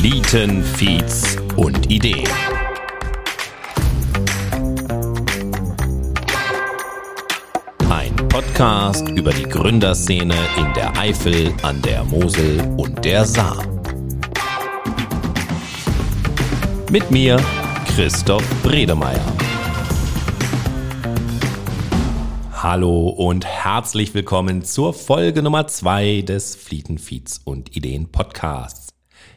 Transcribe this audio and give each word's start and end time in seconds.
Flieten, 0.00 0.64
Feeds 0.64 1.36
und 1.56 1.90
Ideen. 1.90 2.26
Ein 7.90 8.16
Podcast 8.30 9.06
über 9.10 9.30
die 9.30 9.42
Gründerszene 9.42 10.34
in 10.56 10.72
der 10.72 10.96
Eifel, 10.96 11.52
an 11.60 11.82
der 11.82 12.02
Mosel 12.04 12.62
und 12.78 13.04
der 13.04 13.26
Saar. 13.26 13.62
Mit 16.90 17.10
mir, 17.10 17.38
Christoph 17.94 18.62
Bredemeier. 18.62 19.20
Hallo 22.54 23.10
und 23.10 23.44
herzlich 23.44 24.14
willkommen 24.14 24.64
zur 24.64 24.94
Folge 24.94 25.42
Nummer 25.42 25.66
zwei 25.66 26.22
des 26.22 26.56
Flieten, 26.56 26.96
Feeds 26.96 27.42
und 27.44 27.76
Ideen 27.76 28.10
Podcasts. 28.10 28.89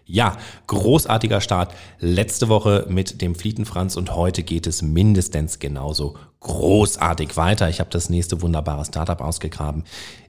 Ja, 0.05 0.35
großartiger 0.67 1.39
Start 1.39 1.73
letzte 1.99 2.49
Woche 2.49 2.85
mit 2.89 3.21
dem 3.21 3.35
Flietenfranz 3.35 3.95
und 3.95 4.15
heute 4.15 4.43
geht 4.43 4.67
es 4.67 4.81
mindestens 4.81 5.59
genauso 5.59 6.17
großartig 6.41 7.37
weiter. 7.37 7.69
Ich 7.69 7.79
habe 7.79 7.89
das 7.89 8.09
nächste 8.09 8.41
wunderbare 8.41 8.83
Startup 8.83 9.21
ausgegraben. 9.21 9.85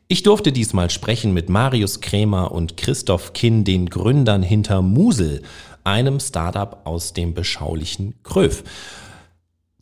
Ich 0.06 0.22
durfte 0.22 0.52
diesmal 0.52 0.90
sprechen 0.90 1.32
mit 1.34 1.48
Marius 1.48 2.00
Krämer 2.00 2.52
und 2.52 2.76
Christoph 2.76 3.32
Kinn, 3.32 3.64
den 3.64 3.90
Gründern 3.90 4.42
hinter 4.42 4.80
Musel, 4.80 5.42
einem 5.82 6.20
Startup 6.20 6.82
aus 6.84 7.12
dem 7.12 7.34
beschaulichen 7.34 8.14
Kröv. 8.22 8.62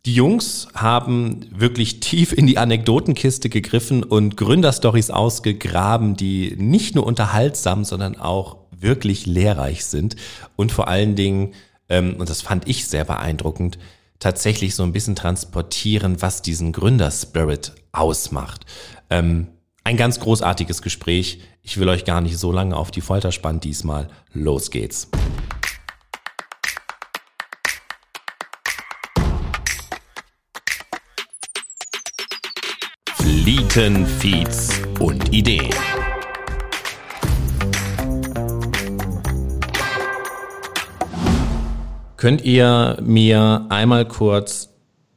Die 0.05 0.15
Jungs 0.15 0.67
haben 0.73 1.45
wirklich 1.49 1.99
tief 1.99 2.33
in 2.33 2.47
die 2.47 2.57
Anekdotenkiste 2.57 3.47
gegriffen 3.47 4.03
und 4.03 4.35
Gründerstories 4.35 5.11
ausgegraben, 5.11 6.17
die 6.17 6.55
nicht 6.57 6.95
nur 6.95 7.05
unterhaltsam, 7.05 7.85
sondern 7.85 8.17
auch 8.19 8.62
wirklich 8.83 9.25
lehrreich 9.25 9.85
sind 9.85 10.15
und 10.55 10.71
vor 10.71 10.87
allen 10.87 11.15
Dingen, 11.15 11.53
ähm, 11.89 12.17
und 12.19 12.29
das 12.29 12.41
fand 12.41 12.67
ich 12.67 12.87
sehr 12.87 13.05
beeindruckend, 13.05 13.79
tatsächlich 14.19 14.75
so 14.75 14.83
ein 14.83 14.93
bisschen 14.93 15.15
transportieren, 15.15 16.21
was 16.21 16.41
diesen 16.41 16.71
Gründerspirit 16.71 17.73
ausmacht. 17.91 18.65
Ähm, 19.09 19.47
ein 19.83 19.97
ganz 19.97 20.19
großartiges 20.19 20.81
Gespräch. 20.81 21.41
Ich 21.61 21.77
will 21.77 21.89
euch 21.89 22.05
gar 22.05 22.21
nicht 22.21 22.37
so 22.37 22.51
lange 22.51 22.75
auf 22.77 22.91
die 22.91 23.01
Folter 23.01 23.31
spannen 23.31 23.59
diesmal. 23.59 24.09
Los 24.31 24.71
geht's. 24.71 25.09
Flieten, 33.17 34.05
Feeds 34.05 34.81
und 34.99 35.33
Ideen. 35.33 35.73
Könnt 42.23 42.45
ihr 42.45 42.95
mir 43.01 43.65
einmal 43.67 44.07
kurz 44.07 44.69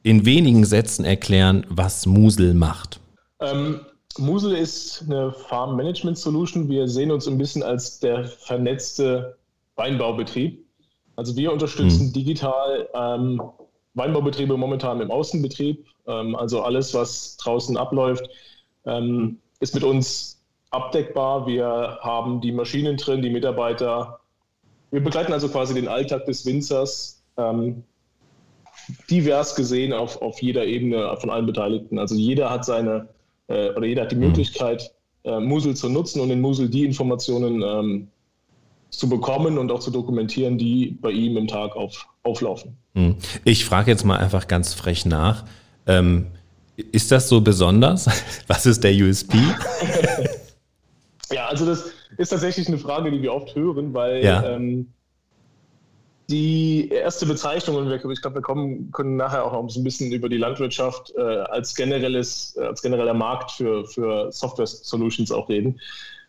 in 0.03 0.27
wenigen 0.27 0.65
Sätzen 0.65 1.05
erklären, 1.05 1.65
was 1.69 2.05
Musel 2.05 2.53
macht? 2.53 2.99
Ähm, 3.39 3.79
Musel 4.19 4.57
ist 4.57 5.05
eine 5.07 5.31
Farm 5.31 5.77
Management 5.77 6.19
Solution. 6.19 6.69
Wir 6.69 6.89
sehen 6.89 7.13
uns 7.13 7.29
ein 7.29 7.39
bisschen 7.39 7.63
als 7.63 8.01
der 8.01 8.25
vernetzte 8.25 9.37
Weinbaubetrieb. 9.77 10.67
Also 11.15 11.37
wir 11.37 11.53
unterstützen 11.53 12.07
hm. 12.07 12.13
digital 12.13 12.89
ähm, 12.93 13.41
Weinbaubetriebe 13.95 14.57
momentan 14.57 15.01
im 15.01 15.13
Außenbetrieb. 15.13 15.87
Ähm, 16.09 16.35
also 16.35 16.63
alles, 16.63 16.93
was 16.93 17.37
draußen 17.37 17.77
abläuft, 17.77 18.29
ähm, 18.85 19.39
ist 19.61 19.77
mit 19.77 19.85
uns 19.85 20.43
abdeckbar. 20.73 21.47
Wir 21.47 22.01
haben 22.01 22.41
die 22.41 22.51
Maschinen 22.51 22.97
drin, 22.97 23.23
die 23.23 23.31
Mitarbeiter 23.31 24.19
wir 24.91 25.03
begleiten 25.03 25.33
also 25.33 25.49
quasi 25.49 25.75
den 25.75 25.89
Alltag 25.89 26.27
des 26.27 26.47
Winzers 26.47 27.23
ähm, 27.37 27.83
divers 29.11 29.55
gesehen 29.55 29.93
auf, 29.93 30.23
auf 30.23 30.41
jeder 30.41 30.65
Ebene 30.65 31.17
von 31.21 31.31
allen 31.31 31.47
Beteiligten. 31.47 31.99
Also 31.99 32.15
jeder 32.15 32.51
hat 32.51 32.65
seine 32.65 33.09
äh, 33.49 33.71
oder 33.71 33.87
jeder 33.87 34.03
hat 34.03 34.13
die 34.13 34.17
mhm. 34.17 34.23
Möglichkeit, 34.29 34.93
äh, 35.25 35.41
Musel 35.41 35.75
zu 35.75 35.89
nutzen 35.89 36.21
und 36.21 36.31
in 36.31 36.41
Musel 36.41 36.69
die 36.69 36.85
Informationen 36.85 37.63
ähm, 37.63 38.09
zu 38.91 39.09
bekommen 39.09 39.59
und 39.59 39.71
auch 39.73 39.81
zu 39.81 39.91
dokumentieren, 39.91 40.59
die 40.59 40.97
bei 41.01 41.11
ihm 41.11 41.37
im 41.37 41.49
Tag 41.49 41.77
auf, 41.77 42.07
auflaufen. 42.23 42.77
Mhm. 42.95 43.17
Ich 43.45 43.65
frage 43.65 43.91
jetzt 43.91 44.05
mal 44.05 44.19
einfach 44.19 44.49
ganz 44.49 44.75
frech 44.75 45.07
nach. 45.07 45.45
Ähm, 45.87 46.27
ist 46.77 47.11
das 47.11 47.29
so 47.29 47.41
besonders? 47.41 48.09
Was 48.47 48.67
ist 48.67 48.85
der 48.85 48.93
USP? 48.93 49.37
ja, 51.47 51.51
also 51.51 51.67
das, 51.67 51.93
ist 52.17 52.29
tatsächlich 52.31 52.69
eine 52.69 52.79
Frage, 52.79 53.11
die 53.11 53.23
wir 53.23 53.33
oft 53.33 53.55
hören, 53.55 53.95
weil 53.95 54.25
ja. 54.25 54.43
ähm, 54.45 54.89
die 56.29 56.89
erste 56.89 57.27
Bezeichnung, 57.27 57.77
und 57.77 57.93
ich 57.93 58.21
glaube, 58.21 58.37
wir 58.37 58.43
kommen, 58.43 58.91
können 58.91 59.17
nachher 59.17 59.45
auch 59.45 59.53
noch 59.53 59.77
ein 59.77 59.85
bisschen 59.85 60.11
über 60.13 60.29
die 60.29 60.39
Landwirtschaft 60.39 61.13
äh, 61.17 61.21
als, 61.21 61.75
generelles, 61.75 62.57
äh, 62.57 62.65
als 62.65 62.83
genereller 62.83 63.15
Markt 63.15 63.53
für, 63.53 63.85
für 63.85 64.33
Software-Solutions 64.33 65.31
auch 65.31 65.49
reden. 65.49 65.81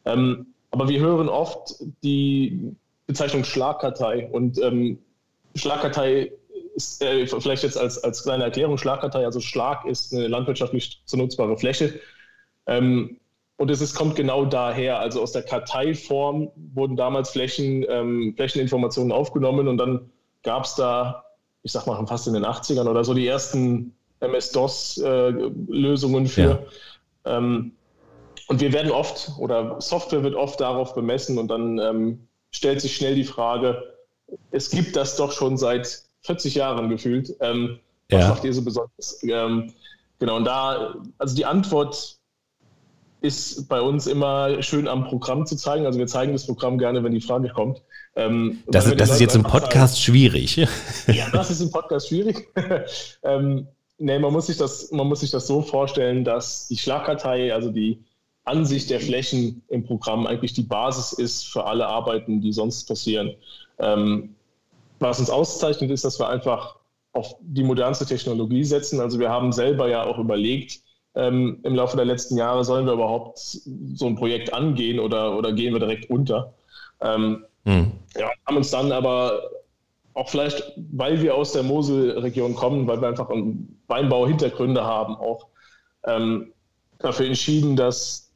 Ähm, 0.05 0.47
aber 0.71 0.87
wir 0.89 0.99
hören 0.99 1.29
oft 1.29 1.75
die 2.03 2.75
Bezeichnung 3.07 3.43
Schlagkartei 3.43 4.27
und 4.31 4.61
ähm, 4.61 4.99
Schlagkartei 5.55 6.31
ist 6.75 7.01
äh, 7.01 7.25
vielleicht 7.25 7.63
jetzt 7.63 7.77
als, 7.77 8.03
als 8.03 8.23
kleine 8.23 8.43
Erklärung 8.43 8.77
Schlagkartei, 8.77 9.25
also 9.25 9.39
Schlag 9.39 9.85
ist 9.85 10.13
eine 10.13 10.27
landwirtschaftlich 10.27 11.01
zu 11.05 11.17
nutzbare 11.17 11.57
Fläche. 11.57 11.99
Ähm, 12.67 13.17
und 13.57 13.71
es 13.71 13.81
ist, 13.81 13.95
kommt 13.95 14.15
genau 14.15 14.45
daher. 14.45 14.99
Also 14.99 15.21
aus 15.21 15.31
der 15.31 15.43
Karteiform 15.43 16.51
wurden 16.73 16.95
damals 16.95 17.31
Flächen, 17.31 17.85
ähm, 17.89 18.33
Flächeninformationen 18.35 19.11
aufgenommen 19.11 19.67
und 19.67 19.77
dann 19.77 20.11
gab 20.43 20.65
es 20.65 20.75
da, 20.75 21.23
ich 21.63 21.71
sag 21.71 21.87
mal 21.87 22.05
fast 22.05 22.27
in 22.27 22.33
den 22.33 22.45
80ern 22.45 22.87
oder 22.87 23.03
so, 23.03 23.15
die 23.15 23.27
ersten 23.27 23.95
MS-DOS-Lösungen 24.19 26.25
äh, 26.25 26.29
für. 26.29 26.67
Ja. 27.25 27.37
Ähm, 27.37 27.71
und 28.47 28.61
wir 28.61 28.71
werden 28.71 28.91
oft, 28.91 29.31
oder 29.39 29.81
Software 29.81 30.23
wird 30.23 30.35
oft 30.35 30.61
darauf 30.61 30.93
bemessen 30.93 31.37
und 31.37 31.49
dann 31.49 31.79
ähm, 31.79 32.27
stellt 32.51 32.79
sich 32.79 32.95
schnell 32.95 33.15
die 33.15 33.25
Frage, 33.25 33.95
es 34.51 34.69
gibt 34.69 34.95
das 34.95 35.17
doch 35.17 35.31
schon 35.31 35.57
seit 35.57 36.03
40 36.21 36.55
Jahren 36.55 36.89
gefühlt. 36.89 37.35
Ähm, 37.41 37.79
was 38.09 38.21
ja. 38.21 38.29
macht 38.29 38.43
ihr 38.43 38.53
so 38.53 38.61
besonders? 38.61 39.21
Ähm, 39.23 39.73
genau, 40.19 40.37
und 40.37 40.45
da, 40.45 40.95
also 41.17 41.35
die 41.35 41.45
Antwort 41.45 42.16
ist 43.21 43.67
bei 43.67 43.81
uns 43.81 44.07
immer 44.07 44.61
schön 44.61 44.87
am 44.87 45.05
Programm 45.05 45.45
zu 45.45 45.55
zeigen. 45.55 45.85
Also 45.85 45.97
wir 45.97 46.07
zeigen 46.07 46.33
das 46.33 46.45
Programm 46.45 46.77
gerne, 46.77 47.03
wenn 47.03 47.13
die 47.13 47.21
Frage 47.21 47.49
kommt. 47.49 47.81
Ähm, 48.15 48.63
das, 48.67 48.93
das 48.95 49.11
ist 49.11 49.19
jetzt 49.19 49.35
im 49.35 49.43
Podcast 49.43 49.95
sagen, 49.95 50.03
schwierig. 50.03 50.55
Ja, 51.07 51.29
das 51.31 51.49
ist 51.49 51.61
im 51.61 51.71
Podcast 51.71 52.09
schwierig. 52.09 52.47
ähm, 53.23 53.67
nee, 53.97 54.19
man 54.19 54.33
muss, 54.33 54.47
sich 54.47 54.57
das, 54.57 54.91
man 54.91 55.07
muss 55.07 55.21
sich 55.21 55.31
das 55.31 55.47
so 55.47 55.61
vorstellen, 55.61 56.23
dass 56.23 56.67
die 56.67 56.77
Schlagkartei, 56.77 57.53
also 57.53 57.71
die 57.71 58.03
Ansicht 58.43 58.89
der 58.89 58.99
Flächen 58.99 59.63
im 59.67 59.83
Programm 59.83 60.25
eigentlich 60.25 60.53
die 60.53 60.63
Basis 60.63 61.13
ist 61.13 61.47
für 61.47 61.65
alle 61.65 61.87
Arbeiten, 61.87 62.41
die 62.41 62.53
sonst 62.53 62.87
passieren. 62.87 63.33
Ähm, 63.79 64.35
was 64.99 65.19
uns 65.19 65.29
auszeichnet, 65.29 65.91
ist, 65.91 66.05
dass 66.05 66.19
wir 66.19 66.29
einfach 66.29 66.77
auf 67.13 67.35
die 67.41 67.63
modernste 67.63 68.05
Technologie 68.05 68.63
setzen. 68.63 68.99
Also 68.99 69.19
wir 69.19 69.29
haben 69.29 69.51
selber 69.51 69.89
ja 69.89 70.03
auch 70.03 70.17
überlegt, 70.17 70.81
ähm, 71.17 71.59
im 71.63 71.75
Laufe 71.75 71.97
der 71.97 72.05
letzten 72.05 72.37
Jahre, 72.37 72.63
sollen 72.63 72.85
wir 72.85 72.93
überhaupt 72.93 73.39
so 73.39 74.05
ein 74.05 74.15
Projekt 74.15 74.53
angehen 74.53 74.99
oder, 74.99 75.35
oder 75.35 75.51
gehen 75.51 75.73
wir 75.73 75.79
direkt 75.79 76.09
unter? 76.11 76.53
Ähm, 77.01 77.43
hm. 77.65 77.91
ja, 78.15 78.29
haben 78.45 78.57
uns 78.57 78.69
dann 78.69 78.91
aber 78.91 79.41
auch 80.13 80.29
vielleicht, 80.29 80.73
weil 80.91 81.21
wir 81.21 81.35
aus 81.35 81.53
der 81.53 81.63
Moselregion 81.63 82.55
kommen, 82.55 82.87
weil 82.87 83.01
wir 83.01 83.07
einfach 83.07 83.29
Weinbau-Hintergründe 83.87 84.83
haben, 84.83 85.15
auch 85.15 85.47
ähm, 86.05 86.53
dafür 86.99 87.25
entschieden, 87.25 87.75
dass 87.75 88.31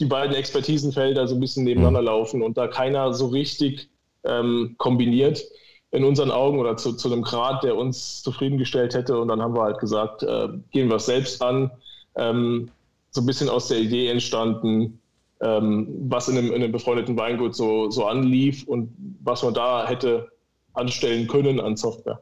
die 0.00 0.06
beiden 0.06 0.34
Expertisenfelder 0.34 1.28
so 1.28 1.36
ein 1.36 1.40
bisschen 1.40 1.64
nebeneinander 1.64 2.00
hm. 2.00 2.06
laufen 2.06 2.42
und 2.42 2.58
da 2.58 2.66
keiner 2.66 3.14
so 3.14 3.28
richtig 3.28 3.88
ähm, 4.24 4.74
kombiniert 4.78 5.44
in 5.92 6.04
unseren 6.04 6.30
Augen 6.30 6.58
oder 6.58 6.76
zu, 6.76 6.94
zu 6.94 7.12
einem 7.12 7.22
Grad, 7.22 7.62
der 7.62 7.76
uns 7.76 8.22
zufriedengestellt 8.22 8.94
hätte. 8.94 9.20
Und 9.20 9.28
dann 9.28 9.42
haben 9.42 9.54
wir 9.54 9.62
halt 9.62 9.78
gesagt, 9.78 10.22
äh, 10.22 10.48
gehen 10.70 10.88
wir 10.88 10.96
es 10.96 11.06
selbst 11.06 11.42
an, 11.42 11.70
ähm, 12.16 12.70
so 13.10 13.20
ein 13.20 13.26
bisschen 13.26 13.48
aus 13.48 13.68
der 13.68 13.78
Idee 13.78 14.08
entstanden, 14.08 14.98
ähm, 15.40 15.88
was 16.08 16.28
in 16.28 16.38
einem, 16.38 16.48
in 16.48 16.62
einem, 16.62 16.72
befreundeten 16.72 17.16
Weingut 17.16 17.54
so, 17.54 17.90
so 17.90 18.06
anlief 18.06 18.66
und 18.66 18.90
was 19.22 19.42
man 19.42 19.54
da 19.54 19.86
hätte 19.86 20.28
anstellen 20.74 21.26
können 21.26 21.60
an 21.60 21.76
Software. 21.76 22.20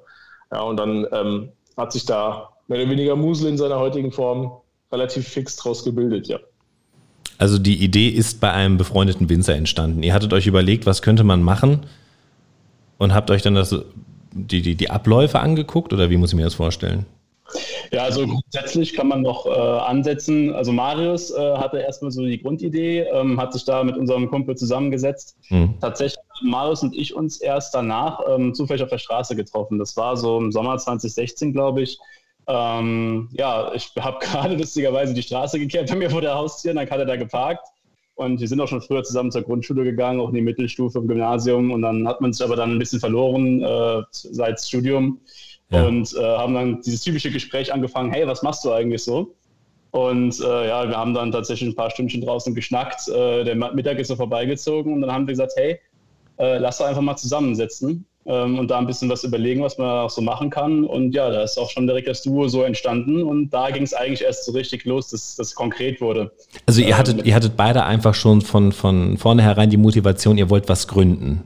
Ja, 0.51 0.63
und 0.63 0.79
dann 0.79 1.07
ähm, 1.13 1.49
hat 1.77 1.93
sich 1.93 2.05
da 2.07 2.51
mehr 2.67 2.81
oder 2.81 2.91
weniger 2.91 3.17
Musel 3.17 3.49
in 3.49 3.59
seiner 3.59 3.79
heutigen 3.79 4.11
Form 4.11 4.53
relativ 4.91 5.29
fix 5.29 5.57
draus 5.57 5.85
gebildet, 5.85 6.29
ja. 6.29 6.39
Also 7.39 7.59
die 7.59 7.83
Idee 7.83 8.09
ist 8.09 8.41
bei 8.41 8.53
einem 8.53 8.77
befreundeten 8.77 9.31
Winzer 9.31 9.55
entstanden. 9.55 10.03
Ihr 10.03 10.13
hattet 10.13 10.33
euch 10.35 10.47
überlegt, 10.47 10.85
was 10.85 11.01
könnte 11.01 11.25
man 11.25 11.43
machen 11.43 11.87
und 12.99 13.15
habt 13.15 13.31
euch 13.31 13.41
dann 13.41 13.55
das, 13.55 13.75
die, 14.33 14.61
die, 14.61 14.75
die 14.75 14.91
Abläufe 14.91 15.41
angeguckt 15.41 15.95
oder 15.95 16.11
wie 16.11 16.19
muss 16.19 16.33
ich 16.33 16.37
mir 16.37 16.45
das 16.45 16.55
vorstellen? 16.55 17.07
Ja, 17.93 18.05
also 18.05 18.27
grundsätzlich 18.27 18.95
kann 18.95 19.09
man 19.09 19.23
noch 19.23 19.47
äh, 19.47 19.51
ansetzen. 19.51 20.55
Also 20.55 20.73
Marius 20.73 21.31
äh, 21.31 21.57
hatte 21.57 21.79
erstmal 21.79 22.11
so 22.11 22.25
die 22.25 22.41
Grundidee, 22.41 23.01
ähm, 23.13 23.41
hat 23.41 23.53
sich 23.53 23.65
da 23.65 23.83
mit 23.85 23.97
unserem 23.97 24.31
Kumpel 24.31 24.57
zusammengesetzt. 24.57 25.37
Mhm. 25.49 25.75
Tatsächlich 25.81 26.23
haben 26.39 26.51
Marius 26.51 26.83
und 26.83 26.97
ich 26.97 27.15
uns 27.15 27.41
erst 27.41 27.75
danach 27.75 28.21
ähm, 28.29 28.55
zufällig 28.55 28.83
auf 28.83 28.91
der 28.91 28.99
Straße 28.99 29.37
getroffen. 29.37 29.79
Das 29.79 29.97
war 29.97 30.17
so 30.17 30.39
im 30.39 30.53
Sommer 30.53 30.79
2016, 30.79 31.53
glaube 31.53 31.83
ich. 31.83 31.99
Ähm, 32.47 33.29
ja, 33.33 33.73
ich 33.75 33.93
habe 33.99 34.19
gerade 34.25 34.57
lustigerweise 34.57 35.15
die 35.15 35.23
Straße 35.23 35.59
gekehrt 35.59 35.91
bei 35.91 35.97
mir 35.97 36.11
vor 36.11 36.21
der 36.21 36.35
Haustür, 36.35 36.75
dann 36.75 36.89
hat 36.89 36.99
er 36.99 37.07
da 37.07 37.17
geparkt. 37.17 37.67
Und 38.15 38.39
wir 38.39 38.49
sind 38.49 38.61
auch 38.61 38.69
schon 38.69 38.83
früher 38.83 39.03
zusammen 39.03 39.31
zur 39.31 39.43
Grundschule 39.43 39.83
gegangen, 39.83 40.21
auch 40.21 40.29
in 40.29 40.35
die 40.35 40.43
Mittelstufe 40.43 40.99
im 40.99 41.09
Gymnasium. 41.09 41.71
Und 41.71 41.81
dann 41.81 42.07
hat 42.07 42.21
man 42.21 42.35
sich 42.35 42.45
aber 42.45 42.55
dann 42.55 42.73
ein 42.73 42.79
bisschen 42.79 43.01
verloren 43.01 43.63
äh, 43.63 44.03
seit 44.13 44.61
Studium 44.61 45.21
ja. 45.71 45.87
und 45.87 46.15
äh, 46.15 46.23
haben 46.23 46.55
dann 46.55 46.81
dieses 46.83 47.03
typische 47.03 47.31
Gespräch 47.31 47.73
angefangen, 47.73 48.13
hey, 48.13 48.27
was 48.27 48.43
machst 48.43 48.65
du 48.65 48.73
eigentlich 48.73 49.03
so? 49.03 49.35
Und 49.93 50.39
äh, 50.41 50.69
ja, 50.69 50.89
wir 50.89 50.97
haben 50.97 51.15
dann 51.15 51.33
tatsächlich 51.33 51.71
ein 51.71 51.75
paar 51.75 51.91
Stündchen 51.91 52.21
draußen 52.21 52.55
geschnackt. 52.55 53.09
Äh, 53.09 53.45
der 53.45 53.57
Mittag 53.57 53.99
ist 53.99 54.09
so 54.09 54.17
vorbeigezogen 54.17 54.93
und 54.93 55.01
dann 55.01 55.13
haben 55.13 55.27
wir 55.27 55.33
gesagt, 55.33 55.53
hey, 55.57 55.81
äh, 56.39 56.59
lass 56.59 56.79
doch 56.79 56.87
einfach 56.87 57.03
mal 57.03 57.17
zusammensetzen 57.17 58.05
ähm, 58.27 58.59
und 58.59 58.71
da 58.71 58.79
ein 58.79 58.87
bisschen 58.87 59.09
was 59.09 59.25
überlegen, 59.25 59.63
was 59.63 59.79
man 59.79 59.89
auch 59.89 60.11
so 60.11 60.23
machen 60.23 60.51
kann. 60.51 60.85
Und 60.85 61.13
ja, 61.13 61.31
da 61.31 61.43
ist 61.43 61.59
auch 61.59 61.71
schon 61.71 61.87
direkt 61.87 62.09
das 62.09 62.23
Duo 62.23 62.49
so 62.49 62.63
entstanden 62.63 63.23
und 63.23 63.51
da 63.51 63.71
ging 63.71 63.83
es 63.83 63.93
eigentlich 63.93 64.23
erst 64.23 64.45
so 64.45 64.53
richtig 64.53 64.85
los, 64.85 65.11
dass 65.11 65.37
das 65.37 65.55
konkret 65.55 66.01
wurde. 66.01 66.31
Also 66.67 66.83
ihr 66.83 66.97
hattet, 66.97 67.21
ähm, 67.21 67.25
ihr 67.25 67.35
hattet 67.35 67.57
beide 67.57 67.85
einfach 67.85 68.15
schon 68.15 68.43
von, 68.43 68.73
von 68.73 69.19
vornherein 69.19 69.71
die 69.71 69.77
Motivation, 69.77 70.39
ihr 70.39 70.51
wollt 70.51 70.69
was 70.69 70.87
gründen. 70.87 71.43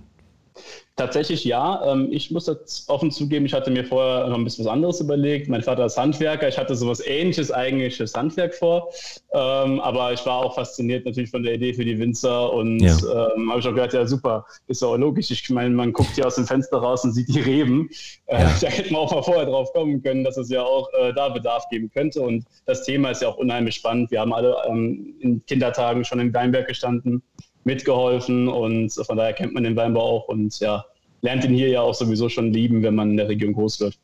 Tatsächlich 0.97 1.45
ja. 1.45 1.93
Ähm, 1.93 2.09
ich 2.13 2.31
muss 2.31 2.45
das 2.45 2.85
offen 2.89 3.11
zugeben, 3.11 3.47
ich 3.47 3.53
hatte 3.53 3.73
mir 3.73 3.85
vorher 3.85 4.29
noch 4.29 4.39
ein 4.39 4.45
bisschen 4.45 4.65
was 4.65 4.73
anderes 4.73 5.01
überlegt. 5.01 5.49
Mein 5.49 5.63
Vater 5.63 5.87
ist 5.87 5.99
Handwerker, 5.99 6.47
ich 6.47 6.57
hatte 6.57 6.77
sowas 6.77 7.05
ähnliches 7.05 7.51
eigentlich 7.51 7.97
fürs 7.97 8.15
Handwerk 8.15 8.55
vor. 8.55 8.93
Ähm, 9.33 9.81
aber 9.81 10.13
ich 10.13 10.25
war 10.25 10.45
auch 10.45 10.55
fasziniert 10.55 11.05
natürlich 11.05 11.31
von 11.31 11.43
der 11.43 11.55
Idee 11.55 11.75
für 11.75 11.85
die 11.85 11.99
Winzer 11.99 12.53
und 12.53 12.79
ja. 12.79 12.97
ähm, 12.97 13.51
habe 13.51 13.59
ich 13.59 13.67
auch 13.67 13.75
gedacht, 13.75 13.93
ja 13.93 14.07
super, 14.07 14.47
ist 14.69 14.85
auch 14.85 14.97
logisch. 14.97 15.33
Ich 15.33 15.51
meine, 15.51 15.75
man 15.75 15.93
guckt 15.93 16.15
hier 16.15 16.29
aus 16.29 16.37
dem 16.37 16.47
Fenster 16.47 16.79
raus 16.79 17.03
und 17.03 17.11
sieht 17.11 17.27
die 17.27 17.41
Reben. 17.41 17.89
Äh, 18.27 18.43
ja. 18.43 18.55
Da 18.61 18.69
hätte 18.69 18.93
man 18.93 19.03
auch 19.03 19.13
mal 19.13 19.23
vorher 19.23 19.47
drauf 19.47 19.73
kommen 19.73 20.01
können, 20.01 20.23
dass 20.23 20.37
es 20.37 20.49
ja 20.49 20.63
auch 20.63 20.89
äh, 20.93 21.13
da 21.13 21.29
Bedarf 21.29 21.69
geben 21.71 21.91
könnte. 21.93 22.21
Und 22.21 22.45
das 22.67 22.85
Thema 22.85 23.11
ist 23.11 23.21
ja 23.21 23.29
auch 23.29 23.37
unheimlich 23.37 23.75
spannend. 23.75 24.13
Wir 24.13 24.21
haben 24.21 24.33
alle 24.33 24.57
ähm, 24.69 25.17
in 25.19 25.45
Kindertagen 25.47 26.05
schon 26.05 26.21
in 26.21 26.33
Weinberg 26.33 26.69
gestanden 26.69 27.21
mitgeholfen 27.65 28.49
und 28.49 28.93
von 28.93 29.17
daher 29.17 29.33
kennt 29.33 29.55
man 29.55 29.65
den 29.65 29.77
Weinbau 29.77 30.01
auch 30.01 30.29
und 30.29 30.59
ja, 30.61 30.85
lernt 31.23 31.45
ihn 31.45 31.55
hier 31.55 31.69
ja 31.69 31.81
auch 31.81 31.95
sowieso 31.95 32.29
schon 32.29 32.53
lieben, 32.53 32.83
wenn 32.83 32.95
man 32.95 33.11
in 33.13 33.17
der 33.17 33.29
Region 33.29 33.55
groß 33.55 33.81
wird. 33.81 33.99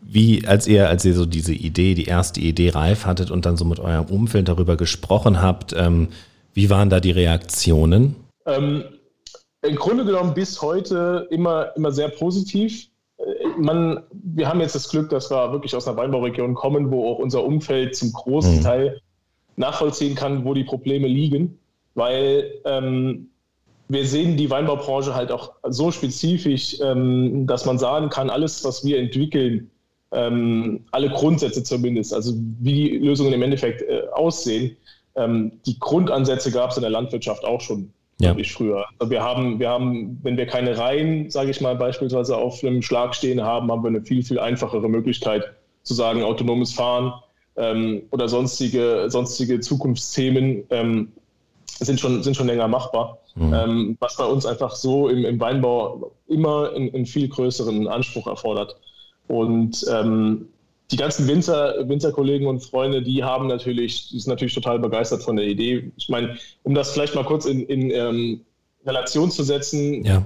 Wie, 0.00 0.46
als 0.46 0.66
ihr, 0.66 0.88
als 0.88 1.04
ihr 1.04 1.14
so 1.14 1.26
diese 1.26 1.52
Idee, 1.52 1.94
die 1.94 2.04
erste 2.04 2.40
Idee 2.40 2.70
reif 2.70 3.04
hattet 3.04 3.30
und 3.30 3.44
dann 3.44 3.56
so 3.56 3.64
mit 3.64 3.78
eurem 3.78 4.06
Umfeld 4.06 4.48
darüber 4.48 4.76
gesprochen 4.76 5.42
habt, 5.42 5.74
ähm, 5.76 6.08
wie 6.54 6.70
waren 6.70 6.88
da 6.88 7.00
die 7.00 7.10
Reaktionen? 7.10 8.16
Ähm, 8.46 8.84
Im 9.62 9.76
Grunde 9.76 10.04
genommen 10.04 10.32
bis 10.32 10.62
heute 10.62 11.26
immer, 11.30 11.76
immer 11.76 11.92
sehr 11.92 12.08
positiv. 12.08 12.86
Äh, 13.18 13.22
man, 13.58 14.04
wir 14.12 14.48
haben 14.48 14.60
jetzt 14.60 14.76
das 14.76 14.88
Glück, 14.88 15.10
dass 15.10 15.30
wir 15.30 15.52
wirklich 15.52 15.74
aus 15.74 15.86
einer 15.86 15.98
Weinbauregion 15.98 16.54
kommen, 16.54 16.90
wo 16.90 17.12
auch 17.12 17.18
unser 17.18 17.44
Umfeld 17.44 17.94
zum 17.94 18.12
großen 18.12 18.58
mhm. 18.58 18.62
Teil 18.62 19.00
nachvollziehen 19.56 20.14
kann, 20.14 20.44
wo 20.44 20.54
die 20.54 20.64
Probleme 20.64 21.08
liegen 21.08 21.58
weil 21.98 22.60
ähm, 22.64 23.28
wir 23.88 24.06
sehen 24.06 24.36
die 24.36 24.48
Weinbaubranche 24.50 25.14
halt 25.14 25.32
auch 25.32 25.52
so 25.68 25.90
spezifisch, 25.90 26.78
ähm, 26.80 27.46
dass 27.46 27.66
man 27.66 27.78
sagen 27.78 28.08
kann, 28.08 28.30
alles, 28.30 28.64
was 28.64 28.84
wir 28.84 28.98
entwickeln, 28.98 29.70
ähm, 30.12 30.84
alle 30.92 31.10
Grundsätze 31.10 31.62
zumindest, 31.62 32.14
also 32.14 32.34
wie 32.60 32.72
die 32.72 32.98
Lösungen 32.98 33.32
im 33.32 33.42
Endeffekt 33.42 33.82
äh, 33.82 34.02
aussehen, 34.12 34.76
ähm, 35.16 35.52
die 35.66 35.78
Grundansätze 35.78 36.52
gab 36.52 36.70
es 36.70 36.76
in 36.76 36.82
der 36.82 36.90
Landwirtschaft 36.90 37.44
auch 37.44 37.60
schon 37.60 37.92
ja. 38.20 38.34
ich 38.36 38.52
früher. 38.52 38.86
Also 38.98 39.10
wir 39.10 39.22
haben, 39.22 39.58
wir 39.58 39.68
haben, 39.68 40.18
wenn 40.22 40.36
wir 40.36 40.46
keine 40.46 40.78
Reihen, 40.78 41.30
sage 41.30 41.50
ich 41.50 41.60
mal, 41.60 41.74
beispielsweise 41.74 42.36
auf 42.36 42.62
einem 42.62 42.82
Schlag 42.82 43.14
stehen 43.14 43.42
haben, 43.42 43.70
haben 43.70 43.82
wir 43.82 43.88
eine 43.88 44.02
viel, 44.02 44.22
viel 44.22 44.38
einfachere 44.38 44.88
Möglichkeit 44.88 45.44
zu 45.82 45.94
sagen, 45.94 46.22
autonomes 46.22 46.72
Fahren 46.72 47.12
ähm, 47.56 48.02
oder 48.10 48.28
sonstige, 48.28 49.06
sonstige 49.08 49.60
Zukunftsthemen 49.60 50.64
ähm, 50.70 51.08
sind 51.78 52.00
schon, 52.00 52.22
sind 52.22 52.36
schon 52.36 52.46
länger 52.46 52.68
machbar. 52.68 53.18
Mhm. 53.34 53.54
Ähm, 53.54 53.96
was 54.00 54.16
bei 54.16 54.24
uns 54.24 54.46
einfach 54.46 54.74
so 54.74 55.08
im, 55.08 55.24
im 55.24 55.38
Weinbau 55.40 56.12
immer 56.26 56.72
einen 56.72 57.06
viel 57.06 57.28
größeren 57.28 57.86
Anspruch 57.88 58.26
erfordert. 58.26 58.76
Und 59.28 59.84
ähm, 59.90 60.48
die 60.90 60.96
ganzen 60.96 61.28
Winzer, 61.28 61.88
Winzerkollegen 61.88 62.46
und 62.46 62.60
Freunde, 62.60 63.02
die 63.02 63.22
haben 63.22 63.46
natürlich, 63.46 64.08
die 64.08 64.18
sind 64.18 64.30
natürlich 64.30 64.54
total 64.54 64.78
begeistert 64.78 65.22
von 65.22 65.36
der 65.36 65.46
Idee. 65.46 65.92
Ich 65.96 66.08
meine, 66.08 66.38
um 66.62 66.74
das 66.74 66.92
vielleicht 66.92 67.14
mal 67.14 67.24
kurz 67.24 67.44
in, 67.44 67.66
in 67.66 67.90
ähm, 67.90 68.40
Relation 68.86 69.30
zu 69.30 69.42
setzen, 69.42 70.04
ja. 70.04 70.24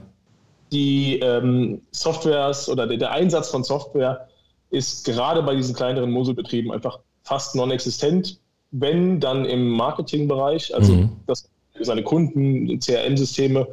die 0.71 1.19
ähm, 1.19 1.83
Softwares 1.91 2.69
oder 2.69 2.87
der, 2.87 2.97
der, 2.97 3.11
Einsatz 3.11 3.51
von 3.51 3.65
Software 3.65 4.29
ist 4.71 5.05
gerade 5.05 5.43
bei 5.43 5.55
diesen 5.57 5.75
kleineren 5.75 6.11
Moselbetrieben 6.11 6.71
einfach 6.71 7.01
fast 7.25 7.57
non-existent 7.57 8.39
wenn 8.73 9.21
dann 9.21 9.45
im 9.45 9.69
Marketingbereich, 9.69 10.75
also 10.75 10.95
mhm. 10.95 11.11
dass 11.27 11.49
seine 11.81 12.03
Kunden 12.03 12.81
CRM-Systeme 12.81 13.69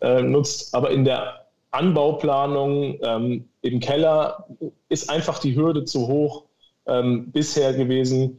äh, 0.00 0.22
nutzt, 0.22 0.74
aber 0.74 0.90
in 0.90 1.04
der 1.04 1.46
Anbauplanung 1.70 2.98
ähm, 3.02 3.44
im 3.62 3.80
Keller 3.80 4.46
ist 4.88 5.10
einfach 5.10 5.38
die 5.38 5.56
Hürde 5.56 5.84
zu 5.84 6.06
hoch 6.06 6.44
ähm, 6.86 7.30
bisher 7.32 7.72
gewesen, 7.72 8.38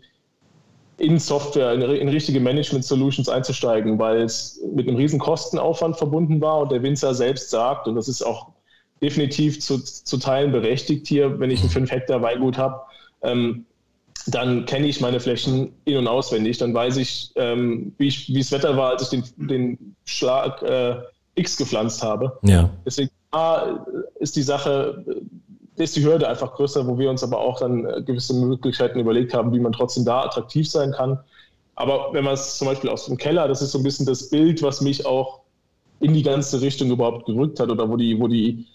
in 0.97 1.19
Software, 1.19 1.73
in, 1.73 1.81
in 1.81 2.07
richtige 2.07 2.39
Management-Solutions 2.39 3.27
einzusteigen, 3.27 4.00
weil 4.00 4.21
es 4.21 4.62
mit 4.73 4.88
einem 4.88 4.95
riesen 4.95 5.19
Kostenaufwand 5.19 5.97
verbunden 5.97 6.39
war 6.39 6.59
und 6.59 6.71
der 6.71 6.81
Winzer 6.83 7.13
selbst 7.13 7.50
sagt, 7.50 7.88
und 7.88 7.95
das 7.95 8.07
ist 8.07 8.21
auch 8.21 8.47
definitiv 9.01 9.59
zu, 9.59 9.79
zu 9.79 10.17
Teilen 10.17 10.53
berechtigt 10.53 11.07
hier, 11.07 11.39
wenn 11.39 11.51
ich 11.51 11.62
ein 11.62 11.69
5 11.69 11.91
Hektar 11.91 12.21
Weingut 12.21 12.57
habe, 12.57 12.79
ähm, 13.23 13.65
dann 14.27 14.65
kenne 14.65 14.88
ich 14.88 15.01
meine 15.01 15.19
Flächen 15.19 15.73
in- 15.85 15.97
und 15.97 16.07
auswendig. 16.07 16.57
Dann 16.57 16.73
weiß 16.73 16.97
ich, 16.97 17.31
ähm, 17.35 17.94
wie, 17.97 18.07
ich, 18.07 18.29
wie 18.29 18.39
das 18.39 18.51
Wetter 18.51 18.75
war, 18.75 18.91
als 18.91 19.03
ich 19.03 19.09
den, 19.09 19.47
den 19.47 19.95
Schlag 20.06 20.62
äh, 20.63 20.95
X 21.35 21.57
gepflanzt 21.57 22.01
habe. 22.01 22.38
Ja. 22.44 22.69
Deswegen 22.85 23.12
A, 23.31 23.85
ist 24.19 24.35
die 24.35 24.41
Sache, 24.41 25.03
ist 25.75 25.95
die 25.95 26.03
Hürde 26.03 26.27
einfach 26.27 26.53
größer, 26.53 26.88
wo 26.88 26.97
wir 26.97 27.09
uns 27.09 27.23
aber 27.23 27.39
auch 27.39 27.59
dann 27.59 27.85
äh, 27.85 28.01
gewisse 28.01 28.33
Möglichkeiten 28.33 29.00
überlegt 29.00 29.33
haben, 29.33 29.53
wie 29.53 29.59
man 29.59 29.73
trotzdem 29.73 30.06
da 30.06 30.23
attraktiv 30.23 30.69
sein 30.69 30.91
kann. 30.94 31.19
Aber 31.75 32.13
wenn 32.13 32.24
man 32.24 32.34
es 32.34 32.57
zum 32.57 32.67
Beispiel 32.67 32.89
aus 32.89 33.05
dem 33.05 33.17
Keller, 33.17 33.48
das 33.48 33.62
ist 33.62 33.74
so 33.74 33.79
ein 33.79 33.84
bisschen 33.84 34.05
das 34.05 34.29
Bild, 34.29 34.63
was 34.63 34.81
mich 34.81 35.05
auch 35.05 35.41
in 36.00 36.13
die 36.13 36.24
ganze 36.24 36.62
Richtung 36.62 36.89
überhaupt 36.89 37.25
gerückt 37.25 37.60
hat 37.60 37.69
oder 37.69 37.89
wo 37.89 37.98
die, 37.98 38.19
wo 38.19 38.27
die 38.27 38.65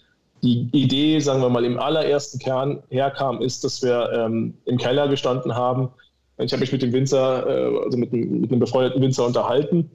die 0.41 0.69
Idee, 0.71 1.19
sagen 1.19 1.41
wir 1.41 1.49
mal, 1.49 1.65
im 1.65 1.79
allerersten 1.79 2.39
Kern 2.39 2.81
herkam, 2.89 3.41
ist, 3.41 3.63
dass 3.63 3.81
wir 3.81 4.11
ähm, 4.11 4.55
im 4.65 4.77
Keller 4.77 5.07
gestanden 5.07 5.55
haben. 5.55 5.89
Ich 6.37 6.51
habe 6.51 6.61
mich 6.61 6.71
mit 6.71 6.81
dem 6.81 6.93
Winzer, 6.93 7.47
äh, 7.47 7.83
also 7.83 7.97
mit, 7.97 8.11
mit, 8.11 8.51
einem 8.51 8.59
befreundeten 8.59 9.01
Winzer 9.01 9.25
unterhalten 9.25 9.91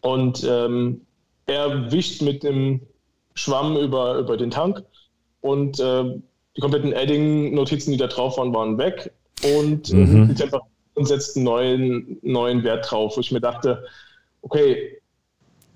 und 0.00 0.44
ähm, 0.48 1.02
er 1.46 1.92
wischt 1.92 2.22
mit 2.22 2.42
dem 2.42 2.80
Schwamm 3.34 3.76
über, 3.76 4.18
über 4.18 4.36
den 4.36 4.50
Tank 4.50 4.82
und 5.40 5.78
äh, 5.80 6.04
die 6.56 6.60
kompletten 6.60 6.92
Edding-Notizen, 6.92 7.90
die 7.90 7.98
da 7.98 8.06
drauf 8.06 8.38
waren, 8.38 8.54
waren 8.54 8.78
weg 8.78 9.12
und 9.42 9.90
äh, 9.90 9.96
mhm. 9.96 10.28
die 10.28 10.34
Temperatur 10.34 10.68
setzt 11.02 11.36
einen 11.36 11.44
neuen, 11.44 12.18
neuen 12.22 12.62
Wert 12.62 12.90
drauf, 12.90 13.16
wo 13.16 13.20
ich 13.20 13.32
mir 13.32 13.40
dachte, 13.40 13.84
okay, 14.42 15.00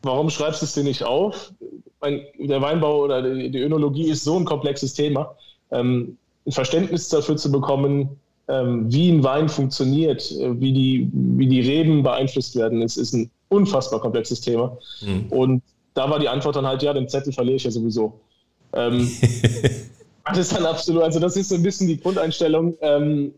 warum 0.02 0.30
schreibst 0.30 0.62
du 0.62 0.66
es 0.66 0.74
dir 0.74 0.84
nicht 0.84 1.02
auf? 1.02 1.52
Der 2.02 2.62
Weinbau 2.62 3.04
oder 3.04 3.22
die, 3.22 3.58
Önologie 3.58 4.10
ist 4.10 4.24
so 4.24 4.36
ein 4.38 4.44
komplexes 4.44 4.94
Thema. 4.94 5.34
Ähm, 5.70 6.16
ein 6.46 6.52
Verständnis 6.52 7.08
dafür 7.08 7.36
zu 7.36 7.50
bekommen, 7.50 8.18
ähm, 8.48 8.90
wie 8.90 9.10
ein 9.10 9.22
Wein 9.22 9.48
funktioniert, 9.48 10.30
äh, 10.32 10.58
wie, 10.60 10.72
die, 10.72 11.10
wie 11.12 11.46
die 11.46 11.60
Reben 11.60 12.02
beeinflusst 12.02 12.56
werden, 12.56 12.82
ist, 12.82 12.96
ist 12.96 13.12
ein 13.12 13.30
unfassbar 13.48 14.00
komplexes 14.00 14.40
Thema. 14.40 14.76
Mhm. 15.02 15.26
Und 15.30 15.62
da 15.94 16.08
war 16.08 16.18
die 16.18 16.28
Antwort 16.28 16.56
dann 16.56 16.66
halt, 16.66 16.82
ja, 16.82 16.92
den 16.92 17.08
Zettel 17.08 17.32
verliere 17.32 17.56
ich 17.56 17.64
ja 17.64 17.70
sowieso. 17.70 18.20
Ähm, 18.72 19.10
das 20.24 20.38
ist 20.38 20.54
dann 20.54 20.64
absolut, 20.64 21.02
also 21.02 21.20
das 21.20 21.36
ist 21.36 21.48
so 21.50 21.56
ein 21.56 21.62
bisschen 21.62 21.88
die 21.88 21.98
Grundeinstellung, 21.98 22.74
ähm, 22.80 23.34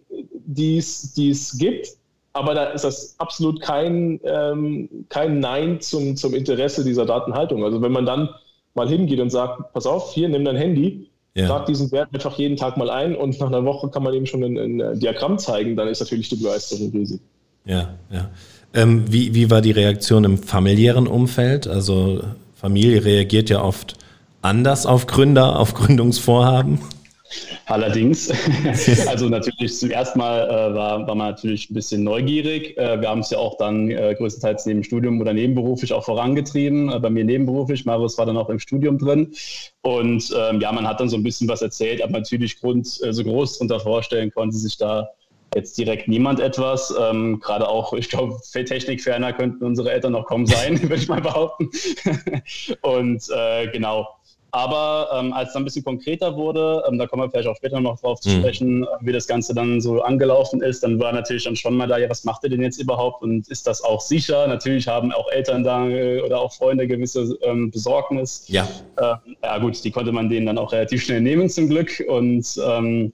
die 0.46 0.76
es 0.78 1.56
gibt. 1.58 1.88
Aber 2.32 2.54
da 2.54 2.66
ist 2.66 2.84
das 2.84 3.16
absolut 3.18 3.60
kein, 3.60 4.20
ähm, 4.24 4.88
kein 5.08 5.40
Nein 5.40 5.80
zum, 5.80 6.16
zum 6.16 6.34
Interesse 6.34 6.84
dieser 6.84 7.04
Datenhaltung. 7.04 7.64
Also 7.64 7.82
wenn 7.82 7.90
man 7.90 8.06
dann 8.06 8.28
mal 8.74 8.88
hingeht 8.88 9.20
und 9.20 9.30
sagt, 9.30 9.72
pass 9.72 9.86
auf, 9.86 10.12
hier, 10.12 10.28
nimm 10.28 10.44
dein 10.44 10.56
Handy, 10.56 11.08
ja. 11.34 11.46
trag 11.46 11.66
diesen 11.66 11.90
Wert 11.92 12.08
einfach 12.12 12.38
jeden 12.38 12.56
Tag 12.56 12.76
mal 12.76 12.90
ein 12.90 13.14
und 13.14 13.38
nach 13.40 13.48
einer 13.48 13.64
Woche 13.64 13.88
kann 13.88 14.02
man 14.02 14.14
eben 14.14 14.26
schon 14.26 14.42
ein, 14.42 14.58
ein 14.80 15.00
Diagramm 15.00 15.38
zeigen, 15.38 15.76
dann 15.76 15.88
ist 15.88 16.00
natürlich 16.00 16.28
die 16.28 16.36
Begeisterung 16.36 16.90
riesig. 16.90 17.20
Ja, 17.64 17.94
ja. 18.10 18.30
Ähm, 18.72 19.04
wie, 19.10 19.34
wie 19.34 19.50
war 19.50 19.60
die 19.60 19.72
Reaktion 19.72 20.24
im 20.24 20.38
familiären 20.38 21.06
Umfeld? 21.06 21.66
Also 21.66 22.20
Familie 22.54 23.04
reagiert 23.04 23.50
ja 23.50 23.62
oft 23.62 23.96
anders 24.42 24.86
auf 24.86 25.06
Gründer, 25.06 25.58
auf 25.58 25.74
Gründungsvorhaben. 25.74 26.78
Allerdings, 27.66 28.30
also 29.08 29.28
natürlich 29.28 29.78
zum 29.78 29.90
ersten 29.90 30.18
Mal 30.18 30.48
äh, 30.48 30.74
war, 30.74 31.06
war 31.06 31.14
man 31.14 31.28
natürlich 31.30 31.70
ein 31.70 31.74
bisschen 31.74 32.02
neugierig. 32.02 32.76
Äh, 32.76 33.00
wir 33.00 33.08
haben 33.08 33.20
es 33.20 33.30
ja 33.30 33.38
auch 33.38 33.56
dann 33.58 33.90
äh, 33.90 34.14
größtenteils 34.16 34.66
neben 34.66 34.82
Studium 34.82 35.20
oder 35.20 35.32
nebenberuflich 35.32 35.92
auch 35.92 36.04
vorangetrieben. 36.04 36.92
Äh, 36.92 36.98
bei 36.98 37.10
mir 37.10 37.24
nebenberuflich, 37.24 37.84
Marius 37.84 38.18
war 38.18 38.26
dann 38.26 38.36
auch 38.36 38.48
im 38.48 38.58
Studium 38.58 38.98
drin. 38.98 39.32
Und 39.82 40.34
ähm, 40.36 40.60
ja, 40.60 40.72
man 40.72 40.86
hat 40.86 41.00
dann 41.00 41.08
so 41.08 41.16
ein 41.16 41.22
bisschen 41.22 41.48
was 41.48 41.62
erzählt, 41.62 42.02
aber 42.02 42.12
natürlich 42.12 42.60
Grund, 42.60 43.00
äh, 43.02 43.12
so 43.12 43.22
groß 43.22 43.58
darunter 43.58 43.80
vorstellen 43.80 44.30
konnte 44.30 44.56
sich 44.56 44.76
da 44.76 45.10
jetzt 45.54 45.76
direkt 45.78 46.08
niemand 46.08 46.40
etwas. 46.40 46.94
Ähm, 46.98 47.40
Gerade 47.40 47.68
auch, 47.68 47.92
ich 47.92 48.08
glaube, 48.08 48.38
technikferner 48.52 49.32
könnten 49.32 49.64
unsere 49.64 49.90
Eltern 49.90 50.12
noch 50.12 50.26
kaum 50.26 50.46
sein, 50.46 50.80
würde 50.82 50.96
ich 50.96 51.08
mal 51.08 51.20
behaupten. 51.20 51.70
Und 52.82 53.24
äh, 53.30 53.68
genau. 53.68 54.08
Aber 54.52 55.08
ähm, 55.14 55.32
als 55.32 55.48
es 55.48 55.52
dann 55.54 55.62
ein 55.62 55.64
bisschen 55.64 55.84
konkreter 55.84 56.36
wurde, 56.36 56.82
ähm, 56.88 56.98
da 56.98 57.06
kommen 57.06 57.22
wir 57.22 57.30
vielleicht 57.30 57.48
auch 57.48 57.56
später 57.56 57.80
noch 57.80 58.00
drauf 58.00 58.20
zu 58.20 58.28
mhm. 58.28 58.40
sprechen, 58.40 58.86
wie 59.00 59.12
das 59.12 59.26
Ganze 59.26 59.54
dann 59.54 59.80
so 59.80 60.02
angelaufen 60.02 60.62
ist, 60.62 60.82
dann 60.82 60.98
war 61.00 61.12
natürlich 61.12 61.44
dann 61.44 61.56
schon 61.56 61.76
mal 61.76 61.86
da, 61.86 61.98
ja, 61.98 62.08
was 62.10 62.24
macht 62.24 62.44
ihr 62.44 62.50
denn 62.50 62.62
jetzt 62.62 62.80
überhaupt 62.80 63.22
und 63.22 63.48
ist 63.48 63.66
das 63.66 63.82
auch 63.82 64.00
sicher? 64.00 64.46
Natürlich 64.46 64.88
haben 64.88 65.12
auch 65.12 65.30
Eltern 65.30 65.64
da 65.64 65.88
äh, 65.88 66.20
oder 66.20 66.40
auch 66.40 66.52
Freunde 66.52 66.86
gewisse 66.86 67.38
ähm, 67.42 67.70
Besorgnis. 67.70 68.44
Ja. 68.48 68.68
Äh, 68.96 69.14
ja, 69.42 69.58
gut, 69.58 69.82
die 69.84 69.90
konnte 69.90 70.12
man 70.12 70.28
denen 70.28 70.46
dann 70.46 70.58
auch 70.58 70.72
relativ 70.72 71.04
schnell 71.04 71.20
nehmen 71.20 71.48
zum 71.48 71.68
Glück 71.68 72.02
und 72.08 72.46
ähm, 72.64 73.12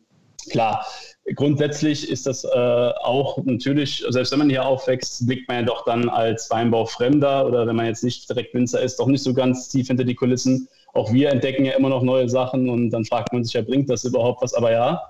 klar, 0.51 0.87
Grundsätzlich 1.35 2.09
ist 2.09 2.25
das 2.27 2.45
äh, 2.45 2.49
auch 2.49 3.37
natürlich, 3.45 4.05
selbst 4.11 4.31
wenn 4.31 4.39
man 4.39 4.49
hier 4.49 4.65
aufwächst, 4.65 5.27
blickt 5.27 5.49
man 5.49 5.59
ja 5.59 5.63
doch 5.65 5.85
dann 5.85 6.09
als 6.09 6.49
Weinbaufremder 6.51 7.47
oder 7.49 7.67
wenn 7.67 7.75
man 7.75 7.87
jetzt 7.87 8.05
nicht 8.05 8.29
direkt 8.31 8.55
Winzer 8.55 8.81
ist, 8.81 9.01
doch 9.01 9.09
nicht 9.09 9.25
so 9.25 9.35
ganz 9.35 9.69
tief 9.69 9.89
hinter 9.89 10.05
die 10.05 10.15
Kulissen. 10.15 10.69
Auch 10.97 11.13
wir 11.13 11.31
entdecken 11.31 11.65
ja 11.65 11.73
immer 11.73 11.89
noch 11.89 12.03
neue 12.03 12.29
Sachen 12.29 12.69
und 12.69 12.91
dann 12.91 13.05
fragt 13.05 13.33
man 13.33 13.45
sich 13.45 13.53
ja, 13.53 13.63
bringt 13.63 13.91
das 13.91 14.05
überhaupt 14.05 14.43
was? 14.43 14.55
Aber 14.55 14.73
ja, 14.73 15.01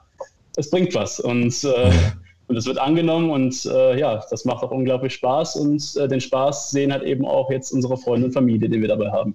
es 0.57 0.71
bringt 0.71 0.95
was 0.95 1.21
und 1.21 1.65
äh, 1.65 1.93
und 2.49 2.57
es 2.57 2.67
wird 2.67 2.79
angenommen 2.79 3.31
und 3.31 3.67
äh, 3.67 3.99
ja, 3.99 4.23
das 4.31 4.45
macht 4.45 4.63
auch 4.63 4.71
unglaublich 4.71 5.15
Spaß 5.15 5.57
und 5.57 5.97
äh, 5.97 6.09
den 6.09 6.21
Spaß 6.21 6.71
sehen 6.71 6.93
halt 6.93 7.03
eben 7.03 7.25
auch 7.25 7.51
jetzt 7.51 7.73
unsere 7.73 7.97
Freunde 7.97 8.27
und 8.27 8.33
Familie, 8.33 8.69
den 8.69 8.81
wir 8.81 8.89
dabei 8.89 9.11
haben. 9.11 9.35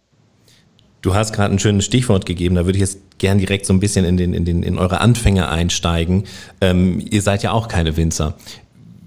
Du 1.01 1.15
hast 1.15 1.33
gerade 1.33 1.53
ein 1.53 1.59
schönes 1.59 1.85
Stichwort 1.85 2.25
gegeben, 2.25 2.55
da 2.55 2.65
würde 2.65 2.77
ich 2.77 2.81
jetzt 2.81 2.99
gern 3.17 3.39
direkt 3.39 3.65
so 3.65 3.73
ein 3.73 3.79
bisschen 3.79 4.05
in, 4.05 4.17
den, 4.17 4.33
in, 4.33 4.45
den, 4.45 4.61
in 4.61 4.77
eure 4.77 5.01
Anfänge 5.01 5.49
einsteigen. 5.49 6.25
Ähm, 6.61 7.03
ihr 7.09 7.21
seid 7.21 7.41
ja 7.43 7.53
auch 7.53 7.67
keine 7.67 7.97
Winzer. 7.97 8.35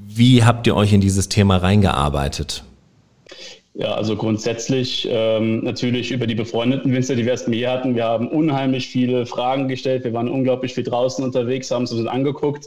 Wie 0.08 0.44
habt 0.44 0.66
ihr 0.66 0.74
euch 0.74 0.92
in 0.92 1.00
dieses 1.00 1.28
Thema 1.28 1.56
reingearbeitet? 1.56 2.64
Ja, 3.76 3.92
also 3.94 4.14
grundsätzlich 4.14 5.08
ähm, 5.10 5.64
natürlich 5.64 6.12
über 6.12 6.28
die 6.28 6.36
befreundeten 6.36 6.92
Winzer, 6.92 7.16
die 7.16 7.24
wir 7.24 7.32
erst 7.32 7.48
mir 7.48 7.68
hatten. 7.68 7.96
Wir 7.96 8.04
haben 8.04 8.28
unheimlich 8.28 8.86
viele 8.86 9.26
Fragen 9.26 9.66
gestellt. 9.66 10.04
Wir 10.04 10.12
waren 10.12 10.28
unglaublich 10.28 10.74
viel 10.74 10.84
draußen 10.84 11.24
unterwegs, 11.24 11.72
haben 11.72 11.82
es 11.82 11.92
uns 11.92 12.06
angeguckt. 12.06 12.66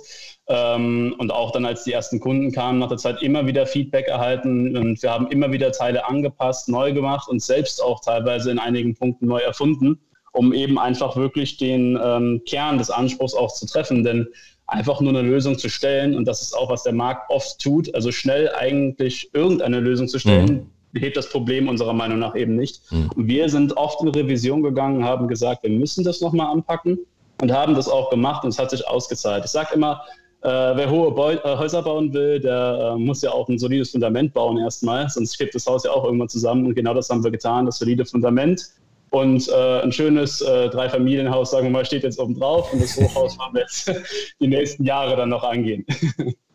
Ähm, 0.49 1.15
und 1.17 1.31
auch 1.31 1.51
dann, 1.51 1.65
als 1.65 1.85
die 1.85 1.93
ersten 1.93 2.19
Kunden 2.19 2.51
kamen, 2.51 2.79
nach 2.79 2.89
der 2.89 2.97
Zeit 2.97 3.21
immer 3.21 3.47
wieder 3.47 3.65
Feedback 3.65 4.07
erhalten 4.07 4.75
und 4.75 5.01
wir 5.01 5.09
haben 5.09 5.27
immer 5.27 5.49
wieder 5.53 5.71
Teile 5.71 6.05
angepasst, 6.05 6.67
neu 6.67 6.91
gemacht 6.91 7.29
und 7.29 7.41
selbst 7.41 7.81
auch 7.81 8.01
teilweise 8.01 8.51
in 8.51 8.59
einigen 8.59 8.93
Punkten 8.93 9.27
neu 9.27 9.39
erfunden, 9.39 9.99
um 10.33 10.53
eben 10.53 10.77
einfach 10.77 11.15
wirklich 11.15 11.55
den 11.55 11.97
ähm, 12.03 12.41
Kern 12.45 12.79
des 12.79 12.89
Anspruchs 12.89 13.33
auch 13.33 13.53
zu 13.53 13.65
treffen. 13.65 14.03
Denn 14.03 14.27
einfach 14.65 14.99
nur 14.99 15.11
eine 15.11 15.21
Lösung 15.21 15.57
zu 15.57 15.69
stellen, 15.69 16.15
und 16.17 16.25
das 16.27 16.41
ist 16.41 16.53
auch, 16.53 16.69
was 16.69 16.83
der 16.83 16.93
Markt 16.93 17.29
oft 17.29 17.59
tut, 17.59 17.95
also 17.95 18.11
schnell 18.11 18.51
eigentlich 18.53 19.29
irgendeine 19.33 19.79
Lösung 19.79 20.09
zu 20.09 20.19
stellen, 20.19 20.51
mhm. 20.51 20.71
Hebt 20.93 21.17
das 21.17 21.29
Problem 21.29 21.67
unserer 21.67 21.93
Meinung 21.93 22.19
nach 22.19 22.35
eben 22.35 22.55
nicht. 22.55 22.81
Mhm. 22.91 23.09
wir 23.15 23.49
sind 23.49 23.75
oft 23.77 24.01
in 24.01 24.09
Revision 24.09 24.63
gegangen, 24.63 25.03
haben 25.03 25.27
gesagt, 25.27 25.63
wir 25.63 25.69
müssen 25.69 26.03
das 26.03 26.21
nochmal 26.21 26.47
anpacken 26.47 26.99
und 27.41 27.51
haben 27.51 27.75
das 27.75 27.87
auch 27.87 28.09
gemacht 28.09 28.43
und 28.43 28.49
es 28.49 28.59
hat 28.59 28.71
sich 28.71 28.87
ausgezahlt. 28.87 29.45
Ich 29.45 29.51
sage 29.51 29.75
immer, 29.75 30.01
äh, 30.41 30.49
wer 30.49 30.89
hohe 30.89 31.11
Beu 31.11 31.33
äh, 31.33 31.57
Häuser 31.57 31.81
bauen 31.81 32.13
will, 32.13 32.39
der 32.39 32.93
äh, 32.95 32.99
muss 32.99 33.21
ja 33.21 33.31
auch 33.31 33.49
ein 33.49 33.57
solides 33.57 33.91
Fundament 33.91 34.33
bauen 34.33 34.57
erstmal, 34.57 35.09
sonst 35.09 35.37
klebt 35.37 35.55
das 35.55 35.65
Haus 35.65 35.83
ja 35.83 35.91
auch 35.91 36.05
irgendwann 36.05 36.29
zusammen. 36.29 36.65
Und 36.65 36.75
genau 36.75 36.93
das 36.93 37.09
haben 37.09 37.23
wir 37.23 37.31
getan, 37.31 37.65
das 37.65 37.79
solide 37.79 38.05
Fundament. 38.05 38.61
Und 39.09 39.47
äh, 39.47 39.81
ein 39.81 39.91
schönes 39.91 40.41
äh, 40.41 40.69
Dreifamilienhaus, 40.69 41.51
sagen 41.51 41.67
wir 41.67 41.71
mal, 41.71 41.85
steht 41.85 42.03
jetzt 42.03 42.19
oben 42.19 42.37
drauf. 42.37 42.71
Und 42.73 42.81
das 42.81 42.97
Hochhaus 42.97 43.37
werden 43.39 43.53
wir 43.53 43.61
jetzt 43.61 43.91
die 44.39 44.47
nächsten 44.47 44.83
Jahre 44.83 45.15
dann 45.15 45.29
noch 45.29 45.43
angehen. 45.43 45.85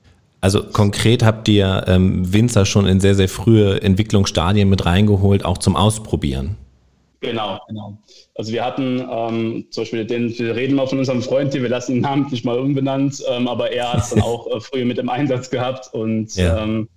Also 0.42 0.64
konkret 0.64 1.22
habt 1.22 1.48
ihr 1.48 1.84
ähm, 1.86 2.32
Winzer 2.32 2.66
schon 2.66 2.84
in 2.86 2.98
sehr, 2.98 3.14
sehr 3.14 3.28
frühe 3.28 3.80
Entwicklungsstadien 3.80 4.68
mit 4.68 4.84
reingeholt, 4.84 5.44
auch 5.44 5.56
zum 5.56 5.76
Ausprobieren. 5.76 6.56
Genau, 7.20 7.60
genau. 7.68 7.96
Also 8.34 8.52
wir 8.52 8.64
hatten 8.64 9.04
ähm, 9.08 9.66
zum 9.70 9.82
Beispiel 9.82 10.04
den, 10.04 10.36
wir 10.36 10.56
reden 10.56 10.74
mal 10.74 10.88
von 10.88 10.98
unserem 10.98 11.22
Freund 11.22 11.52
hier, 11.52 11.62
wir 11.62 11.68
lassen 11.68 11.94
ihn 11.94 12.00
namentlich 12.00 12.42
mal 12.42 12.58
unbenannt, 12.58 13.22
ähm, 13.30 13.46
aber 13.46 13.70
er 13.70 13.92
hat 13.92 14.00
es 14.00 14.10
dann 14.10 14.22
auch 14.22 14.48
äh, 14.48 14.60
früher 14.60 14.84
mit 14.84 14.98
im 14.98 15.08
Einsatz 15.08 15.48
gehabt 15.48 15.94
und 15.94 16.34
ja. 16.34 16.60
ähm, 16.60 16.88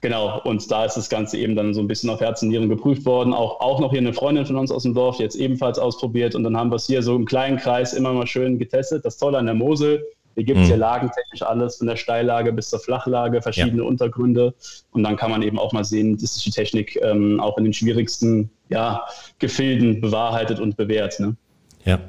genau, 0.00 0.40
und 0.44 0.70
da 0.70 0.84
ist 0.84 0.94
das 0.94 1.08
Ganze 1.08 1.36
eben 1.36 1.56
dann 1.56 1.74
so 1.74 1.80
ein 1.80 1.88
bisschen 1.88 2.10
auf 2.10 2.20
Herz 2.20 2.42
und 2.42 2.50
Nieren 2.50 2.68
geprüft 2.68 3.04
worden. 3.04 3.34
Auch, 3.34 3.60
auch 3.60 3.80
noch 3.80 3.90
hier 3.90 3.98
eine 3.98 4.12
Freundin 4.12 4.46
von 4.46 4.54
uns 4.54 4.70
aus 4.70 4.84
dem 4.84 4.94
Dorf, 4.94 5.18
jetzt 5.18 5.34
ebenfalls 5.34 5.80
ausprobiert 5.80 6.36
und 6.36 6.44
dann 6.44 6.56
haben 6.56 6.70
wir 6.70 6.76
es 6.76 6.86
hier 6.86 7.02
so 7.02 7.16
im 7.16 7.24
kleinen 7.24 7.56
Kreis 7.56 7.92
immer 7.92 8.12
mal 8.12 8.28
schön 8.28 8.60
getestet. 8.60 9.04
Das 9.04 9.18
Tolle 9.18 9.38
an 9.38 9.46
der 9.46 9.56
Mosel, 9.56 10.06
hier 10.34 10.44
gibt 10.44 10.60
es 10.60 10.66
mhm. 10.66 10.72
ja 10.72 10.76
lagentechnisch 10.76 11.42
alles, 11.42 11.76
von 11.76 11.86
der 11.86 11.96
Steillage 11.96 12.52
bis 12.52 12.70
zur 12.70 12.80
Flachlage, 12.80 13.42
verschiedene 13.42 13.82
ja. 13.82 13.88
Untergründe. 13.88 14.54
Und 14.92 15.02
dann 15.02 15.16
kann 15.16 15.30
man 15.30 15.42
eben 15.42 15.58
auch 15.58 15.72
mal 15.72 15.84
sehen, 15.84 16.18
dass 16.18 16.34
sich 16.34 16.44
die 16.44 16.50
Technik 16.50 16.98
ähm, 17.02 17.40
auch 17.40 17.58
in 17.58 17.64
den 17.64 17.72
schwierigsten 17.72 18.50
ja, 18.68 19.04
Gefilden 19.38 20.00
bewahrheitet 20.00 20.60
und 20.60 20.76
bewährt. 20.76 21.20
Ne? 21.20 21.36
Ja. 21.84 22.00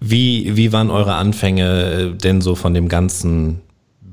Wie, 0.00 0.56
wie 0.56 0.72
waren 0.72 0.90
eure 0.90 1.14
Anfänge 1.14 2.12
äh, 2.14 2.16
denn 2.16 2.40
so 2.40 2.54
von 2.54 2.74
dem 2.74 2.88
ganzen 2.88 3.60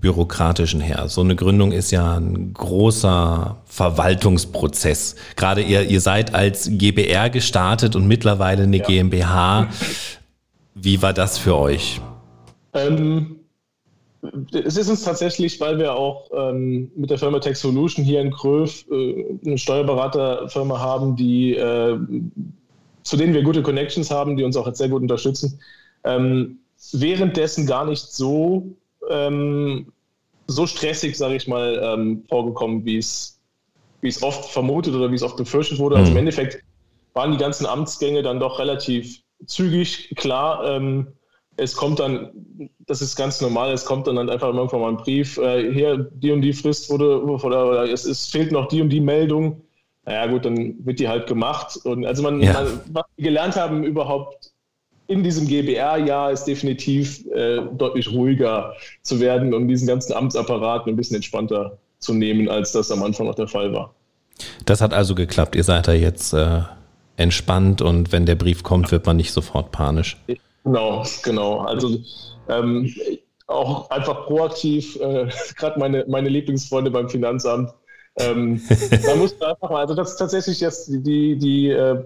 bürokratischen 0.06 0.82
her. 0.82 1.06
So 1.08 1.22
eine 1.22 1.36
Gründung 1.36 1.72
ist 1.72 1.90
ja 1.90 2.18
ein 2.18 2.54
großer 2.54 3.58
Verwaltungsprozess. 3.66 5.16
Gerade 5.36 5.64
ihr, 5.64 5.82
ihr 5.82 6.00
seid 6.00 6.36
als 6.36 6.70
GBR 6.72 7.32
gestartet 7.32 7.96
und 7.96 8.08
mittlerweile 8.08 8.64
eine 8.64 8.78
ja. 8.78 8.86
GmbH. 8.86 9.68
Wie 10.76 11.02
war 11.02 11.14
das 11.14 11.40
für 11.40 11.56
euch? 11.56 12.02
Ähm, 12.74 13.45
es 14.52 14.78
ist 14.78 14.90
uns 14.90 15.04
tatsächlich, 15.04 15.60
weil 15.60 15.78
wir 15.78 15.96
auch 15.96 16.30
ähm, 16.34 16.92
mit 16.96 17.10
der 17.10 17.18
Firma 17.18 17.40
Tech 17.40 17.58
Solution 17.58 18.04
hier 18.04 18.22
in 18.22 18.32
Kröv 18.32 18.86
äh, 18.92 19.26
eine 19.46 19.58
Steuerberaterfirma 19.58 20.80
haben, 20.80 21.16
die, 21.16 21.56
äh, 21.56 21.98
zu 23.04 23.18
denen 23.18 23.34
wir 23.34 23.44
gute 23.44 23.64
Connections 23.64 24.12
haben, 24.12 24.38
die 24.38 24.44
uns 24.44 24.58
auch 24.58 24.68
jetzt 24.68 24.78
sehr 24.78 24.90
gut 24.90 25.02
unterstützen, 25.02 25.60
ähm, 26.04 26.60
währenddessen 26.92 27.66
gar 27.66 27.86
nicht 27.86 28.12
so, 28.12 28.76
ähm, 29.10 29.92
so 30.48 30.68
stressig, 30.68 31.18
sage 31.18 31.36
ich 31.36 31.48
mal, 31.48 31.80
ähm, 31.84 32.24
vorgekommen, 32.30 32.86
wie 32.86 32.98
es 32.98 33.36
wie 34.02 34.10
es 34.10 34.22
oft 34.22 34.46
vermutet 34.52 34.94
oder 34.94 35.12
wie 35.12 35.16
es 35.16 35.24
oft 35.24 35.36
befürchtet 35.36 35.80
wurde. 35.80 35.96
Also 35.96 36.10
im 36.10 36.14
mhm. 36.14 36.20
Endeffekt 36.20 36.64
waren 37.14 37.32
die 37.32 37.38
ganzen 37.38 37.66
Amtsgänge 37.66 38.22
dann 38.22 38.40
doch 38.40 38.60
relativ 38.60 39.22
zügig 39.48 40.14
klar. 40.16 40.64
Es 41.58 41.76
kommt 41.76 42.00
dann, 42.00 42.32
das 42.86 43.02
ist 43.02 43.16
ganz 43.16 43.40
normal, 43.42 43.72
es 43.72 43.86
kommt 43.86 44.08
dann 44.08 44.18
einfach 44.30 44.54
irgendwann 44.54 44.82
mal 44.82 44.90
ein 44.90 44.98
Brief, 44.98 45.38
äh, 45.38 45.72
hier, 45.72 46.10
die 46.12 46.32
und 46.32 46.42
die 46.42 46.54
Frist 46.54 46.90
wurde, 46.90 47.24
oder, 47.24 47.68
oder 47.68 47.92
es, 47.92 48.06
es, 48.06 48.28
fehlt 48.28 48.52
noch 48.52 48.68
die 48.68 48.82
und 48.82 48.90
die 48.90 49.00
Meldung. 49.00 49.62
Naja 50.06 50.28
gut, 50.28 50.46
dann 50.46 50.86
wird 50.86 51.00
die 51.00 51.08
halt 51.08 51.28
gemacht. 51.28 51.78
Und 51.84 52.06
also 52.06 52.24
man, 52.24 52.42
ja. 52.42 52.54
man 52.54 52.82
was 52.92 53.06
wir 53.16 53.24
gelernt 53.24 53.56
haben 53.56 53.84
überhaupt 53.84 54.52
in 55.08 55.24
diesem 55.24 55.48
GBR-Jahr 55.48 56.32
ist 56.32 56.46
definitiv 56.46 57.26
äh, 57.28 57.62
deutlich 57.74 58.12
ruhiger 58.12 58.74
zu 59.04 59.20
werden 59.20 59.54
und 59.54 59.68
diesen 59.68 59.88
ganzen 59.88 60.14
Amtsapparat 60.14 60.88
ein 60.88 60.96
bisschen 60.96 61.16
entspannter 61.16 61.78
zu 62.00 62.14
nehmen, 62.14 62.50
als 62.50 62.72
das 62.72 62.92
am 62.92 63.04
Anfang 63.04 63.28
noch 63.28 63.36
der 63.36 63.48
Fall 63.48 63.74
war. 63.74 63.94
Das 64.66 64.82
hat 64.82 64.94
also 64.94 65.16
geklappt. 65.16 65.56
Ihr 65.56 65.64
seid 65.64 65.88
da 65.88 65.94
jetzt 65.94 66.34
äh, 66.34 66.62
entspannt 67.18 67.82
und 67.82 68.12
wenn 68.12 68.26
der 68.26 68.36
Brief 68.36 68.64
kommt, 68.64 68.92
wird 68.92 69.06
man 69.06 69.18
nicht 69.18 69.32
sofort 69.32 69.72
panisch. 69.72 70.18
Genau, 70.66 71.06
genau. 71.24 71.60
Also 71.60 72.00
ähm, 72.50 72.94
auch 73.48 73.90
einfach 73.92 74.26
proaktiv, 74.26 75.00
äh, 75.00 75.30
gerade 75.56 75.80
meine, 75.80 76.06
meine 76.08 76.30
Lieblingsfreunde 76.30 76.92
beim 76.92 77.08
Finanzamt. 77.08 77.72
Ähm, 78.18 78.62
da 79.06 79.16
muss 79.16 79.38
man 79.40 79.52
einfach 79.52 79.70
mal, 79.70 79.82
also 79.82 79.94
das 79.94 80.12
ist 80.12 80.18
tatsächlich 80.18 80.60
jetzt 80.60 80.90
die, 80.90 81.38
die, 81.38 81.70
äh, 81.70 82.04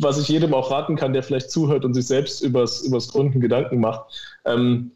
was 0.00 0.20
ich 0.20 0.28
jedem 0.28 0.52
auch 0.52 0.70
raten 0.70 0.96
kann, 0.96 1.12
der 1.12 1.22
vielleicht 1.22 1.50
zuhört 1.50 1.84
und 1.84 1.94
sich 1.94 2.06
selbst 2.06 2.42
übers, 2.42 2.82
übers 2.82 3.08
Gründen 3.08 3.40
Gedanken 3.40 3.80
macht. 3.80 4.12
Ähm, 4.44 4.92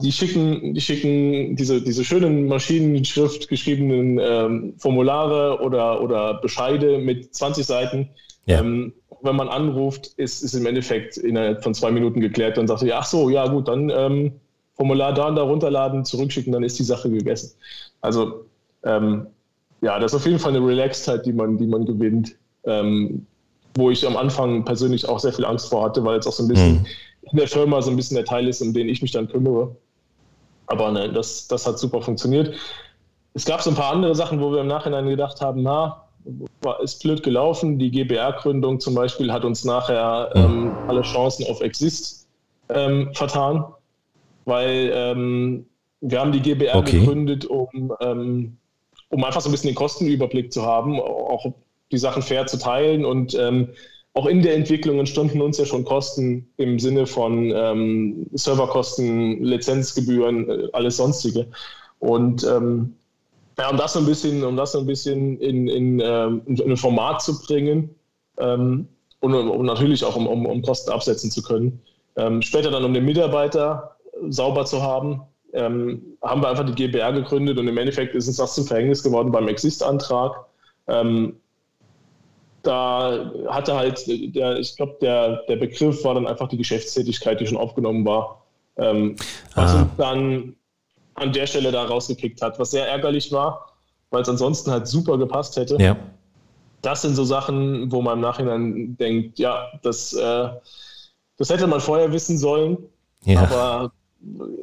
die 0.00 0.10
schicken, 0.10 0.74
die 0.74 0.80
schicken 0.80 1.54
diese, 1.54 1.80
diese 1.80 2.04
schönen 2.04 2.48
Maschinenschrift 2.48 3.48
geschriebenen 3.48 4.18
ähm, 4.20 4.74
Formulare 4.78 5.60
oder, 5.60 6.02
oder 6.02 6.34
Bescheide 6.34 6.98
mit 6.98 7.32
20 7.34 7.64
Seiten. 7.64 8.08
Ja. 8.46 8.60
Ähm, 8.60 8.94
wenn 9.22 9.36
man 9.36 9.48
anruft, 9.48 10.08
ist, 10.16 10.42
ist 10.42 10.54
im 10.54 10.66
Endeffekt 10.66 11.16
innerhalb 11.16 11.62
von 11.62 11.74
zwei 11.74 11.90
Minuten 11.90 12.20
geklärt. 12.20 12.56
Dann 12.56 12.66
sagt 12.66 12.82
er, 12.82 12.98
ach 12.98 13.06
so, 13.06 13.30
ja 13.30 13.46
gut, 13.46 13.68
dann 13.68 13.90
ähm, 13.90 14.32
Formular 14.76 15.12
da 15.12 15.28
und 15.28 15.36
da 15.36 15.42
runterladen, 15.42 16.04
zurückschicken, 16.04 16.52
dann 16.52 16.62
ist 16.62 16.78
die 16.78 16.84
Sache 16.84 17.10
gegessen. 17.10 17.52
Also 18.00 18.46
ähm, 18.84 19.26
ja, 19.80 19.98
das 19.98 20.12
ist 20.12 20.16
auf 20.16 20.26
jeden 20.26 20.38
Fall 20.38 20.56
eine 20.56 20.66
Relaxedheit, 20.66 21.26
die 21.26 21.32
man, 21.32 21.58
die 21.58 21.66
man 21.66 21.84
gewinnt. 21.84 22.36
Ähm, 22.64 23.26
wo 23.76 23.90
ich 23.90 24.06
am 24.06 24.16
Anfang 24.16 24.64
persönlich 24.64 25.08
auch 25.08 25.18
sehr 25.18 25.32
viel 25.32 25.44
Angst 25.44 25.68
vor 25.68 25.84
hatte, 25.84 26.04
weil 26.04 26.18
es 26.18 26.26
auch 26.26 26.32
so 26.32 26.42
ein 26.42 26.48
bisschen 26.48 26.74
mhm. 26.74 26.86
in 27.30 27.38
der 27.38 27.48
Firma 27.48 27.80
so 27.80 27.90
ein 27.90 27.96
bisschen 27.96 28.16
der 28.16 28.24
Teil 28.24 28.46
ist, 28.46 28.60
um 28.60 28.72
den 28.72 28.88
ich 28.88 29.02
mich 29.02 29.12
dann 29.12 29.28
kümmere. 29.28 29.74
Aber 30.66 30.90
nein, 30.90 31.14
das, 31.14 31.48
das 31.48 31.66
hat 31.66 31.78
super 31.78 32.02
funktioniert. 32.02 32.54
Es 33.34 33.44
gab 33.44 33.62
so 33.62 33.70
ein 33.70 33.76
paar 33.76 33.92
andere 33.92 34.14
Sachen, 34.14 34.40
wo 34.40 34.52
wir 34.52 34.60
im 34.60 34.66
Nachhinein 34.66 35.08
gedacht 35.08 35.40
haben, 35.40 35.62
na, 35.62 36.01
ist 36.82 37.02
blöd 37.02 37.22
gelaufen. 37.22 37.78
Die 37.78 37.90
GBR-Gründung 37.90 38.80
zum 38.80 38.94
Beispiel 38.94 39.32
hat 39.32 39.44
uns 39.44 39.64
nachher 39.64 40.30
ähm, 40.34 40.72
alle 40.88 41.02
Chancen 41.02 41.46
auf 41.46 41.60
Exist 41.60 42.26
ähm, 42.68 43.10
vertan, 43.14 43.64
weil 44.44 44.90
ähm, 44.94 45.66
wir 46.00 46.20
haben 46.20 46.32
die 46.32 46.40
GBR 46.40 46.76
okay. 46.76 47.00
gegründet, 47.00 47.44
um, 47.44 47.92
ähm, 48.00 48.56
um 49.08 49.24
einfach 49.24 49.40
so 49.40 49.48
ein 49.48 49.52
bisschen 49.52 49.70
den 49.70 49.76
Kostenüberblick 49.76 50.52
zu 50.52 50.64
haben, 50.64 51.00
auch 51.00 51.52
die 51.90 51.98
Sachen 51.98 52.22
fair 52.22 52.46
zu 52.46 52.58
teilen 52.58 53.04
und 53.04 53.34
ähm, 53.34 53.68
auch 54.14 54.26
in 54.26 54.42
der 54.42 54.54
Entwicklung 54.54 54.98
entstanden 54.98 55.40
uns 55.40 55.58
ja 55.58 55.64
schon 55.64 55.84
Kosten 55.84 56.46
im 56.58 56.78
Sinne 56.78 57.06
von 57.06 57.50
ähm, 57.54 58.26
Serverkosten, 58.32 59.42
Lizenzgebühren, 59.42 60.50
äh, 60.50 60.68
alles 60.72 60.98
sonstige. 60.98 61.46
Und 61.98 62.44
ähm, 62.44 62.94
ja, 63.58 63.70
um 63.70 63.76
das 63.76 63.92
so 63.92 63.98
ein 63.98 64.06
bisschen, 64.06 64.42
um 64.44 64.56
das 64.56 64.72
so 64.72 64.78
ein 64.78 64.86
bisschen 64.86 65.38
in, 65.40 65.68
in, 65.68 66.00
ähm, 66.00 66.42
in 66.46 66.60
ein 66.70 66.76
Format 66.76 67.22
zu 67.22 67.40
bringen 67.42 67.94
ähm, 68.38 68.88
und, 69.20 69.34
und, 69.34 69.66
natürlich 69.66 70.04
auch 70.04 70.16
um, 70.16 70.26
um, 70.26 70.46
um, 70.46 70.62
Kosten 70.62 70.90
absetzen 70.90 71.30
zu 71.30 71.42
können. 71.42 71.80
Ähm, 72.16 72.42
später 72.42 72.70
dann, 72.70 72.84
um 72.84 72.94
den 72.94 73.04
Mitarbeiter 73.04 73.96
sauber 74.28 74.64
zu 74.64 74.82
haben, 74.82 75.22
ähm, 75.52 76.02
haben 76.22 76.42
wir 76.42 76.48
einfach 76.48 76.64
die 76.64 76.74
GBR 76.74 77.12
gegründet 77.12 77.58
und 77.58 77.68
im 77.68 77.76
Endeffekt 77.76 78.14
ist 78.14 78.26
uns 78.26 78.38
das 78.38 78.54
zum 78.54 78.66
Verhängnis 78.66 79.02
geworden 79.02 79.30
beim 79.30 79.48
Exist-Antrag. 79.48 80.46
Ähm, 80.88 81.36
da 82.62 83.32
hatte 83.48 83.74
halt, 83.74 84.06
der, 84.06 84.58
ich 84.58 84.76
glaube, 84.76 84.96
der, 85.00 85.42
der 85.48 85.56
Begriff 85.56 86.04
war 86.04 86.14
dann 86.14 86.26
einfach 86.26 86.48
die 86.48 86.56
Geschäftstätigkeit, 86.56 87.40
die 87.40 87.46
schon 87.46 87.58
aufgenommen 87.58 88.04
war, 88.04 88.44
ähm, 88.76 89.16
was 89.54 89.74
ah. 89.74 89.82
uns 89.82 89.90
dann 89.98 90.56
an 91.14 91.32
der 91.32 91.46
Stelle 91.46 91.72
da 91.72 91.84
rausgekickt 91.84 92.40
hat, 92.42 92.58
was 92.58 92.70
sehr 92.70 92.88
ärgerlich 92.88 93.32
war, 93.32 93.72
weil 94.10 94.22
es 94.22 94.28
ansonsten 94.28 94.70
halt 94.70 94.86
super 94.86 95.18
gepasst 95.18 95.56
hätte. 95.56 95.76
Ja. 95.80 95.96
Das 96.80 97.02
sind 97.02 97.14
so 97.14 97.24
Sachen, 97.24 97.92
wo 97.92 98.02
man 98.02 98.14
im 98.14 98.20
Nachhinein 98.20 98.96
denkt, 98.96 99.38
ja, 99.38 99.66
das, 99.82 100.12
äh, 100.14 100.48
das 101.36 101.50
hätte 101.50 101.66
man 101.66 101.80
vorher 101.80 102.12
wissen 102.12 102.38
sollen, 102.38 102.78
ja. 103.24 103.40
aber 103.42 103.92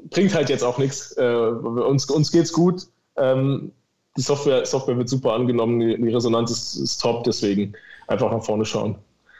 bringt 0.10 0.34
halt 0.34 0.50
jetzt 0.50 0.64
auch 0.64 0.78
nichts. 0.78 1.16
Äh, 1.18 1.24
uns, 1.24 2.10
uns 2.10 2.32
geht's 2.32 2.52
gut. 2.52 2.88
Ähm, 3.16 3.72
die 4.18 4.22
Software, 4.22 4.66
Software 4.66 4.98
wird 4.98 5.10
super 5.10 5.34
angenommen, 5.34 5.80
die, 5.80 6.14
Resonanz 6.14 6.52
ist, 6.52 6.76
ist 6.76 7.02
top, 7.02 7.24
deswegen 7.24 7.74
einfach 8.08 8.32
nach 8.32 8.44
vorne 8.44 8.66
schauen. 8.66 8.96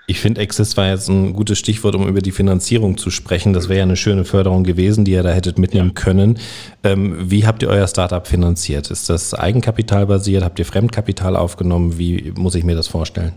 Ich 0.10 0.22
finde, 0.22 0.42
Access 0.42 0.76
war 0.76 0.88
jetzt 0.88 1.08
ein 1.08 1.34
gutes 1.34 1.60
Stichwort, 1.60 1.94
um 1.94 2.08
über 2.08 2.22
die 2.22 2.32
Finanzierung 2.32 2.98
zu 2.98 3.12
sprechen. 3.12 3.54
Das 3.54 3.70
wäre 3.70 3.78
ja 3.78 3.84
eine 3.84 3.96
schöne 3.96 4.26
Förderung 4.26 4.64
gewesen, 4.64 5.06
die 5.06 5.12
ihr 5.12 5.22
da 5.22 5.30
hättet 5.30 5.60
mitnehmen 5.60 5.94
ja. 5.96 6.02
können. 6.02 6.40
Ähm, 6.84 7.30
wie 7.30 7.46
habt 7.46 7.62
ihr 7.62 7.70
euer 7.70 7.88
Startup 7.88 8.26
finanziert? 8.26 8.90
Ist 8.90 9.08
das 9.12 9.36
eigenkapitalbasiert? 9.36 10.44
Habt 10.44 10.58
ihr 10.58 10.66
Fremdkapital 10.66 11.36
aufgenommen? 11.36 12.00
Wie 12.00 12.34
muss 12.36 12.56
ich 12.56 12.64
mir 12.64 12.76
das 12.76 12.88
vorstellen? 12.88 13.34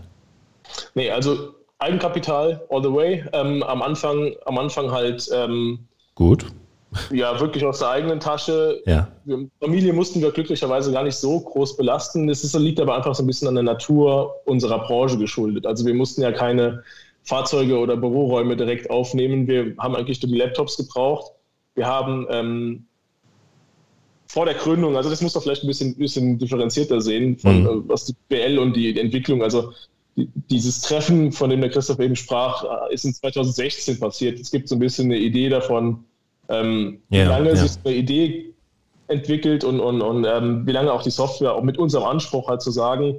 Nee, 0.95 1.11
also 1.11 1.53
Eigenkapital 1.77 2.63
all 2.71 2.81
the 2.81 2.91
way. 2.91 3.23
Ähm, 3.33 3.61
am, 3.61 3.83
Anfang, 3.83 4.31
am 4.45 4.57
Anfang 4.57 4.89
halt. 4.89 5.29
Ähm, 5.31 5.77
Gut 6.15 6.47
ja, 7.11 7.39
wirklich 7.39 7.65
aus 7.65 7.79
der 7.79 7.89
eigenen 7.89 8.19
Tasche. 8.19 8.81
Ja. 8.85 9.07
Familie 9.59 9.93
mussten 9.93 10.21
wir 10.21 10.31
glücklicherweise 10.31 10.91
gar 10.91 11.03
nicht 11.03 11.15
so 11.15 11.39
groß 11.39 11.77
belasten. 11.77 12.27
Das 12.27 12.43
ist, 12.43 12.55
liegt 12.55 12.79
aber 12.79 12.95
einfach 12.95 13.15
so 13.15 13.23
ein 13.23 13.27
bisschen 13.27 13.47
an 13.47 13.55
der 13.55 13.63
Natur 13.63 14.35
unserer 14.45 14.79
Branche 14.79 15.17
geschuldet. 15.17 15.65
Also 15.65 15.85
wir 15.85 15.93
mussten 15.93 16.21
ja 16.21 16.31
keine 16.31 16.83
Fahrzeuge 17.23 17.77
oder 17.77 17.97
Büroräume 17.97 18.55
direkt 18.55 18.89
aufnehmen. 18.89 19.47
Wir 19.47 19.75
haben 19.77 19.95
eigentlich 19.95 20.21
nur 20.21 20.31
die 20.31 20.37
Laptops 20.37 20.77
gebraucht. 20.77 21.31
Wir 21.75 21.87
haben 21.87 22.27
ähm, 22.29 22.85
vor 24.27 24.45
der 24.45 24.55
Gründung, 24.55 24.97
also 24.97 25.09
das 25.09 25.21
muss 25.21 25.33
man 25.35 25.43
vielleicht 25.43 25.63
ein 25.63 25.67
bisschen, 25.67 25.95
bisschen 25.95 26.37
differenzierter 26.37 27.01
sehen, 27.01 27.37
von, 27.37 27.61
mhm. 27.61 27.67
Äh, 27.67 27.89
was 27.89 28.05
die 28.05 28.15
BL 28.29 28.57
und 28.59 28.75
die 28.75 28.99
Entwicklung, 28.99 29.43
also 29.43 29.73
dieses 30.15 30.81
Treffen, 30.81 31.31
von 31.31 31.49
dem 31.49 31.61
der 31.61 31.69
Christoph 31.69 31.99
eben 31.99 32.15
sprach, 32.15 32.63
äh, 32.89 32.93
ist 32.93 33.05
in 33.05 33.13
2016 33.13 33.99
passiert. 33.99 34.39
Es 34.39 34.51
gibt 34.51 34.67
so 34.67 34.75
ein 34.75 34.79
bisschen 34.79 35.05
eine 35.05 35.17
Idee 35.17 35.49
davon, 35.49 36.03
ähm, 36.53 36.99
ja, 37.09 37.25
wie 37.25 37.29
lange 37.29 37.49
ja. 37.49 37.55
sich 37.55 37.71
eine 37.83 37.95
Idee 37.95 38.53
entwickelt 39.07 39.63
und, 39.63 39.79
und, 39.79 40.01
und 40.01 40.25
ähm, 40.25 40.65
wie 40.65 40.71
lange 40.71 40.91
auch 40.91 41.03
die 41.03 41.11
Software, 41.11 41.53
auch 41.53 41.63
mit 41.63 41.77
unserem 41.77 42.05
Anspruch 42.05 42.47
halt 42.47 42.61
zu 42.61 42.71
sagen, 42.71 43.15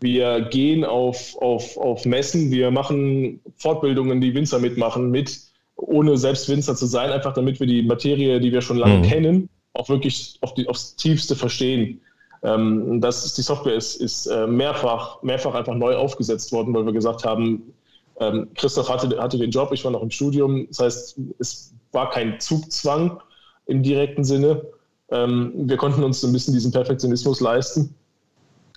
wir 0.00 0.40
gehen 0.40 0.84
auf, 0.84 1.36
auf, 1.40 1.76
auf 1.76 2.04
Messen, 2.04 2.50
wir 2.50 2.70
machen 2.70 3.40
Fortbildungen, 3.56 4.20
die 4.20 4.34
Winzer 4.34 4.58
mitmachen, 4.58 5.10
mit, 5.10 5.38
ohne 5.76 6.16
selbst 6.16 6.48
Winzer 6.48 6.74
zu 6.74 6.86
sein, 6.86 7.10
einfach 7.10 7.34
damit 7.34 7.60
wir 7.60 7.66
die 7.66 7.82
Materie, 7.82 8.40
die 8.40 8.52
wir 8.52 8.62
schon 8.62 8.78
lange 8.78 8.98
mhm. 8.98 9.02
kennen, 9.02 9.48
auch 9.74 9.88
wirklich 9.88 10.38
auf 10.40 10.54
die, 10.54 10.68
aufs 10.68 10.96
Tiefste 10.96 11.36
verstehen. 11.36 12.00
Ähm, 12.42 13.00
das 13.00 13.24
ist, 13.24 13.38
die 13.38 13.42
Software 13.42 13.74
ist, 13.74 13.96
ist 13.96 14.26
äh, 14.26 14.46
mehrfach, 14.48 15.22
mehrfach 15.22 15.54
einfach 15.54 15.74
neu 15.74 15.94
aufgesetzt 15.94 16.52
worden, 16.52 16.74
weil 16.74 16.84
wir 16.84 16.92
gesagt 16.92 17.24
haben, 17.24 17.72
ähm, 18.18 18.48
Christoph 18.54 18.88
hatte, 18.88 19.16
hatte 19.20 19.38
den 19.38 19.50
Job, 19.50 19.70
ich 19.72 19.84
war 19.84 19.92
noch 19.92 20.02
im 20.02 20.10
Studium. 20.10 20.66
Das 20.68 20.80
heißt, 20.80 21.20
es 21.38 21.72
war 21.92 22.10
kein 22.10 22.40
Zugzwang 22.40 23.20
im 23.66 23.82
direkten 23.82 24.24
Sinne. 24.24 24.62
Ähm, 25.10 25.52
wir 25.54 25.76
konnten 25.76 26.02
uns 26.02 26.24
ein 26.24 26.32
bisschen 26.32 26.54
diesen 26.54 26.72
Perfektionismus 26.72 27.40
leisten 27.40 27.94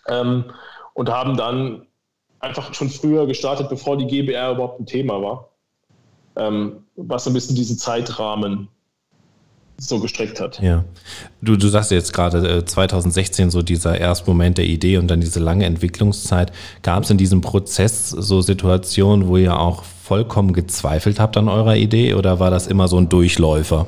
ähm, 0.08 0.46
und 0.94 1.10
haben 1.10 1.38
dann 1.38 1.88
einfach 2.40 2.74
schon 2.74 2.90
früher 2.90 3.26
gestartet, 3.26 3.70
bevor 3.70 3.98
die 3.98 4.08
GBR 4.08 4.52
überhaupt 4.52 4.80
ein 4.80 4.86
Thema 4.86 5.22
war, 5.22 5.50
ähm, 6.36 6.84
was 6.96 7.26
ein 7.28 7.34
bisschen 7.34 7.56
diesen 7.56 7.78
Zeitrahmen 7.78 8.68
so 9.78 10.00
gestreckt 10.00 10.40
hat. 10.40 10.62
Ja. 10.62 10.86
Du, 11.42 11.58
du 11.58 11.68
sagst 11.68 11.92
jetzt 11.92 12.14
gerade 12.14 12.64
2016 12.64 13.48
äh, 13.48 13.52
so 13.52 13.62
dieser 13.62 13.98
erste 13.98 14.30
Moment 14.30 14.58
der 14.58 14.66
Idee 14.66 14.98
und 14.98 15.08
dann 15.08 15.20
diese 15.20 15.40
lange 15.40 15.66
Entwicklungszeit. 15.66 16.52
Gab 16.82 17.04
es 17.04 17.10
in 17.10 17.18
diesem 17.18 17.42
Prozess 17.42 18.10
so 18.10 18.42
Situationen, 18.42 19.28
wo 19.28 19.38
ihr 19.38 19.60
auch 19.60 19.84
vollkommen 20.06 20.54
gezweifelt 20.54 21.20
habt 21.20 21.36
an 21.36 21.50
eurer 21.50 21.76
Idee 21.76 22.14
oder 22.14 22.40
war 22.40 22.52
das 22.52 22.68
immer 22.68 22.88
so 22.88 22.98
ein 22.98 23.10
Durchläufer? 23.10 23.88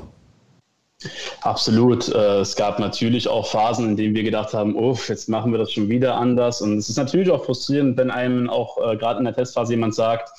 Absolut. 1.41 2.09
Äh, 2.09 2.39
es 2.39 2.55
gab 2.55 2.79
natürlich 2.79 3.27
auch 3.27 3.45
Phasen, 3.45 3.89
in 3.89 3.95
denen 3.95 4.15
wir 4.15 4.23
gedacht 4.23 4.53
haben, 4.53 4.75
oh, 4.75 4.97
jetzt 5.07 5.29
machen 5.29 5.51
wir 5.51 5.59
das 5.59 5.71
schon 5.71 5.89
wieder 5.89 6.15
anders. 6.15 6.61
Und 6.61 6.77
es 6.77 6.89
ist 6.89 6.97
natürlich 6.97 7.29
auch 7.29 7.45
frustrierend, 7.45 7.97
wenn 7.97 8.09
einem 8.09 8.49
auch 8.49 8.77
äh, 8.77 8.97
gerade 8.97 9.19
in 9.19 9.25
der 9.25 9.35
Testphase 9.35 9.73
jemand 9.73 9.93
sagt, 9.93 10.29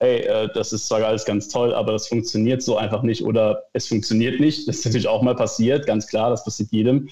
hey, 0.00 0.20
äh, 0.20 0.48
das 0.54 0.72
ist 0.72 0.88
zwar 0.88 1.04
alles 1.04 1.26
ganz 1.26 1.48
toll, 1.48 1.74
aber 1.74 1.92
das 1.92 2.08
funktioniert 2.08 2.62
so 2.62 2.78
einfach 2.78 3.02
nicht 3.02 3.22
oder 3.22 3.64
es 3.74 3.88
funktioniert 3.88 4.40
nicht. 4.40 4.66
Das 4.66 4.78
ist 4.78 4.84
natürlich 4.86 5.08
auch 5.08 5.20
mal 5.20 5.36
passiert, 5.36 5.86
ganz 5.86 6.06
klar, 6.06 6.30
das 6.30 6.44
passiert 6.44 6.70
jedem. 6.72 7.10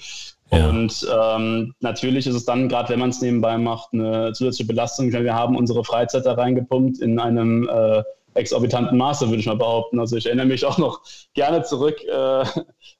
Ja. 0.51 0.69
Und 0.69 1.07
ähm, 1.11 1.73
natürlich 1.79 2.27
ist 2.27 2.35
es 2.35 2.45
dann, 2.45 2.69
gerade 2.69 2.89
wenn 2.89 2.99
man 2.99 3.09
es 3.09 3.21
nebenbei 3.21 3.57
macht, 3.57 3.89
eine 3.93 4.31
zusätzliche 4.33 4.67
Belastung. 4.67 5.11
Wir 5.11 5.33
haben 5.33 5.57
unsere 5.57 5.83
Freizeit 5.83 6.25
da 6.25 6.33
reingepumpt 6.33 6.99
in 6.99 7.19
einem 7.19 7.67
äh, 7.67 8.03
exorbitanten 8.35 8.97
Maße, 8.97 9.27
würde 9.27 9.39
ich 9.39 9.47
mal 9.47 9.55
behaupten. 9.55 9.99
Also 9.99 10.17
ich 10.17 10.25
erinnere 10.25 10.45
mich 10.45 10.65
auch 10.65 10.77
noch 10.77 11.01
gerne 11.33 11.63
zurück 11.63 12.03
äh, 12.03 12.43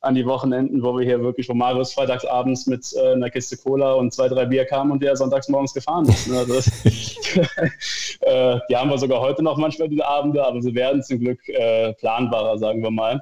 an 0.01 0.15
die 0.15 0.25
Wochenenden, 0.25 0.81
wo 0.81 0.97
wir 0.97 1.05
hier 1.05 1.21
wirklich, 1.21 1.47
wo 1.49 1.53
Marius 1.53 1.93
freitagsabends 1.93 2.67
mit 2.67 2.85
äh, 2.95 3.13
einer 3.13 3.29
Kiste 3.29 3.57
Cola 3.57 3.93
und 3.93 4.13
zwei, 4.13 4.27
drei 4.27 4.45
Bier 4.45 4.65
kam 4.65 4.91
und 4.91 5.03
der 5.03 5.15
sonntags 5.15 5.49
morgens 5.49 5.73
gefahren 5.73 6.07
ist. 6.07 6.27
Ne? 6.27 6.45
Das, 6.47 6.67
äh, 8.21 8.59
die 8.69 8.75
haben 8.75 8.89
wir 8.89 8.97
sogar 8.97 9.19
heute 9.19 9.43
noch 9.43 9.57
manchmal 9.57 9.89
diese 9.89 10.07
Abende, 10.07 10.43
aber 10.43 10.61
sie 10.61 10.73
werden 10.73 11.03
zum 11.03 11.19
Glück 11.19 11.47
äh, 11.49 11.93
planbarer, 11.93 12.57
sagen 12.57 12.81
wir 12.81 12.91
mal. 12.91 13.21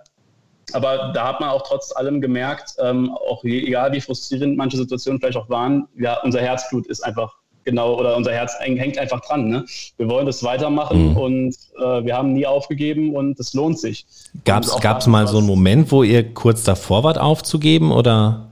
Aber 0.74 1.12
da 1.14 1.28
hat 1.28 1.40
man 1.40 1.50
auch 1.50 1.64
trotz 1.64 1.96
allem 1.96 2.22
gemerkt, 2.22 2.76
ähm, 2.80 3.12
auch 3.12 3.44
egal 3.44 3.92
wie 3.94 4.02
frustrierend 4.02 4.58
manche 4.58 4.78
Situationen 4.78 5.20
vielleicht 5.20 5.38
auch 5.38 5.50
waren, 5.50 5.88
ja, 5.98 6.20
unser 6.24 6.42
Herzblut 6.42 6.88
ist 6.88 7.02
einfach 7.02 7.36
genau, 7.64 7.96
oder 7.98 8.16
unser 8.16 8.32
Herz 8.32 8.56
hängt 8.60 8.98
einfach 8.98 9.22
dran. 9.22 9.50
Ne? 9.50 9.66
Wir 9.98 10.10
wollen 10.10 10.26
das 10.26 10.44
weitermachen 10.44 11.12
mhm. 11.12 11.18
und 11.18 11.56
äh, 11.78 12.06
wir 12.06 12.16
haben 12.16 12.34
nie 12.34 12.46
aufgegeben 12.46 13.16
und 13.16 13.40
es 13.40 13.54
lohnt 13.54 13.80
sich. 13.80 14.06
Gab 14.46 14.64
es 14.64 15.08
mal 15.08 15.28
so 15.28 15.38
einen 15.38 15.48
Moment, 15.48 15.92
wo 15.92 16.04
ihr 16.04 16.34
kurz 16.34 16.64
davor 16.64 17.04
wart 17.04 17.18
aufzugeben 17.18 17.92
oder? 17.92 18.48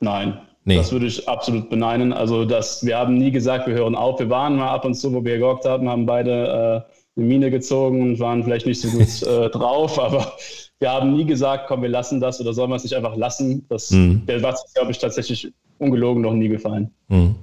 Nein. 0.00 0.40
Nee. 0.64 0.78
Das 0.78 0.90
würde 0.90 1.06
ich 1.06 1.28
absolut 1.28 1.70
beneiden. 1.70 2.12
Also 2.12 2.44
das, 2.44 2.84
wir 2.84 2.98
haben 2.98 3.18
nie 3.18 3.30
gesagt, 3.30 3.68
wir 3.68 3.74
hören 3.74 3.94
auf. 3.94 4.18
Wir 4.18 4.28
waren 4.30 4.56
mal 4.56 4.70
ab 4.70 4.84
und 4.84 4.94
zu, 4.94 5.12
wo 5.12 5.24
wir 5.24 5.38
gehockt 5.38 5.64
haben, 5.64 5.88
haben 5.88 6.06
beide 6.06 6.84
äh, 7.16 7.20
eine 7.20 7.26
Mine 7.26 7.50
gezogen 7.52 8.02
und 8.02 8.18
waren 8.18 8.42
vielleicht 8.42 8.66
nicht 8.66 8.80
so 8.80 8.88
gut 8.88 9.22
äh, 9.22 9.48
drauf, 9.50 9.98
aber 10.00 10.32
wir 10.78 10.90
haben 10.90 11.14
nie 11.14 11.24
gesagt, 11.24 11.66
komm, 11.68 11.82
wir 11.82 11.88
lassen 11.88 12.20
das 12.20 12.40
oder 12.40 12.52
sollen 12.52 12.70
wir 12.70 12.76
es 12.76 12.84
nicht 12.84 12.94
einfach 12.94 13.16
lassen. 13.16 13.64
Das, 13.68 13.90
mhm. 13.90 14.26
Der 14.26 14.40
Satz 14.40 14.64
ist, 14.66 14.74
glaube 14.74 14.90
ich, 14.90 14.98
tatsächlich 14.98 15.52
ungelogen 15.78 16.22
noch 16.22 16.34
nie 16.34 16.48
gefallen. 16.48 16.90
Mhm. 17.08 17.34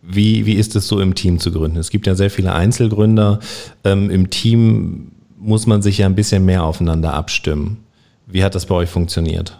Wie, 0.00 0.46
wie 0.46 0.54
ist 0.54 0.74
es 0.74 0.88
so 0.88 1.00
im 1.00 1.14
Team 1.14 1.38
zu 1.38 1.52
gründen? 1.52 1.76
Es 1.76 1.90
gibt 1.90 2.06
ja 2.06 2.14
sehr 2.14 2.30
viele 2.30 2.52
Einzelgründer. 2.52 3.40
Ähm, 3.84 4.10
Im 4.10 4.30
Team 4.30 5.12
muss 5.38 5.66
man 5.66 5.82
sich 5.82 5.98
ja 5.98 6.06
ein 6.06 6.14
bisschen 6.14 6.44
mehr 6.46 6.64
aufeinander 6.64 7.12
abstimmen. 7.12 7.84
Wie 8.26 8.42
hat 8.42 8.54
das 8.54 8.66
bei 8.66 8.74
euch 8.74 8.88
funktioniert? 8.88 9.58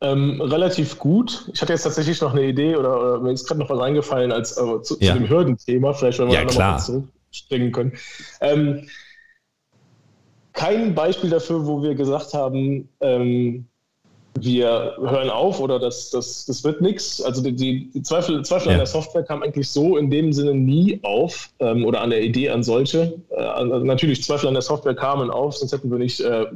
Ähm, 0.00 0.40
relativ 0.40 0.98
gut. 0.98 1.48
Ich 1.54 1.62
hatte 1.62 1.72
jetzt 1.72 1.84
tatsächlich 1.84 2.20
noch 2.20 2.32
eine 2.32 2.44
Idee 2.44 2.74
oder, 2.74 3.00
oder 3.00 3.20
mir 3.20 3.30
ist 3.30 3.46
gerade 3.46 3.60
noch 3.60 3.70
was 3.70 3.78
eingefallen 3.78 4.32
als 4.32 4.52
äh, 4.58 4.82
zu, 4.82 4.96
ja. 4.98 5.12
zu, 5.12 5.20
dem 5.20 5.28
Hürdenthema. 5.28 5.92
Vielleicht, 5.92 6.18
wenn 6.18 6.28
wir 6.28 6.34
ja, 6.34 6.44
nochmal 6.44 6.80
zurückspringen 6.80 7.70
können. 7.70 7.92
Ähm, 8.40 8.88
kein 10.52 10.94
Beispiel 10.94 11.30
dafür, 11.30 11.66
wo 11.66 11.82
wir 11.82 11.94
gesagt 11.94 12.34
haben, 12.34 12.88
ähm, 13.00 13.66
wir 14.40 14.94
hören 14.98 15.30
auf 15.30 15.60
oder 15.60 15.78
das, 15.78 16.10
das, 16.10 16.46
das 16.46 16.64
wird 16.64 16.80
nichts. 16.80 17.20
Also 17.20 17.42
die, 17.42 17.90
die 17.90 18.02
Zweifel, 18.02 18.42
Zweifel 18.44 18.68
ja. 18.68 18.72
an 18.72 18.78
der 18.78 18.86
Software 18.86 19.22
kamen 19.22 19.42
eigentlich 19.42 19.68
so 19.68 19.96
in 19.96 20.10
dem 20.10 20.32
Sinne 20.32 20.54
nie 20.54 20.98
auf 21.02 21.50
ähm, 21.58 21.84
oder 21.84 22.00
an 22.00 22.10
der 22.10 22.22
Idee 22.22 22.50
an 22.50 22.62
solche. 22.62 23.14
Äh, 23.30 23.64
natürlich, 23.64 24.22
Zweifel 24.24 24.48
an 24.48 24.54
der 24.54 24.62
Software 24.62 24.94
kamen 24.94 25.30
auf, 25.30 25.56
sonst 25.56 25.72
hätten 25.72 25.90
wir 25.90 25.98
nicht 25.98 26.20
äh, 26.20 26.46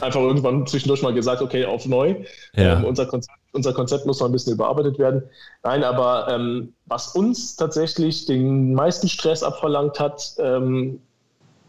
einfach 0.00 0.20
irgendwann 0.20 0.66
zwischendurch 0.66 1.02
mal 1.02 1.14
gesagt, 1.14 1.40
okay, 1.40 1.64
auf 1.64 1.86
neu. 1.86 2.16
Ja. 2.56 2.78
Ähm, 2.78 2.84
unser, 2.84 3.06
Konzept, 3.06 3.38
unser 3.52 3.72
Konzept 3.72 4.06
muss 4.06 4.20
noch 4.20 4.26
ein 4.26 4.32
bisschen 4.32 4.54
überarbeitet 4.54 4.98
werden. 4.98 5.22
Nein, 5.62 5.84
aber 5.84 6.28
ähm, 6.30 6.72
was 6.86 7.14
uns 7.14 7.54
tatsächlich 7.56 8.26
den 8.26 8.74
meisten 8.74 9.08
Stress 9.08 9.42
abverlangt 9.42 10.00
hat, 10.00 10.34
ähm, 10.38 11.00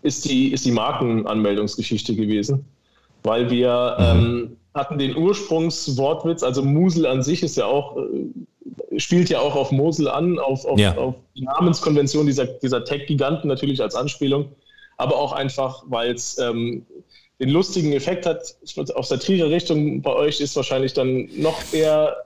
ist, 0.06 0.26
die, 0.26 0.52
ist 0.54 0.66
die 0.66 0.72
Markenanmeldungsgeschichte 0.72 2.16
gewesen. 2.16 2.66
Weil 3.24 3.50
wir 3.50 3.98
mhm. 3.98 4.06
Ähm, 4.06 4.58
hatten 4.76 4.98
den 5.00 5.18
Ursprungswortwitz, 5.18 6.44
also 6.44 6.62
Musel 6.62 7.06
an 7.06 7.24
sich 7.24 7.42
ist 7.42 7.58
ja 7.58 7.66
auch, 7.66 7.98
äh, 7.98 9.00
spielt 9.00 9.30
ja 9.30 9.40
auch 9.40 9.56
auf 9.56 9.72
Mosel 9.72 10.08
an, 10.08 10.38
auf, 10.38 10.66
auf, 10.66 10.80
ja. 10.80 10.96
auf 10.98 11.16
die 11.36 11.44
Namenskonvention 11.44 12.28
dieser, 12.28 12.46
dieser 12.46 12.84
Tech-Giganten 12.84 13.48
natürlich 13.48 13.82
als 13.82 13.96
Anspielung, 13.96 14.50
aber 14.98 15.18
auch 15.18 15.32
einfach, 15.32 15.84
weil 15.88 16.14
es 16.14 16.38
ähm, 16.38 16.86
den 17.40 17.50
lustigen 17.50 17.94
Effekt 17.94 18.26
hat, 18.26 18.56
aus 18.96 19.10
der 19.10 19.20
Trierer 19.20 19.50
Richtung 19.50 20.02
bei 20.02 20.14
euch 20.14 20.40
ist 20.40 20.56
wahrscheinlich 20.56 20.94
dann 20.94 21.30
noch 21.36 21.58
eher 21.74 22.25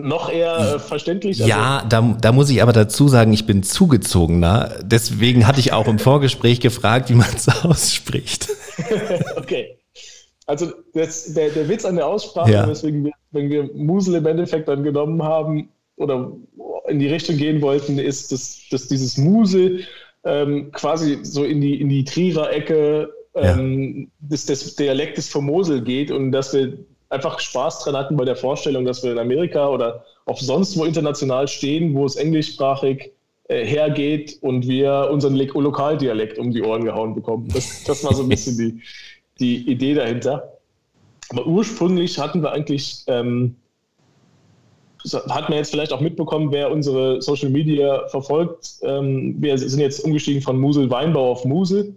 noch 0.00 0.30
eher 0.30 0.74
äh, 0.74 0.78
verständlich. 0.78 1.38
Ja, 1.38 1.78
also, 1.78 1.88
da, 1.88 2.16
da 2.20 2.32
muss 2.32 2.50
ich 2.50 2.62
aber 2.62 2.72
dazu 2.72 3.08
sagen, 3.08 3.32
ich 3.32 3.46
bin 3.46 3.62
zugezogener. 3.62 4.78
Deswegen 4.82 5.46
hatte 5.46 5.60
ich 5.60 5.72
auch 5.72 5.88
im 5.88 5.98
Vorgespräch 5.98 6.60
gefragt, 6.60 7.10
wie 7.10 7.14
man 7.14 7.28
es 7.34 7.48
ausspricht. 7.64 8.48
okay. 9.36 9.78
Also 10.46 10.72
das, 10.92 11.32
der, 11.32 11.50
der 11.50 11.68
Witz 11.68 11.84
an 11.84 11.96
der 11.96 12.06
Aussprache, 12.06 12.52
ja. 12.52 12.68
weswegen 12.68 13.04
wir, 13.04 13.12
wenn 13.30 13.48
wir 13.48 13.70
Musel 13.74 14.16
im 14.16 14.26
Endeffekt 14.26 14.68
dann 14.68 14.82
genommen 14.82 15.22
haben 15.22 15.70
oder 15.96 16.32
in 16.88 16.98
die 16.98 17.08
Richtung 17.08 17.36
gehen 17.36 17.62
wollten, 17.62 17.98
ist, 17.98 18.30
dass, 18.30 18.60
dass 18.70 18.88
dieses 18.88 19.16
Musel 19.16 19.84
ähm, 20.24 20.70
quasi 20.72 21.20
so 21.22 21.44
in 21.44 21.60
die, 21.60 21.80
in 21.80 21.88
die 21.88 22.04
Trierer 22.04 22.52
Ecke 22.52 23.10
ähm, 23.34 24.10
des, 24.18 24.46
des 24.46 24.76
Dialektes 24.76 25.28
vom 25.28 25.46
Mosel 25.46 25.82
geht 25.82 26.10
und 26.10 26.30
dass 26.32 26.52
wir 26.52 26.78
einfach 27.14 27.40
Spaß 27.40 27.84
dran 27.84 27.96
hatten 27.96 28.16
bei 28.16 28.24
der 28.24 28.36
Vorstellung, 28.36 28.84
dass 28.84 29.02
wir 29.02 29.12
in 29.12 29.18
Amerika 29.18 29.68
oder 29.68 30.04
auch 30.26 30.38
sonst 30.38 30.76
wo 30.76 30.84
international 30.84 31.48
stehen, 31.48 31.94
wo 31.94 32.04
es 32.04 32.16
englischsprachig 32.16 33.12
äh, 33.48 33.64
hergeht 33.64 34.38
und 34.40 34.66
wir 34.66 35.08
unseren 35.10 35.36
Lokaldialekt 35.36 36.38
um 36.38 36.50
die 36.52 36.62
Ohren 36.62 36.84
gehauen 36.84 37.14
bekommen. 37.14 37.48
Das, 37.52 37.84
das 37.84 38.04
war 38.04 38.14
so 38.14 38.22
ein 38.22 38.28
bisschen 38.28 38.56
die, 38.58 38.80
die 39.38 39.70
Idee 39.70 39.94
dahinter. 39.94 40.58
Aber 41.30 41.46
ursprünglich 41.46 42.18
hatten 42.18 42.42
wir 42.42 42.52
eigentlich, 42.52 43.04
ähm, 43.06 43.56
hat 45.28 45.48
man 45.48 45.58
jetzt 45.58 45.70
vielleicht 45.70 45.92
auch 45.92 46.00
mitbekommen, 46.00 46.52
wer 46.52 46.70
unsere 46.70 47.20
Social 47.20 47.50
Media 47.50 48.06
verfolgt. 48.08 48.78
Ähm, 48.82 49.36
wir 49.38 49.56
sind 49.56 49.80
jetzt 49.80 50.00
umgestiegen 50.00 50.42
von 50.42 50.58
Musel 50.58 50.90
Weinbau 50.90 51.30
auf 51.30 51.44
Musel 51.44 51.94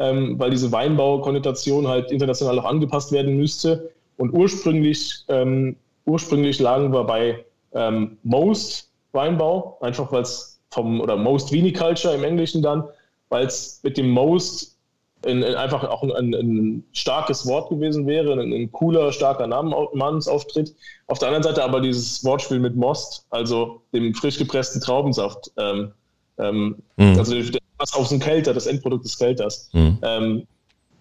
ähm, 0.00 0.38
weil 0.38 0.50
diese 0.50 0.72
Weinbaukonnotation 0.72 1.86
halt 1.86 2.10
international 2.10 2.58
auch 2.58 2.64
angepasst 2.64 3.12
werden 3.12 3.36
müsste. 3.36 3.92
Und 4.20 4.34
ursprünglich, 4.34 5.24
ähm, 5.28 5.76
ursprünglich 6.04 6.58
lagen 6.60 6.92
wir 6.92 7.04
bei 7.04 7.42
ähm, 7.72 8.18
Most 8.22 8.90
Weinbau, 9.12 9.78
einfach 9.80 10.12
weil 10.12 10.20
es 10.20 10.60
vom, 10.68 11.00
oder 11.00 11.16
Most 11.16 11.52
Viniculture 11.52 12.14
im 12.14 12.24
Englischen 12.24 12.60
dann, 12.60 12.84
weil 13.30 13.46
es 13.46 13.80
mit 13.82 13.96
dem 13.96 14.10
Most 14.10 14.76
in, 15.24 15.42
in 15.42 15.54
einfach 15.54 15.84
auch 15.84 16.02
ein, 16.02 16.34
ein, 16.34 16.84
starkes 16.92 17.46
Wort 17.46 17.70
gewesen 17.70 18.06
wäre, 18.06 18.34
ein, 18.34 18.52
ein 18.52 18.70
cooler, 18.72 19.10
starker 19.10 19.46
Namensauftritt. 19.46 20.74
Auf 21.06 21.18
der 21.18 21.28
anderen 21.28 21.44
Seite 21.44 21.64
aber 21.64 21.80
dieses 21.80 22.22
Wortspiel 22.22 22.60
mit 22.60 22.76
Most, 22.76 23.24
also 23.30 23.80
dem 23.94 24.14
frisch 24.14 24.36
gepressten 24.36 24.82
Traubensaft. 24.82 25.50
Ähm, 25.56 25.92
ähm, 26.36 26.76
mhm. 26.98 27.18
Also 27.18 27.36
was 27.78 27.94
auf 27.94 28.08
dem 28.08 28.20
Kelter, 28.20 28.52
das 28.52 28.66
Endprodukt 28.66 29.06
des 29.06 29.16
Kelters, 29.16 29.70
mhm. 29.72 29.98
ähm, 30.02 30.46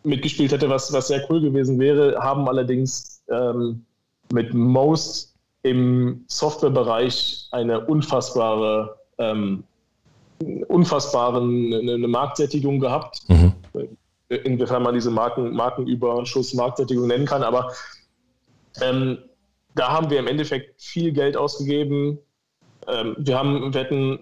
mitgespielt 0.04 0.52
hätte, 0.52 0.70
was, 0.70 0.92
was 0.94 1.08
sehr 1.08 1.26
cool 1.30 1.42
gewesen 1.42 1.80
wäre, 1.80 2.18
haben 2.20 2.48
allerdings 2.48 3.22
ähm, 3.30 3.86
mit 4.32 4.54
Most 4.54 5.36
im 5.64 6.24
Softwarebereich 6.28 7.48
eine 7.52 7.86
unfassbare, 7.86 8.98
ähm, 9.18 9.64
unfassbaren 10.68 11.74
eine, 11.74 11.94
eine 11.96 12.08
Marktsättigung 12.08 12.80
gehabt. 12.80 13.22
Mhm. 13.28 13.54
Inwiefern 14.30 14.84
man 14.84 14.94
diese 14.94 15.12
Marken, 15.12 15.54
Markenüberschuss, 15.54 16.54
Marktsättigung 16.54 17.08
nennen 17.08 17.26
kann, 17.26 17.44
aber 17.44 17.74
ähm, 18.82 19.18
da 19.76 19.92
haben 19.92 20.10
wir 20.10 20.20
im 20.20 20.28
Endeffekt 20.28 20.82
viel 20.82 21.12
Geld 21.12 21.36
ausgegeben. 21.36 22.20
Ähm, 22.88 23.16
wir, 23.18 23.38
haben, 23.38 23.74
wir 23.74 23.82
hätten 23.82 24.20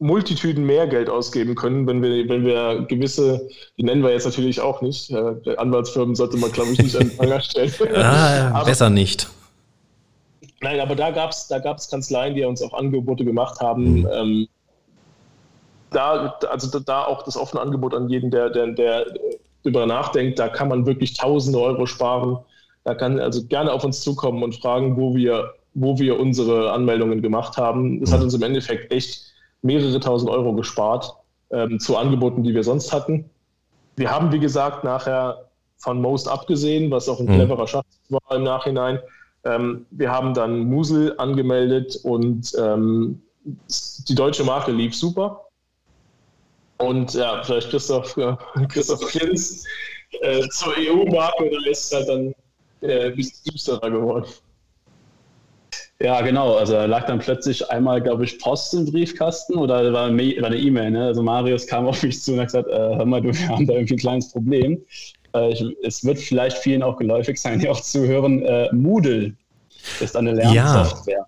Multitüden 0.00 0.64
mehr 0.64 0.86
Geld 0.86 1.10
ausgeben 1.10 1.54
können, 1.54 1.86
wenn 1.86 2.02
wir, 2.02 2.28
wenn 2.28 2.44
wir 2.44 2.86
gewisse, 2.86 3.48
die 3.76 3.82
nennen 3.82 4.02
wir 4.02 4.12
jetzt 4.12 4.26
natürlich 4.26 4.60
auch 4.60 4.80
nicht, 4.80 5.10
äh, 5.10 5.56
Anwaltsfirmen 5.56 6.14
sollte 6.14 6.36
man, 6.36 6.52
glaube 6.52 6.70
ich, 6.72 6.78
nicht 6.78 6.96
an 6.96 7.08
den 7.08 7.16
Pranger 7.16 7.40
stellen. 7.40 7.72
ah, 7.96 8.50
aber, 8.54 8.66
besser 8.66 8.90
nicht. 8.90 9.28
Nein, 10.60 10.80
aber 10.80 10.94
da 10.94 11.10
gab 11.10 11.30
es 11.30 11.48
da 11.48 11.58
gab's 11.58 11.90
Kanzleien, 11.90 12.34
die 12.34 12.44
uns 12.44 12.62
auch 12.62 12.74
Angebote 12.74 13.24
gemacht 13.24 13.60
haben. 13.60 14.00
Mhm. 14.00 14.08
Ähm, 14.12 14.48
da, 15.90 16.34
also 16.48 16.78
da 16.78 17.04
auch 17.04 17.22
das 17.22 17.36
offene 17.36 17.60
Angebot 17.62 17.94
an 17.94 18.08
jeden, 18.08 18.30
der, 18.30 18.50
der, 18.50 18.68
der 18.68 19.06
darüber 19.62 19.86
nachdenkt, 19.86 20.38
da 20.38 20.48
kann 20.48 20.68
man 20.68 20.86
wirklich 20.86 21.14
tausende 21.14 21.60
Euro 21.60 21.86
sparen. 21.86 22.38
Da 22.84 22.94
kann 22.94 23.18
also 23.18 23.44
gerne 23.44 23.72
auf 23.72 23.84
uns 23.84 24.00
zukommen 24.00 24.42
und 24.42 24.56
fragen, 24.56 24.96
wo 24.96 25.14
wir, 25.14 25.54
wo 25.74 25.98
wir 25.98 26.18
unsere 26.18 26.72
Anmeldungen 26.72 27.20
gemacht 27.20 27.56
haben. 27.56 28.00
Das 28.00 28.12
hat 28.12 28.20
mhm. 28.20 28.24
uns 28.24 28.34
im 28.34 28.42
Endeffekt 28.42 28.92
echt 28.92 29.27
mehrere 29.62 30.00
tausend 30.00 30.30
Euro 30.30 30.52
gespart 30.54 31.14
ähm, 31.50 31.80
zu 31.80 31.96
Angeboten, 31.96 32.42
die 32.42 32.54
wir 32.54 32.64
sonst 32.64 32.92
hatten. 32.92 33.28
Wir 33.96 34.10
haben, 34.10 34.32
wie 34.32 34.38
gesagt, 34.38 34.84
nachher 34.84 35.48
von 35.76 36.00
Most 36.00 36.28
abgesehen, 36.28 36.90
was 36.90 37.08
auch 37.08 37.20
ein 37.20 37.26
mhm. 37.26 37.34
cleverer 37.34 37.66
Schachzug 37.66 38.00
war 38.10 38.36
im 38.36 38.42
Nachhinein. 38.42 39.00
Ähm, 39.44 39.86
wir 39.90 40.10
haben 40.10 40.34
dann 40.34 40.60
Musel 40.64 41.14
angemeldet 41.18 41.98
und 42.02 42.52
ähm, 42.58 43.22
die 44.08 44.14
deutsche 44.14 44.44
Marke 44.44 44.72
lief 44.72 44.94
super. 44.94 45.44
Und 46.78 47.14
ja, 47.14 47.42
vielleicht 47.42 47.70
Christoph, 47.70 48.16
äh, 48.16 48.36
Christoph 48.68 49.06
Klinz 49.06 49.64
äh, 50.20 50.46
zur 50.48 50.74
EU-Marke, 50.76 51.50
da 51.50 51.70
ist 51.70 51.92
halt 51.92 52.08
dann 52.08 52.34
äh, 52.82 53.06
ein 53.06 53.16
bisschen 53.16 53.52
düsterer 53.52 53.90
geworden. 53.90 54.26
Ja, 56.00 56.20
genau. 56.20 56.54
Also 56.54 56.74
da 56.74 56.84
lag 56.84 57.06
dann 57.06 57.18
plötzlich 57.18 57.68
einmal, 57.70 58.00
glaube 58.00 58.24
ich, 58.24 58.38
Post 58.38 58.72
im 58.74 58.84
Briefkasten 58.86 59.56
oder 59.56 59.92
war, 59.92 60.06
eine 60.06 60.22
E-Mail. 60.22 60.92
Ne? 60.92 61.06
Also 61.06 61.22
Marius 61.22 61.66
kam 61.66 61.86
auf 61.86 62.02
mich 62.04 62.22
zu 62.22 62.34
und 62.34 62.38
hat 62.38 62.46
gesagt, 62.46 62.68
äh, 62.68 62.96
hör 62.96 63.04
mal, 63.04 63.20
du, 63.20 63.28
wir 63.32 63.48
haben 63.48 63.66
da 63.66 63.74
irgendwie 63.74 63.94
ein 63.94 63.98
kleines 63.98 64.30
Problem. 64.30 64.80
Äh, 65.34 65.52
ich, 65.52 65.64
es 65.82 66.04
wird 66.04 66.18
vielleicht 66.18 66.58
vielen 66.58 66.84
auch 66.84 66.96
geläufig 66.98 67.40
sein, 67.40 67.58
die 67.58 67.68
auch 67.68 67.80
zuhören. 67.80 68.42
Äh, 68.42 68.72
Moodle 68.72 69.34
ist 70.00 70.16
eine 70.16 70.34
Lernsoftware. 70.34 71.18
Ja. 71.18 71.26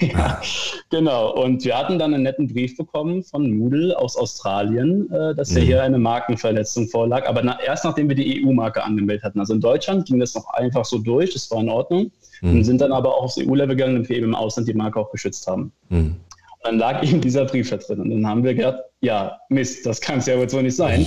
Ja, 0.00 0.40
genau. 0.90 1.34
Und 1.34 1.64
wir 1.64 1.76
hatten 1.76 1.98
dann 1.98 2.14
einen 2.14 2.22
netten 2.22 2.48
Brief 2.48 2.76
bekommen 2.76 3.22
von 3.22 3.50
Moodle 3.50 3.98
aus 3.98 4.16
Australien, 4.16 5.10
äh, 5.12 5.34
dass 5.34 5.50
mhm. 5.50 5.60
hier 5.60 5.82
eine 5.82 5.98
Markenverletzung 5.98 6.88
vorlag. 6.88 7.26
Aber 7.26 7.42
na, 7.42 7.58
erst 7.60 7.84
nachdem 7.84 8.08
wir 8.08 8.16
die 8.16 8.44
EU-Marke 8.44 8.82
angemeldet 8.82 9.24
hatten. 9.24 9.40
Also 9.40 9.54
in 9.54 9.60
Deutschland 9.60 10.06
ging 10.06 10.20
das 10.20 10.34
noch 10.34 10.48
einfach 10.54 10.84
so 10.84 10.98
durch, 10.98 11.32
das 11.32 11.50
war 11.50 11.60
in 11.60 11.68
Ordnung 11.68 12.10
mhm. 12.40 12.50
und 12.50 12.64
sind 12.64 12.80
dann 12.80 12.92
aber 12.92 13.16
auch 13.16 13.24
aufs 13.24 13.38
EU-Level 13.38 13.76
gegangen, 13.76 13.94
damit 13.94 14.08
wir 14.08 14.16
eben 14.16 14.26
im 14.26 14.34
Ausland 14.34 14.68
die 14.68 14.74
Marke 14.74 15.00
auch 15.00 15.10
geschützt 15.10 15.46
haben. 15.46 15.72
Mhm. 15.88 16.16
dann 16.62 16.78
lag 16.78 17.02
eben 17.02 17.20
dieser 17.20 17.44
Brief 17.44 17.70
da 17.70 17.76
drin. 17.76 18.00
Und 18.00 18.10
dann 18.10 18.26
haben 18.26 18.44
wir 18.44 18.54
gedacht, 18.54 18.78
ja, 19.00 19.38
Mist, 19.50 19.84
das 19.84 20.00
kann 20.00 20.18
es 20.18 20.26
ja 20.26 20.38
wohl 20.38 20.48
so 20.48 20.60
nicht 20.62 20.76
sein. 20.76 21.04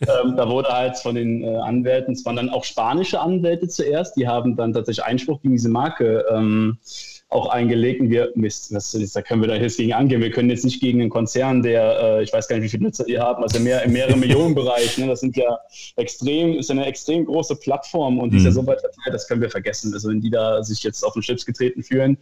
ähm, 0.00 0.34
da 0.36 0.48
wurde 0.48 0.68
halt 0.68 0.96
von 0.96 1.14
den 1.14 1.44
äh, 1.44 1.56
Anwälten, 1.56 2.14
es 2.14 2.24
waren 2.24 2.36
dann 2.36 2.50
auch 2.50 2.64
spanische 2.64 3.20
Anwälte 3.20 3.68
zuerst, 3.68 4.16
die 4.16 4.26
haben 4.26 4.56
dann 4.56 4.72
tatsächlich 4.72 5.04
Einspruch 5.04 5.40
gegen 5.42 5.54
diese 5.54 5.68
Marke 5.68 6.24
ähm, 6.30 6.78
auch 7.28 7.48
eingelegt 7.48 8.00
und 8.00 8.10
wir, 8.10 8.30
Mist, 8.36 8.72
das, 8.72 8.92
da 8.92 9.20
können 9.22 9.40
wir 9.40 9.48
da 9.48 9.56
jetzt 9.56 9.76
gegen 9.76 9.92
angehen. 9.92 10.20
Wir 10.20 10.30
können 10.30 10.48
jetzt 10.48 10.64
nicht 10.64 10.80
gegen 10.80 11.00
einen 11.00 11.10
Konzern, 11.10 11.62
der, 11.62 11.98
äh, 12.00 12.22
ich 12.22 12.32
weiß 12.32 12.46
gar 12.46 12.56
nicht, 12.56 12.64
wie 12.64 12.68
viele 12.68 12.84
Nutzer 12.84 13.06
ihr 13.08 13.20
habt, 13.20 13.42
also 13.42 13.58
mehr, 13.58 13.82
im 13.82 13.92
mehreren 13.92 14.20
Millionen 14.26 14.54
Bereich. 14.54 14.96
Ne? 14.96 15.08
Das 15.08 15.20
sind 15.20 15.36
ja 15.36 15.58
extrem, 15.96 16.54
ist 16.54 16.70
eine 16.70 16.86
extrem 16.86 17.24
große 17.24 17.56
Plattform 17.56 18.20
und 18.20 18.30
die 18.30 18.36
ist 18.36 18.44
ja 18.44 18.50
mhm. 18.50 18.54
so 18.54 18.66
weit 18.66 18.80
verteilt, 18.80 19.12
das 19.12 19.26
können 19.26 19.42
wir 19.42 19.50
vergessen. 19.50 19.92
Also 19.92 20.08
wenn 20.08 20.20
die 20.20 20.30
da 20.30 20.62
sich 20.62 20.82
jetzt 20.84 21.02
auf 21.02 21.14
den 21.14 21.22
Chips 21.22 21.44
getreten 21.44 21.82
fühlen, 21.82 22.16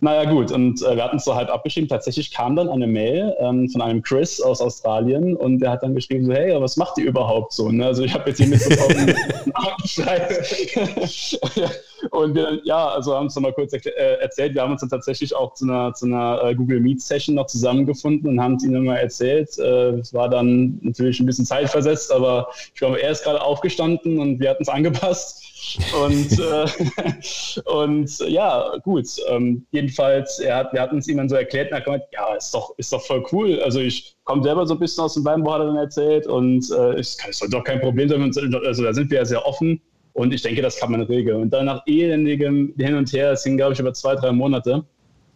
naja, 0.00 0.30
gut, 0.30 0.52
und 0.52 0.82
äh, 0.82 0.94
wir 0.94 1.04
hatten 1.04 1.16
es 1.16 1.24
so 1.24 1.34
halb 1.34 1.48
abgeschrieben. 1.48 1.88
Tatsächlich 1.88 2.30
kam 2.30 2.54
dann 2.54 2.68
eine 2.68 2.86
Mail 2.86 3.34
ähm, 3.38 3.68
von 3.70 3.80
einem 3.80 4.02
Chris 4.02 4.40
aus 4.42 4.60
Australien 4.60 5.34
und 5.34 5.60
der 5.60 5.70
hat 5.70 5.82
dann 5.82 5.94
geschrieben: 5.94 6.26
so, 6.26 6.32
Hey, 6.32 6.54
was 6.60 6.76
macht 6.76 6.98
ihr 6.98 7.06
überhaupt 7.06 7.54
so? 7.54 7.70
Ne? 7.70 7.86
Also, 7.86 8.02
ich 8.02 8.12
habe 8.12 8.28
jetzt 8.28 8.38
hier 8.38 8.48
mitbekommen, 8.48 9.14
Und 12.10 12.34
wir, 12.34 12.60
ja, 12.64 12.88
also 12.88 13.14
haben 13.14 13.26
es 13.26 13.34
nochmal 13.34 13.54
kurz 13.54 13.72
äh, 13.72 13.88
erzählt. 14.20 14.54
Wir 14.54 14.62
haben 14.62 14.72
uns 14.72 14.82
dann 14.82 14.90
tatsächlich 14.90 15.34
auch 15.34 15.54
zu 15.54 15.64
einer, 15.64 15.94
zu 15.94 16.06
einer 16.06 16.42
äh, 16.44 16.54
Google 16.54 16.80
Meet 16.80 17.00
Session 17.00 17.34
noch 17.34 17.46
zusammengefunden 17.46 18.28
und 18.28 18.40
haben 18.40 18.56
es 18.56 18.64
ihnen 18.64 18.84
mal 18.84 18.96
erzählt. 18.96 19.58
Äh, 19.58 19.92
es 19.98 20.12
war 20.12 20.28
dann 20.28 20.78
natürlich 20.82 21.20
ein 21.20 21.26
bisschen 21.26 21.46
zeitversetzt, 21.46 22.12
aber 22.12 22.48
ich 22.52 22.74
glaube, 22.74 23.00
er 23.00 23.10
ist 23.10 23.24
gerade 23.24 23.40
aufgestanden 23.40 24.18
und 24.18 24.40
wir 24.40 24.50
hatten 24.50 24.62
es 24.62 24.68
angepasst. 24.68 25.45
Und, 26.04 26.38
äh, 26.38 27.60
und 27.64 28.18
ja, 28.28 28.76
gut. 28.82 29.06
Ähm, 29.28 29.66
jedenfalls, 29.70 30.38
er 30.38 30.56
hat, 30.56 30.72
wir 30.72 30.80
hatten 30.80 30.98
es 30.98 31.08
ihm 31.08 31.16
dann 31.16 31.28
so 31.28 31.36
erklärt 31.36 31.68
und 31.68 31.72
er 31.72 31.78
hat 31.78 31.84
gemeint, 31.84 32.04
ja, 32.12 32.34
ist 32.34 32.54
doch, 32.54 32.74
ist 32.78 32.92
doch 32.92 33.02
voll 33.02 33.24
cool. 33.32 33.60
Also 33.62 33.80
ich 33.80 34.16
komme 34.24 34.42
selber 34.42 34.66
so 34.66 34.74
ein 34.74 34.80
bisschen 34.80 35.04
aus 35.04 35.14
dem 35.14 35.24
Weinbau, 35.24 35.54
hat 35.54 35.60
er 35.60 35.66
dann 35.66 35.76
erzählt. 35.76 36.26
Und 36.26 36.70
äh, 36.70 36.98
es 36.98 37.16
doch 37.50 37.64
kein 37.64 37.80
Problem 37.80 38.08
sein. 38.08 38.22
Also 38.64 38.82
da 38.82 38.92
sind 38.92 39.10
wir 39.10 39.18
ja 39.18 39.24
sehr 39.24 39.46
offen. 39.46 39.80
Und 40.12 40.32
ich 40.32 40.40
denke, 40.42 40.62
das 40.62 40.78
kann 40.78 40.90
man 40.92 41.02
regeln. 41.02 41.42
Und 41.42 41.50
dann 41.50 41.66
nach 41.66 41.82
elendigem 41.86 42.72
Hin 42.78 42.94
und 42.94 43.12
Her, 43.12 43.32
es 43.32 43.44
ging, 43.44 43.58
glaube 43.58 43.74
ich, 43.74 43.80
über 43.80 43.92
zwei, 43.92 44.14
drei 44.14 44.32
Monate, 44.32 44.82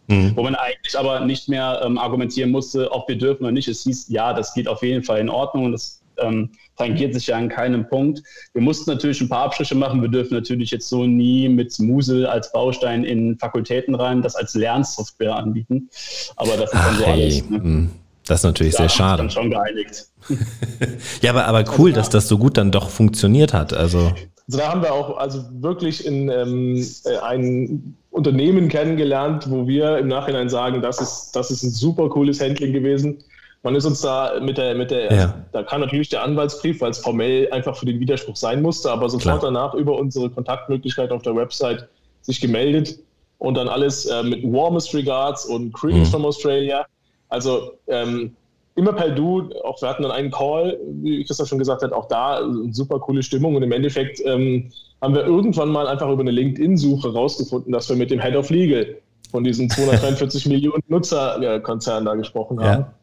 mhm. 0.07 0.31
wo 0.35 0.41
man 0.41 0.55
eigentlich 0.55 0.97
aber 0.97 1.19
nicht 1.19 1.49
mehr 1.49 1.81
ähm, 1.85 1.99
argumentieren 1.99 2.49
musste, 2.49 2.91
ob 2.91 3.07
wir 3.07 3.15
dürfen 3.15 3.43
oder 3.43 3.51
nicht. 3.51 3.67
Es 3.67 3.83
hieß, 3.83 4.09
ja, 4.09 4.33
das 4.33 4.53
geht 4.55 4.67
auf 4.67 4.81
jeden 4.81 5.03
Fall 5.03 5.19
in 5.19 5.29
Ordnung 5.29 5.65
und 5.65 5.73
das 5.73 6.00
ähm, 6.21 6.51
tangiert 6.77 7.13
sich 7.13 7.27
ja 7.27 7.37
an 7.37 7.49
keinem 7.49 7.87
Punkt. 7.87 8.21
Wir 8.53 8.61
mussten 8.61 8.89
natürlich 8.89 9.21
ein 9.21 9.29
paar 9.29 9.45
Abstriche 9.45 9.75
machen. 9.75 10.01
Wir 10.01 10.09
dürfen 10.09 10.33
natürlich 10.33 10.71
jetzt 10.71 10.89
so 10.89 11.05
nie 11.05 11.49
mit 11.49 11.77
Musel 11.79 12.25
als 12.25 12.51
Baustein 12.51 13.03
in 13.03 13.37
Fakultäten 13.37 13.95
rein, 13.95 14.21
das 14.21 14.35
als 14.35 14.55
Lernsoftware 14.55 15.35
anbieten. 15.35 15.89
Aber 16.35 16.57
das 16.57 16.71
ist 16.71 16.79
Ach, 16.79 16.87
dann 16.87 16.97
so 16.97 17.05
hey. 17.05 17.11
alles. 17.13 17.49
Ne? 17.49 17.57
Hm. 17.57 17.91
Das 18.27 18.39
ist 18.39 18.43
natürlich 18.43 18.73
da 18.73 18.77
sehr 18.79 18.89
schade. 18.89 19.23
Dann 19.23 19.29
schon 19.29 19.49
geeinigt. 19.49 20.07
ja, 21.21 21.31
aber, 21.31 21.45
aber 21.45 21.65
cool, 21.77 21.89
also, 21.89 21.99
dass 21.99 22.09
das 22.09 22.27
so 22.27 22.37
gut 22.37 22.57
dann 22.57 22.71
doch 22.71 22.89
funktioniert 22.89 23.53
hat. 23.53 23.73
Also, 23.73 24.13
also 24.47 24.57
da 24.57 24.71
haben 24.71 24.81
wir 24.81 24.93
auch 24.93 25.17
also 25.17 25.43
wirklich 25.51 26.05
in, 26.05 26.29
ähm, 26.29 26.85
äh, 27.05 27.17
ein 27.17 27.95
Unternehmen 28.11 28.69
kennengelernt, 28.69 29.49
wo 29.49 29.67
wir 29.67 29.97
im 29.97 30.07
Nachhinein 30.07 30.49
sagen, 30.49 30.81
das 30.81 31.01
ist, 31.01 31.31
das 31.33 31.49
ist 31.51 31.63
ein 31.63 31.71
super 31.71 32.09
cooles 32.09 32.41
Handling 32.41 32.73
gewesen 32.73 33.23
man 33.63 33.75
ist 33.75 33.85
uns 33.85 34.01
da 34.01 34.39
mit 34.39 34.57
der, 34.57 34.75
mit 34.75 34.91
der, 34.91 35.13
ja. 35.13 35.33
da 35.51 35.63
kam 35.63 35.81
natürlich 35.81 36.09
der 36.09 36.23
Anwaltsbrief, 36.23 36.81
weil 36.81 36.91
es 36.91 36.97
formell 36.97 37.51
einfach 37.51 37.75
für 37.77 37.85
den 37.85 37.99
Widerspruch 37.99 38.35
sein 38.35 38.61
musste, 38.61 38.91
aber 38.91 39.07
sofort 39.09 39.39
Klar. 39.39 39.53
danach 39.53 39.73
über 39.75 39.97
unsere 39.97 40.29
Kontaktmöglichkeit 40.29 41.11
auf 41.11 41.21
der 41.21 41.35
Website 41.35 41.87
sich 42.21 42.41
gemeldet 42.41 42.99
und 43.37 43.55
dann 43.55 43.67
alles 43.67 44.05
äh, 44.05 44.23
mit 44.23 44.43
Warmest 44.43 44.93
Regards 44.93 45.45
und 45.45 45.73
Greetings 45.73 46.09
mhm. 46.09 46.13
from 46.13 46.25
Australia. 46.25 46.85
Also 47.29 47.73
ähm, 47.87 48.35
immer 48.75 48.93
per 48.93 49.11
Du, 49.11 49.49
auch 49.63 49.79
wir 49.81 49.89
hatten 49.89 50.03
dann 50.03 50.11
einen 50.11 50.31
Call, 50.31 50.79
wie 51.01 51.23
Christoph 51.23 51.47
schon 51.47 51.59
gesagt 51.59 51.83
hat, 51.83 51.93
auch 51.93 52.07
da 52.07 52.37
eine 52.37 52.73
super 52.73 52.99
coole 52.99 53.21
Stimmung 53.21 53.55
und 53.55 53.61
im 53.61 53.71
Endeffekt 53.71 54.21
ähm, 54.25 54.71
haben 55.01 55.13
wir 55.13 55.23
irgendwann 55.23 55.69
mal 55.69 55.87
einfach 55.87 56.09
über 56.09 56.21
eine 56.21 56.31
LinkedIn-Suche 56.31 57.13
rausgefunden, 57.13 57.71
dass 57.71 57.89
wir 57.89 57.95
mit 57.95 58.09
dem 58.09 58.19
Head 58.19 58.35
of 58.35 58.49
Legal 58.49 58.97
von 59.29 59.43
diesen 59.43 59.69
243 59.69 60.47
Millionen 60.47 60.83
Nutzerkonzernen 60.87 62.05
da 62.05 62.15
gesprochen 62.15 62.59
haben. 62.59 62.81
Ja 62.81 62.93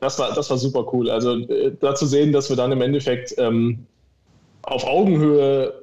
das 0.00 0.18
war, 0.18 0.34
das 0.34 0.50
war 0.50 0.58
super 0.58 0.86
cool. 0.92 1.10
Also 1.10 1.36
äh, 1.36 1.72
da 1.78 1.94
zu 1.94 2.06
sehen, 2.06 2.32
dass 2.32 2.48
wir 2.48 2.56
dann 2.56 2.72
im 2.72 2.80
Endeffekt 2.80 3.34
ähm, 3.38 3.86
auf 4.62 4.86
Augenhöhe, 4.86 5.74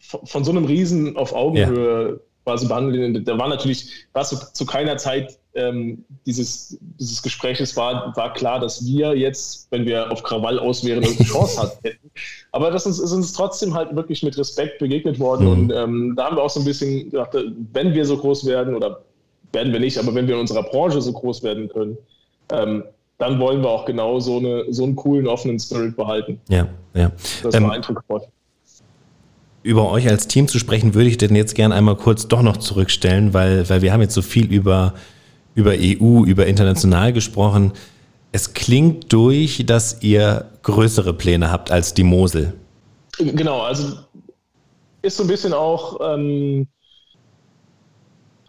von, 0.00 0.26
von, 0.26 0.44
so 0.44 0.50
einem 0.50 0.64
Riesen 0.64 1.16
auf 1.16 1.34
Augenhöhe 1.34 2.10
ja. 2.10 2.16
quasi 2.44 2.66
behandeln. 2.66 3.24
Da 3.24 3.38
war 3.38 3.48
natürlich, 3.48 3.90
war 4.12 4.24
zu, 4.24 4.36
zu 4.52 4.64
keiner 4.64 4.96
Zeit 4.96 5.38
ähm, 5.54 6.04
dieses, 6.26 6.78
dieses 6.98 7.22
Gespräches 7.22 7.76
war, 7.76 8.14
war 8.16 8.32
klar, 8.32 8.60
dass 8.60 8.84
wir 8.84 9.16
jetzt, 9.16 9.68
wenn 9.70 9.86
wir 9.86 10.10
auf 10.10 10.22
Krawall 10.22 10.58
aus 10.58 10.84
wären, 10.84 11.04
eine 11.04 11.14
Chance 11.14 11.62
hatten. 11.62 11.96
Aber 12.52 12.70
das 12.70 12.86
ist, 12.86 12.98
ist, 12.98 13.12
uns 13.12 13.32
trotzdem 13.32 13.74
halt 13.74 13.94
wirklich 13.94 14.22
mit 14.22 14.36
Respekt 14.36 14.78
begegnet 14.78 15.18
worden. 15.18 15.46
Mhm. 15.46 15.52
Und 15.52 15.72
ähm, 15.72 16.14
da 16.16 16.26
haben 16.26 16.36
wir 16.36 16.42
auch 16.42 16.50
so 16.50 16.60
ein 16.60 16.66
bisschen 16.66 17.10
gedacht, 17.10 17.36
wenn 17.72 17.94
wir 17.94 18.04
so 18.04 18.16
groß 18.16 18.46
werden, 18.46 18.74
oder 18.74 19.02
werden 19.52 19.72
wir 19.72 19.80
nicht, 19.80 19.98
aber 19.98 20.14
wenn 20.14 20.26
wir 20.26 20.34
in 20.34 20.40
unserer 20.40 20.64
Branche 20.64 21.00
so 21.00 21.12
groß 21.12 21.42
werden 21.42 21.68
können, 21.68 21.96
ähm, 22.52 22.84
dann 23.24 23.38
wollen 23.38 23.62
wir 23.62 23.70
auch 23.70 23.84
genau 23.84 24.20
so, 24.20 24.38
eine, 24.38 24.64
so 24.70 24.84
einen 24.84 24.96
coolen, 24.96 25.26
offenen 25.26 25.58
Spirit 25.58 25.96
behalten. 25.96 26.40
Ja, 26.48 26.68
ja. 26.94 27.10
Das 27.42 27.54
ähm, 27.54 27.64
war 27.64 27.72
eindrucksvoll. 27.72 28.22
Über 29.62 29.90
euch 29.90 30.08
als 30.08 30.28
Team 30.28 30.46
zu 30.46 30.58
sprechen, 30.58 30.94
würde 30.94 31.08
ich 31.08 31.16
denn 31.16 31.34
jetzt 31.34 31.54
gerne 31.54 31.74
einmal 31.74 31.96
kurz 31.96 32.28
doch 32.28 32.42
noch 32.42 32.58
zurückstellen, 32.58 33.32
weil, 33.32 33.68
weil 33.70 33.80
wir 33.80 33.92
haben 33.92 34.02
jetzt 34.02 34.14
so 34.14 34.20
viel 34.20 34.52
über, 34.52 34.92
über 35.54 35.72
EU, 35.72 36.24
über 36.24 36.46
international 36.46 37.14
gesprochen. 37.14 37.72
Es 38.32 38.52
klingt 38.52 39.12
durch, 39.12 39.64
dass 39.64 40.02
ihr 40.02 40.50
größere 40.62 41.14
Pläne 41.14 41.50
habt 41.50 41.70
als 41.70 41.94
die 41.94 42.04
Mosel. 42.04 42.52
Genau, 43.18 43.60
also 43.60 43.96
ist 45.00 45.16
so 45.16 45.22
ein 45.22 45.28
bisschen 45.28 45.54
auch, 45.54 45.98
ähm, 46.02 46.66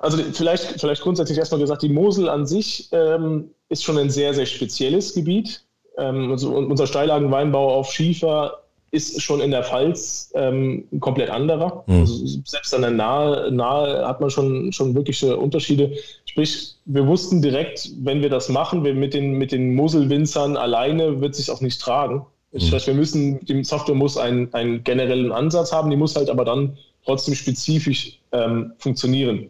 also 0.05 0.19
vielleicht, 0.33 0.79
vielleicht 0.79 1.01
grundsätzlich 1.01 1.37
erstmal 1.37 1.59
gesagt, 1.59 1.81
die 1.81 1.89
Mosel 1.89 2.29
an 2.29 2.45
sich 2.45 2.89
ähm, 2.91 3.49
ist 3.69 3.83
schon 3.83 3.97
ein 3.97 4.11
sehr, 4.11 4.33
sehr 4.35 4.45
spezielles 4.45 5.15
Gebiet. 5.15 5.63
Ähm, 5.97 6.31
also 6.31 6.55
unser 6.55 6.85
Steillagenweinbau 6.85 7.73
auf 7.73 7.91
Schiefer 7.91 8.59
ist 8.91 9.19
schon 9.19 9.41
in 9.41 9.49
der 9.49 9.63
Pfalz 9.63 10.31
ähm, 10.35 10.87
ein 10.91 10.99
komplett 10.99 11.31
anderer. 11.31 11.83
Mhm. 11.87 12.01
Also 12.01 12.25
selbst 12.45 12.73
an 12.73 12.81
der 12.81 12.91
Nahe, 12.91 13.51
Nahe 13.51 14.07
hat 14.07 14.21
man 14.21 14.29
schon, 14.29 14.71
schon 14.71 14.93
wirkliche 14.93 15.35
Unterschiede. 15.37 15.93
Sprich, 16.25 16.75
wir 16.85 17.07
wussten 17.07 17.41
direkt, 17.41 17.89
wenn 18.03 18.21
wir 18.21 18.29
das 18.29 18.47
machen, 18.47 18.83
wir 18.83 18.93
mit 18.93 19.15
den, 19.15 19.33
mit 19.33 19.51
den 19.51 19.73
Moselwinzern 19.73 20.55
alleine 20.55 21.19
wird 21.19 21.33
sich 21.33 21.49
auch 21.49 21.61
nicht 21.61 21.81
tragen. 21.81 22.25
Mhm. 22.51 22.59
Das 22.59 22.71
heißt, 22.71 22.87
wir 22.87 22.93
müssen, 22.93 23.43
die 23.43 23.63
Software 23.63 23.95
muss 23.95 24.17
einen, 24.17 24.53
einen 24.53 24.83
generellen 24.83 25.31
Ansatz 25.31 25.71
haben, 25.71 25.89
die 25.89 25.97
muss 25.97 26.15
halt 26.15 26.29
aber 26.29 26.45
dann 26.45 26.77
trotzdem 27.05 27.33
spezifisch 27.33 28.19
ähm, 28.31 28.73
funktionieren. 28.77 29.49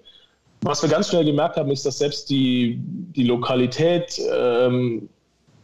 Was 0.62 0.82
wir 0.82 0.90
ganz 0.90 1.10
schnell 1.10 1.26
gemerkt 1.26 1.58
haben, 1.58 1.72
ist, 1.72 1.86
dass 1.86 2.00
selbst 2.00 2.30
die, 2.30 2.80
die 2.80 3.24
Lokalität 3.24 4.20
ähm, 4.34 5.10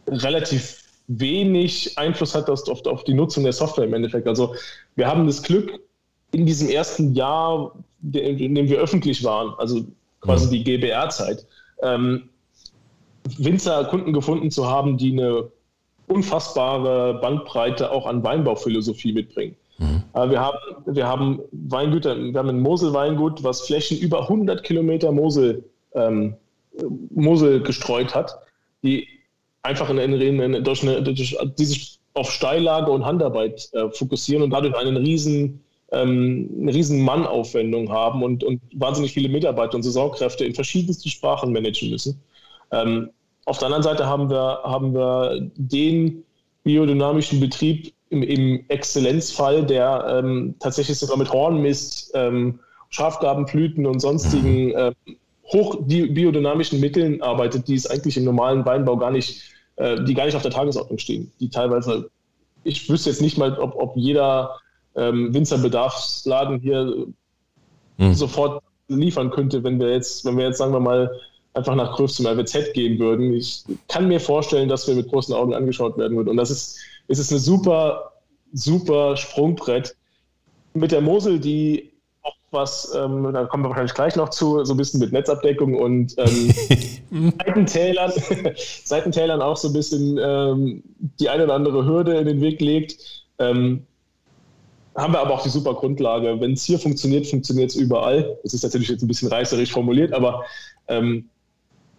relativ 0.06 0.82
wenig 1.08 1.98
Einfluss 1.98 2.34
hat 2.34 2.48
auf, 2.48 2.64
auf 2.68 3.04
die 3.04 3.14
Nutzung 3.14 3.44
der 3.44 3.52
Software 3.52 3.84
im 3.84 3.94
Endeffekt. 3.94 4.28
Also 4.28 4.54
wir 4.94 5.06
haben 5.06 5.26
das 5.26 5.42
Glück, 5.42 5.80
in 6.32 6.46
diesem 6.46 6.68
ersten 6.68 7.14
Jahr, 7.14 7.72
in 8.02 8.54
dem 8.54 8.68
wir 8.68 8.78
öffentlich 8.78 9.22
waren, 9.22 9.54
also 9.58 9.84
quasi 10.20 10.48
die 10.48 10.64
GBR-Zeit, 10.64 11.46
ähm, 11.82 12.30
Winzer 13.38 13.84
Kunden 13.84 14.12
gefunden 14.12 14.50
zu 14.50 14.66
haben, 14.66 14.96
die 14.96 15.12
eine 15.12 15.50
unfassbare 16.08 17.20
Bandbreite 17.20 17.90
auch 17.92 18.06
an 18.06 18.24
Weinbauphilosophie 18.24 19.12
mitbringen. 19.12 19.56
Mhm. 19.78 20.02
Wir, 20.14 20.40
haben, 20.40 20.58
wir 20.86 21.06
haben 21.06 21.40
Weingüter, 21.52 22.16
wir 22.16 22.38
haben 22.38 22.48
ein 22.48 22.60
Mosel-Weingut, 22.60 23.42
was 23.42 23.62
Flächen 23.62 23.98
über 23.98 24.22
100 24.22 24.62
Kilometer 24.62 25.12
Mosel, 25.12 25.64
ähm, 25.94 26.34
Mosel 27.10 27.62
gestreut 27.62 28.14
hat, 28.14 28.38
die 28.82 29.06
einfach 29.62 29.88
in, 29.90 29.98
in, 29.98 30.40
in, 30.40 30.64
durch, 30.64 30.82
eine, 30.82 31.02
durch 31.02 31.36
die 31.58 31.64
sich 31.64 31.98
auf 32.14 32.30
Steillage 32.30 32.90
und 32.90 33.04
Handarbeit 33.04 33.68
äh, 33.72 33.88
fokussieren 33.90 34.42
und 34.42 34.50
dadurch 34.50 34.76
einen 34.76 34.96
riesen, 34.96 35.60
ähm, 35.92 36.50
eine 36.60 36.74
riesen 36.74 37.02
Mannaufwendung 37.02 37.90
haben 37.90 38.22
und, 38.22 38.44
und 38.44 38.60
wahnsinnig 38.74 39.12
viele 39.12 39.28
Mitarbeiter 39.28 39.76
und 39.76 39.82
Saisonkräfte 39.82 40.44
in 40.44 40.54
verschiedensten 40.54 41.08
Sprachen 41.08 41.52
managen 41.52 41.90
müssen. 41.90 42.20
Ähm, 42.70 43.10
auf 43.44 43.58
der 43.58 43.66
anderen 43.66 43.82
Seite 43.82 44.06
haben 44.06 44.30
wir, 44.30 44.60
haben 44.64 44.94
wir 44.94 45.50
den 45.56 46.24
biodynamischen 46.64 47.40
Betrieb 47.40 47.92
im, 48.12 48.22
im 48.22 48.64
Exzellenzfall, 48.68 49.64
der 49.64 50.04
ähm, 50.08 50.54
tatsächlich 50.60 50.98
sogar 50.98 51.16
mit 51.16 51.32
Hornmist, 51.32 52.10
ähm, 52.14 52.60
Schafgabenflüten 52.90 53.86
und 53.86 54.00
sonstigen 54.00 54.66
mhm. 54.66 54.74
ähm, 54.76 55.16
hochbiodynamischen 55.46 56.78
Mitteln 56.78 57.22
arbeitet, 57.22 57.68
die 57.68 57.74
es 57.74 57.86
eigentlich 57.86 58.16
im 58.16 58.24
normalen 58.24 58.64
Weinbau 58.64 58.96
gar 58.96 59.10
nicht, 59.10 59.42
äh, 59.76 60.02
die 60.04 60.14
gar 60.14 60.26
nicht 60.26 60.36
auf 60.36 60.42
der 60.42 60.50
Tagesordnung 60.50 60.98
stehen. 60.98 61.32
Die 61.40 61.48
teilweise, 61.48 62.10
ich 62.64 62.88
wüsste 62.88 63.10
jetzt 63.10 63.22
nicht 63.22 63.38
mal, 63.38 63.58
ob, 63.58 63.74
ob 63.76 63.96
jeder 63.96 64.58
ähm, 64.94 65.32
Winzerbedarfsladen 65.32 66.60
hier 66.60 67.06
mhm. 67.96 68.14
sofort 68.14 68.62
liefern 68.88 69.30
könnte, 69.30 69.64
wenn 69.64 69.80
wir 69.80 69.90
jetzt, 69.90 70.24
wenn 70.26 70.36
wir 70.36 70.46
jetzt, 70.46 70.58
sagen 70.58 70.72
wir 70.72 70.80
mal, 70.80 71.10
einfach 71.54 71.74
nach 71.74 71.96
Gröf 71.96 72.12
zum 72.12 72.26
RWZ 72.26 72.72
gehen 72.74 72.98
würden. 72.98 73.34
Ich 73.34 73.64
kann 73.88 74.08
mir 74.08 74.20
vorstellen, 74.20 74.68
dass 74.68 74.86
wir 74.86 74.94
mit 74.94 75.08
großen 75.10 75.34
Augen 75.34 75.54
angeschaut 75.54 75.98
werden 75.98 76.16
würden. 76.16 76.30
Und 76.30 76.36
das 76.36 76.50
ist 76.50 76.78
es 77.12 77.18
ist 77.18 77.30
eine 77.30 77.40
super, 77.40 78.12
super 78.52 79.16
Sprungbrett. 79.16 79.94
Mit 80.72 80.92
der 80.92 81.02
Mosel, 81.02 81.38
die 81.38 81.92
auch 82.22 82.34
was, 82.50 82.94
ähm, 82.94 83.30
da 83.32 83.44
kommen 83.44 83.64
wir 83.64 83.68
wahrscheinlich 83.68 83.94
gleich 83.94 84.16
noch 84.16 84.30
zu, 84.30 84.64
so 84.64 84.72
ein 84.72 84.78
bisschen 84.78 84.98
mit 84.98 85.12
Netzabdeckung 85.12 85.74
und 85.74 86.14
ähm, 86.16 86.54
Seitentälern, 87.38 88.12
Seitentälern 88.84 89.42
auch 89.42 89.58
so 89.58 89.68
ein 89.68 89.74
bisschen 89.74 90.18
ähm, 90.18 90.82
die 91.20 91.28
eine 91.28 91.44
oder 91.44 91.54
andere 91.54 91.84
Hürde 91.84 92.16
in 92.16 92.26
den 92.26 92.40
Weg 92.40 92.62
legt. 92.62 92.96
Ähm, 93.38 93.86
haben 94.94 95.12
wir 95.12 95.20
aber 95.20 95.34
auch 95.34 95.42
die 95.42 95.50
super 95.50 95.74
Grundlage. 95.74 96.40
Wenn 96.40 96.52
es 96.52 96.64
hier 96.64 96.78
funktioniert, 96.78 97.26
funktioniert 97.26 97.70
es 97.70 97.76
überall. 97.76 98.38
Das 98.42 98.54
ist 98.54 98.62
natürlich 98.62 98.88
jetzt 98.88 99.02
ein 99.02 99.08
bisschen 99.08 99.28
reißerisch 99.28 99.72
formuliert, 99.72 100.14
aber 100.14 100.44
ähm, 100.88 101.28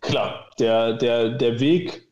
klar, 0.02 0.48
der, 0.58 0.94
der, 0.94 1.30
der 1.30 1.60
Weg 1.60 2.08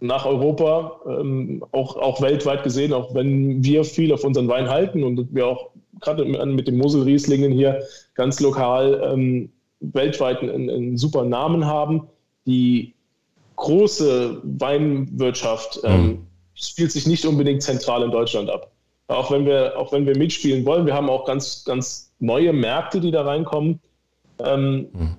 nach 0.00 0.26
Europa, 0.26 1.00
ähm, 1.06 1.64
auch, 1.72 1.96
auch 1.96 2.20
weltweit 2.20 2.62
gesehen, 2.62 2.92
auch 2.92 3.14
wenn 3.14 3.64
wir 3.64 3.84
viel 3.84 4.12
auf 4.12 4.24
unseren 4.24 4.48
Wein 4.48 4.68
halten 4.68 5.02
und 5.02 5.34
wir 5.34 5.46
auch 5.46 5.70
gerade 6.00 6.24
mit 6.24 6.68
den 6.68 6.76
Moselrieslingen 6.76 7.52
hier 7.52 7.82
ganz 8.14 8.40
lokal 8.40 9.00
ähm, 9.12 9.50
weltweit 9.80 10.40
einen, 10.40 10.70
einen, 10.70 10.96
super 10.98 11.24
Namen 11.24 11.66
haben. 11.66 12.08
Die 12.46 12.94
große 13.56 14.42
Weinwirtschaft 14.44 15.80
ähm, 15.84 16.02
mhm. 16.02 16.26
spielt 16.54 16.92
sich 16.92 17.06
nicht 17.06 17.24
unbedingt 17.24 17.62
zentral 17.62 18.02
in 18.02 18.10
Deutschland 18.10 18.50
ab. 18.50 18.70
Auch 19.08 19.30
wenn 19.30 19.46
wir, 19.46 19.78
auch 19.78 19.92
wenn 19.92 20.06
wir 20.06 20.16
mitspielen 20.16 20.64
wollen, 20.66 20.84
wir 20.84 20.94
haben 20.94 21.08
auch 21.08 21.24
ganz, 21.24 21.64
ganz 21.64 22.12
neue 22.18 22.52
Märkte, 22.52 23.00
die 23.00 23.10
da 23.10 23.22
reinkommen. 23.22 23.80
Ähm, 24.44 24.88
mhm. 24.92 25.16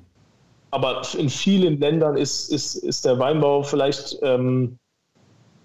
Aber 0.72 1.02
in 1.18 1.30
vielen 1.30 1.80
Ländern 1.80 2.18
ist, 2.18 2.52
ist, 2.52 2.76
ist 2.76 3.06
der 3.06 3.18
Weinbau 3.20 3.64
vielleicht 3.64 4.18
ähm, 4.22 4.78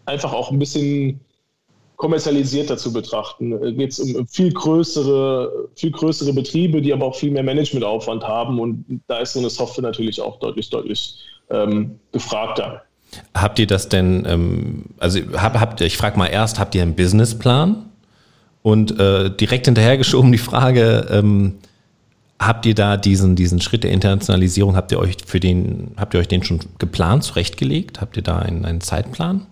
einfach 0.06 0.32
auch 0.32 0.50
ein 0.50 0.58
bisschen 0.58 1.20
kommerzialisierter 1.96 2.76
zu 2.76 2.92
betrachten. 2.92 3.50
Da 3.52 3.70
geht 3.70 3.92
es 3.92 4.00
um 4.00 4.26
viel 4.26 4.52
größere, 4.52 5.68
viel 5.76 5.92
größere 5.92 6.32
Betriebe, 6.32 6.82
die 6.82 6.92
aber 6.92 7.06
auch 7.06 7.14
viel 7.14 7.30
mehr 7.30 7.44
Managementaufwand 7.44 8.24
haben. 8.24 8.58
Und 8.58 9.02
da 9.06 9.18
ist 9.18 9.34
so 9.34 9.38
eine 9.38 9.50
Software 9.50 9.82
natürlich 9.82 10.20
auch 10.20 10.38
deutlich, 10.40 10.68
deutlich 10.70 11.18
ähm, 11.50 11.98
gefragter. 12.10 12.82
Habt 13.34 13.58
ihr 13.58 13.66
das 13.66 13.88
denn, 13.88 14.26
ähm, 14.26 14.86
also 14.98 15.20
hab, 15.34 15.58
habt 15.60 15.80
ihr, 15.80 15.86
ich 15.86 15.96
frage 15.96 16.18
mal 16.18 16.26
erst, 16.26 16.58
habt 16.58 16.74
ihr 16.74 16.82
einen 16.82 16.96
Businessplan? 16.96 17.88
Und 18.62 18.98
äh, 18.98 19.28
direkt 19.30 19.66
hinterhergeschoben 19.66 20.30
die 20.32 20.38
Frage, 20.38 21.06
ähm, 21.10 21.58
habt 22.46 22.66
ihr 22.66 22.74
da 22.74 22.96
diesen, 22.96 23.36
diesen 23.36 23.60
Schritt 23.60 23.84
der 23.84 23.90
Internationalisierung, 23.90 24.76
habt 24.76 24.92
ihr 24.92 24.98
euch 24.98 25.16
für 25.26 25.40
den, 25.40 25.94
habt 25.96 26.14
ihr 26.14 26.20
euch 26.20 26.28
den 26.28 26.42
schon 26.42 26.60
geplant, 26.78 27.24
zurechtgelegt? 27.24 28.00
Habt 28.00 28.16
ihr 28.16 28.22
da 28.22 28.38
einen, 28.38 28.64
einen 28.64 28.80
Zeitplan? 28.80 29.46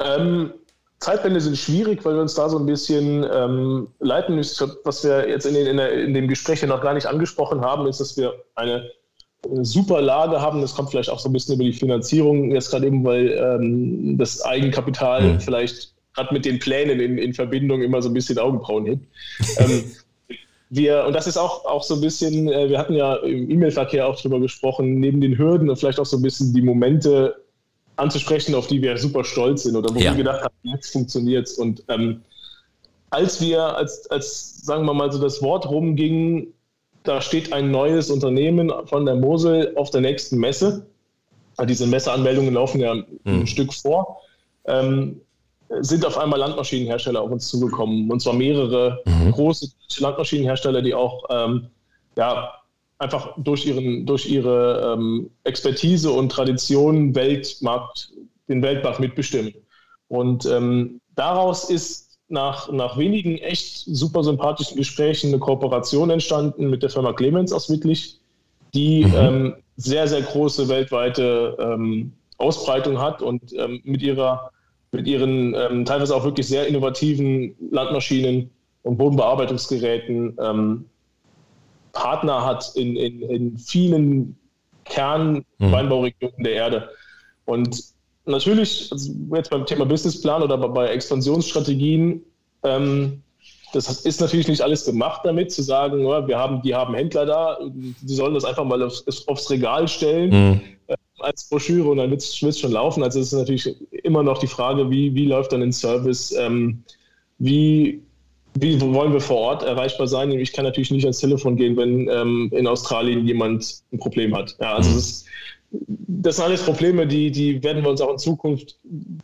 Ähm, 0.00 0.52
Zeitpläne 1.00 1.40
sind 1.40 1.58
schwierig, 1.58 2.04
weil 2.04 2.14
wir 2.14 2.22
uns 2.22 2.34
da 2.34 2.48
so 2.48 2.58
ein 2.58 2.66
bisschen 2.66 3.26
ähm, 3.30 3.88
leiten 4.00 4.34
müssen. 4.34 4.72
Was 4.84 5.04
wir 5.04 5.28
jetzt 5.28 5.44
in, 5.46 5.54
den, 5.54 5.66
in, 5.66 5.76
der, 5.76 5.92
in 5.92 6.14
dem 6.14 6.28
Gespräch 6.28 6.62
noch 6.62 6.80
gar 6.80 6.94
nicht 6.94 7.06
angesprochen 7.06 7.60
haben, 7.60 7.86
ist, 7.86 8.00
dass 8.00 8.16
wir 8.16 8.32
eine, 8.54 8.90
eine 9.44 9.64
super 9.64 10.00
Lage 10.00 10.40
haben. 10.40 10.60
Das 10.62 10.74
kommt 10.74 10.90
vielleicht 10.90 11.10
auch 11.10 11.18
so 11.18 11.28
ein 11.28 11.32
bisschen 11.32 11.56
über 11.56 11.64
die 11.64 11.72
Finanzierung, 11.72 12.52
jetzt 12.52 12.70
gerade 12.70 12.86
eben, 12.86 13.04
weil 13.04 13.30
ähm, 13.30 14.16
das 14.16 14.42
Eigenkapital 14.42 15.34
mhm. 15.34 15.40
vielleicht 15.40 15.92
gerade 16.14 16.32
mit 16.32 16.44
den 16.44 16.58
Plänen 16.58 17.00
in, 17.00 17.18
in 17.18 17.34
Verbindung 17.34 17.82
immer 17.82 18.00
so 18.00 18.08
ein 18.08 18.14
bisschen 18.14 18.38
Augenbrauen 18.38 18.86
hebt. 18.86 19.06
ähm, 19.58 19.84
wir, 20.74 21.04
und 21.06 21.12
das 21.12 21.26
ist 21.26 21.36
auch, 21.36 21.64
auch 21.64 21.82
so 21.82 21.94
ein 21.94 22.00
bisschen, 22.00 22.48
äh, 22.48 22.68
wir 22.68 22.78
hatten 22.78 22.94
ja 22.94 23.16
im 23.16 23.50
E-Mail-Verkehr 23.50 24.06
auch 24.06 24.20
drüber 24.20 24.40
gesprochen, 24.40 24.98
neben 24.98 25.20
den 25.20 25.38
Hürden 25.38 25.70
und 25.70 25.76
vielleicht 25.76 26.00
auch 26.00 26.06
so 26.06 26.16
ein 26.16 26.22
bisschen 26.22 26.52
die 26.52 26.62
Momente 26.62 27.36
anzusprechen, 27.96 28.54
auf 28.54 28.66
die 28.66 28.82
wir 28.82 28.96
super 28.98 29.24
stolz 29.24 29.62
sind 29.62 29.76
oder 29.76 29.94
wo 29.94 29.98
ja. 29.98 30.10
wir 30.10 30.18
gedacht 30.18 30.42
haben, 30.42 30.54
jetzt 30.62 30.92
funktioniert 30.92 31.46
es. 31.46 31.54
Und 31.54 31.84
ähm, 31.88 32.22
als 33.10 33.40
wir, 33.40 33.62
als, 33.76 34.10
als, 34.10 34.64
sagen 34.64 34.84
wir 34.84 34.94
mal, 34.94 35.12
so 35.12 35.20
das 35.20 35.40
Wort 35.42 35.68
rumging, 35.68 36.48
da 37.04 37.20
steht 37.20 37.52
ein 37.52 37.70
neues 37.70 38.10
Unternehmen 38.10 38.72
von 38.86 39.06
der 39.06 39.14
Mosel 39.14 39.72
auf 39.76 39.90
der 39.90 40.00
nächsten 40.00 40.38
Messe. 40.38 40.86
Diese 41.66 41.86
Messeanmeldungen 41.86 42.54
laufen 42.54 42.80
ja 42.80 42.94
mhm. 42.94 43.04
ein 43.24 43.46
Stück 43.46 43.72
vor. 43.72 44.20
Ähm, 44.66 45.20
sind 45.80 46.04
auf 46.04 46.18
einmal 46.18 46.38
Landmaschinenhersteller 46.38 47.20
auf 47.20 47.30
uns 47.30 47.48
zugekommen. 47.48 48.10
Und 48.10 48.20
zwar 48.20 48.34
mehrere 48.34 49.02
mhm. 49.04 49.32
große 49.32 49.68
Landmaschinenhersteller, 49.98 50.82
die 50.82 50.94
auch 50.94 51.24
ähm, 51.30 51.68
ja, 52.16 52.52
einfach 52.98 53.34
durch, 53.38 53.66
ihren, 53.66 54.06
durch 54.06 54.26
ihre 54.26 54.94
ähm, 54.94 55.30
Expertise 55.44 56.10
und 56.10 56.30
Tradition 56.30 57.14
Weltmarkt, 57.14 58.12
den 58.48 58.62
Weltmarkt 58.62 59.00
mitbestimmen. 59.00 59.54
Und 60.08 60.46
ähm, 60.46 61.00
daraus 61.16 61.70
ist 61.70 62.18
nach, 62.28 62.70
nach 62.70 62.96
wenigen 62.96 63.38
echt 63.38 63.84
super 63.86 64.22
sympathischen 64.22 64.76
Gesprächen 64.76 65.28
eine 65.28 65.38
Kooperation 65.38 66.10
entstanden 66.10 66.70
mit 66.70 66.82
der 66.82 66.90
Firma 66.90 67.12
Clemens 67.12 67.52
aus 67.52 67.68
Wittlich, 67.70 68.18
die 68.74 69.04
mhm. 69.04 69.14
ähm, 69.16 69.54
sehr, 69.76 70.06
sehr 70.06 70.22
große 70.22 70.68
weltweite 70.68 71.56
ähm, 71.58 72.12
Ausbreitung 72.38 73.00
hat 73.00 73.22
und 73.22 73.52
ähm, 73.52 73.80
mit 73.84 74.02
ihrer 74.02 74.50
mit 74.94 75.06
ihren 75.06 75.54
ähm, 75.54 75.84
teilweise 75.84 76.14
auch 76.14 76.24
wirklich 76.24 76.46
sehr 76.46 76.66
innovativen 76.66 77.54
Landmaschinen 77.70 78.50
und 78.82 78.96
Bodenbearbeitungsgeräten 78.96 80.36
ähm, 80.40 80.84
Partner 81.92 82.44
hat 82.44 82.72
in, 82.74 82.96
in, 82.96 83.22
in 83.22 83.58
vielen 83.58 84.36
Kernweinbauregionen 84.84 86.38
mhm. 86.38 86.44
der 86.44 86.52
Erde. 86.52 86.90
Und 87.44 87.82
natürlich, 88.26 88.90
also 88.92 89.12
jetzt 89.34 89.50
beim 89.50 89.66
Thema 89.66 89.84
Businessplan 89.84 90.42
oder 90.42 90.56
bei 90.56 90.88
Expansionsstrategien, 90.88 92.22
ähm, 92.62 93.22
das 93.72 94.04
ist 94.04 94.20
natürlich 94.20 94.46
nicht 94.46 94.62
alles 94.62 94.84
gemacht 94.84 95.22
damit, 95.24 95.50
zu 95.50 95.62
sagen, 95.62 96.04
wir 96.04 96.38
haben, 96.38 96.62
die 96.62 96.74
haben 96.74 96.94
Händler 96.94 97.26
da, 97.26 97.58
die 97.72 98.14
sollen 98.14 98.34
das 98.34 98.44
einfach 98.44 98.64
mal 98.64 98.80
aufs, 98.82 99.26
aufs 99.26 99.50
Regal 99.50 99.88
stellen. 99.88 100.30
Mhm 100.30 100.60
als 101.24 101.48
Broschüre 101.48 101.88
und 101.88 101.98
dann 101.98 102.10
wird 102.10 102.22
es 102.22 102.58
schon 102.58 102.72
laufen. 102.72 103.02
Also 103.02 103.20
es 103.20 103.32
ist 103.32 103.38
natürlich 103.38 103.76
immer 104.04 104.22
noch 104.22 104.38
die 104.38 104.46
Frage, 104.46 104.90
wie, 104.90 105.14
wie 105.14 105.26
läuft 105.26 105.52
dann 105.52 105.62
ein 105.62 105.72
Service, 105.72 106.32
ähm, 106.32 106.82
wie, 107.38 108.02
wie 108.54 108.80
wollen 108.80 109.12
wir 109.12 109.20
vor 109.20 109.38
Ort 109.38 109.62
erreichbar 109.62 110.06
sein? 110.06 110.30
Ich 110.32 110.52
kann 110.52 110.64
natürlich 110.64 110.90
nicht 110.90 111.04
ans 111.04 111.18
Telefon 111.18 111.56
gehen, 111.56 111.76
wenn 111.76 112.08
ähm, 112.08 112.50
in 112.52 112.66
Australien 112.66 113.26
jemand 113.26 113.82
ein 113.92 113.98
Problem 113.98 114.34
hat. 114.36 114.56
Ja, 114.60 114.76
also 114.76 114.90
mhm. 114.90 114.94
das, 114.94 115.06
ist, 115.06 115.26
das 115.88 116.36
sind 116.36 116.44
alles 116.44 116.62
Probleme, 116.62 117.06
die, 117.06 117.30
die 117.30 117.62
werden 117.62 117.82
wir 117.82 117.90
uns 117.90 118.00
auch 118.00 118.12
in 118.12 118.18
Zukunft, 118.18 118.78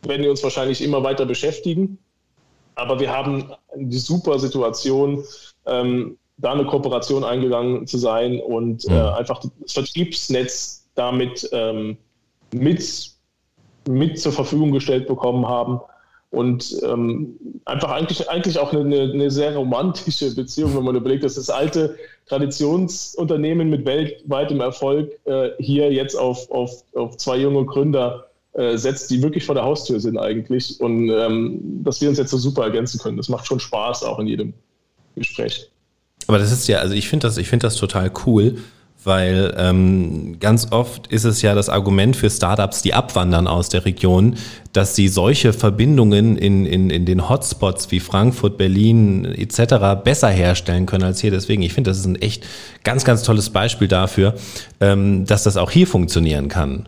werden 0.05 0.23
wir 0.23 0.31
uns 0.31 0.43
wahrscheinlich 0.43 0.81
immer 0.81 1.03
weiter 1.03 1.25
beschäftigen. 1.25 1.97
Aber 2.75 2.99
wir 2.99 3.11
haben 3.11 3.51
die 3.75 3.97
super 3.97 4.39
Situation, 4.39 5.23
ähm, 5.65 6.17
da 6.37 6.53
eine 6.53 6.65
Kooperation 6.65 7.23
eingegangen 7.23 7.85
zu 7.85 7.97
sein 7.97 8.39
und 8.39 8.85
äh, 8.87 8.93
einfach 8.93 9.41
das 9.61 9.73
Vertriebsnetz 9.73 10.80
damit 10.95 11.49
ähm, 11.51 11.97
mit, 12.53 13.11
mit 13.87 14.19
zur 14.19 14.31
Verfügung 14.31 14.71
gestellt 14.71 15.07
bekommen 15.07 15.47
haben. 15.47 15.79
Und 16.31 16.77
ähm, 16.83 17.35
einfach 17.65 17.91
eigentlich, 17.91 18.29
eigentlich 18.29 18.57
auch 18.57 18.71
eine, 18.71 19.11
eine, 19.11 19.29
sehr 19.29 19.53
romantische 19.53 20.33
Beziehung, 20.33 20.77
wenn 20.77 20.85
man 20.85 20.95
überlegt, 20.95 21.25
dass 21.25 21.35
das 21.35 21.49
alte 21.49 21.97
Traditionsunternehmen 22.27 23.69
mit 23.69 23.85
weltweitem 23.85 24.61
Erfolg 24.61 25.19
äh, 25.25 25.49
hier 25.59 25.91
jetzt 25.91 26.15
auf, 26.15 26.49
auf, 26.49 26.83
auf 26.95 27.17
zwei 27.17 27.35
junge 27.35 27.65
Gründer 27.65 28.27
äh, 28.53 28.77
setzt, 28.77 29.11
die 29.11 29.21
wirklich 29.21 29.45
vor 29.45 29.55
der 29.55 29.65
Haustür 29.65 29.99
sind 29.99 30.17
eigentlich. 30.17 30.79
Und 30.79 31.09
ähm, 31.09 31.83
dass 31.83 31.99
wir 31.99 32.07
uns 32.07 32.17
jetzt 32.17 32.31
so 32.31 32.37
super 32.37 32.63
ergänzen 32.63 32.97
können. 33.01 33.17
Das 33.17 33.27
macht 33.27 33.45
schon 33.45 33.59
Spaß 33.59 34.03
auch 34.05 34.19
in 34.19 34.27
jedem 34.27 34.53
Gespräch. 35.15 35.69
Aber 36.27 36.37
das 36.37 36.53
ist 36.53 36.65
ja, 36.67 36.77
also 36.77 36.93
ich 36.93 37.09
finde 37.09 37.27
das, 37.27 37.37
ich 37.37 37.49
finde 37.49 37.65
das 37.67 37.75
total 37.75 38.09
cool 38.25 38.57
weil 39.03 39.53
ähm, 39.57 40.37
ganz 40.39 40.71
oft 40.71 41.07
ist 41.07 41.23
es 41.23 41.41
ja 41.41 41.55
das 41.55 41.69
Argument 41.69 42.15
für 42.15 42.29
Startups, 42.29 42.81
die 42.81 42.93
abwandern 42.93 43.47
aus 43.47 43.69
der 43.69 43.85
Region, 43.85 44.35
dass 44.73 44.95
sie 44.95 45.07
solche 45.07 45.53
Verbindungen 45.53 46.37
in, 46.37 46.65
in, 46.65 46.89
in 46.89 47.05
den 47.05 47.27
Hotspots 47.27 47.91
wie 47.91 47.99
Frankfurt, 47.99 48.57
Berlin 48.57 49.25
etc. 49.25 50.03
besser 50.03 50.29
herstellen 50.29 50.85
können 50.85 51.03
als 51.03 51.19
hier. 51.19 51.31
Deswegen, 51.31 51.63
ich 51.63 51.73
finde, 51.73 51.89
das 51.89 51.97
ist 51.97 52.05
ein 52.05 52.15
echt 52.15 52.45
ganz, 52.83 53.03
ganz 53.03 53.23
tolles 53.23 53.49
Beispiel 53.49 53.87
dafür, 53.87 54.35
ähm, 54.79 55.25
dass 55.25 55.43
das 55.43 55.57
auch 55.57 55.71
hier 55.71 55.87
funktionieren 55.87 56.47
kann. 56.47 56.87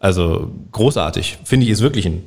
Also 0.00 0.50
großartig, 0.72 1.38
finde 1.44 1.66
ich, 1.66 1.72
ist 1.72 1.80
wirklich 1.80 2.06
ein 2.06 2.24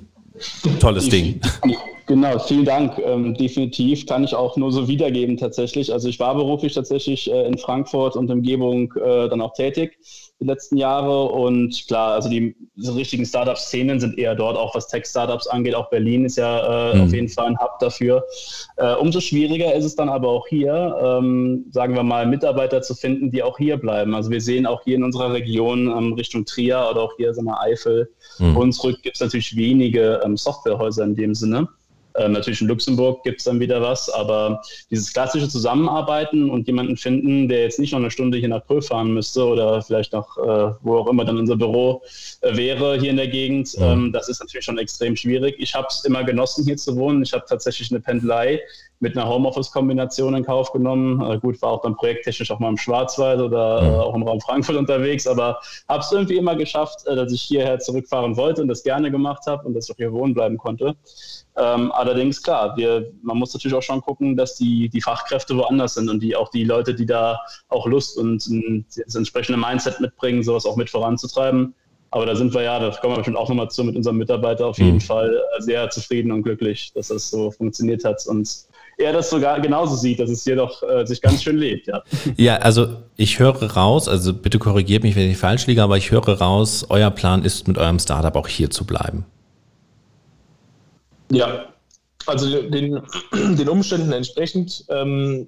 tolles 0.80 1.10
Ding. 1.10 1.42
Genau, 2.10 2.40
vielen 2.40 2.66
Dank. 2.66 2.98
Ähm, 2.98 3.36
definitiv 3.36 4.08
kann 4.08 4.24
ich 4.24 4.34
auch 4.34 4.58
nur 4.58 4.72
so 4.72 4.88
wiedergeben 4.88 5.38
tatsächlich. 5.38 5.94
Also 5.94 6.10
ich 6.10 6.20
war 6.20 6.34
beruflich 6.34 6.74
tatsächlich 6.74 7.32
äh, 7.32 7.46
in 7.46 7.60
Frankfurt 7.60 8.16
und 8.16 8.32
Umgebung 8.32 8.92
äh, 8.96 9.30
dann 9.30 9.42
auch 9.42 9.54
tätig 9.54 10.00
die 10.40 10.46
letzten 10.46 10.78
Jahre 10.78 11.26
und 11.26 11.86
klar, 11.88 12.14
also 12.14 12.30
die, 12.30 12.56
die 12.76 12.90
richtigen 12.90 13.26
Startup-Szenen 13.26 14.00
sind 14.00 14.18
eher 14.18 14.36
dort, 14.36 14.58
auch 14.58 14.74
was 14.74 14.88
Tech-Startups 14.88 15.48
angeht. 15.48 15.76
Auch 15.76 15.90
Berlin 15.90 16.26
ist 16.26 16.38
ja 16.38 16.92
äh, 16.92 16.96
mhm. 16.96 17.04
auf 17.04 17.14
jeden 17.14 17.28
Fall 17.28 17.48
ein 17.48 17.60
Hub 17.60 17.78
dafür. 17.80 18.24
Äh, 18.78 18.96
umso 18.96 19.20
schwieriger 19.20 19.74
ist 19.76 19.84
es 19.86 19.96
dann 19.96 20.08
aber 20.08 20.30
auch 20.30 20.48
hier, 20.48 20.98
ähm, 21.02 21.66
sagen 21.72 21.94
wir 21.94 22.04
mal, 22.04 22.26
Mitarbeiter 22.26 22.82
zu 22.82 22.96
finden, 22.96 23.32
die 23.32 23.44
auch 23.44 23.58
hier 23.58 23.78
bleiben. 23.78 24.16
Also 24.16 24.32
wir 24.32 24.42
sehen 24.42 24.66
auch 24.66 24.82
hier 24.84 24.96
in 24.96 25.04
unserer 25.04 25.34
Region 25.34 25.88
ähm, 25.88 26.14
Richtung 26.14 26.46
Trier 26.46 26.88
oder 26.90 27.02
auch 27.02 27.14
hier, 27.18 27.34
sagen 27.34 27.48
wir 27.48 27.62
Eifel, 27.62 28.10
mhm. 28.40 28.56
Hunsrück 28.56 29.02
gibt 29.02 29.18
es 29.18 29.22
natürlich 29.22 29.56
wenige 29.58 30.22
ähm, 30.24 30.38
Softwarehäuser 30.38 31.04
in 31.04 31.16
dem 31.16 31.36
Sinne. 31.36 31.68
Ähm, 32.16 32.32
natürlich 32.32 32.62
in 32.62 32.68
Luxemburg 32.68 33.24
gibt 33.24 33.40
es 33.40 33.46
dann 33.46 33.60
wieder 33.60 33.82
was, 33.82 34.10
aber 34.10 34.62
dieses 34.90 35.14
klassische 35.14 35.48
Zusammenarbeiten 35.48 36.50
und 36.50 36.68
jemanden 36.68 36.98
finden, 36.98 37.48
der 37.48 37.64
jetzt 37.64 37.80
nicht 37.80 37.92
noch 37.92 38.00
eine 38.00 38.12
Stunde 38.12 38.38
hier 38.38 38.50
nach 38.50 38.66
Prö 38.66 38.82
fahren 38.82 39.14
müsste 39.14 39.46
oder 39.46 39.82
vielleicht 39.82 40.14
noch, 40.14 40.38
äh, 40.38 40.74
wo 40.82 40.98
auch 40.98 41.08
immer 41.08 41.26
dann 41.26 41.38
unser 41.38 41.56
Büro 41.56 42.02
äh, 42.42 42.56
wäre 42.56 43.00
hier 43.00 43.12
in 43.12 43.18
der 43.18 43.28
Gegend, 43.28 43.76
ähm, 43.80 44.12
das 44.12 44.30
ist 44.30 44.40
natürlich 44.40 44.66
schon 44.66 44.78
extrem 44.78 45.16
schwierig. 45.16 45.56
Ich 45.60 45.76
habe 45.76 45.88
es 45.90 46.04
immer 46.06 46.24
genossen, 46.24 46.66
hier 46.66 46.78
zu 46.78 46.96
wohnen. 46.96 47.24
Ich 47.24 47.34
habe 47.34 47.46
tatsächlich 47.48 47.92
eine 47.92 48.00
Pendelei 48.00 48.60
mit 49.00 49.18
einer 49.18 49.28
Homeoffice-Kombination 49.30 50.36
in 50.36 50.46
Kauf 50.46 50.72
genommen. 50.72 51.22
Äh, 51.22 51.40
gut, 51.40 51.62
war 51.62 51.72
auch 51.72 51.82
dann 51.82 51.96
projekttechnisch 51.96 52.52
auch 52.52 52.60
mal 52.60 52.70
im 52.70 52.78
Schwarzwald 52.78 53.40
oder 53.40 53.82
äh, 53.82 53.98
auch 54.00 54.16
im 54.16 54.24
Raum 54.24 54.42
Frankfurt 54.42 54.76
unterwegs, 54.76 55.26
aber 55.26 55.60
habe 55.88 56.00
es 56.00 56.12
irgendwie 56.12 56.38
immer 56.38 56.56
geschafft, 56.56 57.06
äh, 57.08 57.16
dass 57.16 57.32
ich 57.32 57.42
hierher 57.42 57.80
zurückfahren 57.80 58.36
wollte 58.36 58.62
und 58.62 58.68
das 58.68 58.84
gerne 58.84 59.12
gemacht 59.12 59.44
habe 59.48 59.66
und 59.68 59.74
dass 59.74 59.86
ich 59.86 59.96
auch 59.96 59.98
hier 59.98 60.12
wohnen 60.12 60.34
bleiben 60.34 60.58
konnte. 60.58 60.96
Ähm, 61.60 61.92
allerdings, 61.92 62.42
klar, 62.42 62.78
wir, 62.78 63.12
man 63.22 63.38
muss 63.38 63.54
natürlich 63.54 63.76
auch 63.76 63.84
schon 63.84 64.02
gucken, 64.02 64.38
dass 64.38 64.56
die, 64.56 64.88
die 64.88 65.02
Fachkräfte 65.02 65.58
woanders 65.58 65.96
sind 65.96 66.10
und 66.10 66.24
die 66.24 66.36
auch 66.36 66.50
die 66.50 66.64
Leute, 66.64 66.96
die 66.96 67.06
da 67.06 67.40
auch 67.68 67.86
Lust 67.86 68.18
und 68.18 68.46
ein, 68.48 68.86
das 68.96 69.16
entsprechende 69.16 69.60
Mindset 69.60 70.00
mitbringen, 70.00 70.42
sowas 70.42 70.66
auch 70.66 70.78
mit 70.78 70.90
voranzutreiben. 70.90 71.74
Aber 72.12 72.26
da 72.26 72.36
sind 72.36 72.54
wir 72.54 72.64
ja, 72.64 72.80
da 72.80 72.90
kommen 72.92 73.14
wir 73.14 73.18
bestimmt 73.18 73.38
auch 73.38 73.50
nochmal 73.50 73.70
zu, 73.70 73.84
mit 73.84 73.96
unserem 73.96 74.18
Mitarbeiter 74.18 74.66
auf 74.66 74.78
jeden 74.78 74.96
mhm. 74.96 75.02
Fall 75.02 75.42
sehr 75.60 75.90
zufrieden 75.90 76.32
und 76.32 76.44
glücklich, 76.44 76.92
dass 76.96 77.10
das 77.10 77.30
so 77.30 77.52
funktioniert 77.52 78.04
hat 78.06 78.26
und 78.26 78.50
er 78.98 79.14
das 79.14 79.30
sogar 79.30 79.60
genauso 79.62 79.96
sieht, 79.96 80.20
dass 80.20 80.30
es 80.30 80.44
hier 80.44 80.56
doch 80.56 80.84
äh, 80.84 81.06
sich 81.06 81.22
ganz 81.22 81.44
schön 81.44 81.58
lebt. 81.58 81.88
Ja. 81.88 82.04
ja, 82.38 82.56
also 82.58 82.98
ich 83.16 83.40
höre 83.40 83.64
raus, 83.64 84.08
also 84.08 84.34
bitte 84.34 84.60
korrigiert 84.60 85.04
mich, 85.04 85.16
wenn 85.16 85.30
ich 85.30 85.38
falsch 85.38 85.68
liege, 85.68 85.84
aber 85.84 85.98
ich 85.98 86.12
höre 86.12 86.28
raus, 86.28 86.86
euer 86.90 87.12
Plan 87.12 87.44
ist, 87.44 87.68
mit 87.68 87.78
eurem 87.78 88.00
Startup 88.00 88.36
auch 88.36 88.48
hier 88.48 88.70
zu 88.70 88.86
bleiben. 88.86 89.26
Ja, 91.32 91.74
also 92.26 92.62
den, 92.62 93.02
den 93.34 93.70
Umständen 93.70 94.12
entsprechend. 94.12 94.86
Ähm, 94.90 95.48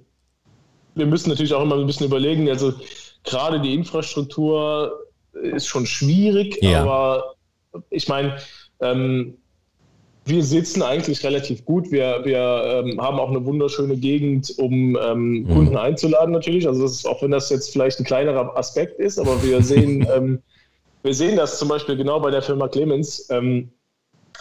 wir 0.96 1.06
müssen 1.06 1.30
natürlich 1.30 1.54
auch 1.54 1.64
immer 1.64 1.78
ein 1.78 1.88
bisschen 1.88 2.08
überlegen, 2.08 2.50
also 2.50 2.74
gerade 3.24 3.62
die 3.62 3.74
Infrastruktur 3.74 5.06
ist 5.34 5.68
schon 5.68 5.86
schwierig, 5.86 6.62
ja. 6.62 6.82
aber 6.82 7.36
ich 7.90 8.08
meine, 8.10 8.38
ähm, 8.82 9.38
wir 10.26 10.44
sitzen 10.44 10.84
eigentlich 10.84 11.24
relativ 11.24 11.66
gut. 11.66 11.92
Wir, 11.92 12.22
wir 12.24 12.84
ähm, 12.86 13.02
haben 13.02 13.20
auch 13.20 13.30
eine 13.30 13.44
wunderschöne 13.44 13.98
Gegend, 13.98 14.54
um 14.58 14.98
ähm, 15.02 15.32
mhm. 15.32 15.48
Kunden 15.48 15.78
einzuladen 15.78 16.32
natürlich. 16.32 16.68
Also 16.68 16.86
ist, 16.86 17.08
auch 17.08 17.24
wenn 17.24 17.32
das 17.32 17.50
jetzt 17.50 17.72
vielleicht 17.72 18.00
ein 18.00 18.06
kleinerer 18.06 18.56
Aspekt 18.56 19.00
ist, 19.00 19.18
aber 19.18 19.42
wir 19.44 19.64
sehen, 19.64 20.08
ähm, 20.16 20.42
wir 21.02 21.14
sehen 21.14 21.38
das 21.38 21.58
zum 21.58 21.70
Beispiel 21.70 21.98
genau 21.98 22.20
bei 22.20 22.30
der 22.30 22.44
Firma 22.44 22.68
Clemens, 22.68 23.28
ähm, 23.32 23.72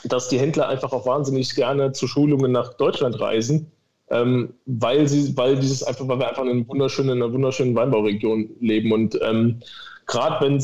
dass 0.04 0.28
die 0.28 0.38
Händler 0.38 0.68
einfach 0.68 0.92
auch 0.92 1.06
wahnsinnig 1.06 1.54
gerne 1.54 1.92
zu 1.92 2.06
Schulungen 2.06 2.52
nach 2.52 2.74
Deutschland 2.74 3.20
reisen, 3.20 3.70
ähm, 4.10 4.54
weil 4.66 5.08
sie, 5.08 5.36
weil 5.36 5.56
dieses 5.56 5.82
einfach, 5.82 6.06
weil 6.08 6.18
wir 6.18 6.28
einfach 6.28 6.44
in, 6.44 6.66
wunderschönen, 6.68 7.16
in 7.16 7.22
einer 7.22 7.32
wunderschönen 7.32 7.74
Weinbauregion 7.74 8.50
leben 8.60 8.92
und 8.92 9.18
ähm, 9.22 9.60
gerade 10.06 10.44
wenn 10.44 10.56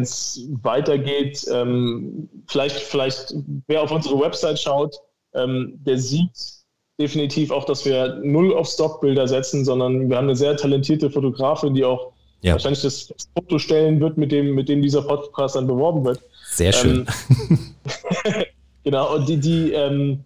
es 0.00 0.48
weitergeht, 0.62 1.44
ähm, 1.52 2.28
vielleicht, 2.46 2.78
vielleicht 2.78 3.34
wer 3.66 3.82
auf 3.82 3.90
unsere 3.90 4.18
Website 4.18 4.58
schaut, 4.58 4.96
ähm, 5.34 5.74
der 5.84 5.98
sieht 5.98 6.30
definitiv 6.98 7.50
auch, 7.50 7.64
dass 7.64 7.84
wir 7.84 8.20
null 8.22 8.54
auf 8.54 8.68
Stockbilder 8.68 9.28
setzen, 9.28 9.64
sondern 9.64 10.08
wir 10.08 10.16
haben 10.16 10.24
eine 10.24 10.36
sehr 10.36 10.56
talentierte 10.56 11.10
Fotografin, 11.10 11.74
die 11.74 11.84
auch 11.84 12.12
ja. 12.40 12.52
wahrscheinlich 12.52 12.82
das, 12.82 13.12
Foto 13.36 13.58
stellen 13.58 14.00
wird, 14.00 14.16
mit 14.16 14.30
dem, 14.30 14.54
mit 14.54 14.68
dem 14.68 14.80
dieser 14.80 15.02
Podcast 15.02 15.56
dann 15.56 15.66
beworben 15.66 16.04
wird. 16.04 16.20
Sehr 16.50 16.72
schön. 16.72 17.06
Ähm, 17.50 17.58
genau, 18.84 19.16
und 19.16 19.28
die, 19.28 19.38
die 19.38 19.72
ähm, 19.72 20.20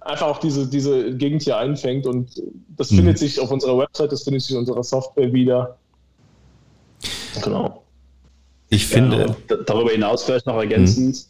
einfach 0.00 0.26
auch 0.26 0.38
diese, 0.38 0.68
diese 0.68 1.16
Gegend 1.16 1.42
hier 1.42 1.56
einfängt 1.56 2.06
und 2.06 2.42
das 2.76 2.90
mhm. 2.90 2.96
findet 2.96 3.18
sich 3.18 3.38
auf 3.38 3.50
unserer 3.50 3.78
Website, 3.78 4.12
das 4.12 4.24
findet 4.24 4.42
sich 4.42 4.52
in 4.52 4.58
unserer 4.58 4.82
Software 4.82 5.32
wieder. 5.32 5.78
Genau. 7.42 7.84
Ich 8.70 8.86
finde. 8.86 9.36
Ja, 9.48 9.56
darüber 9.66 9.90
hinaus 9.90 10.24
vielleicht 10.24 10.46
noch 10.46 10.56
ergänzend. 10.56 11.16
Hm. 11.16 11.26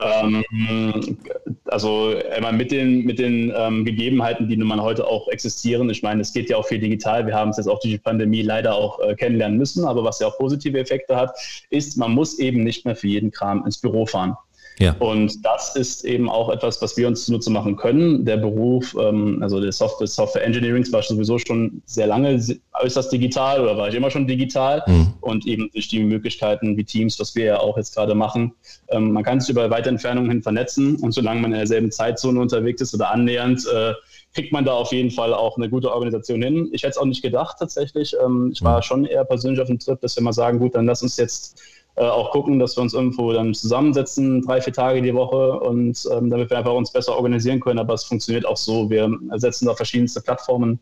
Ähm, 0.00 1.18
also 1.66 2.14
einmal 2.34 2.52
mit 2.52 2.72
den, 2.72 3.04
mit 3.04 3.18
den 3.18 3.52
ähm, 3.56 3.84
Gegebenheiten, 3.84 4.48
die 4.48 4.56
nun 4.56 4.68
mal 4.68 4.82
heute 4.82 5.06
auch 5.06 5.28
existieren. 5.28 5.88
Ich 5.88 6.02
meine, 6.02 6.20
es 6.20 6.32
geht 6.32 6.50
ja 6.50 6.56
auch 6.56 6.66
viel 6.66 6.80
digital. 6.80 7.26
Wir 7.26 7.34
haben 7.34 7.50
es 7.50 7.56
jetzt 7.56 7.68
auch 7.68 7.80
durch 7.80 7.94
die 7.94 7.98
Pandemie 7.98 8.42
leider 8.42 8.74
auch 8.74 8.98
äh, 9.00 9.14
kennenlernen 9.14 9.56
müssen. 9.56 9.84
Aber 9.84 10.04
was 10.04 10.18
ja 10.18 10.26
auch 10.26 10.36
positive 10.36 10.78
Effekte 10.78 11.16
hat, 11.16 11.34
ist, 11.70 11.96
man 11.96 12.12
muss 12.12 12.38
eben 12.38 12.64
nicht 12.64 12.84
mehr 12.84 12.96
für 12.96 13.06
jeden 13.06 13.30
Kram 13.30 13.64
ins 13.64 13.78
Büro 13.78 14.04
fahren. 14.04 14.36
Ja. 14.78 14.96
Und 14.98 15.44
das 15.44 15.76
ist 15.76 16.04
eben 16.04 16.28
auch 16.28 16.48
etwas, 16.48 16.82
was 16.82 16.96
wir 16.96 17.06
uns 17.06 17.26
zunutze 17.26 17.50
machen 17.50 17.76
können. 17.76 18.24
Der 18.24 18.36
Beruf, 18.36 18.96
ähm, 19.00 19.38
also 19.40 19.60
der 19.60 19.72
Software, 19.72 20.06
Software 20.06 20.44
Engineering 20.44 20.84
war 20.92 21.02
sowieso 21.02 21.38
schon 21.38 21.82
sehr 21.86 22.08
lange 22.08 22.42
äußerst 22.82 23.12
digital 23.12 23.60
oder 23.60 23.76
war 23.76 23.88
ich 23.88 23.94
immer 23.94 24.10
schon 24.10 24.26
digital. 24.26 24.82
Mhm. 24.86 25.14
Und 25.20 25.46
eben 25.46 25.70
durch 25.72 25.88
die 25.88 26.02
Möglichkeiten 26.02 26.76
wie 26.76 26.84
Teams, 26.84 27.20
was 27.20 27.34
wir 27.36 27.44
ja 27.44 27.60
auch 27.60 27.76
jetzt 27.76 27.94
gerade 27.94 28.14
machen, 28.14 28.52
ähm, 28.88 29.12
man 29.12 29.22
kann 29.22 29.40
sich 29.40 29.50
über 29.50 29.70
weite 29.70 29.88
Entfernungen 29.88 30.30
hin 30.30 30.42
vernetzen 30.42 30.96
und 30.96 31.12
solange 31.12 31.40
man 31.40 31.52
in 31.52 31.58
derselben 31.58 31.92
Zeitzone 31.92 32.40
unterwegs 32.40 32.80
ist 32.82 32.94
oder 32.94 33.10
annähernd, 33.10 33.64
äh, 33.72 33.92
kriegt 34.34 34.52
man 34.52 34.64
da 34.64 34.72
auf 34.72 34.92
jeden 34.92 35.12
Fall 35.12 35.32
auch 35.32 35.56
eine 35.56 35.70
gute 35.70 35.92
Organisation 35.92 36.42
hin. 36.42 36.68
Ich 36.72 36.82
hätte 36.82 36.90
es 36.90 36.98
auch 36.98 37.04
nicht 37.04 37.22
gedacht 37.22 37.56
tatsächlich. 37.60 38.16
Ähm, 38.24 38.50
ich 38.52 38.62
war 38.62 38.78
mhm. 38.78 38.82
schon 38.82 39.04
eher 39.04 39.24
persönlich 39.24 39.60
auf 39.60 39.68
dem 39.68 39.78
Trip, 39.78 40.00
dass 40.00 40.16
wir 40.16 40.24
mal 40.24 40.32
sagen, 40.32 40.58
gut, 40.58 40.74
dann 40.74 40.86
lass 40.86 41.02
uns 41.02 41.16
jetzt 41.16 41.60
auch 42.02 42.32
gucken, 42.32 42.58
dass 42.58 42.76
wir 42.76 42.82
uns 42.82 42.92
irgendwo 42.92 43.32
dann 43.32 43.54
zusammensetzen, 43.54 44.42
drei, 44.42 44.60
vier 44.60 44.72
Tage 44.72 45.00
die 45.00 45.14
Woche 45.14 45.60
und 45.60 46.06
ähm, 46.12 46.30
damit 46.30 46.50
wir 46.50 46.58
einfach 46.58 46.72
uns 46.72 46.92
besser 46.92 47.16
organisieren 47.16 47.60
können. 47.60 47.78
Aber 47.78 47.94
es 47.94 48.04
funktioniert 48.04 48.46
auch 48.46 48.56
so. 48.56 48.90
Wir 48.90 49.10
setzen 49.36 49.66
da 49.66 49.74
verschiedenste 49.74 50.20
Plattformen 50.20 50.80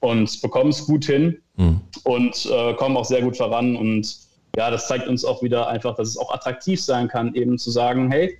und 0.00 0.40
bekommen 0.40 0.70
es 0.70 0.86
gut 0.86 1.04
hin 1.04 1.38
mhm. 1.56 1.80
und 2.04 2.46
äh, 2.46 2.74
kommen 2.74 2.96
auch 2.96 3.04
sehr 3.04 3.22
gut 3.22 3.36
voran. 3.36 3.76
Und 3.76 4.16
ja, 4.56 4.70
das 4.70 4.86
zeigt 4.86 5.08
uns 5.08 5.24
auch 5.24 5.42
wieder 5.42 5.68
einfach, 5.68 5.96
dass 5.96 6.08
es 6.08 6.16
auch 6.16 6.32
attraktiv 6.32 6.80
sein 6.80 7.08
kann, 7.08 7.34
eben 7.34 7.58
zu 7.58 7.70
sagen, 7.70 8.10
hey, 8.10 8.38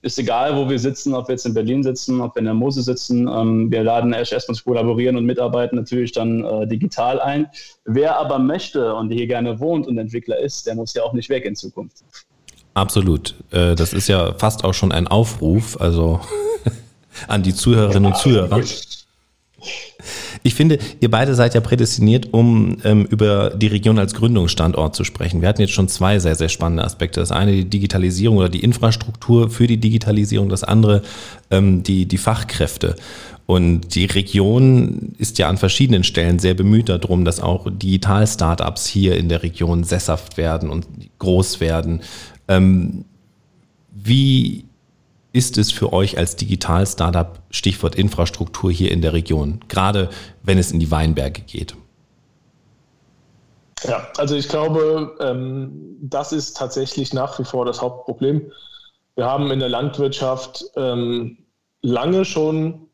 ist 0.00 0.18
egal, 0.18 0.56
wo 0.56 0.68
wir 0.68 0.78
sitzen, 0.78 1.14
ob 1.14 1.28
wir 1.28 1.34
jetzt 1.34 1.46
in 1.46 1.54
Berlin 1.54 1.82
sitzen, 1.82 2.20
ob 2.20 2.34
wir 2.36 2.40
in 2.40 2.44
der 2.44 2.54
Mose 2.54 2.82
sitzen. 2.82 3.26
Ähm, 3.26 3.70
wir 3.70 3.82
laden 3.82 4.12
erstmal 4.12 4.54
zu 4.54 4.64
kollaborieren 4.64 5.16
und 5.16 5.24
mitarbeiten 5.24 5.76
natürlich 5.76 6.12
dann 6.12 6.44
äh, 6.44 6.66
digital 6.66 7.20
ein. 7.20 7.48
Wer 7.84 8.18
aber 8.18 8.38
möchte 8.38 8.94
und 8.94 9.10
hier 9.10 9.26
gerne 9.26 9.58
wohnt 9.58 9.86
und 9.86 9.98
Entwickler 9.98 10.38
ist, 10.38 10.66
der 10.66 10.76
muss 10.76 10.94
ja 10.94 11.02
auch 11.02 11.12
nicht 11.12 11.28
weg 11.28 11.44
in 11.44 11.56
Zukunft. 11.56 12.04
Absolut. 12.74 13.34
Äh, 13.50 13.74
das 13.74 13.92
ist 13.92 14.08
ja 14.08 14.34
fast 14.34 14.64
auch 14.64 14.74
schon 14.74 14.92
ein 14.92 15.08
Aufruf, 15.08 15.80
also 15.80 16.20
an 17.28 17.42
die 17.42 17.54
Zuhörerinnen 17.54 18.12
und 18.12 18.16
Zuhörer. 18.16 18.62
Ich 20.42 20.54
finde, 20.54 20.78
ihr 21.00 21.10
beide 21.10 21.34
seid 21.34 21.54
ja 21.54 21.60
prädestiniert, 21.60 22.32
um 22.32 22.78
ähm, 22.84 23.04
über 23.06 23.50
die 23.50 23.66
Region 23.66 23.98
als 23.98 24.14
Gründungsstandort 24.14 24.94
zu 24.94 25.04
sprechen. 25.04 25.40
Wir 25.40 25.48
hatten 25.48 25.60
jetzt 25.60 25.72
schon 25.72 25.88
zwei 25.88 26.18
sehr, 26.18 26.34
sehr 26.34 26.48
spannende 26.48 26.84
Aspekte. 26.84 27.20
Das 27.20 27.32
eine 27.32 27.52
die 27.52 27.64
Digitalisierung 27.64 28.38
oder 28.38 28.48
die 28.48 28.62
Infrastruktur 28.62 29.50
für 29.50 29.66
die 29.66 29.78
Digitalisierung, 29.78 30.48
das 30.48 30.64
andere 30.64 31.02
ähm, 31.50 31.82
die, 31.82 32.06
die 32.06 32.18
Fachkräfte. 32.18 32.96
Und 33.46 33.94
die 33.94 34.04
Region 34.04 35.14
ist 35.16 35.38
ja 35.38 35.48
an 35.48 35.56
verschiedenen 35.56 36.04
Stellen 36.04 36.38
sehr 36.38 36.52
bemüht 36.52 36.90
darum, 36.90 37.24
dass 37.24 37.40
auch 37.40 37.66
Digital-Startups 37.70 38.86
hier 38.86 39.16
in 39.16 39.30
der 39.30 39.42
Region 39.42 39.84
sesshaft 39.84 40.36
werden 40.36 40.68
und 40.68 40.86
groß 41.18 41.60
werden. 41.60 42.02
Ähm, 42.46 43.06
wie 43.90 44.67
ist 45.32 45.58
es 45.58 45.70
für 45.70 45.92
euch 45.92 46.16
als 46.18 46.36
Digital-Startup, 46.36 47.38
Stichwort 47.50 47.94
Infrastruktur 47.94 48.72
hier 48.72 48.90
in 48.90 49.02
der 49.02 49.12
Region, 49.12 49.60
gerade 49.68 50.08
wenn 50.42 50.58
es 50.58 50.72
in 50.72 50.80
die 50.80 50.90
Weinberge 50.90 51.42
geht? 51.42 51.76
Ja, 53.84 54.08
also 54.16 54.34
ich 54.34 54.48
glaube, 54.48 55.16
ähm, 55.20 55.96
das 56.00 56.32
ist 56.32 56.56
tatsächlich 56.56 57.12
nach 57.12 57.38
wie 57.38 57.44
vor 57.44 57.64
das 57.64 57.80
Hauptproblem. 57.80 58.50
Wir 59.14 59.26
haben 59.26 59.50
in 59.50 59.60
der 59.60 59.68
Landwirtschaft 59.68 60.64
ähm, 60.76 61.38
lange 61.82 62.24
schon 62.24 62.88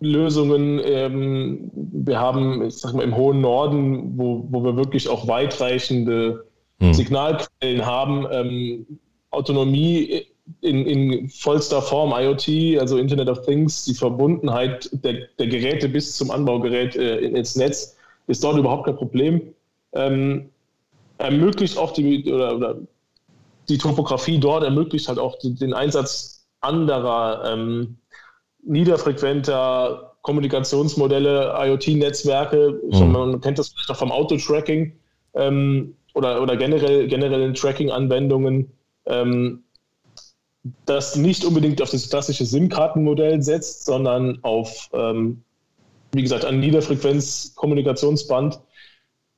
Lösungen. 0.00 0.80
Ähm, 0.82 1.70
wir 1.74 2.18
haben, 2.18 2.62
ich 2.62 2.78
sag 2.78 2.94
mal, 2.94 3.02
im 3.02 3.16
hohen 3.16 3.40
Norden, 3.40 4.18
wo, 4.18 4.46
wo 4.50 4.64
wir 4.64 4.76
wirklich 4.76 5.08
auch 5.08 5.28
weitreichende 5.28 6.46
hm. 6.80 6.94
Signalquellen 6.94 7.84
haben, 7.84 8.86
Autonomie 9.30 10.26
in, 10.60 10.86
in 10.86 11.28
vollster 11.28 11.82
Form 11.82 12.12
IoT, 12.12 12.78
also 12.80 12.98
Internet 12.98 13.28
of 13.28 13.44
Things, 13.44 13.84
die 13.84 13.94
Verbundenheit 13.94 14.88
der, 14.92 15.28
der 15.38 15.46
Geräte 15.46 15.88
bis 15.88 16.16
zum 16.16 16.30
Anbaugerät 16.30 16.96
äh, 16.96 17.18
ins 17.18 17.56
Netz, 17.56 17.96
ist 18.26 18.42
dort 18.42 18.58
überhaupt 18.58 18.86
kein 18.86 18.96
Problem. 18.96 19.54
Ähm, 19.92 20.50
ermöglicht 21.18 21.78
auch 21.78 21.92
die, 21.92 22.30
oder, 22.32 22.56
oder, 22.56 22.76
die 23.68 23.78
Topografie 23.78 24.38
dort 24.38 24.64
ermöglicht 24.64 25.08
halt 25.08 25.18
auch 25.18 25.38
den, 25.38 25.56
den 25.56 25.74
Einsatz 25.74 26.46
anderer 26.60 27.52
ähm, 27.52 27.98
niederfrequenter 28.64 30.14
Kommunikationsmodelle, 30.22 31.54
IoT-Netzwerke. 31.58 32.80
Mhm. 32.90 33.12
Man 33.12 33.40
kennt 33.40 33.58
das 33.58 33.68
vielleicht 33.68 33.90
auch 33.90 33.96
vom 33.96 34.12
Auto-Tracking 34.12 34.92
ähm, 35.34 35.94
oder, 36.14 36.42
oder 36.42 36.56
generell, 36.56 37.06
generellen 37.08 37.54
Tracking-Anwendungen. 37.54 38.70
Ähm, 39.06 39.62
das 40.86 41.16
nicht 41.16 41.44
unbedingt 41.44 41.80
auf 41.82 41.90
das 41.90 42.10
klassische 42.10 42.44
SIM-Kartenmodell 42.44 43.42
setzt, 43.42 43.86
sondern 43.86 44.38
auf, 44.42 44.90
ähm, 44.92 45.42
wie 46.12 46.22
gesagt, 46.22 46.44
ein 46.44 46.60
Niederfrequenz-Kommunikationsband. 46.60 48.60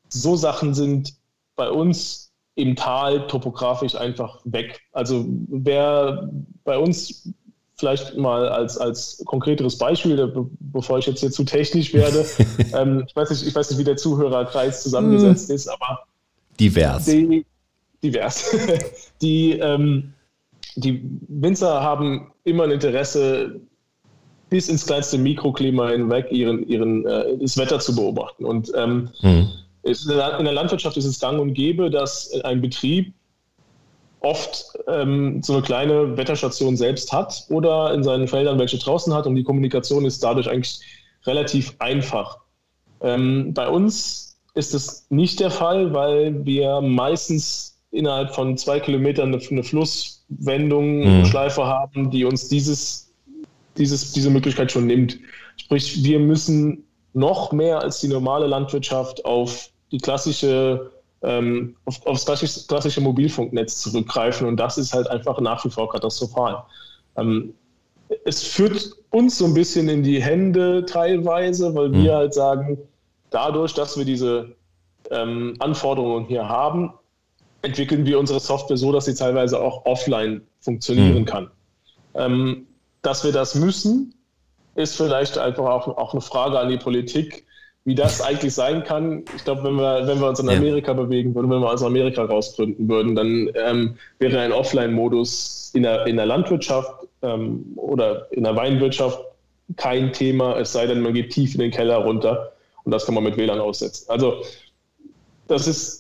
So 0.09 0.37
Sachen 0.37 0.75
sind 0.75 1.15
bei 1.57 1.71
uns 1.71 2.33
im 2.55 2.77
Tal 2.77 3.27
topografisch 3.27 3.95
einfach 3.95 4.41
weg. 4.45 4.81
Also 4.93 5.27
wer 5.49 6.31
bei 6.65 6.79
uns 6.79 7.33
vielleicht 7.81 8.17
mal 8.17 8.49
als, 8.49 8.77
als 8.77 9.23
konkreteres 9.25 9.79
Beispiel, 9.79 10.33
bevor 10.61 10.99
ich 10.99 11.07
jetzt 11.07 11.21
hier 11.21 11.31
zu 11.31 11.45
technisch 11.45 11.95
werde. 11.95 12.27
ähm, 12.75 13.05
ich, 13.09 13.17
weiß 13.17 13.31
nicht, 13.31 13.47
ich 13.47 13.55
weiß 13.55 13.71
nicht, 13.71 13.79
wie 13.79 13.85
der 13.85 13.97
Zuhörerkreis 13.97 14.83
zusammengesetzt 14.83 15.49
hm. 15.49 15.57
ist, 15.57 15.69
aber 15.69 16.01
divers. 16.61 17.07
Die, 17.07 17.47
divers. 18.03 18.55
die, 19.23 19.53
ähm, 19.53 20.13
die 20.81 21.03
Winzer 21.29 21.83
haben 21.83 22.33
immer 22.45 22.65
ein 22.65 22.71
Interesse, 22.73 23.61
bis 24.49 24.69
ins 24.69 24.85
kleinste 24.85 25.17
Mikroklima 25.17 25.91
hinweg 25.91 26.27
ihren, 26.31 26.67
ihren, 26.67 27.07
äh, 27.07 27.39
das 27.39 27.57
Wetter 27.57 27.79
zu 27.79 27.95
beobachten. 27.95 28.45
Und 28.45 28.73
ähm, 28.77 29.11
hm. 29.21 29.49
in 29.85 29.95
der 30.09 30.53
Landwirtschaft 30.53 30.97
ist 30.97 31.05
es 31.05 31.21
gang 31.21 31.41
und 31.41 31.55
gäbe, 31.55 31.89
dass 31.89 32.33
ein 32.43 32.61
Betrieb 32.61 33.15
oft 34.21 34.79
ähm, 34.87 35.43
so 35.43 35.55
eine 35.55 35.63
kleine 35.63 36.17
Wetterstation 36.17 36.77
selbst 36.77 37.13
hat 37.13 37.47
oder 37.49 37.95
in 37.95 38.03
seinen 38.03 38.29
Feldern 38.29 38.59
welche 38.59 38.79
draußen 38.79 39.15
hat 39.15 39.27
und 39.27 39.35
die 39.35 39.45
Kommunikation 39.45 40.05
ist 40.05 40.23
dadurch 40.23 40.51
eigentlich 40.51 40.81
relativ 41.25 41.75
einfach. 41.79 42.39
Ähm, 43.01 43.55
bei 43.55 43.69
uns 43.69 44.39
ist 44.55 44.75
es 44.75 45.07
nicht 45.11 45.41
der 45.41 45.51
Fall, 45.51 45.95
weil 45.95 46.45
wir 46.45 46.81
meistens 46.81 47.79
innerhalb 47.93 48.35
von 48.35 48.57
zwei 48.57 48.81
Kilometern 48.81 49.33
eine, 49.33 49.43
eine 49.43 49.65
Flusswendung, 50.31 51.21
mhm. 51.21 51.25
Schleife 51.25 51.65
haben, 51.67 52.11
die 52.11 52.25
uns 52.25 52.49
dieses, 52.49 53.13
dieses, 53.77 54.13
diese 54.13 54.31
Möglichkeit 54.31 54.73
schon 54.73 54.87
nimmt. 54.87 55.19
Sprich, 55.57 56.05
wir 56.05 56.19
müssen 56.19 56.85
noch 57.13 57.53
mehr 57.53 57.81
als 57.81 58.01
die 58.01 58.09
normale 58.09 58.47
Landwirtschaft 58.47 59.25
auf 59.25 59.71
die 59.91 59.99
klassische 59.99 60.91
ähm, 61.23 61.77
auf, 61.85 62.07
aufs 62.07 62.25
klassische, 62.25 62.67
klassische, 62.67 63.01
Mobilfunknetz 63.03 63.81
zurückgreifen 63.83 64.47
und 64.47 64.57
das 64.57 64.79
ist 64.79 64.95
halt 64.95 65.07
einfach 65.11 65.39
nach 65.41 65.63
wie 65.67 65.71
vor 65.71 65.91
katastrophal. 65.91 66.63
Ähm, 67.17 67.53
es 68.25 68.43
führt 68.43 68.93
uns 69.11 69.37
so 69.37 69.45
ein 69.45 69.53
bisschen 69.53 69.89
in 69.91 70.03
die 70.03 70.23
Hände 70.23 70.85
teilweise, 70.87 71.75
weil 71.75 71.93
wir 71.93 72.13
mhm. 72.13 72.17
halt 72.17 72.35
sagen, 72.35 72.79
dadurch, 73.29 73.75
dass 73.75 73.99
wir 73.99 74.07
diese 74.07 74.57
ähm, 75.11 75.57
Anforderungen 75.59 76.25
hier 76.25 76.49
haben, 76.49 76.95
entwickeln 77.63 78.07
wir 78.07 78.19
unsere 78.19 78.41
Software 78.41 78.77
so, 78.77 78.93
dass 78.93 79.05
sie 79.05 79.15
teilweise 79.15 79.61
auch 79.61 79.85
offline 79.85 80.43
funktionieren 80.61 81.21
mhm. 81.21 81.25
kann. 81.25 81.51
Ähm, 82.15 82.67
dass 83.03 83.25
wir 83.25 83.33
das 83.33 83.55
müssen, 83.55 84.15
ist 84.75 84.97
vielleicht 84.97 85.39
einfach 85.39 85.65
auch, 85.65 85.89
auch 85.89 86.13
eine 86.13 86.21
Frage 86.21 86.59
an 86.59 86.69
die 86.69 86.79
Politik, 86.79 87.45
wie 87.85 87.95
das 87.95 88.21
eigentlich 88.27 88.55
sein 88.55 88.85
kann. 88.85 89.25
Ich 89.37 89.45
glaube, 89.45 89.65
wenn 89.65 89.75
wir, 89.75 90.07
wenn 90.07 90.21
wir 90.21 90.29
uns 90.29 90.41
in 90.41 90.49
Amerika 90.49 90.93
ja. 90.93 91.03
bewegen 91.03 91.35
würden, 91.35 91.51
wenn 91.51 91.61
wir 91.61 91.71
aus 91.71 91.83
Amerika 91.83 92.25
rausgründen 92.25 92.89
würden, 92.89 93.15
dann 93.15 93.51
ähm, 93.55 93.97
wäre 94.19 94.41
ein 94.41 94.53
Offline-Modus 94.53 95.73
in 95.75 95.83
der, 95.83 96.07
in 96.07 96.17
der 96.17 96.27
Landwirtschaft 96.27 97.07
ähm, 97.23 97.65
oder 97.77 98.31
in 98.33 98.45
der 98.45 98.57
Weinwirtschaft 98.57 99.21
kein 99.77 100.13
Thema, 100.13 100.59
es 100.59 100.73
sei 100.73 100.87
denn, 100.87 101.01
man 101.01 101.15
geht 101.15 101.31
tief 101.31 101.55
in 101.55 101.61
den 101.61 101.71
Keller 101.71 101.99
runter 101.99 102.53
und 102.85 102.93
das 102.93 103.07
kann 103.07 103.15
man 103.15 103.25
mit 103.25 103.37
WLAN 103.37 103.61
aussetzen. 103.61 104.11
Also 104.11 104.43
das 105.47 105.67
ist 105.67 106.00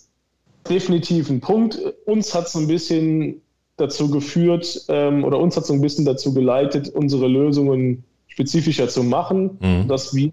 definitiv 0.68 1.30
ein 1.30 1.40
Punkt. 1.40 1.78
Uns 2.06 2.34
hat 2.34 2.46
es 2.46 2.54
ein 2.54 2.66
bisschen 2.66 3.42
dazu 3.76 4.10
geführt 4.10 4.84
ähm, 4.88 5.24
oder 5.24 5.38
uns 5.38 5.56
hat 5.56 5.64
es 5.64 5.70
ein 5.70 5.80
bisschen 5.80 6.04
dazu 6.04 6.34
geleitet, 6.34 6.88
unsere 6.88 7.28
Lösungen 7.28 8.04
spezifischer 8.26 8.88
zu 8.88 9.02
machen, 9.02 9.58
mhm. 9.60 9.88
dass 9.88 10.14
wir 10.14 10.32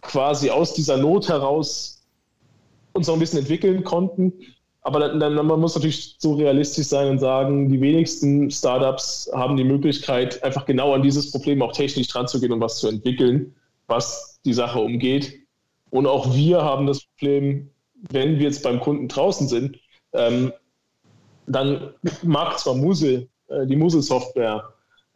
quasi 0.00 0.50
aus 0.50 0.74
dieser 0.74 0.96
Not 0.96 1.28
heraus 1.28 2.02
uns 2.92 3.06
noch 3.06 3.14
ein 3.14 3.20
bisschen 3.20 3.40
entwickeln 3.40 3.84
konnten. 3.84 4.32
Aber 4.80 5.00
dann, 5.00 5.18
dann, 5.18 5.34
man 5.34 5.60
muss 5.60 5.74
natürlich 5.74 6.14
so 6.18 6.34
realistisch 6.34 6.86
sein 6.86 7.10
und 7.10 7.18
sagen, 7.18 7.68
die 7.68 7.80
wenigsten 7.80 8.50
Startups 8.50 9.28
haben 9.34 9.56
die 9.56 9.64
Möglichkeit, 9.64 10.42
einfach 10.44 10.64
genau 10.64 10.94
an 10.94 11.02
dieses 11.02 11.32
Problem 11.32 11.60
auch 11.60 11.72
technisch 11.72 12.06
dran 12.06 12.28
zu 12.28 12.40
gehen 12.40 12.52
und 12.52 12.60
was 12.60 12.78
zu 12.78 12.88
entwickeln, 12.88 13.54
was 13.88 14.40
die 14.44 14.52
Sache 14.52 14.78
umgeht. 14.78 15.40
Und 15.90 16.06
auch 16.06 16.34
wir 16.34 16.62
haben 16.62 16.86
das 16.86 17.04
Problem, 17.04 17.70
wenn 18.10 18.38
wir 18.38 18.46
jetzt 18.46 18.62
beim 18.62 18.80
Kunden 18.80 19.08
draußen 19.08 19.48
sind, 19.48 19.78
ähm, 20.12 20.52
dann 21.46 21.90
mag 22.22 22.58
zwar 22.58 22.74
Musel, 22.74 23.28
äh, 23.48 23.66
die 23.66 23.76
Musel-Software 23.76 24.64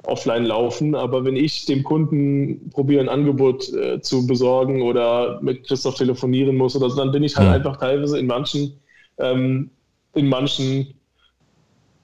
offline 0.04 0.44
laufen. 0.44 0.94
Aber 0.94 1.24
wenn 1.24 1.36
ich 1.36 1.66
dem 1.66 1.82
Kunden 1.82 2.70
probiere, 2.70 3.02
ein 3.02 3.08
Angebot 3.08 3.68
äh, 3.72 4.00
zu 4.00 4.26
besorgen 4.26 4.82
oder 4.82 5.40
mit 5.42 5.66
Christoph 5.66 5.96
telefonieren 5.96 6.56
muss 6.56 6.76
oder 6.76 6.88
so, 6.88 6.96
dann 6.96 7.12
bin 7.12 7.22
ich 7.22 7.36
halt 7.36 7.48
ja. 7.48 7.54
einfach 7.54 7.76
teilweise 7.76 8.18
in 8.18 8.26
manchen, 8.26 8.80
ähm, 9.18 9.70
in 10.14 10.28
manchen 10.28 10.94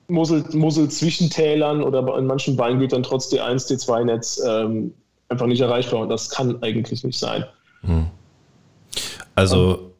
Mussel-Zwischentälern 0.08 1.82
oder 1.82 2.16
in 2.18 2.26
manchen 2.26 2.56
Weingütern 2.56 3.02
trotz 3.02 3.32
D1, 3.32 3.68
D2-Netz 3.68 4.42
ähm, 4.46 4.94
einfach 5.28 5.46
nicht 5.46 5.60
erreichbar. 5.60 6.00
Und 6.00 6.10
das 6.10 6.30
kann 6.30 6.62
eigentlich 6.62 7.02
nicht 7.02 7.18
sein. 7.18 7.44
Hm. 7.82 8.06
Also 9.34 9.95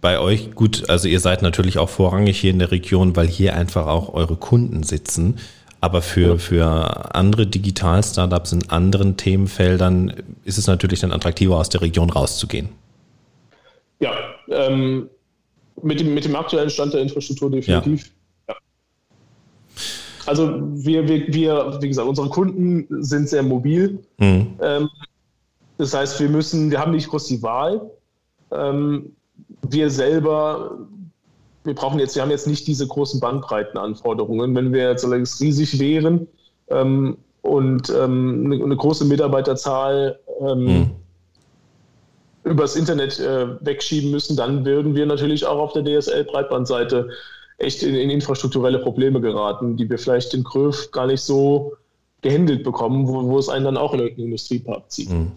bei 0.00 0.20
euch, 0.20 0.54
gut, 0.54 0.88
also 0.88 1.08
ihr 1.08 1.20
seid 1.20 1.42
natürlich 1.42 1.78
auch 1.78 1.88
vorrangig 1.88 2.38
hier 2.38 2.50
in 2.50 2.58
der 2.58 2.70
Region, 2.70 3.16
weil 3.16 3.26
hier 3.26 3.54
einfach 3.54 3.86
auch 3.86 4.14
eure 4.14 4.36
Kunden 4.36 4.82
sitzen. 4.82 5.36
Aber 5.80 6.02
für, 6.02 6.38
für 6.38 7.14
andere 7.14 7.46
Digital-Startups 7.46 8.52
in 8.52 8.70
anderen 8.70 9.16
Themenfeldern 9.16 10.12
ist 10.44 10.58
es 10.58 10.66
natürlich 10.66 11.00
dann 11.00 11.12
attraktiver, 11.12 11.56
aus 11.56 11.68
der 11.68 11.82
Region 11.82 12.10
rauszugehen. 12.10 12.70
Ja, 14.00 14.12
ähm, 14.48 15.08
mit, 15.82 16.00
dem, 16.00 16.14
mit 16.14 16.24
dem 16.24 16.34
aktuellen 16.36 16.70
Stand 16.70 16.94
der 16.94 17.02
Infrastruktur 17.02 17.50
definitiv. 17.50 18.10
Ja. 18.48 18.54
ja. 18.54 18.60
Also 20.26 20.60
wir, 20.72 21.06
wir, 21.08 21.26
wir, 21.28 21.78
wie 21.80 21.88
gesagt, 21.88 22.08
unsere 22.08 22.28
Kunden 22.28 22.86
sind 23.02 23.28
sehr 23.28 23.42
mobil. 23.42 23.98
Mhm. 24.18 24.54
Ähm, 24.60 24.88
das 25.78 25.94
heißt, 25.94 26.20
wir 26.20 26.28
müssen, 26.28 26.70
wir 26.70 26.80
haben 26.80 26.92
nicht 26.92 27.08
groß 27.08 27.26
die 27.26 27.42
Wahl. 27.42 27.90
Ähm, 28.50 29.12
wir 29.62 29.90
selber 29.90 30.86
wir 31.66 31.74
brauchen 31.74 31.98
jetzt, 31.98 32.14
wir 32.14 32.22
haben 32.22 32.30
jetzt 32.30 32.46
nicht 32.46 32.66
diese 32.66 32.86
großen 32.86 33.20
Bandbreitenanforderungen. 33.20 34.54
Wenn 34.54 34.72
wir 34.72 34.90
jetzt 34.90 35.04
allerdings 35.04 35.40
riesig 35.40 35.78
wären 35.78 36.28
ähm, 36.68 37.18
und 37.42 37.90
ähm, 37.90 38.44
eine, 38.46 38.64
eine, 38.64 38.76
große 38.76 39.04
Mitarbeiterzahl 39.04 40.18
mhm. 40.40 40.92
übers 42.44 42.76
Internet 42.76 43.18
äh, 43.18 43.48
wegschieben 43.64 44.10
müssen, 44.10 44.36
dann 44.36 44.64
würden 44.64 44.94
wir 44.94 45.06
natürlich 45.06 45.44
auch 45.44 45.58
auf 45.58 45.72
der 45.72 45.84
DSL-Breitbandseite 45.84 47.10
echt 47.58 47.82
in, 47.82 47.94
in, 47.94 48.10
infrastrukturelle 48.10 48.78
Probleme 48.78 49.20
geraten, 49.20 49.76
die 49.76 49.88
wir 49.90 49.98
vielleicht 49.98 50.34
in 50.34 50.44
Kröv 50.44 50.90
gar 50.92 51.06
nicht 51.06 51.22
so 51.22 51.74
gehandelt 52.22 52.64
bekommen, 52.64 53.06
wo, 53.08 53.24
wo 53.24 53.38
es 53.38 53.48
einen 53.48 53.64
dann 53.64 53.76
auch 53.76 53.92
in 53.92 54.00
irgendeinen 54.00 54.26
Industriepark 54.26 54.90
zieht. 54.90 55.10
Mhm. 55.10 55.32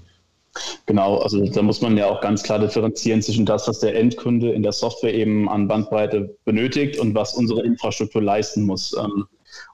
Genau, 0.86 1.18
also 1.18 1.46
da 1.46 1.62
muss 1.62 1.82
man 1.82 1.98
ja 1.98 2.08
auch 2.08 2.22
ganz 2.22 2.44
klar 2.44 2.60
differenzieren 2.60 3.22
zwischen 3.22 3.46
das, 3.46 3.68
was 3.68 3.80
der 3.80 3.96
Endkunde 3.96 4.52
in 4.52 4.64
der 4.64 4.72
Software 4.72 5.14
eben 5.14 5.48
an 5.48 5.68
Bandbreite 5.68 6.36
benötigt 6.46 7.00
und 7.00 7.16
was 7.16 7.36
unsere 7.36 7.64
Infrastruktur 7.64 8.22
leisten 8.22 8.66
muss. 8.66 8.96
Ähm, 8.98 9.26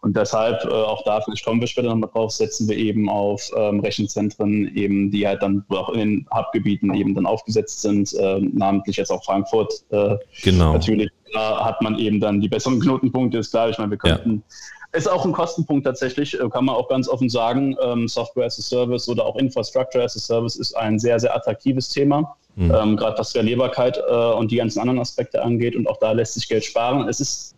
und 0.01 0.15
deshalb, 0.15 0.63
äh, 0.65 0.67
auch 0.69 1.03
da, 1.03 1.21
vielleicht 1.21 1.45
kommen 1.45 1.59
wir 1.59 1.67
später 1.67 1.89
nochmal 1.89 2.09
drauf, 2.11 2.32
setzen 2.32 2.67
wir 2.67 2.78
eben 2.78 3.09
auf 3.09 3.51
ähm, 3.55 3.80
Rechenzentren, 3.80 4.76
eben, 4.76 5.11
die 5.11 5.28
halt 5.28 5.41
dann 5.41 5.65
auch 5.69 5.89
in 5.89 5.99
den 5.99 6.28
Hubgebieten 6.34 6.93
eben 6.93 7.13
dann 7.15 7.26
aufgesetzt 7.26 7.82
sind, 7.82 8.13
äh, 8.13 8.39
namentlich 8.39 8.97
jetzt 8.97 9.11
auch 9.11 9.23
Frankfurt. 9.23 9.73
Äh, 9.89 10.17
genau. 10.43 10.73
Natürlich 10.73 11.09
da 11.36 11.65
hat 11.65 11.82
man 11.82 11.99
eben 11.99 12.19
dann 12.19 12.39
die 12.39 12.47
besseren 12.47 12.80
Knotenpunkte, 12.80 13.39
ist 13.39 13.51
klar. 13.51 13.69
Ich 13.69 13.78
meine, 13.78 13.91
wir 13.91 13.97
könnten 13.97 14.43
ja 14.47 14.55
ist 14.95 15.07
auch 15.07 15.25
ein 15.25 15.31
Kostenpunkt 15.31 15.85
tatsächlich, 15.85 16.39
äh, 16.39 16.49
kann 16.49 16.65
man 16.65 16.75
auch 16.75 16.87
ganz 16.87 17.07
offen 17.07 17.29
sagen. 17.29 17.75
Ähm, 17.81 18.07
Software 18.07 18.45
as 18.45 18.59
a 18.59 18.61
Service 18.61 19.07
oder 19.09 19.25
auch 19.25 19.35
Infrastructure 19.35 20.03
as 20.03 20.15
a 20.15 20.19
Service 20.19 20.55
ist 20.55 20.75
ein 20.75 20.99
sehr, 20.99 21.19
sehr 21.19 21.35
attraktives 21.35 21.89
Thema, 21.89 22.35
mhm. 22.55 22.73
ähm, 22.73 22.97
gerade 22.97 23.17
was 23.17 23.29
Skalierbarkeit 23.29 23.97
äh, 23.97 24.11
und 24.11 24.51
die 24.51 24.57
ganzen 24.57 24.79
anderen 24.79 24.99
Aspekte 24.99 25.41
angeht. 25.41 25.75
Und 25.75 25.87
auch 25.87 25.97
da 25.97 26.11
lässt 26.11 26.33
sich 26.35 26.47
Geld 26.47 26.65
sparen. 26.65 27.07
Es 27.07 27.19
ist 27.19 27.55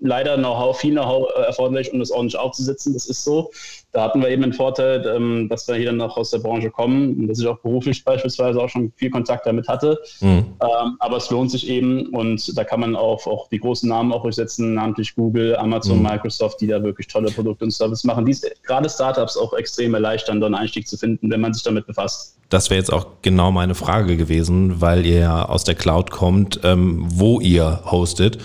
leider 0.00 0.36
Know-how, 0.36 0.78
viel 0.78 0.92
Know-how 0.92 1.28
äh, 1.36 1.42
erforderlich, 1.42 1.92
um 1.92 1.98
das 1.98 2.10
ordentlich 2.10 2.38
aufzusetzen. 2.38 2.94
Das 2.94 3.06
ist 3.06 3.24
so. 3.24 3.50
Da 3.96 4.02
hatten 4.02 4.20
wir 4.20 4.28
eben 4.28 4.42
den 4.42 4.52
Vorteil, 4.52 5.06
ähm, 5.06 5.48
dass 5.48 5.66
wir 5.68 5.76
hier 5.76 5.86
dann 5.86 5.96
noch 5.96 6.18
aus 6.18 6.30
der 6.30 6.40
Branche 6.40 6.70
kommen 6.70 7.14
und 7.14 7.28
dass 7.28 7.40
ich 7.40 7.46
auch 7.46 7.60
beruflich 7.60 8.04
beispielsweise 8.04 8.60
auch 8.60 8.68
schon 8.68 8.92
viel 8.94 9.08
Kontakt 9.08 9.46
damit 9.46 9.68
hatte. 9.68 9.98
Mhm. 10.20 10.28
Ähm, 10.60 10.96
aber 10.98 11.16
es 11.16 11.30
lohnt 11.30 11.50
sich 11.50 11.66
eben 11.66 12.08
und 12.08 12.58
da 12.58 12.64
kann 12.64 12.80
man 12.80 12.94
auch, 12.94 13.26
auch 13.26 13.48
die 13.48 13.58
großen 13.58 13.88
Namen 13.88 14.12
auch 14.12 14.20
durchsetzen, 14.20 14.74
namentlich 14.74 15.14
Google, 15.14 15.56
Amazon, 15.56 15.96
mhm. 15.96 16.10
Microsoft, 16.10 16.60
die 16.60 16.66
da 16.66 16.82
wirklich 16.82 17.06
tolle 17.06 17.30
Produkte 17.30 17.64
und 17.64 17.70
Service 17.70 18.04
machen, 18.04 18.26
die 18.26 18.36
gerade 18.64 18.90
Startups 18.90 19.34
auch 19.38 19.54
extrem 19.54 19.94
erleichtern, 19.94 20.40
da 20.40 20.46
einen 20.46 20.56
Einstieg 20.56 20.86
zu 20.86 20.98
finden, 20.98 21.30
wenn 21.30 21.40
man 21.40 21.54
sich 21.54 21.62
damit 21.62 21.86
befasst. 21.86 22.36
Das 22.50 22.68
wäre 22.68 22.78
jetzt 22.78 22.92
auch 22.92 23.06
genau 23.22 23.50
meine 23.50 23.74
Frage 23.74 24.18
gewesen, 24.18 24.78
weil 24.82 25.06
ihr 25.06 25.20
ja 25.20 25.48
aus 25.48 25.64
der 25.64 25.74
Cloud 25.74 26.10
kommt, 26.10 26.60
ähm, 26.64 27.06
wo 27.08 27.40
ihr 27.40 27.80
hostet. 27.90 28.36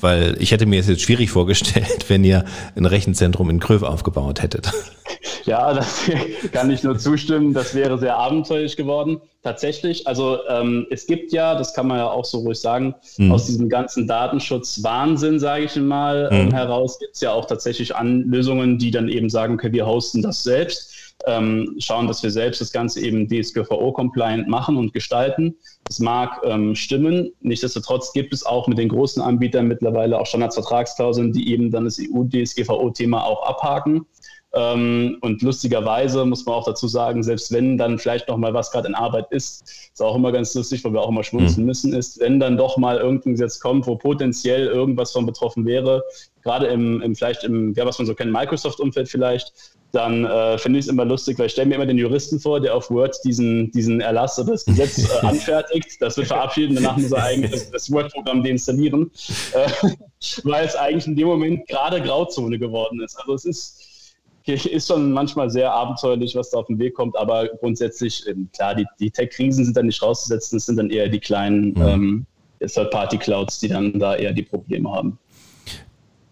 Weil 0.00 0.36
ich 0.40 0.52
hätte 0.52 0.66
mir 0.66 0.80
es 0.80 0.88
jetzt 0.88 1.02
schwierig 1.02 1.30
vorgestellt, 1.30 2.04
wenn 2.08 2.24
ihr 2.24 2.44
ein 2.76 2.84
Rechenzentrum 2.84 3.50
in 3.50 3.60
Kröv 3.60 3.82
aufgebaut 3.82 4.42
hättet. 4.42 4.72
Ja, 5.44 5.72
das 5.72 6.02
kann 6.52 6.70
ich 6.70 6.82
nur 6.82 6.98
zustimmen. 6.98 7.54
Das 7.54 7.74
wäre 7.74 7.98
sehr 7.98 8.16
abenteuerlich 8.16 8.76
geworden. 8.76 9.20
Tatsächlich, 9.42 10.06
also 10.06 10.38
ähm, 10.46 10.86
es 10.90 11.06
gibt 11.06 11.32
ja, 11.32 11.54
das 11.54 11.72
kann 11.72 11.86
man 11.86 11.96
ja 11.96 12.10
auch 12.10 12.26
so 12.26 12.40
ruhig 12.40 12.60
sagen, 12.60 12.94
mhm. 13.16 13.32
aus 13.32 13.46
diesem 13.46 13.70
ganzen 13.70 14.06
Datenschutz-Wahnsinn, 14.06 15.40
sage 15.40 15.64
ich 15.64 15.76
mal, 15.76 16.28
mhm. 16.30 16.52
heraus 16.52 16.98
gibt 16.98 17.14
es 17.14 17.22
ja 17.22 17.32
auch 17.32 17.46
tatsächlich 17.46 17.96
Anlösungen, 17.96 18.78
die 18.78 18.90
dann 18.90 19.08
eben 19.08 19.30
sagen, 19.30 19.54
okay, 19.54 19.72
wir 19.72 19.86
hosten 19.86 20.20
das 20.20 20.42
selbst 20.42 20.97
ähm, 21.26 21.74
schauen, 21.78 22.06
dass 22.06 22.22
wir 22.22 22.30
selbst 22.30 22.60
das 22.60 22.72
Ganze 22.72 23.00
eben 23.00 23.28
DSGVO-compliant 23.28 24.48
machen 24.48 24.76
und 24.76 24.92
gestalten. 24.92 25.56
Das 25.84 25.98
mag 25.98 26.40
ähm, 26.44 26.74
stimmen. 26.74 27.32
Nichtsdestotrotz 27.40 28.12
gibt 28.12 28.32
es 28.32 28.46
auch 28.46 28.68
mit 28.68 28.78
den 28.78 28.88
großen 28.88 29.22
Anbietern 29.22 29.66
mittlerweile 29.66 30.18
auch 30.18 30.26
Standardsvertragsklauseln, 30.26 31.32
die 31.32 31.52
eben 31.52 31.70
dann 31.70 31.84
das 31.84 31.98
EU-DSGVO-Thema 31.98 33.24
auch 33.24 33.46
abhaken. 33.46 34.06
Ähm, 34.54 35.18
und 35.20 35.42
lustigerweise 35.42 36.24
muss 36.24 36.46
man 36.46 36.54
auch 36.54 36.64
dazu 36.64 36.88
sagen, 36.88 37.22
selbst 37.22 37.52
wenn 37.52 37.76
dann 37.76 37.98
vielleicht 37.98 38.28
noch 38.28 38.38
mal 38.38 38.54
was 38.54 38.70
gerade 38.70 38.88
in 38.88 38.94
Arbeit 38.94 39.26
ist, 39.30 39.90
ist 39.92 40.00
auch 40.00 40.16
immer 40.16 40.32
ganz 40.32 40.54
lustig, 40.54 40.82
weil 40.84 40.94
wir 40.94 41.02
auch 41.02 41.10
immer 41.10 41.22
schmunzeln 41.22 41.64
mhm. 41.64 41.66
müssen, 41.66 41.92
ist, 41.92 42.18
wenn 42.20 42.40
dann 42.40 42.56
doch 42.56 42.78
mal 42.78 42.96
irgendein 42.96 43.32
Gesetz 43.32 43.60
kommt, 43.60 43.86
wo 43.86 43.96
potenziell 43.96 44.66
irgendwas 44.66 45.12
von 45.12 45.26
betroffen 45.26 45.66
wäre, 45.66 46.02
gerade 46.42 46.66
im, 46.68 47.02
im 47.02 47.14
vielleicht 47.14 47.44
im, 47.44 47.74
ja, 47.74 47.84
was 47.84 47.98
man 47.98 48.06
so 48.06 48.14
kennt, 48.14 48.32
Microsoft-Umfeld 48.32 49.08
vielleicht, 49.08 49.52
dann 49.92 50.26
äh, 50.26 50.58
finde 50.58 50.78
ich 50.78 50.84
es 50.84 50.90
immer 50.90 51.04
lustig, 51.04 51.38
weil 51.38 51.46
ich 51.46 51.52
stelle 51.52 51.68
mir 51.68 51.76
immer 51.76 51.86
den 51.86 51.96
Juristen 51.96 52.38
vor, 52.38 52.60
der 52.60 52.74
auf 52.74 52.90
Word 52.90 53.16
diesen, 53.24 53.70
diesen 53.72 54.00
Erlass 54.00 54.38
oder 54.38 54.52
das 54.52 54.64
Gesetz 54.66 54.98
äh, 54.98 55.18
anfertigt. 55.26 55.96
Das 56.00 56.16
wird 56.18 56.26
verabschiedet 56.26 56.70
und 56.70 56.76
danach 56.76 56.98
muss 56.98 57.12
er 57.12 57.24
eigentlich 57.24 57.52
das, 57.52 57.70
das 57.70 57.90
Word-Programm 57.90 58.42
deinstallieren, 58.44 59.10
äh, 59.52 59.68
weil 60.44 60.66
es 60.66 60.76
eigentlich 60.76 61.06
in 61.06 61.16
dem 61.16 61.28
Moment 61.28 61.66
gerade 61.68 62.02
Grauzone 62.02 62.58
geworden 62.58 63.00
ist. 63.00 63.18
Also 63.18 63.34
es 63.34 63.44
ist, 63.46 64.14
ist 64.46 64.88
schon 64.88 65.12
manchmal 65.12 65.48
sehr 65.48 65.72
abenteuerlich, 65.72 66.34
was 66.34 66.50
da 66.50 66.58
auf 66.58 66.66
den 66.66 66.78
Weg 66.78 66.94
kommt, 66.94 67.16
aber 67.16 67.48
grundsätzlich, 67.48 68.26
ähm, 68.28 68.50
klar, 68.52 68.74
die, 68.74 68.86
die 69.00 69.10
Tech-Krisen 69.10 69.64
sind 69.64 69.76
dann 69.76 69.86
nicht 69.86 70.02
rauszusetzen, 70.02 70.58
es 70.58 70.66
sind 70.66 70.76
dann 70.76 70.90
eher 70.90 71.08
die 71.08 71.20
kleinen 71.20 71.70
mhm. 71.70 71.86
ähm, 71.86 72.26
Third-Party-Clouds, 72.60 73.60
die 73.60 73.68
dann 73.68 73.98
da 73.98 74.16
eher 74.16 74.32
die 74.32 74.42
Probleme 74.42 74.90
haben. 74.90 75.18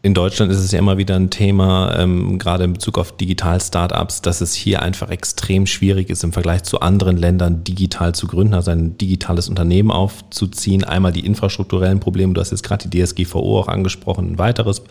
In 0.07 0.15
Deutschland 0.15 0.53
ist 0.53 0.59
es 0.59 0.71
ja 0.71 0.79
immer 0.79 0.99
wieder 0.99 1.17
ein 1.17 1.31
Thema, 1.31 1.99
ähm, 1.99 2.39
gerade 2.39 2.63
in 2.63 2.75
Bezug 2.75 2.97
auf 2.97 3.17
Digital-Startups, 3.17 4.23
dass 4.23 4.41
es 4.41 4.55
hier 4.55 4.81
einfach 4.81 5.11
extrem 5.11 5.67
schwierig 5.67 6.11
ist, 6.11 6.23
im 6.23 6.33
Vergleich 6.33 6.63
zu 6.63 6.79
anderen 6.79 7.17
Ländern 7.17 7.65
digital 7.65 8.15
zu 8.15 8.29
gründen, 8.29 8.55
also 8.55 8.71
ein 8.71 8.97
digitales 8.99 9.49
Unternehmen 9.49 9.91
aufzuziehen. 9.91 10.85
Einmal 10.85 11.11
die 11.11 11.27
infrastrukturellen 11.27 11.99
Probleme, 11.99 12.35
du 12.35 12.41
hast 12.41 12.53
jetzt 12.53 12.63
gerade 12.63 12.89
die 12.89 13.03
DSGVO 13.03 13.59
auch 13.59 13.67
angesprochen, 13.67 14.35
ein 14.35 14.39
weiteres, 14.39 14.85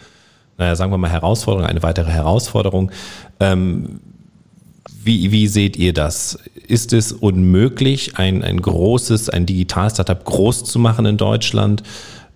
naja, 0.57 0.76
sagen 0.76 0.91
wir 0.91 0.97
mal 0.97 1.09
Herausforderung, 1.09 1.66
eine 1.66 1.82
weitere 1.82 2.11
Herausforderung. 2.11 2.91
Ähm, 3.39 4.01
wie, 5.01 5.32
wie 5.32 5.47
seht 5.47 5.78
ihr 5.78 5.93
das? 5.93 6.39
Ist 6.68 6.91
es 6.91 7.13
unmöglich, 7.13 8.18
ein, 8.18 8.43
ein 8.43 8.61
großes, 8.61 9.30
ein 9.30 9.45
Digital-Startup 9.45 10.26
groß 10.26 10.66
zu 10.66 10.78
machen 10.78 11.05
in 11.05 11.16
Deutschland? 11.16 11.84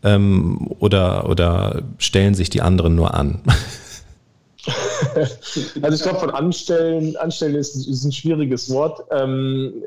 Ähm, 0.04 0.70
oder, 0.80 1.30
oder 1.30 1.84
stellen 1.97 2.34
sich 2.34 2.50
die 2.50 2.62
anderen 2.62 2.95
nur 2.95 3.14
an? 3.14 3.41
Also 5.82 5.95
ich 5.95 6.02
glaube, 6.04 6.20
von 6.20 6.30
Anstellen, 6.32 7.16
Anstellen 7.16 7.56
ist, 7.56 7.76
ist 7.76 8.04
ein 8.04 8.12
schwieriges 8.12 8.70
Wort. 8.70 9.02
Ähm, 9.10 9.82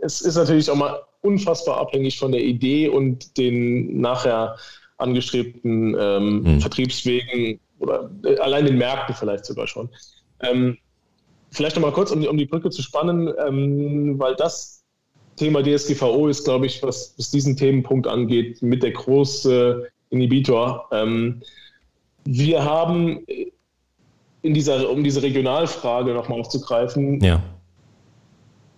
es 0.00 0.20
ist 0.20 0.36
natürlich 0.36 0.70
auch 0.70 0.76
mal 0.76 1.00
unfassbar 1.22 1.78
abhängig 1.78 2.18
von 2.18 2.32
der 2.32 2.42
Idee 2.42 2.88
und 2.88 3.36
den 3.36 4.00
nachher 4.00 4.56
angestrebten 4.98 5.96
ähm, 5.98 6.42
mhm. 6.42 6.60
Vertriebswegen 6.60 7.60
oder 7.78 8.10
äh, 8.24 8.38
allein 8.38 8.66
den 8.66 8.78
Märkten 8.78 9.14
vielleicht 9.14 9.44
sogar 9.44 9.66
schon. 9.66 9.90
Ähm, 10.40 10.78
vielleicht 11.50 11.76
nochmal 11.76 11.92
kurz, 11.92 12.10
um, 12.10 12.24
um, 12.24 12.36
die 12.38 12.46
Brücke 12.46 12.70
zu 12.70 12.82
spannen, 12.82 13.32
ähm, 13.46 14.18
weil 14.18 14.36
das 14.36 14.75
Thema 15.36 15.62
DSGVO 15.62 16.28
ist, 16.28 16.44
glaube 16.44 16.66
ich, 16.66 16.82
was, 16.82 17.14
was 17.16 17.30
diesen 17.30 17.56
Themenpunkt 17.56 18.06
angeht, 18.06 18.62
mit 18.62 18.82
der 18.82 18.92
große 18.92 19.88
Inhibitor. 20.10 20.88
Ähm, 20.92 21.42
wir 22.24 22.64
haben 22.64 23.24
in 24.42 24.54
dieser, 24.54 24.90
um 24.90 25.04
diese 25.04 25.22
Regionalfrage 25.22 26.12
nochmal 26.12 26.40
aufzugreifen, 26.40 27.20
ja. 27.22 27.42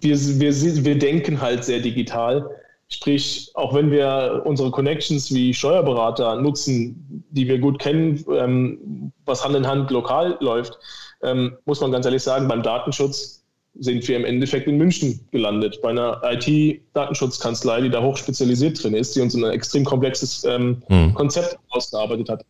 wir, 0.01 0.17
wir, 0.19 0.85
wir 0.85 0.99
denken 0.99 1.41
halt 1.41 1.65
sehr 1.65 1.81
digital. 1.81 2.51
Sprich, 2.91 3.51
auch 3.55 3.75
wenn 3.75 3.91
wir 3.91 4.43
unsere 4.47 4.71
Connections 4.71 5.33
wie 5.35 5.53
Steuerberater 5.53 6.37
nutzen, 6.37 7.25
die 7.31 7.47
wir 7.47 7.59
gut 7.59 7.79
kennen, 7.79 8.25
ähm, 8.35 9.13
was 9.27 9.45
Hand 9.45 9.55
in 9.55 9.67
Hand 9.67 9.91
lokal 9.91 10.39
läuft, 10.41 10.79
ähm, 11.23 11.59
muss 11.67 11.83
man 11.83 11.93
ganz 11.93 12.07
ehrlich 12.07 12.23
sagen, 12.23 12.49
beim 12.49 12.63
Datenschutz 12.63 13.45
sind 13.75 14.07
wir 14.09 14.17
im 14.17 14.25
Endeffekt 14.25 14.67
in 14.67 14.77
München 14.77 15.21
gelandet, 15.31 15.81
bei 15.83 15.91
einer 15.91 16.21
IT-Datenschutzkanzlei, 16.25 17.83
die 17.83 17.91
da 17.91 18.03
hochspezialisiert 18.03 18.83
drin 18.83 18.95
ist, 18.95 19.15
die 19.15 19.21
uns 19.21 19.35
ein 19.35 19.45
extrem 19.45 19.85
komplexes 19.85 20.45
ähm, 20.45 20.83
mhm. 20.89 21.15
Konzept 21.15 21.59
ausgearbeitet 21.71 22.29
hat. 22.29 22.45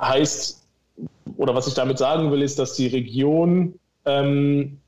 Heißt, 0.00 0.66
oder 1.36 1.54
was 1.54 1.66
ich 1.66 1.74
damit 1.74 1.98
sagen 1.98 2.30
will, 2.30 2.42
ist, 2.42 2.58
dass 2.58 2.74
die 2.74 2.86
Region 2.86 3.74
ähm, 4.06 4.78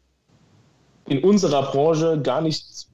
in 1.07 1.23
unserer 1.23 1.71
Branche 1.71 2.21
gar 2.23 2.41
nicht 2.41 2.87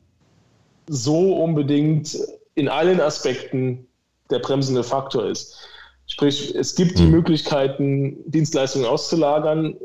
so 0.89 1.37
unbedingt 1.37 2.17
in 2.55 2.69
allen 2.69 3.01
Aspekten 3.01 3.87
der 4.31 4.41
bremsende 4.41 4.83
Faktor 4.83 5.27
ist. 5.27 5.57
Sprich, 6.07 6.55
es 6.55 6.75
gibt 6.75 6.99
die 6.99 7.05
mhm. 7.05 7.11
Möglichkeiten, 7.11 8.17
Dienstleistungen 8.27 8.87
auszulagern 8.87 9.77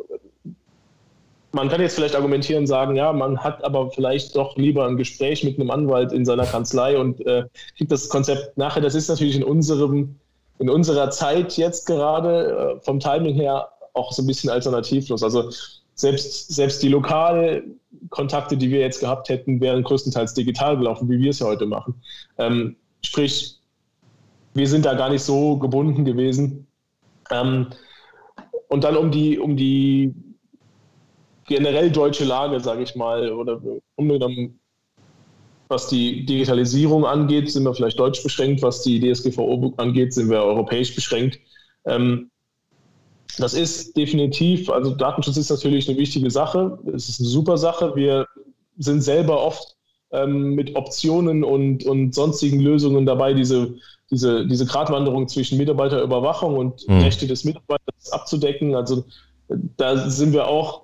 man 1.53 1.69
kann 1.69 1.81
jetzt 1.81 1.93
vielleicht 1.93 2.15
argumentieren, 2.15 2.65
sagen, 2.65 2.95
ja, 2.95 3.13
man 3.13 3.37
hat 3.37 3.63
aber 3.63 3.91
vielleicht 3.91 4.35
doch 4.35 4.57
lieber 4.57 4.87
ein 4.87 4.97
Gespräch 4.97 5.43
mit 5.43 5.59
einem 5.59 5.69
Anwalt 5.69 6.11
in 6.11 6.25
seiner 6.25 6.47
Kanzlei 6.47 6.97
und 6.97 7.23
äh, 7.27 7.45
kriegt 7.77 7.91
das 7.91 8.09
Konzept 8.09 8.57
nachher. 8.57 8.81
Das 8.81 8.95
ist 8.95 9.07
natürlich 9.07 9.35
in 9.35 9.43
unserem, 9.43 10.15
in 10.57 10.69
unserer 10.69 11.11
Zeit 11.11 11.55
jetzt 11.55 11.85
gerade 11.85 12.77
äh, 12.79 12.83
vom 12.83 12.99
Timing 12.99 13.35
her 13.35 13.69
auch 13.93 14.11
so 14.13 14.23
ein 14.23 14.27
bisschen 14.27 14.49
alternativlos. 14.49 15.21
Also 15.21 15.51
selbst, 15.93 16.51
selbst 16.51 16.81
die 16.81 16.89
Lokalkontakte, 16.89 18.57
die 18.57 18.71
wir 18.71 18.79
jetzt 18.79 18.99
gehabt 18.99 19.29
hätten, 19.29 19.61
wären 19.61 19.83
größtenteils 19.83 20.33
digital 20.33 20.75
gelaufen, 20.75 21.07
wie 21.07 21.19
wir 21.19 21.29
es 21.29 21.37
ja 21.37 21.45
heute 21.45 21.67
machen. 21.67 21.93
Ähm, 22.39 22.77
sprich, 23.05 23.59
wir 24.55 24.67
sind 24.67 24.85
da 24.85 24.95
gar 24.95 25.11
nicht 25.11 25.23
so 25.23 25.57
gebunden 25.57 26.03
gewesen. 26.03 26.65
Ähm, 27.29 27.67
und 28.69 28.83
dann 28.83 28.97
um 28.97 29.11
die, 29.11 29.37
um 29.37 29.55
die 29.55 30.15
generell 31.45 31.91
deutsche 31.91 32.25
Lage, 32.25 32.59
sage 32.59 32.83
ich 32.83 32.95
mal, 32.95 33.31
oder 33.31 33.61
umgenommen, 33.95 34.59
was 35.67 35.87
die 35.87 36.25
Digitalisierung 36.25 37.05
angeht, 37.05 37.51
sind 37.51 37.63
wir 37.63 37.73
vielleicht 37.73 37.99
deutsch 37.99 38.21
beschränkt, 38.21 38.61
was 38.61 38.83
die 38.83 38.99
DSGVO 38.99 39.73
angeht, 39.77 40.13
sind 40.13 40.29
wir 40.29 40.43
europäisch 40.43 40.93
beschränkt. 40.93 41.39
Ähm, 41.85 42.29
das 43.37 43.53
ist 43.53 43.97
definitiv, 43.97 44.69
also 44.69 44.93
Datenschutz 44.93 45.37
ist 45.37 45.49
natürlich 45.49 45.89
eine 45.89 45.97
wichtige 45.97 46.29
Sache, 46.29 46.77
es 46.93 47.09
ist 47.09 47.19
eine 47.19 47.29
super 47.29 47.57
Sache. 47.57 47.95
Wir 47.95 48.27
sind 48.77 49.01
selber 49.01 49.43
oft 49.43 49.75
ähm, 50.11 50.53
mit 50.53 50.75
Optionen 50.75 51.43
und, 51.43 51.83
und 51.85 52.13
sonstigen 52.13 52.59
Lösungen 52.59 53.05
dabei, 53.05 53.33
diese, 53.33 53.73
diese, 54.11 54.45
diese 54.45 54.65
Gratwanderung 54.65 55.27
zwischen 55.27 55.57
Mitarbeiterüberwachung 55.57 56.55
und 56.55 56.87
mhm. 56.87 57.01
Rechte 57.01 57.25
des 57.25 57.43
Mitarbeiters 57.43 58.11
abzudecken. 58.11 58.75
Also 58.75 59.05
da 59.77 60.09
sind 60.09 60.33
wir 60.33 60.47
auch 60.47 60.82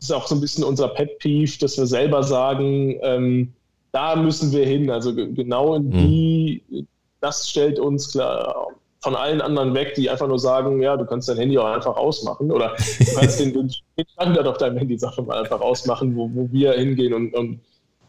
ist 0.00 0.12
auch 0.12 0.26
so 0.26 0.34
ein 0.34 0.40
bisschen 0.40 0.64
unser 0.64 0.88
Pet 0.88 1.18
Peeve, 1.18 1.58
dass 1.60 1.76
wir 1.76 1.86
selber 1.86 2.22
sagen, 2.22 2.98
ähm, 3.02 3.52
da 3.92 4.16
müssen 4.16 4.52
wir 4.52 4.66
hin. 4.66 4.90
Also 4.90 5.14
genau 5.14 5.74
in 5.74 5.92
hm. 5.92 5.92
die, 5.92 6.62
mhm. 6.68 6.86
das 7.20 7.48
stellt 7.48 7.78
uns 7.78 8.12
klar 8.12 8.68
von 9.00 9.14
allen 9.14 9.40
anderen 9.40 9.74
weg, 9.74 9.94
die 9.94 10.10
einfach 10.10 10.26
nur 10.26 10.38
sagen, 10.38 10.82
ja, 10.82 10.96
du 10.96 11.04
kannst 11.06 11.28
dein 11.28 11.36
Handy 11.36 11.56
auch 11.56 11.66
einfach 11.66 11.96
ausmachen 11.96 12.50
oder 12.50 12.74
du 12.98 13.14
kannst 13.14 13.38
den, 13.38 13.52
den 13.52 13.70
Standard 14.12 14.46
auf 14.46 14.58
deinem 14.58 14.78
Handy 14.78 14.98
Sache 14.98 15.22
mal 15.22 15.38
einfach 15.38 15.60
ausmachen, 15.60 16.16
wo, 16.16 16.28
wo 16.34 16.48
wir 16.50 16.72
hingehen 16.72 17.14
und, 17.14 17.32
und 17.34 17.60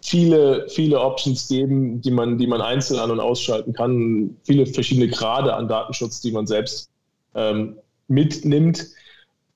viele, 0.02 0.68
viele 0.70 1.00
Options 1.00 1.48
geben, 1.48 2.02
die 2.02 2.12
man, 2.12 2.38
die 2.38 2.48
man 2.48 2.62
einzeln 2.62 3.00
an- 3.00 3.12
und 3.12 3.20
ausschalten 3.20 3.74
kann, 3.74 4.36
viele 4.44 4.66
verschiedene 4.66 5.10
Grade 5.10 5.54
an 5.54 5.68
Datenschutz, 5.68 6.22
die 6.22 6.32
man 6.32 6.48
selbst 6.48 6.90
ähm, 7.36 7.76
mitnimmt. 8.08 8.88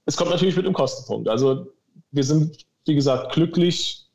Es 0.05 0.17
kommt 0.17 0.29
natürlich 0.29 0.55
mit 0.55 0.65
einem 0.65 0.75
Kostenpunkt. 0.75 1.29
Also 1.29 1.67
wir 2.13 2.23
sind, 2.23 2.65
wie 2.85 2.95
gesagt, 2.95 3.33
glücklich, 3.33 4.05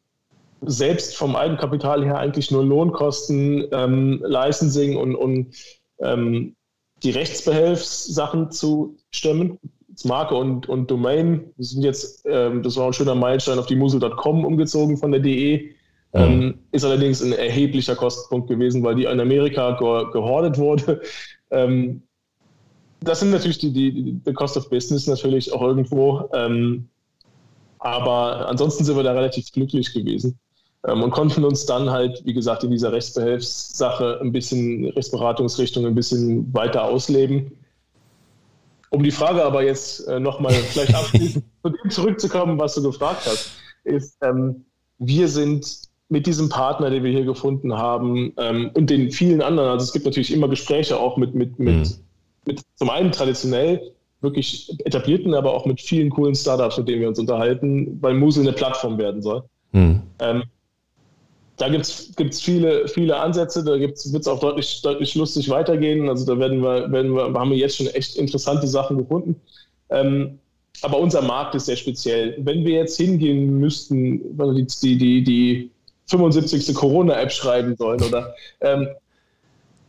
selbst 0.62 1.16
vom 1.16 1.36
Eigenkapital 1.36 2.04
her 2.04 2.18
eigentlich 2.18 2.50
nur 2.50 2.64
Lohnkosten, 2.64 3.66
ähm, 3.70 4.24
Licensing 4.26 4.96
und, 4.96 5.14
und 5.14 5.54
ähm, 6.00 6.56
die 7.02 7.10
Rechtsbehelfssachen 7.10 8.50
zu 8.50 8.96
stemmen. 9.10 9.58
Marke 10.04 10.36
und, 10.36 10.68
und 10.68 10.90
Domain. 10.90 11.50
Wir 11.56 11.64
sind 11.64 11.82
jetzt, 11.82 12.24
ähm, 12.28 12.62
das 12.62 12.76
war 12.76 12.86
ein 12.86 12.92
schöner 12.92 13.16
Meilenstein, 13.16 13.58
auf 13.58 13.66
die 13.66 13.74
musel.com 13.74 14.44
umgezogen 14.44 14.96
von 14.96 15.10
der 15.10 15.20
DE. 15.20 15.70
Mhm. 16.12 16.20
Ähm, 16.20 16.58
ist 16.70 16.84
allerdings 16.84 17.20
ein 17.20 17.32
erheblicher 17.32 17.96
Kostenpunkt 17.96 18.48
gewesen, 18.48 18.82
weil 18.82 18.94
die 18.94 19.04
in 19.04 19.20
Amerika 19.20 19.72
ge 19.72 20.12
gehordet 20.12 20.58
wurde. 20.58 21.00
Ähm, 21.50 22.02
das 23.00 23.20
sind 23.20 23.30
natürlich 23.30 23.56
die, 23.56 23.72
die, 23.72 24.12
die 24.12 24.32
Cost 24.34 24.56
of 24.58 24.68
Business 24.68 25.06
natürlich 25.06 25.50
auch 25.50 25.62
irgendwo. 25.62 26.28
Ähm, 26.34 26.88
Aber 27.80 28.48
ansonsten 28.48 28.84
sind 28.84 28.96
wir 28.96 29.02
da 29.02 29.12
relativ 29.12 29.52
glücklich 29.52 29.92
gewesen 29.92 30.38
ähm, 30.86 31.02
und 31.02 31.10
konnten 31.10 31.44
uns 31.44 31.66
dann 31.66 31.90
halt, 31.90 32.22
wie 32.24 32.34
gesagt, 32.34 32.64
in 32.64 32.70
dieser 32.70 32.92
Rechtsbehelfssache 32.92 34.20
ein 34.20 34.32
bisschen 34.32 34.86
Rechtsberatungsrichtung 34.86 35.86
ein 35.86 35.94
bisschen 35.94 36.52
weiter 36.54 36.84
ausleben. 36.84 37.52
Um 38.90 39.02
die 39.02 39.10
Frage 39.10 39.44
aber 39.44 39.62
jetzt 39.62 40.06
äh, 40.08 40.18
nochmal 40.18 40.52
vielleicht 40.52 40.94
abschließend 40.94 41.44
zu 41.62 41.70
dem 41.70 41.90
zurückzukommen, 41.90 42.58
was 42.58 42.74
du 42.74 42.82
gefragt 42.82 43.26
hast, 43.26 43.50
ist, 43.84 44.16
ähm, 44.22 44.64
wir 44.98 45.28
sind 45.28 45.88
mit 46.08 46.26
diesem 46.26 46.48
Partner, 46.48 46.88
den 46.88 47.04
wir 47.04 47.10
hier 47.10 47.24
gefunden 47.24 47.74
haben 47.74 48.32
ähm, 48.38 48.70
und 48.74 48.88
den 48.88 49.10
vielen 49.10 49.42
anderen, 49.42 49.68
also 49.68 49.84
es 49.84 49.92
gibt 49.92 50.06
natürlich 50.06 50.32
immer 50.32 50.48
Gespräche 50.48 50.98
auch 50.98 51.18
mit, 51.18 51.34
mit, 51.34 51.58
mit, 51.58 51.74
mhm. 51.74 51.94
mit 52.46 52.62
zum 52.76 52.88
einen 52.88 53.12
traditionell 53.12 53.92
wirklich 54.20 54.74
etablierten, 54.84 55.34
aber 55.34 55.54
auch 55.54 55.66
mit 55.66 55.80
vielen 55.80 56.10
coolen 56.10 56.34
Startups, 56.34 56.78
mit 56.78 56.88
denen 56.88 57.00
wir 57.00 57.08
uns 57.08 57.18
unterhalten, 57.18 57.98
weil 58.00 58.14
Musel 58.14 58.42
eine 58.42 58.52
Plattform 58.52 58.98
werden 58.98 59.22
soll. 59.22 59.44
Mhm. 59.72 60.02
Ähm, 60.20 60.42
da 61.56 61.68
gibt 61.68 61.84
es 61.86 62.40
viele, 62.40 62.86
viele 62.86 63.16
Ansätze, 63.16 63.64
da 63.64 63.72
wird 63.72 63.96
es 63.96 64.28
auch 64.28 64.38
deutlich, 64.38 64.80
deutlich 64.82 65.14
lustig 65.16 65.48
weitergehen. 65.48 66.08
Also 66.08 66.24
da 66.24 66.38
werden 66.38 66.62
wir, 66.62 66.90
werden 66.90 67.14
wir, 67.14 67.34
haben 67.34 67.50
wir 67.50 67.56
jetzt 67.56 67.76
schon 67.76 67.88
echt 67.88 68.16
interessante 68.16 68.68
Sachen 68.68 68.96
gefunden. 68.96 69.36
Ähm, 69.90 70.38
aber 70.82 70.98
unser 70.98 71.22
Markt 71.22 71.56
ist 71.56 71.66
sehr 71.66 71.76
speziell. 71.76 72.36
Wenn 72.38 72.64
wir 72.64 72.74
jetzt 72.74 72.96
hingehen 72.96 73.58
müssten, 73.58 74.38
die, 74.38 74.98
die, 74.98 75.24
die 75.24 75.70
75. 76.06 76.74
Corona-App 76.74 77.32
schreiben 77.32 77.76
sollen 77.76 78.02
oder 78.02 78.34
ähm, 78.60 78.88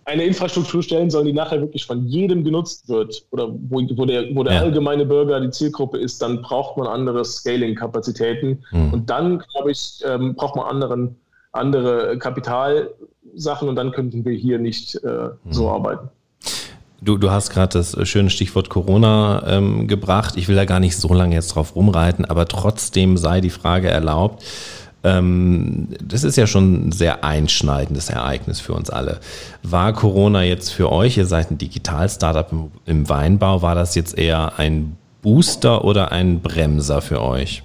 eine 0.09 0.23
Infrastruktur 0.23 0.81
stellen 0.81 1.09
sollen, 1.09 1.27
die 1.27 1.33
nachher 1.33 1.61
wirklich 1.61 1.85
von 1.85 2.05
jedem 2.07 2.43
genutzt 2.43 2.89
wird 2.89 3.25
oder 3.31 3.49
wo, 3.49 3.81
wo 3.95 4.05
der, 4.05 4.35
wo 4.35 4.43
der 4.43 4.55
ja. 4.55 4.61
allgemeine 4.61 5.05
Bürger 5.05 5.39
die 5.39 5.51
Zielgruppe 5.51 5.97
ist, 5.97 6.21
dann 6.21 6.41
braucht 6.41 6.77
man 6.77 6.87
andere 6.87 7.23
Scaling-Kapazitäten. 7.23 8.63
Mhm. 8.71 8.93
Und 8.93 9.09
dann, 9.09 9.39
glaube 9.53 9.71
ich, 9.71 10.01
ähm, 10.05 10.35
braucht 10.35 10.55
man 10.55 10.65
anderen 10.65 11.15
andere 11.51 12.17
Kapitalsachen 12.17 13.69
und 13.69 13.75
dann 13.75 13.91
könnten 13.91 14.23
wir 14.25 14.33
hier 14.33 14.59
nicht 14.59 14.95
äh, 15.03 15.29
so 15.49 15.63
mhm. 15.63 15.69
arbeiten. 15.69 16.09
Du, 17.01 17.17
du 17.17 17.31
hast 17.31 17.49
gerade 17.49 17.77
das 17.77 17.95
schöne 18.07 18.29
Stichwort 18.29 18.69
Corona 18.69 19.43
ähm, 19.47 19.87
gebracht. 19.87 20.35
Ich 20.35 20.47
will 20.47 20.55
da 20.55 20.65
gar 20.65 20.79
nicht 20.79 20.97
so 20.97 21.13
lange 21.13 21.33
jetzt 21.33 21.55
drauf 21.55 21.75
rumreiten, 21.75 22.25
aber 22.25 22.45
trotzdem 22.45 23.15
sei 23.15 23.39
die 23.39 23.49
Frage 23.49 23.87
erlaubt. 23.87 24.43
Ähm, 25.03 25.87
das 26.03 26.23
ist 26.23 26.35
ja 26.35 26.45
schon 26.45 26.89
ein 26.89 26.91
sehr 26.91 27.23
einschneidendes 27.23 28.09
Ereignis 28.09 28.59
für 28.59 28.73
uns 28.73 28.89
alle. 28.89 29.19
War 29.63 29.93
Corona 29.93 30.43
jetzt 30.43 30.69
für 30.71 30.91
euch, 30.91 31.17
ihr 31.17 31.25
seid 31.25 31.51
ein 31.51 31.57
Digital-Startup 31.57 32.51
im, 32.51 32.71
im 32.85 33.07
Weinbau, 33.07 33.61
war 33.61 33.75
das 33.75 33.95
jetzt 33.95 34.17
eher 34.17 34.59
ein 34.59 34.97
Booster 35.21 35.83
oder 35.85 36.11
ein 36.11 36.41
Bremser 36.41 37.01
für 37.01 37.21
euch? 37.21 37.63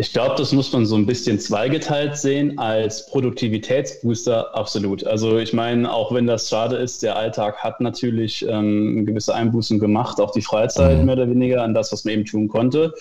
Ich 0.00 0.14
glaube, 0.14 0.34
das 0.38 0.52
muss 0.52 0.72
man 0.72 0.86
so 0.86 0.96
ein 0.96 1.04
bisschen 1.04 1.38
zweigeteilt 1.38 2.16
sehen 2.16 2.58
als 2.58 3.06
Produktivitätsbooster, 3.08 4.56
absolut. 4.56 5.06
Also 5.06 5.36
ich 5.36 5.52
meine, 5.52 5.92
auch 5.92 6.14
wenn 6.14 6.26
das 6.26 6.48
schade 6.48 6.76
ist, 6.76 7.02
der 7.02 7.16
Alltag 7.16 7.58
hat 7.58 7.82
natürlich 7.82 8.46
ähm, 8.48 9.04
gewisse 9.04 9.34
Einbußen 9.34 9.78
gemacht, 9.78 10.18
auch 10.18 10.30
die 10.30 10.40
Freizeit 10.40 11.00
mhm. 11.00 11.04
mehr 11.04 11.16
oder 11.16 11.28
weniger 11.28 11.62
an 11.62 11.74
das, 11.74 11.92
was 11.92 12.06
man 12.06 12.14
eben 12.14 12.24
tun 12.24 12.48
konnte. 12.48 12.94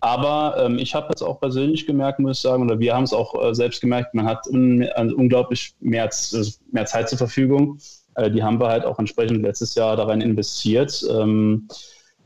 Aber 0.00 0.56
ähm, 0.58 0.78
ich 0.78 0.94
habe 0.94 1.08
jetzt 1.10 1.22
auch 1.22 1.40
persönlich 1.40 1.86
gemerkt, 1.86 2.18
muss 2.18 2.38
ich 2.38 2.42
sagen, 2.42 2.62
oder 2.62 2.78
wir 2.78 2.94
haben 2.94 3.04
es 3.04 3.12
auch 3.12 3.34
äh, 3.42 3.54
selbst 3.54 3.80
gemerkt, 3.80 4.14
man 4.14 4.26
hat 4.26 4.46
un 4.46 4.82
also 4.94 5.14
unglaublich 5.16 5.74
mehr, 5.80 6.04
also 6.04 6.50
mehr 6.72 6.86
Zeit 6.86 7.08
zur 7.08 7.18
Verfügung. 7.18 7.78
Äh, 8.14 8.30
die 8.30 8.42
haben 8.42 8.58
wir 8.60 8.68
halt 8.68 8.84
auch 8.84 8.98
entsprechend 8.98 9.42
letztes 9.42 9.74
Jahr 9.74 9.96
darin 9.96 10.20
investiert. 10.20 11.04
Ähm, 11.10 11.68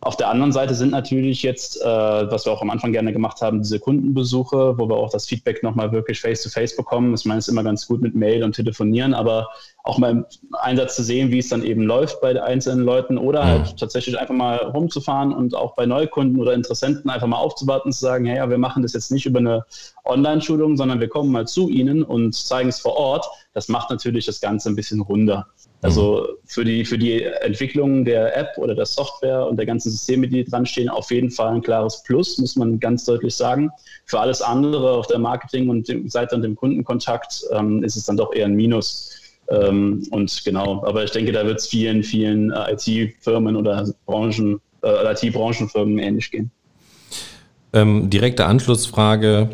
auf 0.05 0.17
der 0.17 0.29
anderen 0.29 0.53
Seite 0.53 0.75
sind 0.75 0.91
natürlich 0.91 1.43
jetzt, 1.43 1.81
äh, 1.81 1.85
was 1.85 2.45
wir 2.45 2.53
auch 2.53 2.61
am 2.61 2.71
Anfang 2.71 2.93
gerne 2.93 3.13
gemacht 3.13 3.41
haben, 3.41 3.63
diese 3.63 3.81
Kundenbesuche, 3.81 4.79
wo 4.79 4.89
wir 4.89 4.97
auch 4.97 5.11
das 5.11 5.27
Feedback 5.27 5.63
nochmal 5.63 5.93
wirklich 5.93 6.21
face-to-face 6.21 6.73
-face 6.73 6.77
bekommen. 6.77 7.15
Ich 7.15 7.25
meine, 7.25 7.39
es 7.39 7.49
ist 7.49 7.53
immer 7.53 7.65
ganz 7.65 7.87
gut 7.87 8.03
mit 8.03 8.15
Mail 8.15 8.45
und 8.45 8.55
Telefonieren, 8.55 9.15
aber 9.15 9.49
auch 9.83 9.99
mal 9.99 10.11
im 10.11 10.27
Einsatz 10.53 10.97
zu 10.97 11.03
sehen, 11.03 11.31
wie 11.31 11.39
es 11.39 11.49
dann 11.49 11.63
eben 11.63 11.83
läuft 11.83 12.21
bei 12.21 12.41
einzelnen 12.43 12.85
Leuten 12.85 13.17
oder 13.17 13.45
halt 13.45 13.79
tatsächlich 13.79 14.19
einfach 14.19 14.35
mal 14.35 14.57
rumzufahren 14.57 15.33
und 15.33 15.55
auch 15.55 15.75
bei 15.75 15.87
Neukunden 15.87 16.39
oder 16.41 16.53
Interessenten 16.53 17.11
einfach 17.11 17.27
mal 17.27 17.39
aufzuwarten 17.39 17.89
und 17.89 17.93
zu 17.93 18.01
sagen, 18.01 18.27
hey, 18.27 18.37
ja, 18.37 18.51
wir 18.51 18.59
machen 18.59 18.83
das 18.83 18.93
jetzt 18.93 19.11
nicht 19.11 19.27
über 19.27 19.39
eine 19.39 19.65
Online-Schulung, 20.05 20.77
sondern 20.77 21.01
wir 21.01 21.09
kommen 21.09 21.33
mal 21.33 21.47
zu 21.47 21.69
Ihnen 21.69 22.03
und 22.03 22.35
zeigen 22.35 22.69
es 22.69 22.81
vor 22.81 22.95
Ort. 22.97 23.27
Das 23.53 23.69
macht 23.69 23.91
natürlich 23.91 24.27
das 24.27 24.41
Ganze 24.41 24.69
ein 24.69 24.77
bisschen 24.77 25.01
runder. 25.01 25.47
Also 25.85 26.27
mhm. 26.29 26.37
für 26.47 26.65
die, 26.65 26.85
für 26.85 26.97
die 26.97 27.23
Entwicklung 27.23 28.05
der 28.05 28.37
App 28.37 28.57
oder 28.57 28.75
der 28.75 28.87
Software 28.87 29.47
und 29.47 29.57
der 29.57 29.67
ganzen 29.67 29.91
Systeme, 29.91 30.29
die 30.29 30.43
dran 30.45 30.65
stehen, 30.65 30.89
auf 30.89 31.11
jeden 31.11 31.31
Fall 31.31 31.55
ein 31.55 31.61
klares 31.63 32.03
Plus, 32.05 32.39
muss 32.39 32.57
man 32.57 32.81
ganz 32.81 33.05
deutlich 33.05 33.35
sagen. 33.35 33.71
Für 34.07 34.21
alles 34.21 34.41
andere 34.41 34.93
auf 34.93 35.07
der 35.07 35.19
Marketing- 35.19 35.69
und 35.69 35.87
dem, 35.89 36.09
Seite 36.09 36.37
und 36.37 36.43
dem 36.43 36.57
Kundenkontakt 36.57 37.45
ähm, 37.53 37.83
ist 37.83 37.97
es 37.97 38.07
dann 38.07 38.17
doch 38.17 38.35
eher 38.35 38.47
ein 38.47 38.55
Minus. 38.55 39.11
Ähm, 39.49 40.07
und 40.11 40.43
genau, 40.45 40.83
aber 40.87 41.05
ich 41.05 41.11
denke, 41.11 41.33
da 41.33 41.45
wird 41.45 41.61
es 41.61 41.67
vielen, 41.67 42.03
vielen 42.03 42.51
äh, 42.51 42.73
IT-Firmen 42.73 43.55
oder 43.55 43.87
Branchen, 44.07 44.61
äh, 44.83 45.13
IT-Branchenfirmen 45.13 45.99
ähnlich 45.99 46.31
gehen. 46.31 46.51
Ähm, 47.75 48.09
direkte 48.09 48.47
Anschlussfrage, 48.47 49.51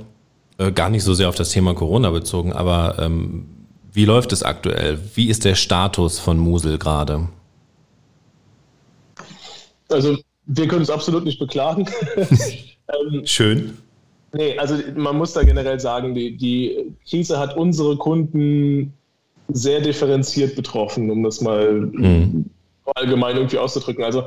äh, 0.61 0.73
gar 0.73 0.91
nicht 0.91 1.05
so 1.05 1.15
sehr 1.15 1.29
auf 1.29 1.35
das 1.35 1.51
Thema 1.51 1.75
Corona 1.75 2.11
bezogen, 2.11 2.53
aber 2.53 2.97
ähm, 2.99 3.47
wie 3.93 4.05
läuft 4.05 4.33
es 4.33 4.43
aktuell? 4.43 4.99
Wie 5.15 5.29
ist 5.29 5.45
der 5.47 5.55
Status 5.55 6.19
von 6.19 6.39
Musel 6.39 6.79
gerade? 6.79 7.29
Also, 9.89 10.19
wir 10.45 10.69
können 10.69 10.83
es 10.83 10.91
absolut 10.91 11.25
nicht 11.25 11.39
beklagen. 11.39 11.87
ähm, 12.17 13.23
Schön. 13.25 13.79
Nee, 14.33 14.57
also 14.59 14.77
man 14.95 15.17
muss 15.17 15.33
da 15.33 15.43
generell 15.43 15.81
sagen, 15.81 16.15
die, 16.15 16.37
die 16.37 16.93
Krise 17.09 17.39
hat 17.39 17.57
unsere 17.57 17.97
Kunden 17.97 18.93
sehr 19.49 19.81
differenziert 19.81 20.55
betroffen, 20.55 21.11
um 21.11 21.23
das 21.23 21.41
mal 21.41 21.73
mhm. 21.73 22.51
Allgemein 22.95 23.37
irgendwie 23.37 23.59
auszudrücken. 23.59 24.05
Also 24.05 24.25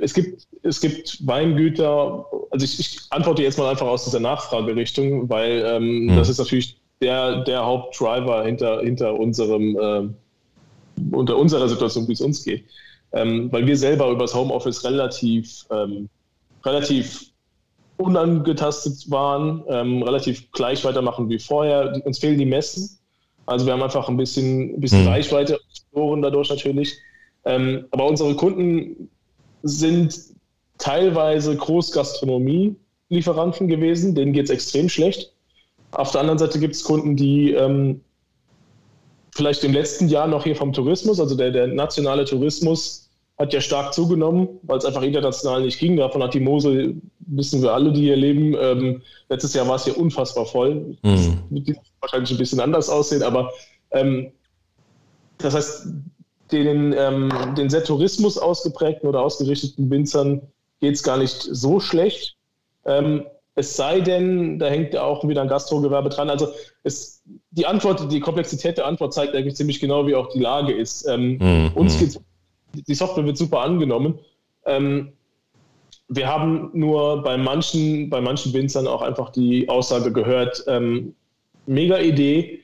es 0.00 0.14
gibt, 0.14 0.46
es 0.62 0.80
gibt 0.80 1.26
Weingüter, 1.26 2.26
also 2.50 2.64
ich, 2.64 2.78
ich 2.78 3.00
antworte 3.10 3.42
jetzt 3.42 3.58
mal 3.58 3.70
einfach 3.70 3.86
aus 3.86 4.04
dieser 4.04 4.20
Nachfragerichtung, 4.20 5.28
weil 5.28 5.62
ähm, 5.66 6.06
mhm. 6.06 6.16
das 6.16 6.28
ist 6.28 6.38
natürlich 6.38 6.76
der, 7.00 7.42
der 7.42 7.64
Hauptdriver 7.64 8.44
hinter, 8.44 8.80
hinter 8.80 9.18
unserem, 9.18 9.76
äh, 9.76 11.14
unter 11.14 11.36
unserer 11.36 11.68
Situation, 11.68 12.08
wie 12.08 12.12
es 12.12 12.20
uns 12.20 12.44
geht. 12.44 12.64
Ähm, 13.12 13.52
weil 13.52 13.66
wir 13.66 13.76
selber 13.76 14.08
über 14.08 14.22
das 14.22 14.34
Homeoffice 14.34 14.84
relativ, 14.84 15.66
ähm, 15.70 16.08
relativ 16.64 17.26
unangetastet 17.98 19.10
waren, 19.10 19.64
ähm, 19.68 20.02
relativ 20.02 20.50
gleich 20.52 20.84
weitermachen 20.84 21.28
wie 21.28 21.38
vorher. 21.38 22.00
Uns 22.04 22.18
fehlen 22.18 22.38
die 22.38 22.46
Messen. 22.46 22.98
Also 23.46 23.66
wir 23.66 23.72
haben 23.74 23.82
einfach 23.82 24.08
ein 24.08 24.16
bisschen, 24.16 24.74
ein 24.74 24.80
bisschen 24.80 25.02
mhm. 25.02 25.08
Reichweite 25.08 25.60
verloren 25.90 26.22
dadurch 26.22 26.48
natürlich. 26.48 26.96
Ähm, 27.44 27.86
aber 27.90 28.06
unsere 28.06 28.34
Kunden 28.36 29.10
sind 29.62 30.18
teilweise 30.78 31.54
Großgastronomie-Lieferanten 31.56 33.68
gewesen, 33.68 34.14
denen 34.14 34.32
geht 34.32 34.44
es 34.44 34.50
extrem 34.50 34.88
schlecht. 34.88 35.34
Auf 35.92 36.12
der 36.12 36.22
anderen 36.22 36.38
Seite 36.38 36.58
gibt 36.58 36.74
es 36.74 36.84
Kunden, 36.84 37.16
die 37.16 37.52
ähm, 37.52 38.00
vielleicht 39.34 39.64
im 39.64 39.72
letzten 39.72 40.08
Jahr 40.08 40.26
noch 40.26 40.44
hier 40.44 40.56
vom 40.56 40.72
Tourismus, 40.72 41.20
also 41.20 41.36
der, 41.36 41.50
der 41.50 41.66
nationale 41.66 42.24
Tourismus 42.24 43.10
hat 43.38 43.52
ja 43.52 43.60
stark 43.60 43.94
zugenommen, 43.94 44.48
weil 44.62 44.78
es 44.78 44.84
einfach 44.84 45.02
international 45.02 45.62
nicht 45.62 45.78
ging. 45.78 45.96
Davon 45.96 46.22
hat 46.22 46.34
die 46.34 46.40
Mosel, 46.40 47.00
wissen 47.20 47.62
wir 47.62 47.72
alle, 47.72 47.92
die 47.92 48.02
hier 48.02 48.16
leben. 48.16 48.54
Ähm, 48.58 49.02
letztes 49.28 49.54
Jahr 49.54 49.66
war 49.66 49.76
es 49.76 49.84
hier 49.84 49.98
unfassbar 49.98 50.46
voll. 50.46 50.96
Mhm. 51.02 51.38
Wird 51.50 51.78
wahrscheinlich 52.00 52.30
ein 52.30 52.38
bisschen 52.38 52.60
anders 52.60 52.88
aussehen, 52.88 53.22
aber 53.22 53.50
ähm, 53.90 54.32
das 55.38 55.54
heißt, 55.54 55.88
den, 56.52 56.94
ähm, 56.96 57.32
den 57.56 57.70
sehr 57.70 57.84
Tourismus 57.84 58.38
ausgeprägten 58.38 59.08
oder 59.08 59.22
ausgerichteten 59.22 59.90
Winzern 59.90 60.42
geht 60.80 60.94
es 60.94 61.02
gar 61.02 61.16
nicht 61.16 61.40
so 61.40 61.80
schlecht. 61.80 62.36
Ähm, 62.84 63.24
es 63.54 63.76
sei 63.76 64.00
denn, 64.00 64.58
da 64.58 64.66
hängt 64.66 64.94
ja 64.94 65.02
auch 65.02 65.26
wieder 65.28 65.42
ein 65.42 65.48
Gastrogewerbe 65.48 66.08
dran. 66.08 66.30
Also 66.30 66.48
es, 66.84 67.22
die 67.50 67.66
Antwort, 67.66 68.10
die 68.10 68.20
Komplexität 68.20 68.78
der 68.78 68.86
Antwort 68.86 69.12
zeigt 69.12 69.34
eigentlich 69.34 69.56
ziemlich 69.56 69.80
genau, 69.80 70.06
wie 70.06 70.14
auch 70.14 70.28
die 70.28 70.40
Lage 70.40 70.72
ist. 70.72 71.06
Ähm, 71.06 71.38
mhm. 71.38 71.70
Uns 71.74 71.98
geht's, 71.98 72.18
die 72.74 72.94
Software 72.94 73.26
wird 73.26 73.36
super 73.36 73.60
angenommen. 73.60 74.18
Ähm, 74.64 75.12
wir 76.08 76.28
haben 76.28 76.70
nur 76.72 77.22
bei 77.22 77.36
manchen, 77.36 78.10
bei 78.10 78.20
manchen 78.20 78.52
Winzern 78.52 78.86
auch 78.86 79.02
einfach 79.02 79.30
die 79.30 79.68
Aussage 79.68 80.12
gehört, 80.12 80.64
ähm, 80.66 81.14
mega 81.66 81.98
Idee, 81.98 82.61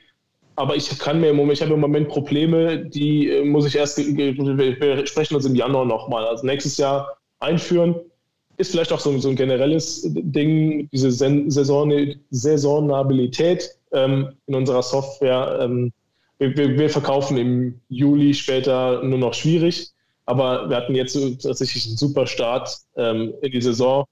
aber 0.59 0.77
ich 0.77 0.99
kann 0.99 1.21
mir 1.21 1.31
im 1.31 1.37
Moment, 1.37 1.59
ich 1.59 1.63
habe 1.63 1.75
im 1.75 1.81
Moment 1.81 2.09
Probleme, 2.09 2.85
die 2.85 3.31
äh, 3.31 3.45
muss 3.45 3.65
ich 3.65 3.77
erst, 3.77 3.99
wir 3.99 5.07
sprechen 5.07 5.37
uns 5.37 5.47
im 5.47 5.55
Januar 5.55 5.85
nochmal, 5.85 6.27
also 6.27 6.45
nächstes 6.45 6.77
Jahr 6.77 7.17
einführen 7.39 7.95
ist 8.59 8.73
vielleicht 8.73 8.93
auch 8.93 8.99
so, 8.99 9.17
so 9.19 9.29
ein 9.29 9.37
generelles 9.37 10.03
Ding, 10.05 10.89
diese 10.91 11.11
Saison, 11.13 12.17
Saisonabilität 12.31 13.71
ähm, 13.93 14.35
in 14.47 14.55
unserer 14.57 14.83
Software. 14.83 15.61
Ähm, 15.63 15.93
wir, 16.39 16.57
wir, 16.57 16.91
verkaufen 16.91 17.37
im 17.37 17.81
Juli 17.89 18.35
später 18.35 19.03
nur 19.03 19.19
noch 19.19 19.35
schwierig, 19.35 19.91
aber 20.27 20.69
wir 20.69 20.77
hatten 20.77 20.95
jetzt 20.95 21.15
tatsächlich 21.43 21.87
einen 21.87 21.97
super 21.97 22.27
Start 22.27 22.77
ähm, 22.97 23.33
in 23.43 23.53
die 23.53 23.63
Saison. 23.63 24.05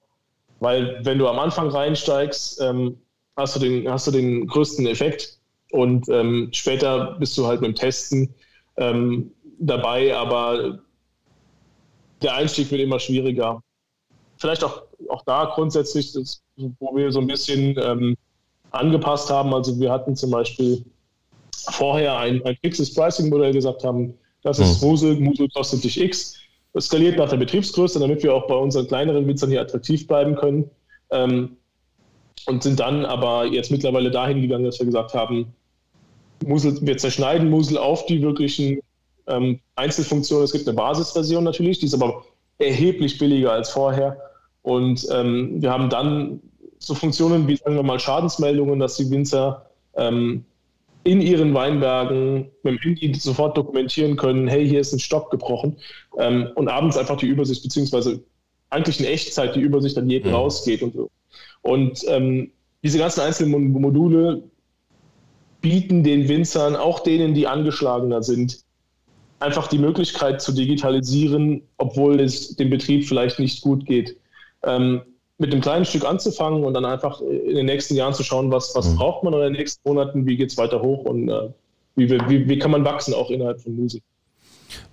Weil 0.60 1.00
wenn 1.02 1.18
du 1.18 1.28
am 1.28 1.38
Anfang 1.38 1.68
reinsteigst, 1.68 2.60
ähm, 2.60 2.96
hast, 3.36 3.56
du 3.56 3.60
den, 3.60 3.90
hast 3.90 4.06
du 4.06 4.12
den 4.12 4.46
größten 4.46 4.86
Effekt 4.86 5.38
und 5.72 6.08
ähm, 6.08 6.50
später 6.52 7.16
bist 7.18 7.36
du 7.36 7.46
halt 7.46 7.60
mit 7.60 7.70
dem 7.70 7.74
Testen 7.74 8.34
ähm, 8.76 9.30
dabei, 9.58 10.14
aber 10.14 10.78
der 12.22 12.34
Einstieg 12.34 12.70
wird 12.70 12.80
immer 12.80 12.98
schwieriger. 12.98 13.62
Vielleicht 14.38 14.64
auch, 14.64 14.82
auch 15.08 15.22
da 15.24 15.52
grundsätzlich, 15.54 16.12
das, 16.12 16.42
wo 16.78 16.94
wir 16.94 17.10
so 17.10 17.20
ein 17.20 17.26
bisschen 17.26 17.76
ähm, 17.82 18.16
angepasst 18.70 19.30
haben. 19.30 19.52
Also 19.54 19.78
wir 19.78 19.90
hatten 19.90 20.14
zum 20.14 20.30
Beispiel 20.30 20.84
vorher 21.70 22.18
ein, 22.18 22.44
ein 22.44 22.56
fixes 22.62 22.94
Pricing-Modell 22.94 23.52
gesagt 23.52 23.84
haben, 23.84 24.14
das 24.42 24.58
ist 24.58 24.80
mhm. 24.80 24.88
Musel, 24.88 25.20
Musel 25.20 25.48
kostet 25.48 25.82
dich 25.82 26.00
X. 26.00 26.36
Skaliert 26.78 27.16
nach 27.16 27.30
der 27.30 27.38
Betriebsgröße, 27.38 27.98
damit 27.98 28.22
wir 28.22 28.34
auch 28.34 28.46
bei 28.46 28.54
unseren 28.54 28.86
kleineren 28.86 29.26
Witzern 29.26 29.50
hier 29.50 29.62
attraktiv 29.62 30.06
bleiben 30.06 30.36
können. 30.36 30.70
Ähm, 31.10 31.56
und 32.46 32.62
sind 32.62 32.80
dann 32.80 33.04
aber 33.04 33.46
jetzt 33.46 33.70
mittlerweile 33.70 34.10
dahin 34.10 34.40
gegangen, 34.40 34.64
dass 34.64 34.78
wir 34.78 34.86
gesagt 34.86 35.14
haben, 35.14 35.52
Musel, 36.44 36.78
wir 36.80 36.96
zerschneiden 36.96 37.50
Musel 37.50 37.78
auf 37.78 38.06
die 38.06 38.22
wirklichen 38.22 38.80
ähm, 39.26 39.60
Einzelfunktionen. 39.74 40.44
Es 40.44 40.52
gibt 40.52 40.66
eine 40.68 40.76
Basisversion 40.76 41.44
natürlich, 41.44 41.78
die 41.78 41.86
ist 41.86 41.94
aber 41.94 42.24
erheblich 42.58 43.18
billiger 43.18 43.52
als 43.52 43.70
vorher. 43.70 44.18
Und 44.62 45.06
ähm, 45.10 45.60
wir 45.60 45.70
haben 45.70 45.90
dann 45.90 46.40
so 46.78 46.94
Funktionen 46.94 47.48
wie, 47.48 47.56
sagen 47.56 47.76
wir 47.76 47.82
mal, 47.82 47.98
Schadensmeldungen, 47.98 48.78
dass 48.78 48.96
die 48.96 49.10
Winzer 49.10 49.66
ähm, 49.96 50.44
in 51.04 51.20
ihren 51.20 51.54
Weinbergen 51.54 52.50
mit 52.62 52.74
dem 52.74 52.78
Handy 52.78 53.14
sofort 53.14 53.56
dokumentieren 53.56 54.16
können, 54.16 54.48
hey, 54.48 54.68
hier 54.68 54.80
ist 54.80 54.92
ein 54.92 54.98
Stock 54.98 55.30
gebrochen 55.30 55.76
ähm, 56.18 56.48
und 56.56 56.68
abends 56.68 56.96
einfach 56.96 57.16
die 57.16 57.26
Übersicht, 57.26 57.62
beziehungsweise 57.62 58.20
eigentlich 58.70 58.98
in 58.98 59.06
Echtzeit 59.06 59.54
die 59.54 59.60
Übersicht 59.60 59.96
an 59.98 60.10
jeden 60.10 60.28
mhm. 60.28 60.34
rausgeht 60.34 60.82
und. 60.82 60.94
Und 61.66 62.04
ähm, 62.08 62.50
diese 62.82 62.98
ganzen 62.98 63.20
einzelnen 63.20 63.72
Module 63.72 64.42
bieten 65.60 66.04
den 66.04 66.28
Winzern, 66.28 66.76
auch 66.76 67.00
denen, 67.00 67.34
die 67.34 67.46
angeschlagener 67.46 68.22
sind, 68.22 68.60
einfach 69.40 69.66
die 69.66 69.78
Möglichkeit 69.78 70.40
zu 70.40 70.52
digitalisieren, 70.52 71.62
obwohl 71.78 72.20
es 72.20 72.56
dem 72.56 72.70
Betrieb 72.70 73.06
vielleicht 73.06 73.38
nicht 73.38 73.62
gut 73.62 73.84
geht. 73.84 74.16
Ähm, 74.62 75.02
mit 75.38 75.52
einem 75.52 75.60
kleinen 75.60 75.84
Stück 75.84 76.04
anzufangen 76.04 76.64
und 76.64 76.72
dann 76.72 76.84
einfach 76.84 77.20
in 77.20 77.56
den 77.56 77.66
nächsten 77.66 77.94
Jahren 77.94 78.14
zu 78.14 78.22
schauen, 78.22 78.50
was, 78.50 78.74
was 78.74 78.88
mhm. 78.88 78.96
braucht 78.96 79.22
man 79.22 79.34
in 79.34 79.40
den 79.40 79.52
nächsten 79.52 79.86
Monaten, 79.86 80.24
wie 80.26 80.36
geht 80.36 80.50
es 80.50 80.56
weiter 80.56 80.80
hoch 80.80 81.04
und 81.04 81.28
äh, 81.28 81.50
wie, 81.96 82.10
wie, 82.10 82.48
wie 82.48 82.58
kann 82.58 82.70
man 82.70 82.84
wachsen 82.84 83.12
auch 83.12 83.30
innerhalb 83.30 83.60
von 83.60 83.76
Musik. 83.76 84.02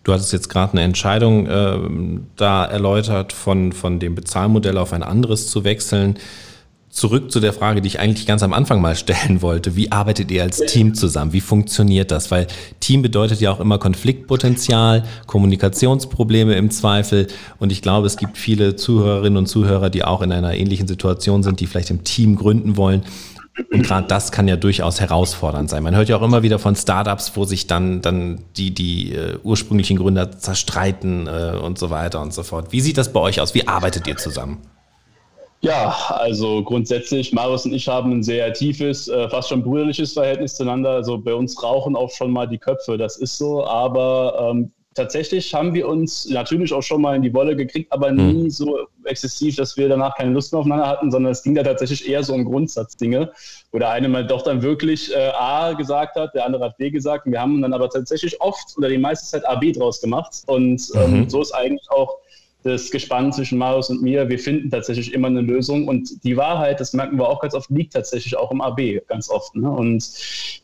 Du 0.04 0.12
hattest 0.12 0.34
jetzt 0.34 0.50
gerade 0.50 0.74
eine 0.74 0.82
Entscheidung 0.82 1.48
äh, 1.48 2.20
da 2.36 2.66
erläutert, 2.66 3.32
von, 3.32 3.72
von 3.72 4.00
dem 4.00 4.16
Bezahlmodell 4.16 4.78
auf 4.78 4.92
ein 4.92 5.04
anderes 5.04 5.50
zu 5.50 5.64
wechseln 5.64 6.18
zurück 6.94 7.32
zu 7.32 7.39
der 7.39 7.54
Frage, 7.54 7.82
die 7.82 7.88
ich 7.88 8.00
eigentlich 8.00 8.28
ganz 8.28 8.44
am 8.44 8.54
Anfang 8.54 8.80
mal 8.80 8.96
stellen 8.96 9.41
wollte. 9.41 9.76
Wie 9.76 9.91
arbeitet 9.91 10.30
ihr 10.30 10.44
als 10.44 10.60
Team 10.60 10.94
zusammen? 10.94 11.34
Wie 11.34 11.41
funktioniert 11.41 12.12
das? 12.12 12.30
Weil 12.30 12.46
Team 12.80 13.02
bedeutet 13.02 13.41
ja 13.41 13.52
auch 13.52 13.60
immer 13.60 13.80
Konfliktpotenzial, 13.80 15.04
Kommunikationsprobleme 15.26 16.54
im 16.54 16.70
Zweifel. 16.70 17.28
Und 17.58 17.72
ich 17.72 17.82
glaube, 17.82 18.06
es 18.06 18.16
gibt 18.16 18.38
viele 18.38 18.76
Zuhörerinnen 18.76 19.38
und 19.38 19.48
Zuhörer, 19.48 19.89
die 19.89 20.04
auch 20.04 20.22
in 20.22 20.32
einer 20.32 20.54
ähnlichen 20.54 20.88
Situation 20.88 21.41
sind, 21.41 21.60
die 21.60 21.68
vielleicht 21.68 21.89
im 21.89 22.04
Team 22.04 22.36
gründen 22.36 22.78
wollen. 22.78 23.02
Und 23.72 23.84
gerade 23.84 24.08
das 24.08 24.32
kann 24.32 24.48
ja 24.48 24.56
durchaus 24.56 25.00
herausfordernd 25.00 25.72
sein. 25.72 25.82
Man 25.82 25.96
hört 25.96 26.10
ja 26.10 26.18
auch 26.18 26.24
immer 26.24 26.44
wieder 26.44 26.60
von 26.60 26.76
Startups, 26.76 27.32
wo 27.36 27.46
sich 27.46 27.66
dann, 27.66 28.02
dann 28.02 28.39
die, 28.56 28.72
die 28.72 29.14
äh, 29.14 29.38
ursprünglichen 29.44 29.98
Gründer 29.98 30.38
zerstreiten 30.38 31.28
äh, 31.28 31.58
und 31.58 31.80
so 31.80 31.89
weiter 31.89 32.22
und 32.22 32.34
so 32.34 32.44
fort. 32.44 32.72
Wie 32.72 32.82
sieht 32.82 32.98
das 33.00 33.12
bei 33.12 33.20
euch 33.20 33.41
aus? 33.41 33.56
Wie 33.56 33.68
arbeitet 33.68 34.08
ihr 34.08 34.18
zusammen? 34.18 34.60
Ja, 35.64 35.95
also 36.09 36.61
grundsätzlich, 36.61 37.32
Marius 37.32 37.66
und 37.66 37.74
ich 37.74 37.88
haben 37.88 38.11
ein 38.11 38.22
sehr 38.22 38.51
tiefes, 38.51 39.07
äh, 39.07 39.30
fast 39.30 39.47
schon 39.47 39.64
brüderliches 39.64 40.11
Verhältnis 40.11 40.55
zueinander. 40.55 40.89
Also 40.89 41.18
bei 41.18 41.34
uns 41.34 41.64
rauchen 41.64 41.95
auch 41.95 42.11
schon 42.11 42.32
mal 42.32 42.49
die 42.49 42.57
Köpfe, 42.57 42.97
das 42.97 43.16
ist 43.16 43.38
so. 43.38 43.66
Aber 43.66 44.51
ähm, 44.51 44.74
tatsächlich 44.93 45.53
haben 45.53 45.74
wir 45.74 45.88
uns 45.88 46.30
natürlich 46.30 46.74
auch 46.74 46.82
schon 46.82 47.01
mal 47.01 47.16
in 47.16 47.22
die 47.22 47.34
Wolle 47.34 47.55
gekriegt, 47.55 47.93
aber 47.93 48.09
hm. 48.09 48.43
nie 48.43 48.49
so 48.49 48.78
exzessiv, 49.05 49.55
dass 49.55 49.78
wir 49.78 49.88
danach 49.88 50.18
keine 50.18 50.34
Lust 50.34 50.51
mehr 50.51 50.59
aufeinander 50.59 50.88
hatten, 50.88 51.09
sondern 51.09 51.32
es 51.32 51.43
ging 51.43 51.55
da 51.55 51.64
tatsächlich 51.64 52.09
eher 52.09 52.24
so 52.24 52.34
um 52.34 52.43
Grundsatzdinge, 52.43 53.32
wo 53.72 53.80
der 53.80 53.89
eine 53.89 54.09
mal 54.09 54.28
doch 54.28 54.41
dann 54.41 54.61
wirklich 54.61 55.16
äh, 55.16 55.32
A 55.34 55.72
gesagt 55.72 56.18
hat, 56.18 56.36
der 56.36 56.45
andere 56.45 56.66
hat 56.66 56.78
B 56.78 56.89
gesagt. 56.89 57.26
Und 57.26 57.32
wir 57.32 57.39
haben 57.39 57.61
dann 57.61 57.72
aber 57.72 57.89
tatsächlich 57.89 58.41
oft 58.41 58.78
oder 58.78 58.89
die 58.89 58.97
meiste 58.97 59.26
Zeit 59.28 59.47
A, 59.47 59.55
B 59.55 59.72
draus 59.72 60.01
gemacht. 60.01 60.43
Und 60.45 60.91
ähm, 60.95 61.22
mhm. 61.22 61.30
so 61.30 61.41
ist 61.41 61.53
eigentlich 61.53 61.89
auch 61.89 62.18
das 62.64 62.91
Gespann 62.91 63.32
zwischen 63.34 63.57
Marius 63.57 63.89
und 63.89 64.01
mir. 64.01 64.30
Wir 64.30 64.39
finden 64.39 64.72
tatsächlich 64.72 65.14
immer 65.14 65.28
eine 65.28 65.41
Lösung 65.41 65.88
und 65.88 66.24
die 66.24 66.38
Wahrheit, 66.38 66.80
das 66.80 66.93
merken 66.93 67.18
wir 67.18 67.28
auch 67.28 67.41
ganz 67.41 67.53
oft, 67.53 67.70
liegt 67.70 67.93
tatsächlich 67.93 68.38
auch 68.38 68.51
im 68.51 68.61
AB 68.61 69.05
ganz 69.07 69.30
oft. 69.30 69.55
Ne? 69.55 69.70
Und 69.70 70.03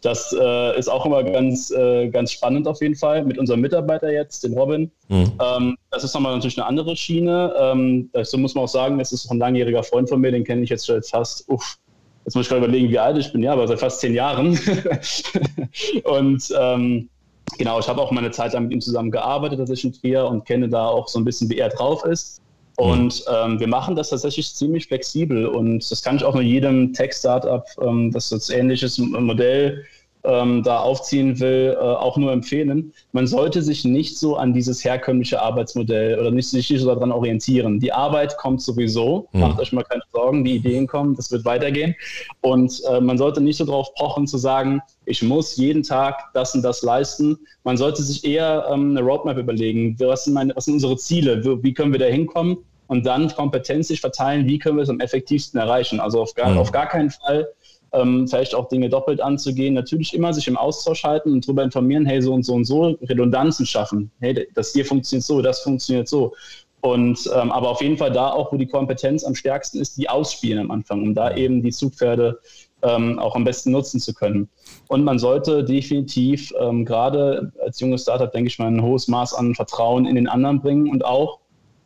das 0.02 0.36
äh, 0.40 0.80
ist 0.80 0.88
auch 0.88 1.06
immer 1.06 1.24
ganz, 1.24 1.72
äh, 1.72 2.08
ganz 2.10 2.32
spannend 2.32 2.68
auf 2.68 2.82
jeden 2.82 2.96
Fall 2.96 3.24
mit 3.26 3.38
unserem 3.38 3.60
Mitarbeiter 3.62 4.12
jetzt, 4.12 4.44
dem 4.44 4.54
Robin. 4.54 4.92
Mhm. 5.10 5.32
Ähm, 5.42 5.78
das 5.92 6.04
ist 6.04 6.14
nochmal 6.14 6.34
natürlich 6.34 6.58
eine 6.58 6.68
andere 6.68 6.96
Schiene. 6.96 7.54
Ähm, 7.58 8.10
so 8.24 8.38
muss 8.38 8.56
man 8.56 8.64
auch 8.64 8.70
sagen, 8.70 8.98
das 8.98 9.12
ist 9.12 9.30
ein 9.30 9.38
langjähriger 9.38 9.84
Freund 9.84 10.08
von 10.10 10.22
mir, 10.22 10.32
den 10.32 10.46
kenne 10.46 10.64
ich 10.64 10.70
jetzt 10.70 10.88
schon 10.88 11.04
fast, 11.04 11.48
uff, 11.50 11.78
jetzt 12.26 12.36
muss 12.36 12.46
ich 12.46 12.50
gerade 12.50 12.64
überlegen, 12.64 12.90
wie 12.90 13.00
alt 13.00 13.18
ich 13.18 13.32
bin, 13.32 13.44
ja, 13.44 13.54
aber 13.54 13.68
seit 13.68 13.80
fast 13.80 14.00
zehn 14.00 14.14
Jahren. 14.14 14.50
und 16.04 16.44
ähm, 16.58 17.10
Genau, 17.58 17.80
ich 17.80 17.88
habe 17.88 18.02
auch 18.02 18.12
meine 18.12 18.32
Zeit 18.32 18.54
lang 18.54 18.64
mit 18.64 18.74
ihm 18.74 18.82
zusammen 18.82 19.12
gearbeitet, 19.12 19.60
tatsächlich 19.60 19.94
in 19.96 20.02
Trier 20.02 20.26
und 20.26 20.46
kenne 20.46 20.70
da 20.70 20.88
auch 20.88 21.08
so 21.08 21.20
ein 21.20 21.26
bisschen, 21.26 21.50
wie 21.50 21.58
er 21.58 21.70
drauf 21.70 22.06
ist. 22.06 22.42
Und 22.78 23.26
ähm, 23.30 23.60
wir 23.60 23.68
machen 23.68 23.98
das 23.98 24.10
tatsächlich 24.10 24.56
ziemlich 24.56 24.88
flexibel 24.88 25.46
und 25.46 25.92
das 25.92 26.02
kann 26.02 26.16
ich 26.16 26.24
auch 26.24 26.34
nur 26.34 26.44
jedem 26.44 26.94
Tech-Startup, 26.94 27.66
ähm, 27.82 28.10
das 28.12 28.30
jetzt 28.30 28.50
ähnliches 28.50 28.98
Modell 28.98 29.86
ähm, 30.24 30.64
da 30.64 30.80
aufziehen 30.80 31.40
will, 31.40 31.78
äh, 31.80 31.82
auch 31.82 32.18
nur 32.18 32.32
empfehlen. 32.32 32.94
Man 33.14 33.26
sollte 33.26 33.62
sich 33.62 33.86
nicht 33.86 34.18
so 34.18 34.36
an 34.36 34.54
dieses 34.54 34.84
herkömmliche 34.84 35.42
Arbeitsmodell 35.42 36.20
oder 36.20 36.32
nicht 36.32 36.50
sich 36.50 36.68
so 36.68 36.94
daran 36.94 37.12
orientieren. 37.12 37.80
Die 37.80 37.94
Arbeit 37.94 38.38
kommt 38.38 38.62
sowieso, 38.62 39.28
mhm. 39.32 39.40
macht 39.42 39.60
euch 39.60 39.72
mal 39.72 39.84
keine 39.84 40.04
Sorgen, 40.12 40.44
die 40.44 40.56
Ideen 40.56 40.88
kommen, 40.88 41.16
das 41.16 41.32
wird 41.32 41.46
weitergehen. 41.46 41.96
Und 42.42 42.82
äh, 42.90 43.00
man 43.00 43.18
sollte 43.18 43.42
nicht 43.42 43.58
so 43.58 43.66
darauf 43.66 43.94
pochen 43.96 44.28
zu 44.28 44.38
sagen, 44.38 44.82
ich 45.06 45.24
muss 45.24 45.56
jeden 45.56 45.84
Tag 45.84 46.32
das 46.34 46.54
und 46.54 46.64
das 46.64 46.82
leisten. 46.82 47.38
Man 47.64 47.78
sollte 47.78 48.04
sich 48.04 48.26
eher 48.26 48.68
ähm, 48.72 48.92
eine 48.92 49.02
Roadmap 49.02 49.38
überlegen, 49.38 49.96
was 50.00 50.26
sind, 50.26 50.34
meine, 50.34 50.56
was 50.56 50.66
sind 50.66 50.76
unsere 50.76 50.98
Ziele, 50.98 51.64
wie 51.64 51.74
können 51.74 51.94
wir 51.94 52.00
da 52.00 52.06
hinkommen 52.06 52.58
und 52.90 53.06
dann 53.06 53.30
Kompetenz 53.30 53.88
sich 53.88 54.02
verteilen, 54.02 54.48
wie 54.48 54.60
können 54.60 54.78
wir 54.78 54.84
es 54.84 54.90
am 54.90 55.00
effektivsten 55.00 55.60
erreichen. 55.60 56.00
Also 56.00 56.22
auf 56.22 56.34
gar, 56.34 56.50
mhm. 56.50 56.58
auf 56.58 56.72
gar 56.72 56.88
keinen 56.88 57.12
Fall 57.12 57.48
ähm, 57.94 58.28
vielleicht 58.28 58.56
auch 58.56 58.68
Dinge 58.68 58.90
doppelt 58.90 59.22
anzugehen. 59.22 59.74
Natürlich 59.74 60.14
immer 60.14 60.34
sich 60.34 60.48
im 60.48 60.58
Austausch 60.58 61.04
halten 61.04 61.34
und 61.34 61.46
darüber 61.46 61.64
informieren, 61.64 62.06
hey, 62.06 62.22
so 62.22 62.34
und 62.34 62.44
so 62.44 62.54
und 62.54 62.66
so, 62.66 62.98
Redundanzen 63.02 63.66
schaffen. 63.66 64.12
Hey, 64.20 64.48
das 64.54 64.74
hier 64.74 64.86
funktioniert 64.86 65.26
so, 65.26 65.42
das 65.42 65.62
funktioniert 65.62 66.08
so. 66.08 66.34
Und 66.82 67.30
ähm, 67.36 67.52
aber 67.52 67.70
auf 67.70 67.82
jeden 67.82 67.98
Fall 67.98 68.12
da 68.12 68.32
auch, 68.32 68.54
wo 68.54 68.58
die 68.58 68.68
Kompetenz 68.68 69.26
am 69.26 69.36
stärksten 69.36 69.80
ist, 69.80 69.98
die 69.98 70.08
ausspielen 70.08 70.60
am 70.60 70.72
Anfang, 70.72 71.02
um 71.02 71.14
da 71.14 71.36
eben 71.36 71.62
die 71.62 71.72
Zugpferde 71.72 72.40
ähm, 72.82 73.20
auch 73.20 73.36
am 73.36 73.44
besten 73.44 73.72
nutzen 73.72 74.00
zu 74.00 74.14
können. 74.14 74.48
Und 74.88 75.04
man 75.04 75.20
sollte 75.20 75.66
definitiv 75.66 76.54
ähm, 76.60 76.86
gerade 76.86 77.52
als 77.66 77.82
junges 77.82 78.04
Startup, 78.04 78.32
denke 78.32 78.48
ich 78.48 78.60
mal, 78.60 78.68
ein 78.68 78.82
hohes 78.82 79.10
Maß 79.10 79.34
an 79.34 79.56
Vertrauen 79.56 80.06
in 80.06 80.16
den 80.16 80.30
anderen 80.30 80.62
bringen 80.62 80.90
und 80.90 81.04
auch 81.04 81.40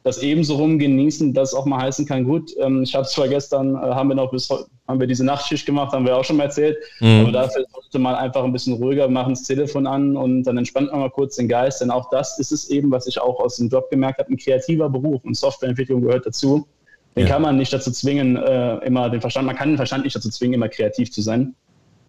das 0.03 0.21
ebenso 0.21 0.55
rum 0.55 0.77
genießen, 0.79 1.33
dass 1.33 1.53
auch 1.53 1.65
mal 1.65 1.81
heißen 1.81 2.05
kann, 2.05 2.25
gut, 2.25 2.51
ähm, 2.59 2.83
ich 2.83 2.93
habe 2.93 3.07
zwar 3.07 3.27
gestern, 3.27 3.75
äh, 3.75 3.79
haben 3.79 4.09
wir 4.09 4.15
noch 4.15 4.31
bis 4.31 4.49
heute, 4.49 4.65
haben 4.87 4.99
wir 4.99 5.07
diese 5.07 5.23
Nachtschicht 5.23 5.65
gemacht, 5.65 5.93
haben 5.93 6.05
wir 6.05 6.17
auch 6.17 6.25
schon 6.25 6.37
mal 6.37 6.43
erzählt, 6.43 6.77
mhm. 6.99 7.21
aber 7.21 7.31
dafür 7.31 7.65
sollte 7.71 7.99
man 7.99 8.15
einfach 8.15 8.43
ein 8.43 8.51
bisschen 8.51 8.73
ruhiger 8.73 9.07
machen, 9.07 9.33
das 9.33 9.43
Telefon 9.43 9.87
an 9.87 10.17
und 10.17 10.43
dann 10.43 10.57
entspannt 10.57 10.91
man 10.91 10.99
mal 10.99 11.09
kurz 11.09 11.37
den 11.37 11.47
Geist, 11.47 11.81
denn 11.81 11.89
auch 11.89 12.09
das 12.09 12.37
ist 12.37 12.51
es 12.51 12.69
eben, 12.69 12.91
was 12.91 13.07
ich 13.07 13.19
auch 13.19 13.39
aus 13.39 13.55
dem 13.55 13.69
Job 13.69 13.89
gemerkt 13.89 14.19
habe, 14.19 14.31
ein 14.31 14.37
kreativer 14.37 14.89
Beruf 14.89 15.23
und 15.23 15.37
Softwareentwicklung 15.37 16.01
gehört 16.01 16.25
dazu. 16.25 16.67
Den 17.15 17.27
ja. 17.27 17.33
kann 17.33 17.43
man 17.43 17.57
nicht 17.57 17.71
dazu 17.71 17.91
zwingen, 17.91 18.35
äh, 18.35 18.77
immer 18.85 19.09
den 19.09 19.21
Verstand, 19.21 19.45
man 19.45 19.55
kann 19.55 19.69
den 19.69 19.77
Verstand 19.77 20.03
nicht 20.03 20.15
dazu 20.15 20.29
zwingen, 20.29 20.55
immer 20.55 20.67
kreativ 20.67 21.11
zu 21.11 21.21
sein. 21.21 21.55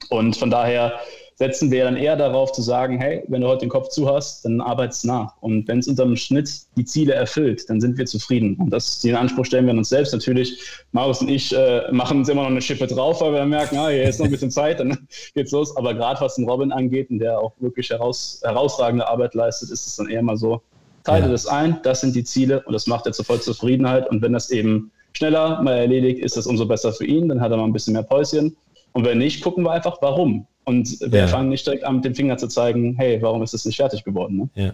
Und 0.08 0.36
von 0.36 0.50
daher 0.50 0.94
setzen 1.36 1.70
wir 1.70 1.84
dann 1.84 1.96
eher 1.96 2.16
darauf 2.16 2.52
zu 2.52 2.62
sagen, 2.62 2.98
hey, 2.98 3.24
wenn 3.28 3.40
du 3.40 3.48
heute 3.48 3.60
den 3.60 3.68
Kopf 3.68 3.88
zu 3.88 4.08
hast, 4.08 4.44
dann 4.44 4.60
arbeitest 4.60 5.04
nach. 5.04 5.34
Und 5.40 5.66
wenn 5.66 5.80
es 5.80 5.88
unterm 5.88 6.16
Schnitt 6.16 6.50
die 6.76 6.84
Ziele 6.84 7.14
erfüllt, 7.14 7.68
dann 7.68 7.80
sind 7.80 7.98
wir 7.98 8.06
zufrieden. 8.06 8.56
Und 8.56 8.70
das, 8.70 9.00
den 9.00 9.16
Anspruch 9.16 9.44
stellen 9.44 9.66
wir 9.66 9.72
an 9.72 9.78
uns 9.78 9.88
selbst. 9.88 10.12
Natürlich, 10.12 10.60
Marius 10.92 11.20
und 11.20 11.28
ich 11.28 11.54
äh, 11.54 11.90
machen 11.90 12.18
uns 12.18 12.28
immer 12.28 12.42
noch 12.42 12.50
eine 12.50 12.62
Schippe 12.62 12.86
drauf, 12.86 13.20
weil 13.20 13.32
wir 13.32 13.44
merken, 13.44 13.76
ah, 13.78 13.88
hier 13.88 14.04
ist 14.04 14.20
noch 14.20 14.26
ein 14.26 14.30
bisschen 14.32 14.50
Zeit, 14.50 14.78
dann 14.78 14.96
geht's 15.34 15.50
los. 15.50 15.76
Aber 15.76 15.94
gerade 15.94 16.20
was 16.20 16.36
den 16.36 16.48
Robin 16.48 16.70
angeht 16.70 17.10
und 17.10 17.18
der 17.18 17.38
auch 17.38 17.52
wirklich 17.58 17.90
heraus, 17.90 18.40
herausragende 18.44 19.08
Arbeit 19.08 19.34
leistet, 19.34 19.70
ist 19.70 19.86
es 19.86 19.96
dann 19.96 20.08
eher 20.08 20.22
mal 20.22 20.36
so, 20.36 20.62
teile 21.02 21.26
ja. 21.26 21.32
das 21.32 21.46
ein, 21.46 21.80
das 21.82 22.00
sind 22.00 22.14
die 22.14 22.24
Ziele 22.24 22.62
und 22.62 22.72
das 22.72 22.86
macht 22.86 23.06
er 23.06 23.12
zur 23.12 23.24
Vollzufriedenheit. 23.24 24.08
Und 24.08 24.22
wenn 24.22 24.32
das 24.32 24.50
eben 24.50 24.92
schneller 25.12 25.60
mal 25.62 25.74
erledigt, 25.78 26.20
ist 26.20 26.36
das 26.36 26.46
umso 26.46 26.66
besser 26.66 26.92
für 26.92 27.06
ihn, 27.06 27.28
dann 27.28 27.40
hat 27.40 27.50
er 27.50 27.56
mal 27.56 27.64
ein 27.64 27.72
bisschen 27.72 27.92
mehr 27.92 28.02
Päuschen. 28.02 28.56
Und 28.92 29.04
wenn 29.04 29.18
nicht, 29.18 29.42
gucken 29.42 29.64
wir 29.64 29.72
einfach, 29.72 29.98
warum. 30.00 30.46
Und 30.64 30.98
wir 31.00 31.20
ja. 31.20 31.26
fangen 31.26 31.50
nicht 31.50 31.66
direkt 31.66 31.84
an, 31.84 31.96
mit 31.96 32.04
dem 32.04 32.14
Finger 32.14 32.38
zu 32.38 32.48
zeigen, 32.48 32.94
hey, 32.96 33.20
warum 33.20 33.42
ist 33.42 33.52
das 33.52 33.66
nicht 33.66 33.76
fertig 33.76 34.02
geworden? 34.02 34.50
Ne? 34.54 34.64
Ja. 34.64 34.72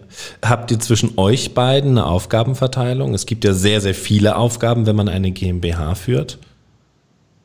Habt 0.49 0.71
ihr 0.71 0.79
zwischen 0.79 1.19
euch 1.19 1.53
beiden 1.53 1.93
eine 1.93 2.07
Aufgabenverteilung? 2.07 3.13
Es 3.13 3.27
gibt 3.27 3.45
ja 3.45 3.53
sehr, 3.53 3.81
sehr 3.81 3.95
viele 3.95 4.37
Aufgaben, 4.37 4.87
wenn 4.87 4.95
man 4.95 5.09
eine 5.09 5.33
GmbH 5.33 5.97
führt. 5.97 6.39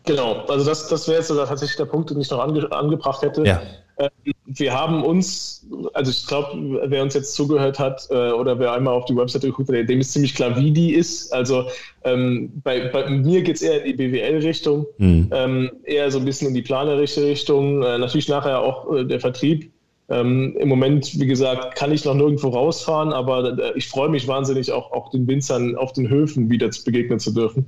Genau, 0.06 0.45
also 0.47 0.66
das, 0.66 0.88
das 0.88 1.08
wäre 1.08 1.18
jetzt 1.20 1.28
sogar 1.28 1.47
tatsächlich 1.47 1.78
der 1.78 1.86
Punkt, 1.86 2.10
den 2.10 2.22
ich 2.22 2.30
noch 2.30 2.39
ange, 2.39 2.72
angebracht 2.72 3.22
hätte. 3.22 3.43
Ja. 3.43 3.62
Ähm, 3.97 4.10
wir 4.45 4.74
haben 4.74 5.03
uns, 5.03 5.66
also 5.93 6.12
ich 6.12 6.28
glaube, 6.28 6.82
wer 6.86 7.01
uns 7.01 7.14
jetzt 7.14 7.34
zugehört 7.34 7.80
hat 7.80 8.08
äh, 8.10 8.32
oder 8.32 8.60
wer 8.60 8.74
einmal 8.74 8.93
auf 8.93 9.06
die 9.06 9.16
Webseite 9.16 9.47
geguckt 9.47 9.70
hat, 9.70 9.89
dem 9.89 9.99
ist 9.99 10.12
ziemlich 10.12 10.36
klar, 10.36 10.58
wie 10.58 10.72
die 10.72 10.93
ist. 10.93 11.34
Also 11.34 11.66
ähm, 12.03 12.51
bei, 12.64 12.89
bei, 12.89 13.10
mir 13.10 13.41
geht 13.41 13.56
es 13.56 13.62
eher 13.62 13.84
in 13.84 13.97
die 13.97 14.08
BWL-Richtung, 14.08 14.86
mhm. 14.97 15.30
ähm, 15.32 15.72
eher 15.84 16.12
so 16.12 16.20
ein 16.20 16.26
bisschen 16.26 16.49
in 16.49 16.53
die 16.53 16.62
planerische 16.62 17.24
Richtung, 17.24 17.82
äh, 17.84 17.97
natürlich 17.97 18.28
nachher 18.28 18.60
auch 18.60 18.93
äh, 18.93 19.06
der 19.06 19.20
Vertrieb. 19.20 19.72
Ähm, 20.08 20.56
Im 20.60 20.70
Moment, 20.70 21.20
wie 21.20 21.26
gesagt, 21.26 21.76
kann 21.76 21.91
ich 21.91 22.06
noch 22.06 22.14
nirgendwo 22.14 22.49
rausfahren, 22.49 23.12
aber 23.12 23.58
äh, 23.58 23.74
ich 23.76 23.88
freue 23.88 24.10
mich 24.10 24.28
wahnsinnig, 24.28 24.72
auch, 24.72 24.91
auch 24.91 25.10
den 25.10 25.28
Winzern 25.28 25.76
auf 25.76 25.93
den 25.93 26.10
Höfen 26.10 26.49
wieder 26.49 26.70
begegnen 26.86 27.20
zu 27.20 27.32
dürfen. 27.32 27.66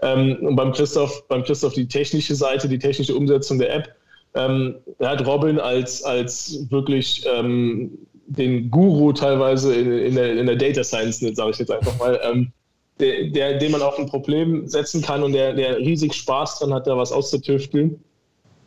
Ähm, 0.00 0.36
und 0.42 0.54
beim 0.54 0.72
Christoph, 0.72 1.26
beim 1.26 1.42
Christoph 1.42 1.74
die 1.74 1.88
technische 1.88 2.36
Seite, 2.36 2.68
die 2.68 2.78
technische 2.78 3.16
Umsetzung 3.16 3.58
der 3.58 3.74
App. 3.74 3.96
Ähm, 4.34 4.76
er 5.00 5.10
hat 5.10 5.26
Robin 5.26 5.58
als, 5.58 6.04
als 6.04 6.66
wirklich 6.70 7.26
ähm, 7.26 7.98
den 8.26 8.70
Guru 8.70 9.12
teilweise 9.12 9.74
in, 9.74 9.92
in, 9.92 10.14
der, 10.14 10.38
in 10.38 10.46
der 10.46 10.56
Data 10.56 10.84
Science, 10.84 11.18
sage 11.18 11.50
ich 11.50 11.58
jetzt 11.58 11.70
einfach 11.70 11.98
mal, 11.98 12.20
ähm, 12.22 12.52
der, 13.00 13.24
der, 13.24 13.58
den 13.58 13.72
man 13.72 13.82
auf 13.82 13.98
ein 13.98 14.06
Problem 14.06 14.68
setzen 14.68 15.02
kann 15.02 15.24
und 15.24 15.32
der, 15.32 15.54
der 15.54 15.78
riesig 15.78 16.14
Spaß 16.14 16.60
dran 16.60 16.72
hat, 16.72 16.86
da 16.86 16.96
was 16.96 17.10
auszutüfteln. 17.10 18.00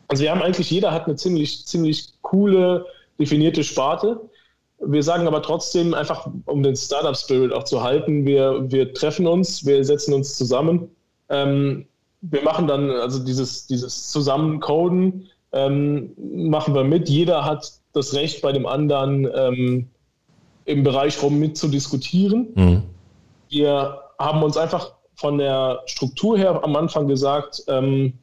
Also 0.08 0.22
wir 0.22 0.30
haben 0.30 0.42
eigentlich, 0.42 0.70
jeder 0.70 0.92
hat 0.92 1.06
eine 1.06 1.16
ziemlich, 1.16 1.66
ziemlich 1.66 2.10
coole, 2.22 2.84
definierte 3.18 3.64
Sparte. 3.64 4.20
Wir 4.78 5.02
sagen 5.02 5.26
aber 5.26 5.42
trotzdem 5.42 5.94
einfach, 5.94 6.28
um 6.44 6.62
den 6.62 6.76
Startup-Spirit 6.76 7.52
auch 7.52 7.64
zu 7.64 7.82
halten, 7.82 8.26
wir, 8.26 8.70
wir 8.70 8.92
treffen 8.92 9.26
uns, 9.26 9.64
wir 9.64 9.84
setzen 9.84 10.12
uns 10.12 10.36
zusammen. 10.36 10.90
Ähm, 11.28 11.86
wir 12.20 12.42
machen 12.42 12.66
dann 12.66 12.90
also 12.90 13.24
dieses, 13.24 13.66
dieses 13.66 14.10
Zusammencoden, 14.10 15.28
ähm, 15.52 16.12
machen 16.18 16.74
wir 16.74 16.84
mit. 16.84 17.08
Jeder 17.08 17.44
hat 17.44 17.72
das 17.92 18.14
Recht, 18.14 18.42
bei 18.42 18.52
dem 18.52 18.66
anderen 18.66 19.28
ähm, 19.34 19.88
im 20.66 20.82
Bereich 20.82 21.22
rum 21.22 21.38
mitzudiskutieren. 21.38 22.48
Mhm. 22.54 22.82
Wir 23.48 24.00
haben 24.18 24.42
uns 24.42 24.56
einfach 24.56 24.92
von 25.14 25.38
der 25.38 25.82
Struktur 25.86 26.36
her 26.36 26.62
am 26.62 26.76
Anfang 26.76 27.08
gesagt, 27.08 27.62
ähm, 27.68 28.14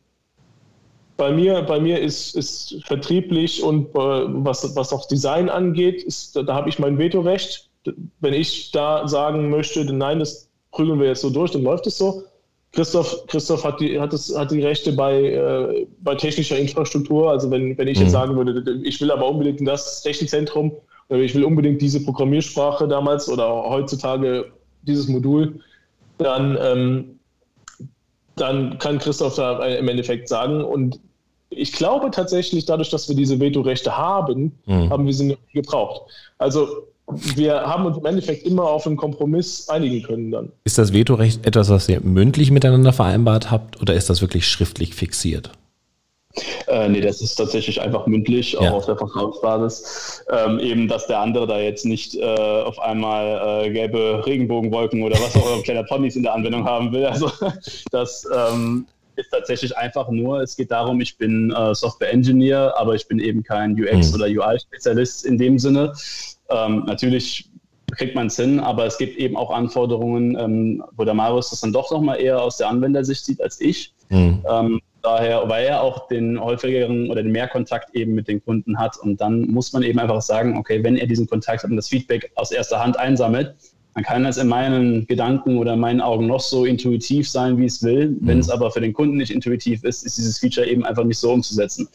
bei 1.18 1.32
mir, 1.32 1.62
bei 1.62 1.80
mir 1.80 2.00
ist, 2.00 2.36
ist 2.36 2.78
vertrieblich 2.86 3.62
und 3.64 3.90
äh, 3.90 3.94
was, 3.96 4.76
was 4.76 4.92
auch 4.92 5.08
Design 5.08 5.50
angeht, 5.50 6.04
ist, 6.04 6.36
da 6.36 6.54
habe 6.54 6.70
ich 6.70 6.80
mein 6.80 6.98
Vetorecht. 6.98 7.70
Wenn 8.20 8.34
ich 8.34 8.72
da 8.72 9.08
sagen 9.08 9.50
möchte, 9.50 9.84
nein, 9.94 10.20
das 10.20 10.50
prügeln 10.72 11.00
wir 11.00 11.08
jetzt 11.08 11.22
so 11.22 11.30
durch, 11.30 11.52
dann 11.52 11.64
läuft 11.64 11.88
es 11.88 11.98
so. 11.98 12.24
Christoph, 12.72 13.28
Christoph 13.28 13.64
hat, 13.64 13.80
die, 13.80 14.00
hat, 14.00 14.14
das, 14.14 14.36
hat 14.36 14.50
die 14.50 14.62
Rechte 14.62 14.94
bei, 14.94 15.24
äh, 15.24 15.88
bei 16.02 16.16
technischer 16.16 16.58
Infrastruktur. 16.58 17.30
Also 17.30 17.52
wenn, 17.52 17.78
wenn 17.78 17.88
ich 17.88 18.00
jetzt 18.00 18.08
mhm. 18.08 18.14
sagen 18.14 18.36
würde, 18.36 18.82
ich 18.84 19.00
will 19.00 19.12
aber 19.12 19.30
unbedingt 19.30 19.60
in 19.60 19.66
das 19.66 20.04
Rechenzentrum 20.06 20.72
oder 21.10 21.20
ich 21.20 21.36
will 21.36 21.44
unbedingt 21.44 21.82
diese 21.82 22.04
Programmiersprache 22.04 22.88
damals 22.88 23.30
oder 23.30 23.48
heutzutage 23.48 24.52
dieses 24.82 25.08
Modul, 25.08 25.60
dann, 26.18 26.58
ähm, 26.60 27.20
dann 28.36 28.80
kann 28.80 28.98
Christoph 28.98 29.36
da 29.36 29.64
im 29.68 29.88
Endeffekt 29.88 30.28
sagen. 30.28 30.64
Und 30.64 31.00
ich 31.58 31.74
glaube 31.74 32.12
tatsächlich, 32.12 32.66
dadurch, 32.66 32.90
dass 32.90 33.08
wir 33.08 33.16
diese 33.16 33.40
Vetorechte 33.40 33.98
haben, 33.98 34.52
mhm. 34.66 34.90
haben 34.90 35.06
wir 35.06 35.14
sie 35.14 35.26
nicht 35.26 35.54
gebraucht. 35.54 36.04
Also 36.38 36.68
wir 37.36 37.62
haben 37.62 37.86
uns 37.86 37.98
im 37.98 38.06
Endeffekt 38.06 38.46
immer 38.46 38.64
auf 38.64 38.88
einen 38.88 38.98
Kompromiss 38.98 39.68
einigen 39.70 40.04
können 40.04 40.32
dann. 40.32 40.52
Ist 40.64 40.78
das 40.78 40.94
Vetorecht 40.94 41.46
etwas, 41.46 41.70
was 41.70 41.90
ihr 41.90 42.00
mündlich 42.02 42.52
miteinander 42.52 42.94
vereinbart 42.94 43.52
habt 43.52 43.82
oder 43.82 43.94
ist 43.94 44.10
das 44.10 44.22
wirklich 44.22 44.48
schriftlich 44.48 44.96
fixiert? 44.96 45.52
Äh, 46.68 46.90
nee, 46.90 47.02
das 47.02 47.22
ist 47.22 47.36
tatsächlich 47.36 47.80
einfach 47.82 48.08
mündlich, 48.08 48.58
auch 48.58 48.64
ja. 48.64 48.72
auf 48.72 48.86
der 48.86 48.98
Vertrauensbasis. 48.98 50.26
Ähm, 50.32 50.60
eben, 50.60 50.88
dass 50.88 51.06
der 51.06 51.20
andere 51.20 51.46
da 51.46 51.60
jetzt 51.60 51.86
nicht 51.86 52.16
äh, 52.16 52.24
auf 52.24 52.80
einmal 52.80 53.66
äh, 53.66 53.72
gelbe 53.72 54.24
Regenbogenwolken 54.26 55.04
oder 55.04 55.16
was 55.20 55.36
auch 55.36 55.54
immer 55.54 55.62
kleiner 55.64 55.84
Ponys 55.84 56.16
in 56.16 56.24
der 56.24 56.34
Anwendung 56.34 56.66
haben 56.66 56.92
will. 56.92 57.06
Also 57.06 57.32
das 57.92 58.28
ähm, 58.34 58.88
ist 59.16 59.30
tatsächlich 59.30 59.78
einfach 59.78 60.10
nur, 60.10 60.42
es 60.42 60.56
geht 60.56 60.72
darum, 60.72 61.02
ich 61.02 61.18
bin 61.18 61.52
äh, 61.52 61.74
Software 61.76 62.12
Engineer, 62.12 62.74
aber 62.78 62.96
ich 62.96 63.08
bin 63.08 63.20
eben 63.20 63.44
kein 63.44 63.76
UX- 63.76 64.10
mhm. 64.10 64.16
oder 64.16 64.26
UI-Spezialist 64.26 65.26
in 65.26 65.38
dem 65.38 65.60
Sinne. 65.60 65.94
Ähm, 66.50 66.84
natürlich 66.86 67.50
kriegt 67.92 68.16
man 68.16 68.28
es 68.28 68.36
hin, 68.36 68.60
aber 68.60 68.86
es 68.86 68.98
gibt 68.98 69.18
eben 69.18 69.38
auch 69.38 69.52
Anforderungen, 69.52 70.38
ähm, 70.38 70.84
wo 70.94 71.04
der 71.04 71.14
Marius 71.14 71.52
das 71.52 71.62
dann 71.62 71.74
doch 71.74 71.92
nochmal 71.92 72.20
eher 72.20 72.42
aus 72.42 72.58
der 72.58 72.70
Anwendersicht 72.70 73.24
sieht 73.24 73.42
als 73.42 73.62
ich. 73.62 73.94
Mhm. 74.10 74.44
Ähm, 74.50 74.82
daher, 75.02 75.48
weil 75.48 75.66
er 75.66 75.82
auch 75.82 76.08
den 76.08 76.40
häufigeren 76.40 77.12
oder 77.12 77.22
den 77.22 77.32
Mehrkontakt 77.32 77.94
eben 77.94 78.14
mit 78.14 78.28
den 78.28 78.44
Kunden 78.44 78.80
hat. 78.80 78.98
Und 78.98 79.22
dann 79.22 79.42
muss 79.42 79.74
man 79.74 79.84
eben 79.84 80.00
einfach 80.00 80.22
sagen, 80.22 80.58
okay, 80.58 80.84
wenn 80.84 80.98
er 80.98 81.08
diesen 81.08 81.28
Kontakt 81.28 81.64
hat 81.64 81.70
und 81.70 81.76
das 81.76 81.90
Feedback 81.90 82.32
aus 82.36 82.52
erster 82.52 82.80
Hand 82.80 82.98
einsammelt, 82.98 83.56
dann 83.96 84.04
kann 84.04 84.24
das 84.24 84.38
in 84.38 84.48
meinen 84.48 85.06
Gedanken 85.06 85.58
oder 85.58 85.74
in 85.74 85.80
meinen 85.80 86.02
Augen 86.02 86.28
noch 86.28 86.40
so 86.40 86.66
intuitiv 86.66 87.30
sein, 87.30 87.58
wie 87.58 87.66
es 87.66 87.84
will. 87.84 88.10
Mhm. 88.10 88.18
Wenn 88.22 88.40
es 88.40 88.50
aber 88.50 88.72
für 88.72 88.82
den 88.82 88.94
Kunden 88.94 89.18
nicht 89.18 89.32
intuitiv 89.32 89.84
ist, 89.84 90.04
ist 90.04 90.18
dieses 90.18 90.40
Feature 90.40 90.68
eben 90.68 90.84
einfach 90.86 91.04
nicht 91.04 91.20
so 91.20 91.32
umzusetzen. 91.32 91.88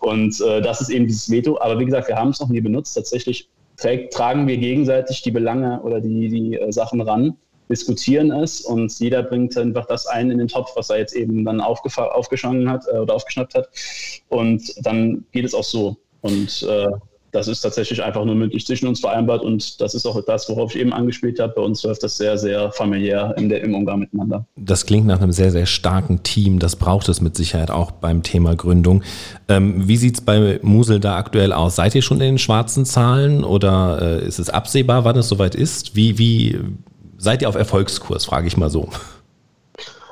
Und 0.00 0.40
äh, 0.40 0.60
das 0.60 0.80
ist 0.80 0.90
eben 0.90 1.06
dieses 1.06 1.30
Veto. 1.30 1.58
Aber 1.60 1.78
wie 1.78 1.86
gesagt, 1.86 2.08
wir 2.08 2.16
haben 2.16 2.30
es 2.30 2.40
noch 2.40 2.48
nie 2.48 2.60
benutzt. 2.60 2.94
Tatsächlich 2.94 3.48
trägt, 3.78 4.12
tragen 4.12 4.46
wir 4.46 4.58
gegenseitig 4.58 5.22
die 5.22 5.30
Belange 5.30 5.80
oder 5.82 6.00
die, 6.00 6.28
die 6.28 6.56
äh, 6.56 6.70
Sachen 6.70 7.00
ran, 7.00 7.36
diskutieren 7.70 8.30
es 8.30 8.62
und 8.62 8.98
jeder 8.98 9.22
bringt 9.22 9.56
einfach 9.56 9.86
das 9.86 10.06
ein 10.06 10.30
in 10.30 10.38
den 10.38 10.48
Topf, 10.48 10.72
was 10.74 10.90
er 10.90 10.98
jetzt 10.98 11.14
eben 11.14 11.44
dann 11.44 11.60
aufgeschlagen 11.60 12.70
hat 12.70 12.84
äh, 12.92 12.98
oder 12.98 13.14
aufgeschnappt 13.14 13.54
hat. 13.54 13.68
Und 14.28 14.74
dann 14.84 15.24
geht 15.32 15.44
es 15.44 15.54
auch 15.54 15.64
so. 15.64 15.96
Und 16.20 16.62
äh, 16.68 16.88
das 17.32 17.48
ist 17.48 17.60
tatsächlich 17.60 18.02
einfach 18.02 18.24
nur 18.24 18.34
mündlich 18.34 18.66
zwischen 18.66 18.88
uns 18.88 19.00
vereinbart 19.00 19.42
und 19.42 19.80
das 19.80 19.94
ist 19.94 20.06
auch 20.06 20.20
das, 20.24 20.48
worauf 20.48 20.74
ich 20.74 20.80
eben 20.80 20.92
angespielt 20.92 21.38
habe. 21.40 21.52
Bei 21.56 21.62
uns 21.62 21.82
läuft 21.82 22.02
das 22.02 22.16
sehr, 22.16 22.38
sehr 22.38 22.72
familiär 22.72 23.34
in 23.36 23.48
der, 23.48 23.62
im 23.62 23.74
Umgang 23.74 23.98
miteinander. 23.98 24.46
Das 24.56 24.86
klingt 24.86 25.06
nach 25.06 25.20
einem 25.20 25.32
sehr, 25.32 25.50
sehr 25.50 25.66
starken 25.66 26.22
Team. 26.22 26.58
Das 26.58 26.76
braucht 26.76 27.08
es 27.08 27.20
mit 27.20 27.36
Sicherheit 27.36 27.70
auch 27.70 27.90
beim 27.90 28.22
Thema 28.22 28.56
Gründung. 28.56 29.02
Ähm, 29.48 29.86
wie 29.86 29.96
sieht 29.96 30.14
es 30.14 30.20
bei 30.22 30.58
Musel 30.62 31.00
da 31.00 31.16
aktuell 31.16 31.52
aus? 31.52 31.76
Seid 31.76 31.94
ihr 31.94 32.02
schon 32.02 32.18
in 32.18 32.26
den 32.26 32.38
schwarzen 32.38 32.84
Zahlen 32.84 33.44
oder 33.44 34.20
äh, 34.22 34.26
ist 34.26 34.38
es 34.38 34.48
absehbar, 34.48 35.04
wann 35.04 35.16
es 35.16 35.28
soweit 35.28 35.54
ist? 35.54 35.94
Wie, 35.94 36.18
wie 36.18 36.58
seid 37.18 37.42
ihr 37.42 37.48
auf 37.48 37.56
Erfolgskurs, 37.56 38.24
frage 38.24 38.46
ich 38.46 38.56
mal 38.56 38.70
so. 38.70 38.88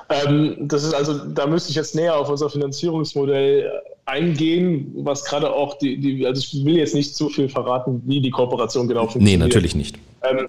Ähm, 0.09 0.57
das 0.61 0.85
ist 0.85 0.95
also, 0.95 1.19
da 1.19 1.47
müsste 1.47 1.71
ich 1.71 1.77
jetzt 1.77 1.95
näher 1.95 2.17
auf 2.17 2.29
unser 2.29 2.51
Finanzierungsmodell 2.51 3.71
eingehen, 4.07 4.93
was 4.97 5.25
gerade 5.25 5.53
auch 5.53 5.79
die, 5.79 5.99
die, 5.99 6.27
also 6.27 6.41
ich 6.41 6.65
will 6.65 6.77
jetzt 6.77 6.95
nicht 6.95 7.15
zu 7.15 7.29
viel 7.29 7.49
verraten, 7.49 8.03
wie 8.07 8.21
die 8.21 8.31
Kooperation 8.31 8.89
genau 8.89 9.03
funktioniert. 9.03 9.39
Nee, 9.39 9.45
natürlich 9.45 9.75
nicht. 9.75 9.99
Ähm, 10.23 10.49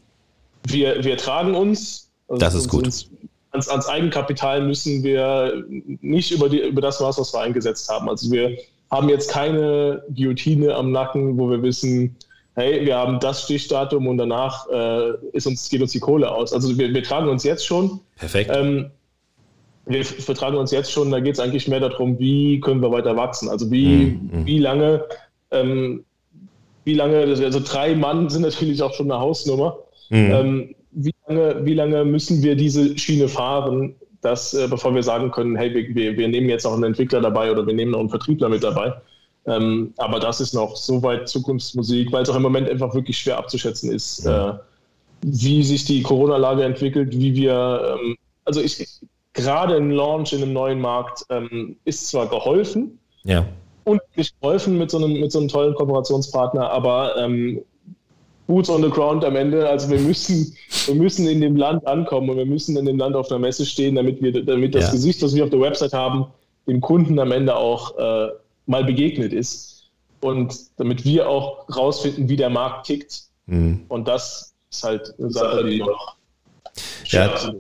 wir, 0.68 1.04
wir 1.04 1.18
tragen 1.18 1.56
uns. 1.56 2.10
Also 2.28 2.40
das 2.40 2.54
ist 2.54 2.70
gut. 2.70 2.86
Uns, 2.86 3.10
ans, 3.52 3.68
ans, 3.68 3.88
Eigenkapital 3.88 4.66
müssen 4.66 5.04
wir 5.04 5.66
nicht 6.02 6.32
über, 6.32 6.50
die, 6.50 6.60
über 6.60 6.82
das 6.82 7.00
Maß, 7.00 7.18
was 7.18 7.34
wir 7.34 7.42
eingesetzt 7.42 7.90
haben. 7.90 8.08
Also 8.08 8.32
wir 8.32 8.58
haben 8.92 9.10
jetzt 9.10 9.30
keine 9.30 10.04
Guillotine 10.16 10.76
am 10.76 10.92
Nacken, 10.92 11.38
wo 11.38 11.50
wir 11.50 11.62
wissen, 11.64 12.16
hey, 12.56 12.86
wir 12.86 12.98
haben 12.98 13.20
das 13.20 13.44
Stichdatum 13.44 14.08
und 14.08 14.18
danach 14.18 14.68
äh, 14.70 15.14
ist 15.32 15.48
uns, 15.48 15.68
geht 15.70 15.82
uns 15.82 15.92
die 15.92 16.00
Kohle 16.00 16.32
aus. 16.32 16.54
Also 16.54 16.78
wir, 16.78 16.94
wir 16.94 17.04
tragen 17.04 17.28
uns 17.28 17.44
jetzt 17.44 17.66
schon. 17.66 18.00
Perfekt. 18.18 18.52
Ähm, 18.54 18.92
wir 19.88 20.04
vertragen 20.04 20.58
uns 20.58 20.72
jetzt 20.72 20.92
schon, 20.92 21.12
da 21.12 21.20
geht 21.20 21.36
es 21.36 21.40
eigentlich 21.40 21.68
mehr 21.68 21.80
darum, 21.80 22.20
wie 22.20 22.60
können 22.60 22.82
wir 22.82 22.92
weiter 22.92 23.16
wachsen. 23.16 23.50
Also 23.50 23.72
wie, 23.72 24.20
mhm. 24.32 24.46
wie 24.46 24.60
lange, 24.60 25.06
ähm, 25.52 26.04
wie 26.84 26.94
lange, 26.94 27.20
also 27.20 27.62
drei 27.64 27.96
Mann 27.96 28.30
sind 28.30 28.42
natürlich 28.42 28.82
auch 28.82 28.94
schon 28.94 29.12
eine 29.12 29.20
Hausnummer. 29.20 29.78
Mhm. 30.10 30.32
Ähm, 30.32 30.76
wie, 30.92 31.14
lange, 31.28 31.66
wie 31.66 31.74
lange 31.74 32.06
müssen 32.06 32.42
wir 32.42 32.56
diese 32.56 32.98
Schiene 32.98 33.28
fahren, 33.28 33.96
dass, 34.22 34.54
äh, 34.54 34.68
bevor 34.68 34.94
wir 34.96 35.04
sagen 35.04 35.32
können, 35.32 35.56
hey, 35.56 35.74
wir, 35.74 36.18
wir 36.18 36.28
nehmen 36.28 36.50
jetzt 36.50 36.66
auch 36.66 36.74
einen 36.74 36.84
Entwickler 36.84 37.22
dabei 37.22 37.52
oder 37.52 37.66
wir 37.66 37.74
nehmen 37.74 37.92
noch 37.92 38.00
einen 38.00 38.10
Vertriebler 38.10 38.50
mit 38.50 38.64
dabei. 38.64 38.94
Ähm, 39.46 39.94
aber 39.98 40.20
das 40.20 40.42
ist 40.42 40.54
noch 40.54 40.76
so 40.76 41.02
weit 41.04 41.30
Zukunftsmusik, 41.30 42.12
weil 42.12 42.24
es 42.24 42.30
auch 42.30 42.36
im 42.36 42.42
Moment 42.42 42.70
einfach 42.70 42.94
wirklich 42.94 43.18
schwer 43.18 43.38
abzuschätzen 43.38 43.92
ist, 43.92 44.26
äh, 44.26 44.54
wie 45.22 45.64
sich 45.64 45.86
die 45.86 46.02
Corona-Lage 46.02 46.64
entwickelt, 46.64 47.18
wie 47.18 47.34
wir, 47.34 47.98
ähm, 48.02 48.18
also 48.44 48.62
ich, 48.62 48.86
gerade 49.38 49.76
ein 49.78 49.92
Launch 49.92 50.34
in 50.34 50.42
einem 50.42 50.54
neuen 50.54 50.82
Markt 50.82 51.24
ähm, 51.30 51.78
ist 51.86 52.10
zwar 52.10 52.28
geholfen 52.28 53.00
ja. 53.24 53.46
und 53.86 54.02
nicht 54.16 54.36
geholfen 54.42 54.78
mit 54.78 54.92
so 54.92 54.98
einem, 54.98 55.20
mit 55.20 55.32
so 55.32 55.40
einem 55.40 55.48
tollen 55.48 55.76
Kooperationspartner, 55.76 56.70
aber 56.70 57.16
ähm, 57.18 57.62
Boots 58.48 58.70
on 58.70 58.82
the 58.82 58.90
ground 58.90 59.24
am 59.24 59.36
Ende. 59.36 59.68
Also 59.68 59.90
wir 59.90 60.00
müssen, 60.00 60.56
wir 60.88 60.96
müssen 60.96 61.28
in 61.28 61.40
dem 61.40 61.56
Land 61.56 61.86
ankommen 61.86 62.30
und 62.30 62.38
wir 62.38 62.46
müssen 62.46 62.76
in 62.76 62.86
dem 62.86 62.98
Land 62.98 63.16
auf 63.16 63.28
der 63.28 63.40
Messe 63.40 63.66
stehen, 63.66 63.96
damit 63.96 64.22
wir, 64.22 64.44
damit 64.44 64.74
das 64.74 64.86
ja. 64.86 64.92
Gesicht, 64.92 65.22
das 65.22 65.36
wir 65.36 65.44
auf 65.44 65.52
der 65.52 65.62
Website 65.62 65.94
haben, 65.94 66.26
dem 66.68 66.82
Kunden 66.82 67.20
am 67.20 67.32
Ende 67.32 67.56
auch 67.56 67.98
äh, 67.98 68.30
mal 68.66 68.84
begegnet 68.84 69.32
ist. 69.34 69.90
und 70.22 70.56
damit 70.78 71.06
wir 71.06 71.30
auch 71.30 71.70
rausfinden, 71.70 72.28
wie 72.28 72.36
der 72.36 72.50
Markt 72.50 72.88
tickt. 72.88 73.24
Mhm. 73.46 73.86
Und 73.88 74.08
das 74.08 74.56
ist 74.72 74.84
halt 74.84 75.14
eine 75.20 75.30
Sache, 75.30 75.64
die 75.64 75.80
noch 75.80 76.17
ja, 77.06 77.54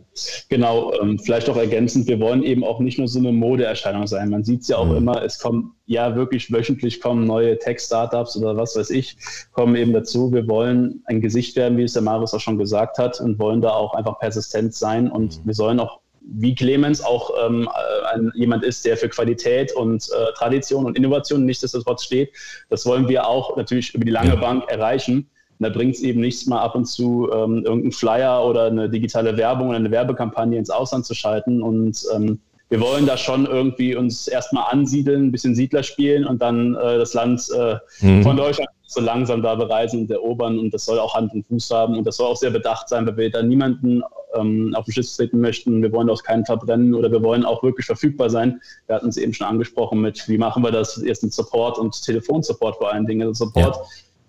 genau. 0.49 0.93
Ähm, 0.99 1.20
vielleicht 1.20 1.49
auch 1.49 1.57
ergänzend, 1.57 2.07
wir 2.07 2.20
wollen 2.20 2.43
eben 2.43 2.63
auch 2.63 2.80
nicht 2.80 2.97
nur 2.97 3.07
so 3.07 3.20
eine 3.20 3.32
Modeerscheinung 3.32 4.07
sein. 4.07 4.30
Man 4.30 4.43
sieht 4.43 4.61
es 4.61 4.68
ja 4.68 4.78
auch 4.78 4.88
mhm. 4.88 4.97
immer, 4.97 5.24
es 5.24 5.39
kommen 5.39 5.74
ja 5.86 6.15
wirklich 6.15 6.51
wöchentlich 6.51 7.01
kommen 7.01 7.26
neue 7.26 7.57
Tech-Startups 7.57 8.38
oder 8.38 8.57
was 8.57 8.76
weiß 8.76 8.89
ich, 8.89 9.18
kommen 9.51 9.76
eben 9.76 9.93
dazu. 9.93 10.32
Wir 10.34 10.47
wollen 10.47 11.01
ein 11.05 11.22
Gesicht 11.22 11.55
werden, 11.55 11.78
wie 11.78 11.84
es 11.84 11.93
der 11.93 12.01
Marius 12.01 12.34
auch 12.34 12.39
schon 12.39 12.57
gesagt 12.57 12.97
hat, 12.97 13.20
und 13.22 13.39
wollen 13.39 13.61
da 13.61 13.72
auch 13.72 13.93
einfach 13.93 14.20
persistent 14.20 14.74
sein. 14.74 15.09
Und 15.09 15.39
mhm. 15.39 15.47
wir 15.47 15.53
sollen 15.53 15.80
auch 15.80 15.99
wie 16.30 16.55
Clemens 16.55 17.01
auch 17.01 17.32
ähm, 17.45 17.70
ein, 18.13 18.32
jemand 18.36 18.63
ist, 18.63 18.86
der 18.86 18.97
für 18.97 19.09
Qualität 19.09 19.72
und 19.72 20.09
äh, 20.09 20.34
Tradition 20.34 20.86
und 20.86 20.97
Innovation 20.97 21.45
nichtsdestotrotz 21.45 22.03
steht. 22.03 22.34
Das 22.70 22.86
wollen 22.86 23.07
wir 23.07 23.28
auch 23.28 23.55
natürlich 23.55 23.93
über 23.93 24.05
die 24.05 24.11
lange 24.11 24.36
Bank 24.38 24.70
erreichen. 24.70 25.30
Und 25.59 25.63
da 25.63 25.69
bringt 25.69 25.95
es 25.95 26.01
eben 26.01 26.21
nichts 26.21 26.45
mal 26.45 26.59
ab 26.59 26.75
und 26.75 26.85
zu 26.85 27.29
ähm, 27.31 27.63
irgendeinen 27.63 27.91
Flyer 27.91 28.45
oder 28.45 28.65
eine 28.65 28.89
digitale 28.89 29.37
Werbung 29.37 29.69
oder 29.69 29.77
eine 29.77 29.91
Werbekampagne 29.91 30.57
ins 30.57 30.69
Ausland 30.69 31.05
zu 31.05 31.15
schalten. 31.15 31.61
Und 31.61 32.05
ähm, 32.13 32.39
wir 32.69 32.81
wollen 32.81 33.05
da 33.05 33.17
schon 33.17 33.45
irgendwie 33.45 33.95
uns 33.95 34.27
erstmal 34.27 34.71
ansiedeln, 34.71 35.27
ein 35.27 35.31
bisschen 35.31 35.55
Siedler 35.55 35.83
spielen 35.83 36.25
und 36.25 36.41
dann 36.41 36.75
äh, 36.75 36.97
das 36.97 37.13
Land 37.13 37.47
äh, 37.57 37.77
mhm. 38.01 38.23
von 38.23 38.37
Deutschland 38.37 38.69
so 38.89 39.01
langsam 39.01 39.41
da 39.41 39.55
bereisen 39.55 40.01
und 40.01 40.11
erobern. 40.11 40.59
Und 40.59 40.73
das 40.73 40.85
soll 40.85 40.99
auch 40.99 41.15
Hand 41.15 41.33
und 41.33 41.45
Fuß 41.47 41.71
haben 41.71 41.97
und 41.97 42.05
das 42.05 42.17
soll 42.17 42.27
auch 42.27 42.37
sehr 42.37 42.51
bedacht 42.51 42.87
sein, 42.89 43.07
weil 43.07 43.17
wir 43.17 43.31
da 43.31 43.41
niemanden 43.41 44.03
ähm, 44.35 44.75
auf 44.75 44.85
den 44.85 44.93
Schiff 44.93 45.13
treten 45.15 45.39
möchten. 45.39 45.81
Wir 45.81 45.91
wollen 45.91 46.09
auch 46.09 46.21
keinen 46.23 46.45
verbrennen 46.45 46.93
oder 46.93 47.11
wir 47.11 47.23
wollen 47.23 47.45
auch 47.45 47.63
wirklich 47.63 47.85
verfügbar 47.85 48.29
sein. 48.29 48.61
Wir 48.85 48.95
hatten 48.95 49.09
es 49.09 49.17
eben 49.17 49.33
schon 49.33 49.47
angesprochen 49.47 50.01
mit, 50.01 50.27
wie 50.27 50.37
machen 50.37 50.63
wir 50.63 50.71
das? 50.71 50.97
Erst 50.97 51.23
mit 51.23 51.33
Support 51.33 51.79
und 51.79 52.01
Telefonsupport 52.03 52.77
vor 52.77 52.93
allen 52.93 53.05
Dingen. 53.05 53.27
Also 53.27 53.45
Support. 53.45 53.75
Ja 53.75 53.81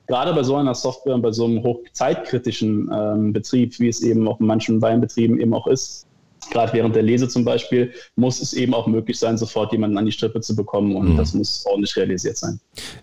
gerade 0.09 0.32
bei 0.32 0.42
so 0.42 0.56
einer 0.56 0.74
Software 0.74 1.14
und 1.14 1.22
bei 1.22 1.30
so 1.30 1.44
einem 1.44 1.62
hochzeitkritischen 1.62 2.90
ähm, 2.92 3.32
Betrieb, 3.32 3.78
wie 3.78 3.88
es 3.88 4.02
eben 4.02 4.26
auch 4.26 4.40
in 4.40 4.46
manchen 4.46 4.82
Weinbetrieben 4.82 5.38
eben 5.38 5.54
auch 5.54 5.66
ist, 5.66 6.06
gerade 6.50 6.72
während 6.72 6.96
der 6.96 7.02
Lese 7.02 7.28
zum 7.28 7.44
Beispiel, 7.44 7.92
muss 8.16 8.40
es 8.40 8.54
eben 8.54 8.74
auch 8.74 8.86
möglich 8.86 9.18
sein, 9.18 9.36
sofort 9.36 9.72
jemanden 9.72 9.98
an 9.98 10.06
die 10.06 10.12
Strippe 10.12 10.40
zu 10.40 10.56
bekommen 10.56 10.96
und 10.96 11.12
mhm. 11.12 11.16
das 11.16 11.34
muss 11.34 11.64
ordentlich 11.66 11.94
realisiert 11.96 12.38
sein. 12.38 12.59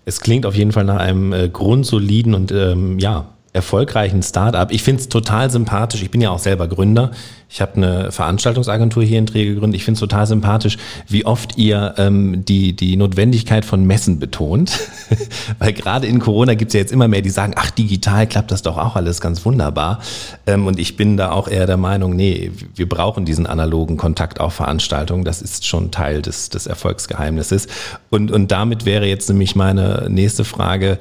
Es 0.05 0.19
klingt 0.19 0.45
auf 0.45 0.55
jeden 0.55 0.71
Fall 0.71 0.83
nach 0.83 0.99
einem 0.99 1.31
äh, 1.31 1.47
grundsoliden 1.47 2.33
und 2.33 2.51
ähm, 2.51 2.97
ja, 2.99 3.34
erfolgreichen 3.55 4.21
Startup. 4.21 4.69
Ich 4.69 4.83
finde 4.83 5.01
es 5.01 5.09
total 5.09 5.49
sympathisch. 5.49 6.03
Ich 6.03 6.11
bin 6.11 6.19
ja 6.19 6.29
auch 6.29 6.39
selber 6.39 6.67
Gründer. 6.67 7.11
Ich 7.49 7.61
habe 7.61 7.75
eine 7.75 8.11
Veranstaltungsagentur 8.11 9.01
hier 9.03 9.17
in 9.17 9.27
Trier 9.27 9.45
gegründet. 9.45 9.77
Ich 9.77 9.85
finde 9.85 9.95
es 9.95 10.01
total 10.01 10.27
sympathisch, 10.27 10.77
wie 11.07 11.25
oft 11.25 11.57
ihr 11.57 11.93
ähm, 11.97 12.43
die, 12.43 12.75
die 12.75 12.97
Notwendigkeit 12.97 13.63
von 13.63 13.85
Messen 13.85 14.19
betont. 14.19 14.77
Weil 15.59 15.71
gerade 15.71 16.05
in 16.05 16.19
Corona 16.19 16.55
gibt 16.55 16.69
es 16.69 16.73
ja 16.73 16.81
jetzt 16.81 16.91
immer 16.91 17.07
mehr, 17.07 17.21
die 17.21 17.29
sagen, 17.29 17.53
ach, 17.55 17.71
digital 17.71 18.27
klappt 18.27 18.51
das 18.51 18.61
doch 18.61 18.77
auch 18.77 18.97
alles 18.97 19.21
ganz 19.21 19.45
wunderbar. 19.45 19.99
Ähm, 20.45 20.67
und 20.67 20.77
ich 20.77 20.97
bin 20.97 21.15
da 21.15 21.31
auch 21.31 21.47
eher 21.47 21.65
der 21.65 21.77
Meinung, 21.77 22.13
nee, 22.13 22.51
wir 22.75 22.89
brauchen 22.89 23.23
diesen 23.23 23.47
analogen 23.47 23.95
Kontakt 23.95 24.41
auf 24.41 24.55
Veranstaltungen. 24.55 25.23
Das 25.23 25.41
ist 25.41 25.65
schon 25.65 25.91
Teil 25.91 26.21
des, 26.21 26.49
des 26.49 26.67
Erfolgsgeheimnisses. 26.67 27.67
Und, 28.09 28.31
und 28.31 28.51
damit 28.51 28.85
wäre 28.85 29.05
jetzt 29.05 29.29
nämlich 29.29 29.55
meine 29.55 30.07
nächste 30.09 30.43
Frage. 30.43 30.99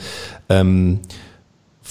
Ähm, 0.49 1.01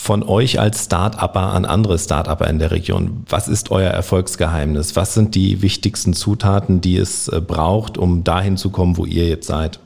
von 0.04 0.22
euch 0.22 0.60
als 0.60 0.84
Start-Upper 0.84 1.54
an 1.54 1.64
andere 1.64 1.98
Start-Upper 1.98 2.50
in 2.50 2.60
der 2.60 2.72
Region? 2.72 3.24
Was 3.30 3.48
ist 3.48 3.72
euer 3.72 3.90
Erfolgsgeheimnis? 3.90 4.98
Was 4.98 5.14
sind 5.14 5.34
die 5.34 5.62
wichtigsten 5.62 6.14
Zutaten, 6.14 6.82
die 6.82 6.98
es 6.98 7.30
äh, 7.30 7.40
braucht, 7.40 7.98
um 7.98 8.26
dahin 8.26 8.58
zu 8.58 8.70
kommen, 8.70 8.98
wo 8.98 9.06
ihr 9.06 9.30
jetzt 9.30 9.48
seid? 9.48 9.80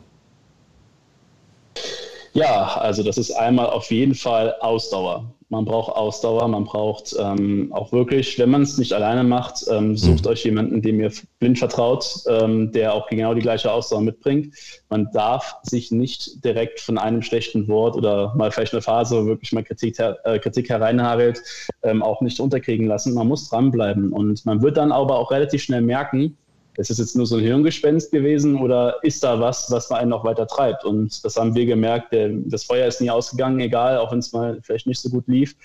Ja, 2.33 2.77
also 2.77 3.03
das 3.03 3.19
ist 3.19 3.31
einmal 3.31 3.67
auf 3.67 3.91
jeden 3.91 4.15
Fall 4.15 4.55
Ausdauer 4.59 5.25
man 5.49 5.63
braucht 5.63 5.95
Ausdauer, 5.95 6.47
man 6.49 6.65
braucht 6.65 7.15
ähm, 7.17 7.71
auch 7.71 7.93
wirklich, 7.93 8.37
wenn 8.37 8.49
man 8.49 8.63
es 8.63 8.77
nicht 8.77 8.91
alleine 8.91 9.23
macht, 9.23 9.65
ähm, 9.71 9.95
sucht 9.95 10.25
mhm. 10.25 10.31
euch 10.31 10.43
jemanden, 10.43 10.81
dem 10.81 10.99
ihr 10.99 11.11
blind 11.39 11.57
vertraut, 11.57 12.21
ähm, 12.27 12.71
der 12.73 12.93
auch 12.93 13.07
genau 13.07 13.33
die 13.33 13.41
gleiche 13.41 13.71
Ausdauer 13.71 14.01
mitbringt. 14.01 14.53
Man 14.89 15.09
darf 15.13 15.55
sich 15.63 15.91
nicht 15.91 16.43
direkt 16.43 16.81
von 16.81 16.97
einem 16.97 17.21
schlechten 17.21 17.67
Wort 17.69 17.95
oder 17.95 18.33
mal 18.35 18.51
vielleicht 18.51 18.73
eine 18.73 18.81
Phase, 18.81 19.23
wo 19.23 19.25
wirklich 19.27 19.53
mal 19.53 19.63
Kritik, 19.63 19.97
äh, 19.99 20.39
Kritik 20.39 20.69
hereinhagelt, 20.69 21.41
ähm, 21.83 22.03
auch 22.03 22.19
nicht 22.19 22.41
unterkriegen 22.41 22.85
lassen. 22.85 23.13
Man 23.13 23.27
muss 23.27 23.49
dranbleiben 23.49 24.11
und 24.11 24.45
man 24.45 24.61
wird 24.61 24.75
dann 24.75 24.91
aber 24.91 25.17
auch 25.17 25.31
relativ 25.31 25.63
schnell 25.63 25.81
merken, 25.81 26.37
ist 26.77 26.91
es 26.91 26.99
jetzt 26.99 27.15
nur 27.15 27.25
so 27.25 27.37
ein 27.37 27.43
Hirngespenst 27.43 28.11
gewesen 28.11 28.55
oder 28.55 28.97
ist 29.01 29.23
da 29.23 29.39
was, 29.39 29.69
was 29.71 29.89
man 29.89 29.99
einen 29.99 30.09
noch 30.11 30.23
weiter 30.23 30.47
treibt? 30.47 30.85
Und 30.85 31.23
das 31.25 31.35
haben 31.35 31.55
wir 31.55 31.65
gemerkt, 31.65 32.13
der, 32.13 32.29
das 32.45 32.63
Feuer 32.63 32.87
ist 32.87 33.01
nie 33.01 33.09
ausgegangen, 33.09 33.59
egal, 33.59 33.97
auch 33.97 34.11
wenn 34.11 34.19
es 34.19 34.31
mal 34.31 34.59
vielleicht 34.61 34.87
nicht 34.87 34.99
so 34.99 35.09
gut 35.09 35.27
lief. 35.27 35.55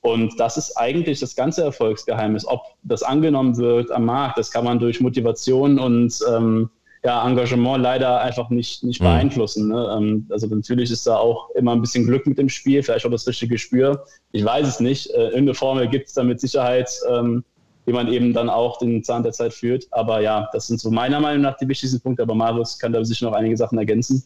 Und 0.00 0.38
das 0.38 0.56
ist 0.56 0.76
eigentlich 0.76 1.20
das 1.20 1.36
ganze 1.36 1.62
Erfolgsgeheimnis. 1.62 2.46
Ob 2.46 2.62
das 2.82 3.02
angenommen 3.02 3.56
wird 3.56 3.90
am 3.90 4.04
Markt, 4.04 4.38
das 4.38 4.50
kann 4.50 4.64
man 4.64 4.78
durch 4.78 5.00
Motivation 5.00 5.78
und 5.78 6.18
ähm, 6.28 6.70
ja, 7.04 7.26
Engagement 7.26 7.82
leider 7.82 8.20
einfach 8.20 8.48
nicht, 8.50 8.84
nicht 8.84 9.00
mhm. 9.00 9.06
beeinflussen. 9.06 9.68
Ne? 9.68 9.96
Ähm, 9.96 10.26
also 10.30 10.46
natürlich 10.46 10.90
ist 10.90 11.06
da 11.06 11.16
auch 11.16 11.50
immer 11.50 11.72
ein 11.72 11.80
bisschen 11.80 12.06
Glück 12.06 12.26
mit 12.26 12.38
dem 12.38 12.48
Spiel, 12.48 12.82
vielleicht 12.82 13.04
auch 13.04 13.10
das 13.10 13.26
richtige 13.26 13.54
Gespür. 13.54 14.04
Ich 14.30 14.44
weiß 14.44 14.66
es 14.66 14.80
nicht. 14.80 15.10
Äh, 15.10 15.24
irgendeine 15.24 15.54
Formel 15.54 15.88
gibt 15.88 16.08
es 16.08 16.14
da 16.14 16.22
mit 16.22 16.40
Sicherheit. 16.40 16.90
Ähm, 17.10 17.44
wie 17.84 17.92
man 17.92 18.12
eben 18.12 18.32
dann 18.32 18.48
auch 18.48 18.78
den 18.78 19.02
Zahn 19.02 19.22
der 19.22 19.32
Zeit 19.32 19.52
führt. 19.52 19.86
Aber 19.90 20.20
ja, 20.20 20.48
das 20.52 20.68
sind 20.68 20.80
so 20.80 20.90
meiner 20.90 21.20
Meinung 21.20 21.42
nach 21.42 21.56
die 21.56 21.68
wichtigsten 21.68 22.00
Punkte. 22.00 22.22
Aber 22.22 22.34
Marius 22.34 22.78
kann 22.78 22.92
da 22.92 23.04
sicher 23.04 23.26
noch 23.26 23.36
einige 23.36 23.56
Sachen 23.56 23.78
ergänzen. 23.78 24.24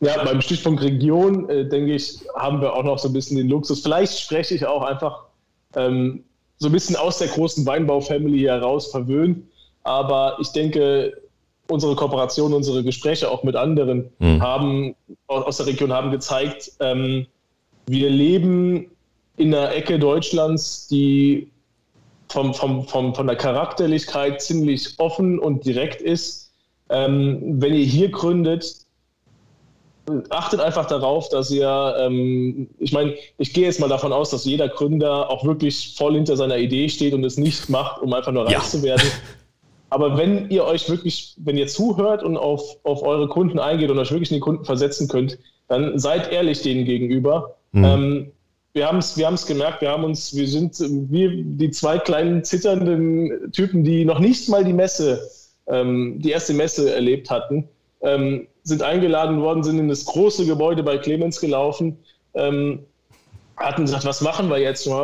Ja, 0.00 0.24
beim 0.24 0.40
Stichpunkt 0.40 0.82
Region, 0.82 1.48
äh, 1.48 1.68
denke 1.68 1.94
ich, 1.94 2.20
haben 2.34 2.60
wir 2.60 2.74
auch 2.74 2.82
noch 2.82 2.98
so 2.98 3.08
ein 3.08 3.12
bisschen 3.12 3.36
den 3.36 3.48
Luxus. 3.48 3.82
Vielleicht 3.82 4.18
spreche 4.18 4.54
ich 4.54 4.66
auch 4.66 4.82
einfach 4.82 5.26
ähm, 5.76 6.24
so 6.58 6.68
ein 6.68 6.72
bisschen 6.72 6.96
aus 6.96 7.18
der 7.18 7.28
großen 7.28 7.64
Weinbau-Family 7.64 8.40
heraus 8.40 8.90
verwöhnt. 8.90 9.44
Aber 9.84 10.36
ich 10.40 10.48
denke, 10.48 11.12
unsere 11.68 11.94
Kooperation, 11.94 12.52
unsere 12.52 12.82
Gespräche 12.82 13.30
auch 13.30 13.44
mit 13.44 13.56
anderen 13.56 14.10
mhm. 14.18 14.42
haben 14.42 14.94
aus 15.26 15.58
der 15.58 15.66
Region 15.66 15.92
haben 15.92 16.10
gezeigt, 16.10 16.72
ähm, 16.80 17.26
wir 17.86 18.10
leben 18.10 18.90
in 19.36 19.54
einer 19.54 19.72
Ecke 19.74 19.98
Deutschlands, 19.98 20.86
die 20.88 21.50
vom, 22.32 22.54
vom, 22.54 22.88
vom, 22.88 23.14
von 23.14 23.26
der 23.26 23.36
Charakterlichkeit 23.36 24.40
ziemlich 24.40 24.94
offen 24.98 25.38
und 25.38 25.64
direkt 25.64 26.00
ist. 26.00 26.50
Ähm, 26.88 27.60
wenn 27.60 27.74
ihr 27.74 27.84
hier 27.84 28.10
gründet, 28.10 28.76
achtet 30.30 30.60
einfach 30.60 30.86
darauf, 30.86 31.28
dass 31.28 31.50
ihr, 31.50 31.94
ähm, 31.98 32.68
ich 32.78 32.92
meine, 32.92 33.14
ich 33.38 33.52
gehe 33.52 33.64
jetzt 33.64 33.80
mal 33.80 33.88
davon 33.88 34.12
aus, 34.12 34.30
dass 34.30 34.44
jeder 34.44 34.68
Gründer 34.68 35.30
auch 35.30 35.44
wirklich 35.44 35.94
voll 35.96 36.14
hinter 36.14 36.36
seiner 36.36 36.58
Idee 36.58 36.88
steht 36.88 37.14
und 37.14 37.24
es 37.24 37.36
nicht 37.36 37.68
macht, 37.68 38.02
um 38.02 38.12
einfach 38.12 38.32
nur 38.32 38.46
reich 38.46 38.52
ja. 38.52 38.60
zu 38.60 38.82
werden. 38.82 39.08
Aber 39.90 40.16
wenn 40.16 40.48
ihr 40.50 40.64
euch 40.64 40.88
wirklich, 40.88 41.34
wenn 41.36 41.58
ihr 41.58 41.66
zuhört 41.66 42.22
und 42.22 42.38
auf, 42.38 42.78
auf 42.82 43.02
eure 43.02 43.28
Kunden 43.28 43.58
eingeht 43.58 43.90
und 43.90 43.98
euch 43.98 44.10
wirklich 44.10 44.30
in 44.30 44.36
die 44.36 44.40
Kunden 44.40 44.64
versetzen 44.64 45.06
könnt, 45.06 45.38
dann 45.68 45.98
seid 45.98 46.32
ehrlich 46.32 46.62
denen 46.62 46.86
gegenüber. 46.86 47.56
Mhm. 47.72 47.84
Ähm, 47.84 48.32
wir 48.74 48.86
haben 48.86 48.98
es 48.98 49.16
wir 49.16 49.26
haben's 49.26 49.46
gemerkt, 49.46 49.82
wir 49.82 49.90
haben 49.90 50.04
uns, 50.04 50.34
wir 50.34 50.48
sind 50.48 50.78
wir 50.80 51.30
die 51.30 51.70
zwei 51.70 51.98
kleinen 51.98 52.42
zitternden 52.42 53.52
Typen, 53.52 53.84
die 53.84 54.04
noch 54.04 54.18
nicht 54.18 54.48
mal 54.48 54.64
die 54.64 54.72
Messe, 54.72 55.28
ähm, 55.66 56.18
die 56.20 56.30
erste 56.30 56.54
Messe 56.54 56.92
erlebt 56.94 57.30
hatten, 57.30 57.68
ähm, 58.00 58.46
sind 58.62 58.82
eingeladen 58.82 59.40
worden, 59.40 59.62
sind 59.62 59.78
in 59.78 59.88
das 59.88 60.04
große 60.06 60.46
Gebäude 60.46 60.82
bei 60.82 60.96
Clemens 60.98 61.40
gelaufen, 61.40 61.98
ähm, 62.34 62.80
hatten 63.56 63.82
gesagt, 63.82 64.06
was 64.06 64.22
machen 64.22 64.48
wir 64.48 64.58
jetzt? 64.58 64.86
Mhm. 64.86 64.94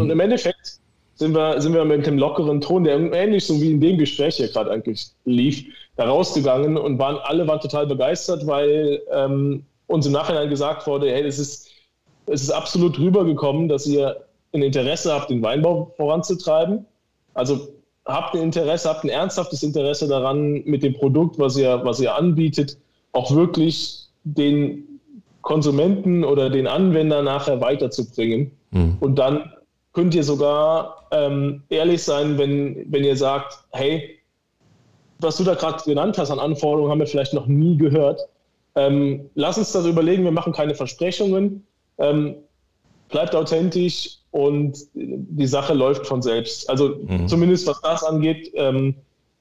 Und 0.00 0.10
im 0.10 0.20
Endeffekt 0.20 0.78
sind 1.14 1.34
wir, 1.34 1.60
sind 1.60 1.72
wir 1.72 1.84
mit 1.86 2.06
dem 2.06 2.18
lockeren 2.18 2.60
Ton, 2.60 2.84
der 2.84 2.96
ähnlich 3.12 3.46
so 3.46 3.58
wie 3.60 3.70
in 3.70 3.80
dem 3.80 3.96
Gespräch 3.96 4.36
hier 4.36 4.48
gerade 4.48 4.70
eigentlich 4.70 5.06
lief, 5.24 5.64
da 5.96 6.04
rausgegangen 6.04 6.76
und 6.76 6.98
waren 6.98 7.16
alle 7.16 7.48
waren 7.48 7.60
total 7.60 7.86
begeistert, 7.86 8.46
weil 8.46 9.00
ähm, 9.10 9.64
uns 9.86 10.04
im 10.04 10.12
Nachhinein 10.12 10.50
gesagt 10.50 10.86
wurde, 10.86 11.10
hey, 11.10 11.22
das 11.22 11.38
ist 11.38 11.70
es 12.26 12.42
ist 12.42 12.50
absolut 12.50 12.98
rübergekommen, 12.98 13.68
dass 13.68 13.86
ihr 13.86 14.24
ein 14.52 14.62
Interesse 14.62 15.12
habt, 15.12 15.30
den 15.30 15.42
Weinbau 15.42 15.92
voranzutreiben. 15.96 16.84
Also 17.34 17.68
habt 18.04 18.34
ein 18.34 18.42
Interesse, 18.42 18.88
habt 18.88 19.04
ein 19.04 19.10
ernsthaftes 19.10 19.62
Interesse 19.62 20.08
daran, 20.08 20.62
mit 20.64 20.82
dem 20.82 20.94
Produkt, 20.94 21.38
was 21.38 21.56
ihr, 21.56 21.80
was 21.84 22.00
ihr 22.00 22.14
anbietet, 22.14 22.78
auch 23.12 23.34
wirklich 23.34 24.06
den 24.24 25.00
Konsumenten 25.42 26.24
oder 26.24 26.50
den 26.50 26.66
Anwender 26.66 27.22
nachher 27.22 27.60
weiterzubringen. 27.60 28.50
Mhm. 28.70 28.96
Und 29.00 29.16
dann 29.16 29.52
könnt 29.92 30.14
ihr 30.14 30.24
sogar 30.24 31.06
ähm, 31.12 31.62
ehrlich 31.68 32.02
sein, 32.02 32.36
wenn, 32.38 32.90
wenn 32.92 33.04
ihr 33.04 33.16
sagt, 33.16 33.58
hey, 33.70 34.18
was 35.20 35.36
du 35.38 35.44
da 35.44 35.54
gerade 35.54 35.82
genannt 35.84 36.18
hast 36.18 36.30
an 36.30 36.38
Anforderungen, 36.38 36.90
haben 36.90 36.98
wir 36.98 37.06
vielleicht 37.06 37.32
noch 37.32 37.46
nie 37.46 37.76
gehört. 37.76 38.20
Ähm, 38.74 39.30
lass 39.34 39.56
uns 39.56 39.72
das 39.72 39.86
überlegen, 39.86 40.24
wir 40.24 40.32
machen 40.32 40.52
keine 40.52 40.74
Versprechungen, 40.74 41.66
ähm, 41.98 42.36
bleibt 43.08 43.34
authentisch 43.34 44.18
und 44.30 44.76
die 44.94 45.46
Sache 45.46 45.74
läuft 45.74 46.06
von 46.06 46.22
selbst. 46.22 46.68
Also 46.68 46.96
mhm. 47.06 47.28
zumindest 47.28 47.66
was 47.66 47.80
das 47.80 48.04
angeht, 48.04 48.52
ähm, 48.54 48.94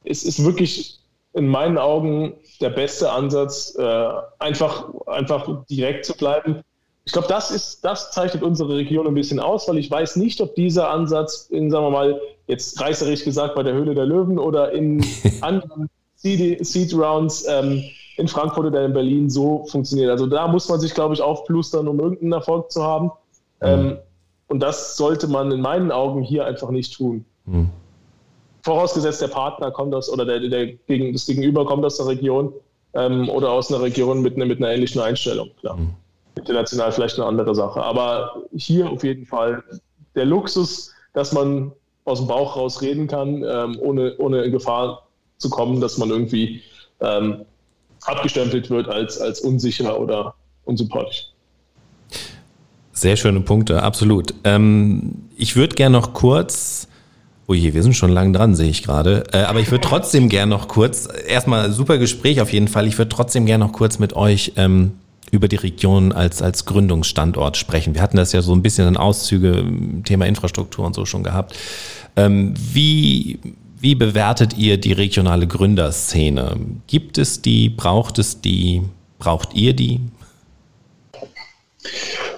es 0.03 0.23
ist 0.23 0.43
wirklich 0.43 0.99
in 1.33 1.47
meinen 1.47 1.77
Augen 1.77 2.33
der 2.61 2.69
beste 2.69 3.11
Ansatz, 3.11 3.75
äh, 3.77 4.09
einfach, 4.39 4.89
einfach 5.05 5.65
direkt 5.69 6.05
zu 6.05 6.15
bleiben. 6.15 6.61
Ich 7.03 7.11
glaube, 7.11 7.27
das 7.27 7.51
ist, 7.51 7.83
das 7.83 8.11
zeichnet 8.11 8.41
unsere 8.41 8.77
Region 8.77 9.05
ein 9.05 9.13
bisschen 9.13 9.39
aus, 9.39 9.67
weil 9.67 9.77
ich 9.77 9.91
weiß 9.91 10.15
nicht, 10.15 10.39
ob 10.41 10.55
dieser 10.55 10.89
Ansatz 10.89 11.47
in, 11.51 11.69
sagen 11.69 11.85
wir 11.85 11.91
mal, 11.91 12.21
jetzt 12.47 12.79
reißerisch 12.79 13.25
gesagt 13.25 13.55
bei 13.55 13.63
der 13.63 13.73
Höhle 13.73 13.93
der 13.93 14.05
Löwen 14.05 14.39
oder 14.39 14.71
in 14.71 15.05
anderen 15.41 15.89
Seed, 16.15 16.93
Rounds 16.93 17.45
ähm, 17.47 17.83
in 18.17 18.27
Frankfurt 18.27 18.65
oder 18.65 18.85
in 18.85 18.93
Berlin 18.93 19.29
so 19.29 19.65
funktioniert. 19.65 20.09
Also 20.09 20.27
da 20.27 20.47
muss 20.47 20.69
man 20.69 20.79
sich, 20.79 20.93
glaube 20.93 21.13
ich, 21.13 21.21
aufplustern, 21.21 21.87
um 21.87 21.99
irgendeinen 21.99 22.33
Erfolg 22.33 22.71
zu 22.71 22.83
haben. 22.83 23.05
Mhm. 23.61 23.67
Ähm, 23.67 23.97
und 24.47 24.59
das 24.59 24.95
sollte 24.95 25.27
man 25.27 25.51
in 25.51 25.61
meinen 25.61 25.91
Augen 25.91 26.21
hier 26.21 26.45
einfach 26.45 26.69
nicht 26.69 26.95
tun. 26.95 27.25
Mhm. 27.45 27.69
Vorausgesetzt, 28.61 29.21
der 29.21 29.27
Partner 29.27 29.71
kommt 29.71 29.93
aus 29.93 30.09
oder 30.09 30.25
der, 30.25 30.39
der 30.39 30.73
gegen, 30.73 31.13
das 31.13 31.25
Gegenüber 31.25 31.65
kommt 31.65 31.85
aus 31.85 31.97
der 31.97 32.07
Region 32.07 32.53
ähm, 32.93 33.29
oder 33.29 33.51
aus 33.51 33.71
einer 33.71 33.81
Region 33.83 34.21
mit, 34.21 34.37
ne, 34.37 34.45
mit 34.45 34.59
einer 34.59 34.69
ähnlichen 34.69 35.01
Einstellung. 35.01 35.49
Klar. 35.59 35.77
Mhm. 35.77 35.93
International 36.35 36.91
vielleicht 36.91 37.17
eine 37.17 37.27
andere 37.27 37.55
Sache. 37.55 37.81
Aber 37.81 38.43
hier 38.55 38.89
auf 38.89 39.03
jeden 39.03 39.25
Fall 39.25 39.63
der 40.15 40.25
Luxus, 40.25 40.93
dass 41.13 41.31
man 41.31 41.71
aus 42.05 42.19
dem 42.19 42.27
Bauch 42.27 42.55
raus 42.55 42.81
reden 42.81 43.07
kann, 43.07 43.43
ähm, 43.43 43.77
ohne, 43.79 44.15
ohne 44.17 44.43
in 44.43 44.51
Gefahr 44.51 45.07
zu 45.37 45.49
kommen, 45.49 45.81
dass 45.81 45.97
man 45.97 46.09
irgendwie 46.09 46.61
ähm, 47.01 47.45
abgestempelt 48.05 48.69
wird 48.69 48.87
als, 48.87 49.19
als 49.19 49.41
unsicher 49.41 49.99
oder 49.99 50.35
unsympathisch. 50.65 51.27
Sehr 52.93 53.17
schöne 53.17 53.41
Punkte, 53.41 53.83
absolut. 53.83 54.33
Ähm, 54.43 55.15
ich 55.35 55.55
würde 55.55 55.75
gerne 55.75 55.97
noch 55.97 56.13
kurz, 56.13 56.87
oh 57.47 57.53
je, 57.53 57.73
wir 57.73 57.83
sind 57.83 57.93
schon 57.93 58.11
lang 58.11 58.31
dran, 58.31 58.55
sehe 58.55 58.69
ich 58.69 58.83
gerade, 58.83 59.25
äh, 59.33 59.39
aber 59.39 59.59
ich 59.59 59.69
würde 59.69 59.85
trotzdem 59.85 60.29
gerne 60.29 60.49
noch 60.49 60.67
kurz, 60.69 61.09
erstmal 61.27 61.71
super 61.71 61.97
Gespräch 61.97 62.39
auf 62.39 62.53
jeden 62.53 62.69
Fall, 62.69 62.87
ich 62.87 62.97
würde 62.97 63.09
trotzdem 63.09 63.45
gerne 63.45 63.65
noch 63.65 63.73
kurz 63.73 63.99
mit 63.99 64.15
euch 64.15 64.53
ähm, 64.55 64.93
über 65.31 65.47
die 65.47 65.57
Region 65.57 66.13
als, 66.13 66.41
als 66.41 66.65
Gründungsstandort 66.65 67.57
sprechen. 67.57 67.95
Wir 67.95 68.01
hatten 68.01 68.17
das 68.17 68.31
ja 68.31 68.41
so 68.41 68.53
ein 68.53 68.61
bisschen 68.61 68.87
in 68.87 68.95
Auszüge, 68.95 69.65
Thema 70.05 70.25
Infrastruktur 70.25 70.85
und 70.85 70.95
so 70.95 71.05
schon 71.05 71.23
gehabt. 71.23 71.55
Ähm, 72.15 72.53
wie 72.55 73.39
wie 73.85 73.93
bewertet 73.93 74.57
ihr 74.57 74.79
die 74.79 74.93
regionale 74.93 75.45
Gründerszene? 75.45 76.57
Gibt 76.87 77.19
es 77.19 77.43
die? 77.43 77.69
Braucht 77.69 78.17
es 78.17 78.41
die? 78.41 78.81
Braucht 79.19 79.53
ihr 79.53 79.75
die? 79.75 79.99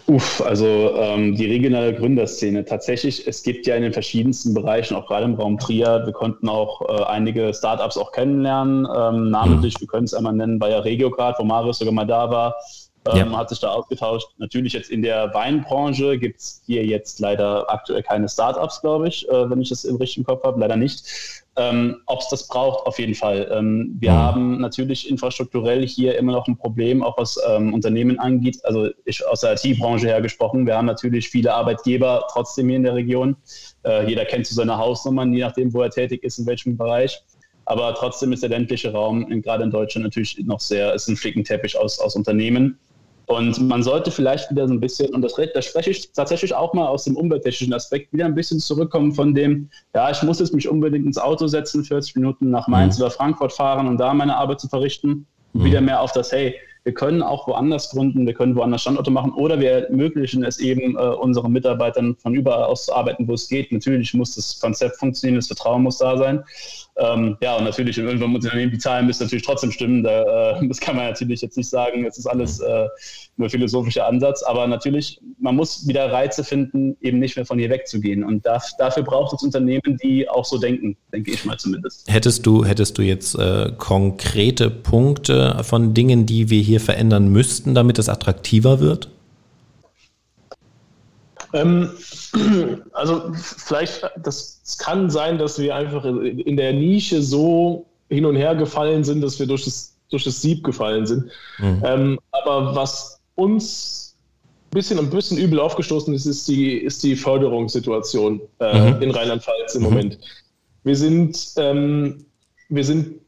Uff, 0.08 0.42
also 0.42 0.66
ähm, 0.66 1.38
die 1.38 1.46
regionale 1.46 1.94
Gründerszene. 1.94 2.66
Tatsächlich, 2.66 3.26
es 3.26 3.44
gibt 3.44 3.66
ja 3.66 3.78
in 3.78 3.84
den 3.84 3.94
verschiedensten 3.94 4.54
Bereichen, 4.54 4.94
auch 4.98 5.08
gerade 5.08 5.24
im 5.24 5.36
Raum 5.36 5.58
Trier, 5.58 6.02
wir 6.04 6.12
konnten 6.12 6.50
auch 6.50 6.82
äh, 6.82 7.04
einige 7.06 7.54
Startups 7.54 7.96
auch 7.96 8.12
kennenlernen. 8.12 8.86
Ähm, 8.94 9.30
namentlich, 9.30 9.76
mhm. 9.76 9.80
wir 9.84 9.88
können 9.88 10.04
es 10.04 10.14
einmal 10.14 10.34
nennen, 10.34 10.60
bei 10.60 10.68
der 10.68 10.84
Regiograd, 10.84 11.40
wo 11.40 11.46
Marius 11.46 11.80
sogar 11.80 11.94
mal 11.94 12.06
da 12.06 12.30
war, 12.30 12.56
ähm, 13.12 13.32
ja. 13.32 13.38
hat 13.38 13.50
sich 13.50 13.60
da 13.60 13.70
ausgetauscht. 13.70 14.28
Natürlich 14.38 14.74
jetzt 14.74 14.90
in 14.90 15.02
der 15.02 15.34
Weinbranche 15.34 16.18
gibt 16.18 16.40
es 16.40 16.62
hier 16.66 16.86
jetzt 16.86 17.20
leider 17.20 17.70
aktuell 17.70 18.04
keine 18.04 18.30
Startups, 18.30 18.82
glaube 18.82 19.08
ich, 19.08 19.28
äh, 19.30 19.50
wenn 19.50 19.62
ich 19.62 19.70
das 19.70 19.86
im 19.86 19.98
richtigen 19.98 20.26
Kopf 20.26 20.44
habe, 20.44 20.60
leider 20.60 20.76
nicht. 20.76 21.44
Ähm, 21.56 22.02
Ob 22.06 22.20
es 22.20 22.30
das 22.30 22.48
braucht, 22.48 22.86
auf 22.86 23.00
jeden 23.00 23.16
Fall. 23.16 23.50
Ähm, 23.52 23.98
wir 24.00 24.12
mhm. 24.12 24.16
haben 24.16 24.62
natürlich 24.62 25.10
infrastrukturell 25.10 25.88
hier 25.88 26.18
immer 26.18 26.34
noch 26.34 26.48
ein 26.48 26.56
Problem, 26.56 27.02
auch 27.02 27.18
was 27.18 27.40
ähm, 27.50 27.74
Unternehmen 27.74 28.20
angeht. 28.20 28.60
Also 28.64 28.90
ich 29.06 29.26
aus 29.26 29.42
der 29.42 29.54
IT-Branche 29.54 30.08
her 30.08 30.22
gesprochen. 30.22 30.68
Wir 30.68 30.78
haben 30.78 30.86
natürlich 30.86 31.30
viele 31.30 31.54
Arbeitgeber 31.54 32.28
trotzdem 32.32 32.68
hier 32.68 32.78
in 32.78 32.84
der 32.84 32.94
Region. 32.94 33.36
Äh, 33.84 34.08
jeder 34.08 34.26
kennt 34.26 34.46
so 34.46 34.54
seine 34.54 34.78
Hausnummern, 34.78 35.34
je 35.34 35.42
nachdem, 35.42 35.74
wo 35.74 35.82
er 35.82 35.90
tätig 35.90 36.24
ist, 36.24 36.38
in 36.38 36.46
welchem 36.46 36.78
Bereich. 36.78 37.24
Aber 37.66 37.94
trotzdem 37.96 38.32
ist 38.32 38.44
der 38.44 38.50
ländliche 38.50 38.94
Raum, 38.94 39.28
gerade 39.42 39.64
in 39.64 39.72
Deutschland, 39.72 40.06
natürlich 40.06 40.40
noch 40.46 40.62
sehr, 40.62 40.94
ist 40.94 41.10
ein 41.10 41.18
Flickenteppich 41.18 41.78
aus, 41.78 42.00
aus 42.00 42.16
Unternehmen. 42.16 42.80
Und 43.28 43.68
man 43.68 43.84
sollte 43.84 44.10
vielleicht 44.10 44.50
wieder 44.50 44.70
so 44.70 44.74
ein 44.74 44.80
bisschen, 44.80 45.14
und 45.14 45.22
das, 45.22 45.34
das 45.54 45.66
spreche 45.66 45.92
ich 45.92 46.14
tatsächlich 46.14 46.56
auch 46.56 46.74
mal 46.74 46.88
aus 46.88 47.04
dem 47.04 47.18
umwelttechnischen 47.18 47.74
Aspekt, 47.74 48.14
wieder 48.14 48.24
ein 48.24 48.36
bisschen 48.36 48.60
zurückkommen 48.60 49.12
von 49.12 49.36
dem, 49.36 49.70
ja, 49.94 50.10
ich 50.10 50.24
muss 50.24 50.40
jetzt 50.40 50.54
mich 50.54 50.70
unbedingt 50.70 51.06
ins 51.06 51.18
Auto 51.18 51.46
setzen, 51.48 51.84
40 51.84 52.16
Minuten 52.16 52.50
nach 52.50 52.70
Mainz 52.70 52.98
mhm. 52.98 53.04
oder 53.04 53.12
Frankfurt 53.12 53.52
fahren, 53.52 53.86
um 53.90 53.98
da 53.98 54.14
meine 54.14 54.38
Arbeit 54.38 54.62
zu 54.62 54.70
verrichten. 54.70 55.28
Mhm. 55.52 55.64
Wieder 55.66 55.82
mehr 55.82 56.00
auf 56.00 56.14
das, 56.14 56.32
hey, 56.32 56.56
wir 56.88 56.94
können 56.94 57.22
auch 57.22 57.50
woanders 57.50 57.90
gründen, 57.90 58.26
wir 58.26 58.34
können 58.34 58.56
woanders 58.56 58.84
Standorte 58.84 59.12
machen 59.12 59.34
oder 59.34 59.60
wir 59.60 59.90
ermöglichen 59.90 60.46
es 60.46 60.58
eben 60.60 60.96
äh, 60.96 61.02
unseren 61.02 61.52
Mitarbeitern 61.52 62.16
von 62.16 62.34
überall 62.34 62.64
aus 62.64 62.86
zu 62.86 62.96
arbeiten, 62.96 63.28
wo 63.28 63.34
es 63.34 63.50
geht. 63.50 63.74
Natürlich 63.74 64.14
muss 64.14 64.36
das 64.36 64.58
Konzept 64.62 64.96
funktionieren, 64.96 65.36
das 65.36 65.48
Vertrauen 65.48 65.84
muss 65.84 65.98
da 65.98 66.18
sein. 66.18 66.46
Ähm, 67.00 67.38
ja, 67.42 67.56
und 67.56 67.64
natürlich, 67.64 67.98
irgendwann 67.98 68.32
muss 68.32 68.44
Unternehmen, 68.44 68.72
die 68.72 68.78
Zahlen 68.78 69.06
müssen 69.06 69.24
natürlich 69.24 69.46
trotzdem 69.46 69.72
stimmen. 69.72 70.04
Da, 70.04 70.60
äh, 70.60 70.68
das 70.68 70.80
kann 70.80 70.96
man 70.96 71.06
natürlich 71.06 71.42
jetzt 71.42 71.58
nicht 71.58 71.70
sagen. 71.70 72.06
Es 72.06 72.18
ist 72.18 72.26
alles 72.26 72.60
äh, 72.60 72.88
nur 73.38 73.50
philosophischer 73.50 74.08
Ansatz. 74.08 74.44
Aber 74.44 74.68
natürlich, 74.68 75.20
man 75.40 75.56
muss 75.56 75.88
wieder 75.88 76.12
Reize 76.12 76.44
finden, 76.44 76.98
eben 77.02 77.20
nicht 77.20 77.36
mehr 77.36 77.46
von 77.46 77.60
hier 77.60 77.70
wegzugehen. 77.70 78.24
Und 78.24 78.46
da, 78.46 78.62
dafür 78.80 79.04
braucht 79.04 79.34
es 79.34 79.44
Unternehmen, 79.44 79.98
die 80.04 80.28
auch 80.28 80.46
so 80.46 80.58
denken, 80.58 80.98
denke 81.14 81.32
ich 81.32 81.46
mal 81.46 81.58
zumindest. 81.58 82.12
Hättest 82.12 82.46
du, 82.46 82.66
hättest 82.66 82.98
du 82.98 83.02
jetzt 83.04 83.36
äh, 83.36 83.72
konkrete 83.78 84.70
Punkte 84.70 85.62
von 85.64 85.94
Dingen, 85.94 86.26
die 86.26 86.50
wir 86.50 86.62
hier 86.62 86.80
verändern 86.80 87.30
müssten, 87.30 87.76
damit 87.76 88.00
es 88.00 88.10
attraktiver 88.10 88.80
wird? 88.80 89.10
Ähm, 91.62 91.90
also 92.94 93.32
vielleicht, 93.34 94.10
das 94.24 94.78
kann 94.80 95.10
sein, 95.10 95.38
dass 95.38 95.60
wir 95.60 95.76
einfach 95.76 96.06
in 96.06 96.58
der 96.58 96.74
Nische 96.74 97.22
so 97.22 97.86
hin 98.10 98.26
und 98.26 98.36
her 98.36 98.56
gefallen 98.56 99.04
sind, 99.04 99.22
dass 99.22 99.40
wir 99.40 99.48
durch 99.48 99.66
das, 99.66 99.96
durch 100.10 100.24
das 100.24 100.42
Sieb 100.42 100.64
gefallen 100.64 101.06
sind. 101.06 101.26
Mhm. 101.60 101.84
Ähm, 101.86 102.20
aber 102.32 102.76
was 102.76 103.20
uns 103.36 104.16
ein 104.68 104.76
bisschen, 104.76 105.00
ein 105.00 105.10
bisschen 105.10 105.38
übel 105.38 105.60
aufgestoßen 105.60 106.14
ist, 106.14 106.26
ist 106.26 106.48
die, 106.48 106.78
ist 106.78 107.04
die 107.04 107.16
Förderungssituation 107.16 108.42
äh, 108.60 108.92
mhm. 108.92 109.02
in 109.02 109.12
Rheinland-Pfalz 109.12 109.76
im 109.76 109.84
mhm. 109.84 109.90
Moment. 109.90 110.20
Wir 110.84 110.96
sind, 110.96 111.52
ähm, 111.58 112.26
wir 112.70 112.84
sind 112.84 113.22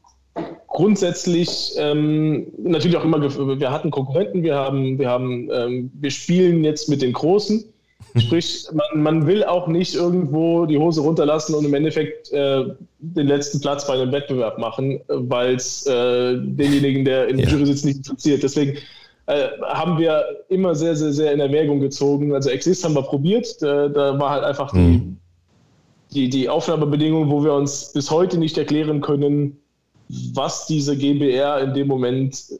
grundsätzlich 0.66 1.72
ähm, 1.76 2.46
natürlich 2.58 2.96
auch 2.96 3.04
immer, 3.04 3.20
wir 3.20 3.70
hatten 3.70 3.90
Konkurrenten, 3.90 4.42
wir 4.42 4.54
haben, 4.54 4.98
wir 4.98 5.08
haben, 5.08 5.50
ähm, 5.52 5.90
wir 5.94 6.10
spielen 6.10 6.64
jetzt 6.64 6.88
mit 6.88 7.02
den 7.02 7.12
Großen. 7.12 7.64
Sprich, 8.16 8.66
man, 8.72 9.02
man, 9.02 9.26
will 9.26 9.44
auch 9.44 9.68
nicht 9.68 9.94
irgendwo 9.94 10.66
die 10.66 10.78
Hose 10.78 11.00
runterlassen 11.00 11.54
und 11.54 11.64
im 11.64 11.74
Endeffekt 11.74 12.32
äh, 12.32 12.64
den 12.98 13.26
letzten 13.26 13.60
Platz 13.60 13.86
bei 13.86 13.94
einem 13.94 14.10
Wettbewerb 14.10 14.58
machen, 14.58 15.00
weil 15.06 15.54
es 15.54 15.86
äh, 15.86 16.36
denjenigen, 16.36 17.04
der 17.04 17.28
in 17.28 17.36
der 17.36 17.46
ja. 17.46 17.52
Jury 17.52 17.66
sitzt, 17.66 17.84
nicht 17.84 17.98
interessiert. 17.98 18.42
Deswegen 18.42 18.78
äh, 19.26 19.48
haben 19.62 19.98
wir 19.98 20.24
immer 20.48 20.74
sehr, 20.74 20.96
sehr, 20.96 21.12
sehr 21.12 21.32
in 21.32 21.38
Erwägung 21.38 21.78
gezogen. 21.80 22.34
Also 22.34 22.50
Exist 22.50 22.84
haben 22.84 22.94
wir 22.94 23.02
probiert. 23.02 23.62
Da, 23.62 23.88
da 23.88 24.18
war 24.18 24.30
halt 24.30 24.44
einfach 24.44 24.72
mhm. 24.72 25.18
die, 26.10 26.24
die, 26.24 26.30
die 26.30 26.48
Aufnahmebedingung, 26.48 27.30
wo 27.30 27.44
wir 27.44 27.52
uns 27.52 27.92
bis 27.92 28.10
heute 28.10 28.38
nicht 28.38 28.58
erklären 28.58 29.00
können, 29.00 29.56
was 30.34 30.66
diese 30.66 30.96
GBR 30.96 31.60
in 31.60 31.74
dem 31.74 31.86
Moment 31.86 32.58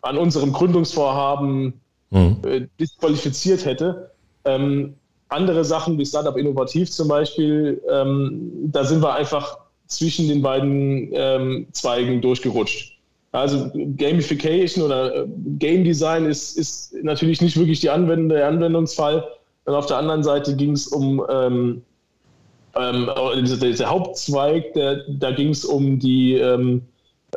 an 0.00 0.16
unserem 0.16 0.52
Gründungsvorhaben 0.52 1.74
mhm. 2.10 2.36
Äh, 2.42 2.66
disqualifiziert 2.80 3.66
hätte. 3.66 4.12
Ähm, 4.44 4.94
andere 5.28 5.64
Sachen 5.64 5.98
wie 5.98 6.06
Startup 6.06 6.36
Innovativ 6.36 6.90
zum 6.90 7.08
Beispiel, 7.08 7.82
ähm, 7.90 8.50
da 8.72 8.84
sind 8.84 9.02
wir 9.02 9.14
einfach 9.14 9.58
zwischen 9.86 10.28
den 10.28 10.42
beiden 10.42 11.10
ähm, 11.12 11.66
Zweigen 11.72 12.20
durchgerutscht. 12.20 12.98
Also 13.32 13.70
Gamification 13.96 14.84
oder 14.84 15.14
äh, 15.14 15.26
Game 15.58 15.84
Design 15.84 16.24
ist, 16.26 16.56
ist 16.56 16.94
natürlich 17.02 17.40
nicht 17.42 17.56
wirklich 17.56 17.80
die 17.80 17.90
Anwendung, 17.90 18.30
der 18.30 18.48
Anwendungsfall. 18.48 19.24
Und 19.64 19.74
auf 19.74 19.86
der 19.86 19.98
anderen 19.98 20.22
Seite 20.22 20.56
ging 20.56 20.72
es 20.72 20.86
um 20.86 21.22
ähm, 21.28 21.82
ähm, 22.74 23.10
der, 23.60 23.72
der, 23.72 23.90
Hauptzweig, 23.90 24.72
der, 24.72 25.04
da 25.08 25.30
ging 25.30 25.50
es 25.50 25.64
um 25.64 25.98
die 25.98 26.34
ähm, 26.34 26.82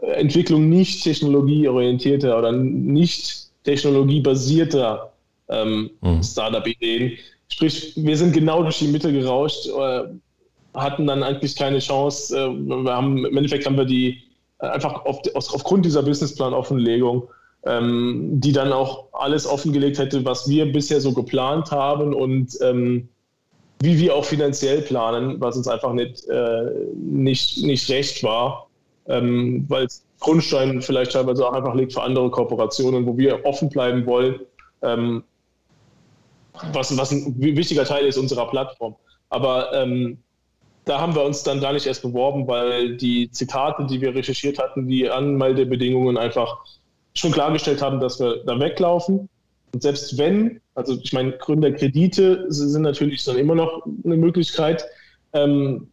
Entwicklung 0.02 0.70
nicht 0.70 1.04
technologieorientierter 1.04 2.38
oder 2.38 2.54
nicht 2.54 3.50
technologiebasierter 3.66 5.11
ähm, 5.52 5.92
mhm. 6.02 6.24
Startup-Ideen. 6.24 7.18
Sprich, 7.50 7.94
wir 7.96 8.18
sind 8.18 8.34
genau 8.34 8.64
durch 8.64 8.80
die 8.80 8.88
Mitte 8.88 9.12
gerauscht, 9.12 9.68
äh, 9.68 10.04
hatten 10.74 11.06
dann 11.06 11.22
eigentlich 11.22 11.56
keine 11.56 11.80
Chance. 11.80 12.36
Äh, 12.36 12.50
wir 12.50 12.94
haben, 12.94 13.26
Im 13.26 13.38
Endeffekt 13.38 13.66
haben 13.66 13.78
wir 13.78 13.86
die 13.86 14.24
äh, 14.60 14.68
einfach 14.68 15.06
auf, 15.06 15.20
auf, 15.36 15.54
aufgrund 15.54 15.86
dieser 15.86 16.04
Businessplan-Offenlegung, 16.04 17.28
ähm, 17.66 18.40
die 18.40 18.54
dann 18.54 18.72
auch 18.72 19.06
alles 19.14 19.46
offengelegt 19.46 20.00
hätte, 20.00 20.24
was 20.26 20.50
wir 20.50 20.72
bisher 20.72 21.02
so 21.02 21.14
geplant 21.14 21.72
haben 21.72 22.14
und 22.14 22.58
ähm, 22.62 23.10
wie 23.82 23.98
wir 23.98 24.16
auch 24.16 24.26
finanziell 24.26 24.82
planen, 24.82 25.42
was 25.42 25.58
uns 25.58 25.68
einfach 25.68 25.94
nicht, 25.94 26.28
äh, 26.30 26.72
nicht, 26.96 27.64
nicht 27.64 27.90
recht 27.90 28.24
war, 28.24 28.68
ähm, 29.08 29.66
weil 29.68 29.86
es 29.86 30.06
Grundstein 30.20 30.82
vielleicht 30.82 31.14
teilweise 31.14 31.48
auch 31.48 31.54
einfach 31.54 31.74
liegt 31.74 31.94
für 31.94 32.04
andere 32.04 32.30
Kooperationen, 32.30 33.06
wo 33.08 33.18
wir 33.18 33.44
offen 33.44 33.70
bleiben 33.70 34.06
wollen, 34.06 34.40
ähm, 34.84 35.24
was, 36.74 36.96
was 36.98 37.12
ein 37.12 37.36
wichtiger 37.38 37.86
Teil 37.86 38.06
ist 38.06 38.18
unserer 38.18 38.50
Plattform. 38.50 38.96
Aber 39.30 39.74
ähm, 39.74 40.18
da 40.86 41.00
haben 41.00 41.16
wir 41.16 41.24
uns 41.24 41.44
dann 41.44 41.62
gar 41.62 41.74
nicht 41.74 41.86
erst 41.86 42.02
beworben, 42.02 42.48
weil 42.48 42.98
die 42.98 43.30
Zitate, 43.32 43.86
die 43.86 44.02
wir 44.02 44.16
recherchiert 44.16 44.60
hatten, 44.60 44.88
die 44.88 45.10
Anmeldebedingungen 45.10 46.18
einfach 46.18 46.58
schon 47.14 47.32
klargestellt 47.32 47.82
haben, 47.82 48.00
dass 48.00 48.20
wir 48.20 48.44
da 48.46 48.60
weglaufen. 48.60 49.30
Und 49.74 49.82
selbst 49.82 50.18
wenn, 50.18 50.60
also 50.76 50.98
ich 51.02 51.14
meine, 51.14 51.34
Gründerkredite 51.34 52.46
sind 52.50 52.82
natürlich 52.82 53.24
dann 53.24 53.38
immer 53.38 53.56
noch 53.56 53.86
eine 54.04 54.18
Möglichkeit, 54.18 54.86
ähm, 55.34 55.88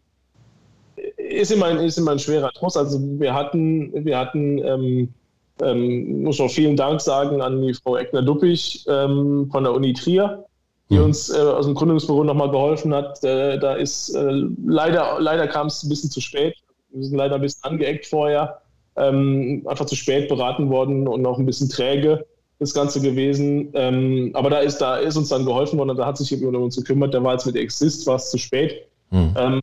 ist, 1.17 1.53
immer 1.53 1.67
ein, 1.67 1.79
ist 1.79 1.99
immer 1.99 2.13
ein 2.13 2.19
schwerer 2.19 2.51
Trost. 2.53 2.77
Also 2.77 2.99
wir 3.01 3.35
hatten, 3.35 4.05
wir 4.05 4.19
hatten 4.19 4.59
ähm, 4.59 5.15
ähm, 5.63 6.23
muss 6.23 6.39
noch 6.39 6.51
vielen 6.51 6.77
Dank 6.77 7.01
sagen 7.01 7.41
an 7.41 7.61
die 7.63 7.75
Frau 7.75 7.97
Eckner-Duppich 7.97 8.85
ähm, 8.89 9.49
von 9.51 9.65
der 9.65 9.73
Uni 9.73 9.93
Trier, 9.93 10.45
die 10.91 10.99
mhm. 10.99 11.05
uns 11.05 11.31
äh, 11.31 11.39
aus 11.39 11.67
dem 11.67 11.75
Gründungsbüro 11.75 12.25
nochmal 12.25 12.51
geholfen 12.51 12.95
hat. 12.95 13.23
Äh, 13.23 13.59
da 13.59 13.75
ist 13.75 14.15
äh, 14.15 14.43
leider, 14.65 15.21
leider 15.21 15.47
kam 15.47 15.67
es 15.67 15.83
ein 15.83 15.89
bisschen 15.89 16.11
zu 16.11 16.21
spät. 16.21 16.57
Wir 16.91 17.05
sind 17.05 17.17
leider 17.17 17.35
ein 17.35 17.43
bisschen 17.43 17.65
angeeckt 17.65 18.07
vorher, 18.07 18.61
ähm, 18.97 19.65
einfach 19.69 19.87
zu 19.87 19.95
spät 19.95 20.29
beraten 20.29 20.71
worden 20.71 21.07
und 21.07 21.23
noch 21.23 21.39
ein 21.39 21.47
bisschen 21.47 21.69
träge 21.69 22.25
das 22.59 22.75
Ganze 22.75 23.01
gewesen. 23.01 23.71
Ähm, 23.75 24.31
aber 24.35 24.51
da 24.51 24.59
ist, 24.59 24.79
da 24.79 24.97
ist 24.97 25.17
uns 25.17 25.29
dann 25.29 25.45
geholfen 25.45 25.79
worden 25.79 25.91
und 25.91 25.97
da 25.97 26.07
hat 26.07 26.17
sich 26.17 26.31
jemand 26.31 26.57
um 26.57 26.65
uns 26.65 26.77
gekümmert. 26.77 27.15
Da 27.15 27.23
war 27.23 27.35
jetzt 27.35 27.47
mit 27.47 27.57
Exist, 27.57 28.07
war 28.07 28.17
es 28.17 28.31
zu 28.31 28.39
spät. 28.39 28.87
Mhm. 29.11 29.35
Ähm, 29.37 29.61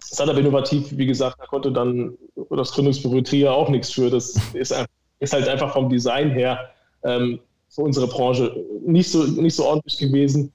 es 0.00 0.18
hat 0.18 0.28
aber 0.28 0.38
innovativ, 0.38 0.96
wie 0.96 1.06
gesagt, 1.06 1.36
da 1.40 1.46
konnte 1.46 1.72
dann 1.72 2.16
das 2.50 2.72
Gründungsbüro 2.72 3.20
Trier 3.20 3.52
auch 3.52 3.68
nichts 3.68 3.90
für. 3.90 4.10
Das 4.10 4.40
ist, 4.54 4.74
ist 5.18 5.32
halt 5.32 5.48
einfach 5.48 5.72
vom 5.72 5.88
Design 5.88 6.30
her 6.30 6.70
ähm, 7.02 7.40
für 7.68 7.82
unsere 7.82 8.06
Branche 8.06 8.64
nicht 8.84 9.10
so, 9.10 9.24
nicht 9.24 9.54
so 9.54 9.64
ordentlich 9.64 9.98
gewesen. 9.98 10.52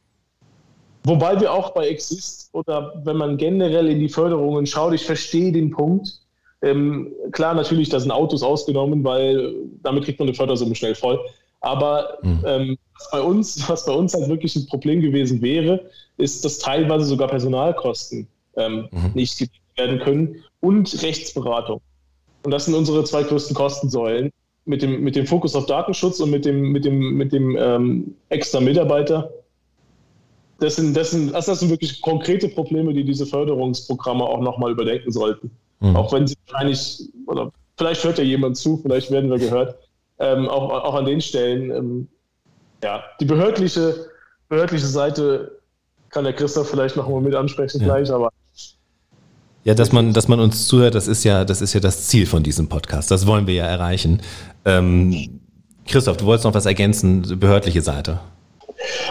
Wobei 1.06 1.40
wir 1.40 1.52
auch 1.52 1.72
bei 1.72 1.88
Exist 1.88 2.50
oder 2.54 2.94
wenn 3.04 3.18
man 3.18 3.38
generell 3.38 3.90
in 3.90 4.00
die 4.00 4.10
Förderungen 4.10 4.66
schaut, 4.66 4.94
ich 4.94 5.06
verstehe 5.06 5.52
den 5.52 5.72
Punkt. 5.72 6.20
Ähm, 6.62 7.12
klar, 7.32 7.54
natürlich, 7.54 7.90
da 7.90 8.00
sind 8.00 8.12
Autos 8.12 8.42
ausgenommen, 8.42 9.04
weil 9.04 9.54
damit 9.84 10.06
kriegt 10.06 10.20
man 10.20 10.30
eine 10.30 10.36
Fördersumme 10.36 10.76
schnell 10.76 10.96
voll. 10.96 11.20
Aber 11.60 12.20
mhm. 12.24 12.44
ähm, 12.46 12.78
was, 12.98 13.12
bei 13.12 13.22
uns, 13.22 13.64
was 13.70 13.86
bei 13.86 13.94
uns 13.94 14.14
halt 14.14 14.30
wirklich 14.30 14.56
ein 14.56 14.66
Problem 14.68 15.02
gewesen 15.02 15.42
wäre, 15.42 15.82
ist, 16.18 16.46
dass 16.46 16.60
teilweise 16.60 17.06
sogar 17.06 17.28
Personalkosten 17.28 18.28
ähm, 18.56 18.88
mhm. 18.92 19.12
nicht 19.14 19.40
gedeckt 19.40 19.78
werden 19.78 20.00
können 20.00 20.44
und 20.62 21.02
Rechtsberatung. 21.02 21.82
Und 22.44 22.52
das 22.52 22.66
sind 22.66 22.76
unsere 22.76 23.04
zwei 23.04 23.24
größten 23.24 23.56
Kostensäulen 23.56 24.32
mit 24.66 24.82
dem, 24.82 25.02
mit 25.04 25.16
dem 25.16 25.26
Fokus 25.26 25.56
auf 25.56 25.66
Datenschutz 25.66 26.20
und 26.20 26.32
mit 26.32 26.46
dem, 26.46 26.72
mit 26.72 26.86
dem, 26.86 27.16
mit 27.16 27.34
dem 27.34 27.58
ähm, 27.58 28.16
extra 28.30 28.60
Mitarbeiter. 28.60 29.32
Das 30.60 30.78
sind, 30.78 30.96
das, 30.96 31.12
sind, 31.12 31.34
das 31.34 31.46
sind 31.46 31.70
wirklich 31.70 32.02
konkrete 32.02 32.48
Probleme, 32.48 32.94
die 32.94 33.04
diese 33.04 33.26
Förderungsprogramme 33.26 34.24
auch 34.24 34.40
nochmal 34.40 34.72
überdenken 34.72 35.12
sollten. 35.12 35.52
Mhm. 35.82 35.96
Auch 35.96 36.14
wenn 36.14 36.26
sie 36.26 36.36
wahrscheinlich, 36.48 37.10
oder 37.28 37.52
vielleicht 37.78 38.04
hört 38.04 38.18
ja 38.18 38.24
jemand 38.24 38.56
zu, 38.56 38.78
vielleicht 38.78 39.12
werden 39.12 39.30
wir 39.30 39.40
gehört, 39.40 39.76
ähm, 40.20 40.48
auch, 40.48 40.70
auch 40.70 40.96
an 40.96 41.06
den 41.06 41.20
Stellen. 41.20 41.72
Ähm, 41.72 42.08
ja, 42.84 43.04
die 43.20 43.26
behördliche, 43.26 44.08
behördliche 44.48 44.86
Seite 44.86 45.60
kann 46.10 46.24
der 46.24 46.34
Christoph 46.34 46.70
vielleicht 46.70 46.96
noch 46.96 47.10
mal 47.10 47.22
mit 47.22 47.36
ansprechen 47.36 47.82
ja. 47.82 47.88
gleich, 47.88 48.12
aber 48.12 48.30
ja, 49.64 49.74
dass 49.74 49.92
man, 49.92 50.14
dass 50.14 50.28
man 50.28 50.40
uns 50.40 50.68
zuhört, 50.68 50.96
das 50.96 51.08
ist 51.08 51.24
ja, 51.24 51.46
das 51.46 51.62
ist 51.62 51.74
ja 51.74 51.80
das 51.80 52.08
Ziel 52.08 52.26
von 52.26 52.44
diesem 52.44 52.68
Podcast. 52.68 53.12
Das 53.12 53.26
wollen 53.26 53.48
wir 53.48 53.54
ja 53.54 53.66
erreichen. 53.66 54.22
Ähm, 54.66 55.40
Christoph, 55.88 56.18
du 56.18 56.26
wolltest 56.26 56.46
noch 56.46 56.54
was 56.54 56.66
ergänzen, 56.66 57.40
behördliche 57.40 57.82
Seite. 57.82 58.20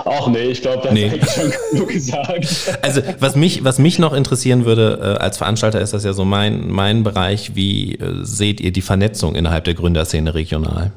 Ach 0.05 0.27
nee, 0.29 0.45
ich 0.45 0.61
glaube, 0.61 0.83
das 0.83 0.93
nee. 0.93 1.09
habe 1.09 1.19
ich 1.19 1.31
schon 1.31 1.53
genug 1.70 1.89
gesagt. 1.89 2.47
Also 2.83 3.01
was 3.20 3.37
mich, 3.37 3.65
was 3.65 3.79
mich 3.79 3.99
noch 3.99 4.12
interessieren 4.12 4.65
würde, 4.65 4.99
äh, 5.01 5.23
als 5.23 5.39
Veranstalter 5.39 5.81
ist 5.81 5.93
das 5.95 6.05
ja 6.05 6.12
so 6.12 6.24
mein, 6.24 6.69
mein 6.69 7.05
Bereich, 7.05 7.55
wie 7.55 7.95
äh, 7.95 8.23
seht 8.23 8.61
ihr 8.61 8.73
die 8.73 8.83
Vernetzung 8.83 9.35
innerhalb 9.35 9.65
der 9.65 9.74
Gründerszene 9.74 10.35
regional? 10.35 10.93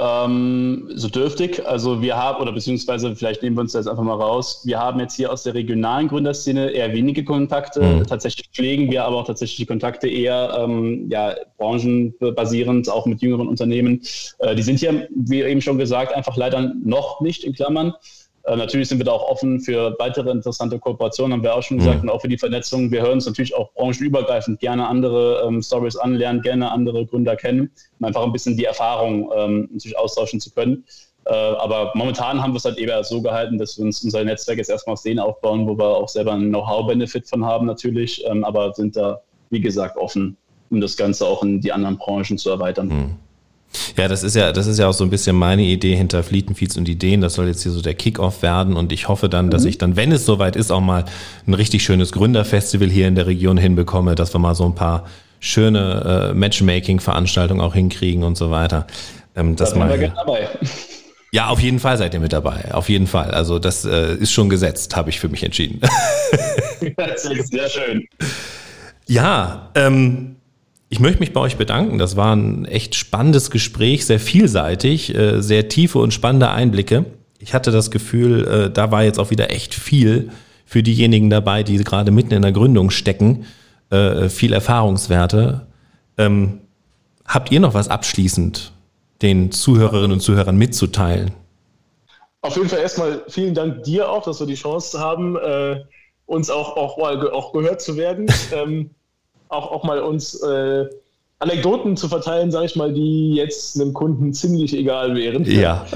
Ähm, 0.00 0.90
so 0.94 1.08
dürftig. 1.08 1.66
Also 1.66 2.02
wir 2.02 2.16
haben, 2.16 2.40
oder 2.40 2.52
beziehungsweise 2.52 3.16
vielleicht 3.16 3.42
nehmen 3.42 3.56
wir 3.56 3.62
uns 3.62 3.72
das 3.72 3.86
einfach 3.88 4.02
mal 4.02 4.14
raus, 4.14 4.62
wir 4.64 4.78
haben 4.78 5.00
jetzt 5.00 5.16
hier 5.16 5.32
aus 5.32 5.42
der 5.42 5.54
regionalen 5.54 6.08
Gründerszene 6.08 6.70
eher 6.70 6.92
wenige 6.92 7.24
Kontakte. 7.24 7.82
Mhm. 7.82 8.06
Tatsächlich 8.06 8.48
pflegen 8.50 8.90
wir 8.92 9.04
aber 9.04 9.16
auch 9.16 9.26
tatsächlich 9.26 9.56
die 9.56 9.66
Kontakte 9.66 10.08
eher 10.08 10.56
ähm, 10.58 11.08
ja, 11.10 11.34
branchenbasierend, 11.56 12.88
auch 12.88 13.06
mit 13.06 13.22
jüngeren 13.22 13.48
Unternehmen. 13.48 14.02
Äh, 14.38 14.54
die 14.54 14.62
sind 14.62 14.78
hier, 14.78 15.08
wie 15.10 15.42
eben 15.42 15.60
schon 15.60 15.78
gesagt, 15.78 16.14
einfach 16.14 16.36
leider 16.36 16.72
noch 16.84 17.20
nicht 17.20 17.42
in 17.42 17.52
Klammern. 17.54 17.94
Äh, 18.48 18.56
natürlich 18.56 18.88
sind 18.88 18.98
wir 18.98 19.04
da 19.04 19.12
auch 19.12 19.28
offen 19.28 19.60
für 19.60 19.94
weitere 19.98 20.30
interessante 20.30 20.78
Kooperationen, 20.78 21.34
haben 21.34 21.42
wir 21.42 21.54
auch 21.54 21.62
schon 21.62 21.78
gesagt, 21.78 22.02
mhm. 22.02 22.08
und 22.08 22.14
auch 22.14 22.20
für 22.20 22.28
die 22.28 22.38
Vernetzung. 22.38 22.90
Wir 22.90 23.02
hören 23.02 23.14
uns 23.14 23.26
natürlich 23.26 23.54
auch 23.54 23.72
branchenübergreifend 23.74 24.58
gerne 24.58 24.88
andere 24.88 25.44
ähm, 25.46 25.62
Stories 25.62 25.96
an, 25.96 26.14
lernen 26.14 26.40
gerne 26.40 26.70
andere 26.70 27.04
Gründer 27.04 27.36
kennen, 27.36 27.70
um 27.98 28.06
einfach 28.06 28.22
ein 28.22 28.32
bisschen 28.32 28.56
die 28.56 28.64
Erfahrung 28.64 29.30
ähm, 29.36 29.68
natürlich 29.72 29.98
austauschen 29.98 30.40
zu 30.40 30.50
können. 30.50 30.84
Äh, 31.26 31.34
aber 31.34 31.92
momentan 31.94 32.42
haben 32.42 32.52
wir 32.52 32.56
es 32.56 32.64
halt 32.64 32.78
eher 32.78 33.04
so 33.04 33.20
gehalten, 33.20 33.58
dass 33.58 33.76
wir 33.76 33.84
uns 33.84 34.02
unser 34.02 34.24
Netzwerk 34.24 34.56
jetzt 34.56 34.70
erstmal 34.70 34.94
auf 34.94 35.02
denen 35.02 35.20
aufbauen, 35.20 35.68
wo 35.68 35.76
wir 35.76 35.84
auch 35.84 36.08
selber 36.08 36.32
einen 36.32 36.48
Know-how-Benefit 36.48 37.28
von 37.28 37.44
haben 37.44 37.66
natürlich, 37.66 38.24
ähm, 38.26 38.44
aber 38.44 38.72
sind 38.72 38.96
da, 38.96 39.20
wie 39.50 39.60
gesagt, 39.60 39.98
offen, 39.98 40.38
um 40.70 40.80
das 40.80 40.96
Ganze 40.96 41.26
auch 41.26 41.42
in 41.42 41.60
die 41.60 41.72
anderen 41.72 41.98
Branchen 41.98 42.38
zu 42.38 42.48
erweitern. 42.48 42.88
Mhm. 42.88 43.16
Ja, 43.96 44.08
das 44.08 44.22
ist 44.22 44.34
ja, 44.34 44.52
das 44.52 44.66
ist 44.66 44.78
ja 44.78 44.88
auch 44.88 44.92
so 44.92 45.04
ein 45.04 45.10
bisschen 45.10 45.36
meine 45.36 45.62
Idee 45.62 45.94
hinter 45.94 46.22
Flietenfeeds 46.22 46.76
und 46.76 46.88
Ideen. 46.88 47.20
Das 47.20 47.34
soll 47.34 47.48
jetzt 47.48 47.62
hier 47.62 47.72
so 47.72 47.82
der 47.82 47.94
Kickoff 47.94 48.42
werden 48.42 48.76
und 48.76 48.92
ich 48.92 49.08
hoffe 49.08 49.28
dann, 49.28 49.50
dass 49.50 49.62
mhm. 49.62 49.68
ich 49.68 49.78
dann, 49.78 49.96
wenn 49.96 50.12
es 50.12 50.24
soweit 50.24 50.56
ist, 50.56 50.70
auch 50.70 50.80
mal 50.80 51.04
ein 51.46 51.54
richtig 51.54 51.82
schönes 51.82 52.12
Gründerfestival 52.12 52.88
hier 52.88 53.08
in 53.08 53.14
der 53.14 53.26
Region 53.26 53.58
hinbekomme, 53.58 54.14
dass 54.14 54.34
wir 54.34 54.38
mal 54.38 54.54
so 54.54 54.64
ein 54.64 54.74
paar 54.74 55.04
schöne 55.40 56.30
äh, 56.30 56.34
Matchmaking-Veranstaltungen 56.34 57.60
auch 57.60 57.74
hinkriegen 57.74 58.24
und 58.24 58.36
so 58.36 58.50
weiter. 58.50 58.86
Ähm, 59.36 59.56
das 59.56 59.72
da 59.72 59.78
mal, 59.78 60.00
wir 60.00 60.08
dabei. 60.08 60.48
Ja, 61.30 61.48
auf 61.48 61.60
jeden 61.60 61.78
Fall 61.78 61.98
seid 61.98 62.14
ihr 62.14 62.20
mit 62.20 62.32
dabei. 62.32 62.72
Auf 62.72 62.88
jeden 62.88 63.06
Fall. 63.06 63.32
Also 63.32 63.58
das 63.58 63.84
äh, 63.84 64.14
ist 64.14 64.32
schon 64.32 64.48
gesetzt, 64.48 64.96
habe 64.96 65.10
ich 65.10 65.20
für 65.20 65.28
mich 65.28 65.42
entschieden. 65.42 65.80
Das 66.96 67.24
ist 67.24 67.50
sehr 67.50 67.68
schön. 67.68 68.06
Ja, 69.06 69.70
ähm, 69.74 70.36
ich 70.90 71.00
möchte 71.00 71.20
mich 71.20 71.32
bei 71.32 71.40
euch 71.40 71.56
bedanken. 71.56 71.98
Das 71.98 72.16
war 72.16 72.34
ein 72.34 72.64
echt 72.64 72.94
spannendes 72.94 73.50
Gespräch, 73.50 74.06
sehr 74.06 74.20
vielseitig, 74.20 75.14
äh, 75.14 75.40
sehr 75.42 75.68
tiefe 75.68 75.98
und 75.98 76.14
spannende 76.14 76.50
Einblicke. 76.50 77.04
Ich 77.38 77.54
hatte 77.54 77.70
das 77.70 77.90
Gefühl, 77.90 78.46
äh, 78.46 78.70
da 78.70 78.90
war 78.90 79.04
jetzt 79.04 79.18
auch 79.18 79.30
wieder 79.30 79.50
echt 79.50 79.74
viel 79.74 80.30
für 80.64 80.82
diejenigen 80.82 81.30
dabei, 81.30 81.62
die 81.62 81.76
gerade 81.78 82.10
mitten 82.10 82.32
in 82.32 82.42
der 82.42 82.52
Gründung 82.52 82.90
stecken. 82.90 83.44
Äh, 83.90 84.28
viel 84.28 84.52
Erfahrungswerte. 84.52 85.66
Ähm, 86.16 86.60
habt 87.26 87.52
ihr 87.52 87.60
noch 87.60 87.74
was 87.74 87.88
abschließend 87.88 88.72
den 89.20 89.50
Zuhörerinnen 89.50 90.12
und 90.12 90.20
Zuhörern 90.20 90.56
mitzuteilen? 90.56 91.32
Auf 92.40 92.56
jeden 92.56 92.68
Fall 92.68 92.80
erstmal 92.80 93.22
vielen 93.28 93.54
Dank 93.54 93.82
dir 93.82 94.08
auch, 94.10 94.24
dass 94.24 94.40
wir 94.40 94.46
die 94.46 94.54
Chance 94.54 95.00
haben, 95.00 95.36
uns 96.24 96.50
auch, 96.50 96.76
auch, 96.76 96.96
auch 96.98 97.52
gehört 97.52 97.82
zu 97.82 97.96
werden. 97.96 98.26
auch, 99.48 99.70
auch 99.72 99.84
mal 99.84 100.00
uns 100.00 100.34
äh, 100.42 100.86
Anekdoten 101.40 101.96
zu 101.96 102.08
verteilen, 102.08 102.50
sage 102.50 102.66
ich 102.66 102.76
mal, 102.76 102.92
die 102.92 103.34
jetzt 103.34 103.80
einem 103.80 103.92
Kunden 103.92 104.32
ziemlich 104.32 104.76
egal 104.76 105.14
wären. 105.14 105.44
Ja. 105.44 105.86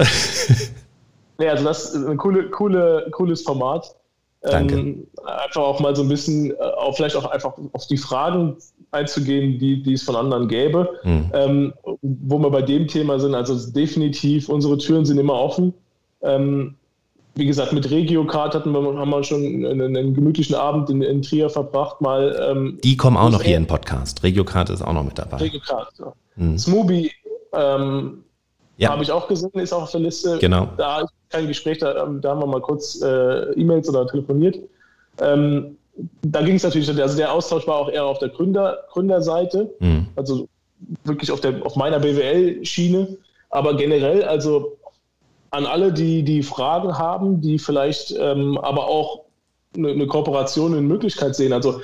ja, 1.39 1.51
also 1.51 1.65
das 1.65 1.93
ist 1.93 2.05
ein 2.05 2.17
coole, 2.17 2.49
coole, 2.49 3.07
cooles 3.11 3.41
Format. 3.41 3.93
Danke. 4.41 4.75
Ähm, 4.75 5.07
einfach 5.25 5.61
auch 5.61 5.79
mal 5.79 5.95
so 5.95 6.03
ein 6.03 6.09
bisschen, 6.09 6.51
äh, 6.51 6.55
auch 6.55 6.95
vielleicht 6.95 7.15
auch 7.15 7.25
einfach 7.25 7.53
auf 7.71 7.87
die 7.87 7.97
Fragen 7.97 8.57
einzugehen, 8.91 9.57
die, 9.57 9.81
die 9.81 9.93
es 9.93 10.03
von 10.03 10.15
anderen 10.15 10.47
gäbe. 10.47 10.89
Hm. 11.03 11.31
Ähm, 11.33 11.73
wo 12.01 12.39
wir 12.39 12.49
bei 12.49 12.61
dem 12.61 12.87
Thema 12.87 13.19
sind, 13.19 13.35
also 13.35 13.71
definitiv, 13.71 14.49
unsere 14.49 14.77
Türen 14.77 15.05
sind 15.05 15.17
immer 15.17 15.33
offen. 15.33 15.73
Ähm, 16.21 16.75
wie 17.35 17.45
gesagt, 17.45 17.73
mit 17.73 17.89
Regiocard 17.89 18.53
hatten 18.53 18.71
wir, 18.71 18.97
haben 18.97 19.09
wir 19.09 19.23
schon 19.23 19.41
einen, 19.43 19.81
einen 19.81 20.13
gemütlichen 20.13 20.55
Abend 20.55 20.89
in, 20.89 21.01
in, 21.01 21.21
Trier 21.21 21.49
verbracht. 21.49 21.99
Mal, 21.99 22.39
ähm, 22.47 22.79
Die 22.83 22.95
kommen 22.95 23.17
auch 23.17 23.31
noch 23.31 23.41
hier 23.41 23.57
in 23.57 23.65
Podcast. 23.65 24.23
Regiocard 24.23 24.69
ist 24.69 24.83
auch 24.83 24.93
noch 24.93 25.03
mit 25.03 25.17
dabei. 25.17 25.37
Regiocard, 25.37 25.89
ja. 25.99 26.13
Hm. 26.35 26.57
Smoothie 26.57 27.11
ähm, 27.53 28.23
ja. 28.77 28.89
habe 28.89 29.03
ich 29.03 29.11
auch 29.11 29.27
gesehen, 29.27 29.51
ist 29.53 29.73
auch 29.73 29.83
auf 29.83 29.91
der 29.91 30.01
Liste. 30.01 30.37
Genau. 30.39 30.69
Da 30.77 31.01
ist 31.01 31.13
kein 31.29 31.47
Gespräch, 31.47 31.79
da, 31.79 32.03
ähm, 32.03 32.21
da 32.21 32.31
haben 32.31 32.41
wir 32.41 32.47
mal 32.47 32.61
kurz 32.61 33.01
äh, 33.01 33.51
E-Mails 33.53 33.89
oder 33.89 34.05
telefoniert. 34.07 34.59
Ähm, 35.19 35.77
da 36.23 36.41
ging 36.41 36.55
es 36.55 36.63
natürlich, 36.63 36.89
also 36.89 37.17
der 37.17 37.31
Austausch 37.31 37.67
war 37.67 37.75
auch 37.75 37.89
eher 37.89 38.05
auf 38.05 38.19
der 38.19 38.29
Gründer, 38.29 38.79
Gründerseite, 38.91 39.71
hm. 39.79 40.07
also 40.15 40.47
wirklich 41.03 41.31
auf, 41.31 41.41
der, 41.41 41.65
auf 41.65 41.75
meiner 41.75 41.99
BWL-Schiene. 41.99 43.17
Aber 43.49 43.75
generell, 43.75 44.23
also 44.23 44.77
an 45.53 45.65
alle, 45.67 45.93
die, 45.93 46.23
die 46.23 46.41
Fragen 46.41 46.97
haben, 46.97 47.39
die 47.41 47.59
vielleicht 47.59 48.13
ähm, 48.17 48.57
aber 48.57 48.87
auch 48.87 49.25
eine, 49.75 49.89
eine 49.89 50.07
Kooperation 50.07 50.75
in 50.75 50.87
Möglichkeit 50.87 51.35
sehen. 51.35 51.53
Also 51.53 51.81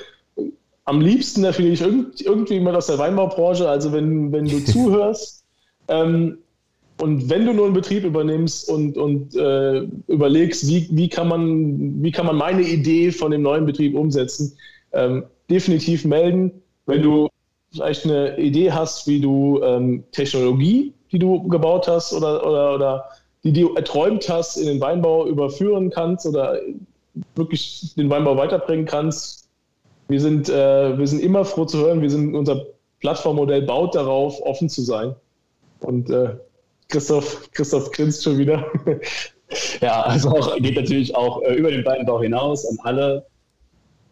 am 0.84 1.00
liebsten 1.00 1.42
natürlich 1.42 1.80
irgend, 1.80 2.20
irgendwie 2.20 2.58
mal 2.58 2.74
aus 2.74 2.88
der 2.88 2.98
Weinbaubranche, 2.98 3.68
also 3.68 3.92
wenn, 3.92 4.32
wenn 4.32 4.46
du 4.46 4.64
zuhörst, 4.64 5.44
ähm, 5.88 6.38
Und 7.00 7.30
wenn 7.30 7.46
du 7.46 7.54
nur 7.54 7.66
einen 7.66 7.74
Betrieb 7.74 8.04
übernimmst 8.04 8.68
und, 8.68 8.98
und 8.98 9.34
äh, 9.34 9.86
überlegst, 10.08 10.68
wie, 10.68 10.88
wie, 10.90 11.08
kann 11.08 11.28
man, 11.28 12.02
wie 12.02 12.12
kann 12.12 12.26
man 12.26 12.36
meine 12.36 12.62
Idee 12.62 13.10
von 13.10 13.30
dem 13.30 13.42
neuen 13.42 13.64
Betrieb 13.66 13.94
umsetzen, 13.94 14.56
ähm, 14.92 15.24
definitiv 15.48 16.04
melden. 16.04 16.52
Wenn 16.86 17.02
du 17.02 17.28
vielleicht 17.72 18.04
eine 18.04 18.36
Idee 18.38 18.72
hast, 18.72 19.06
wie 19.06 19.20
du 19.20 19.60
ähm, 19.62 20.04
Technologie, 20.12 20.92
die 21.12 21.18
du 21.18 21.48
gebaut 21.48 21.88
hast 21.88 22.12
oder, 22.12 22.46
oder, 22.46 22.74
oder 22.74 23.04
die 23.44 23.52
du 23.52 23.74
erträumt 23.74 24.28
hast, 24.28 24.56
in 24.56 24.66
den 24.66 24.80
Weinbau 24.80 25.26
überführen 25.26 25.90
kannst 25.90 26.26
oder 26.26 26.58
wirklich 27.34 27.94
den 27.96 28.10
Weinbau 28.10 28.36
weiterbringen 28.36 28.86
kannst. 28.86 29.48
Wir 30.08 30.20
sind, 30.20 30.48
äh, 30.48 30.98
wir 30.98 31.06
sind 31.06 31.22
immer 31.22 31.44
froh 31.44 31.64
zu 31.64 31.78
hören. 31.78 32.02
Wir 32.02 32.10
sind, 32.10 32.34
unser 32.34 32.66
Plattformmodell 33.00 33.62
baut 33.62 33.94
darauf, 33.94 34.40
offen 34.42 34.68
zu 34.68 34.82
sein. 34.82 35.14
Und 35.80 36.10
äh, 36.10 36.36
Christoph, 36.88 37.50
Christoph 37.52 37.90
grinst 37.92 38.24
schon 38.24 38.38
wieder. 38.38 38.66
ja, 39.80 40.02
also 40.02 40.30
auch, 40.30 40.56
geht 40.56 40.76
natürlich 40.76 41.14
auch 41.14 41.42
äh, 41.42 41.54
über 41.54 41.70
den 41.70 41.84
Weinbau 41.84 42.20
hinaus 42.20 42.66
an 42.66 42.78
alle, 42.82 43.26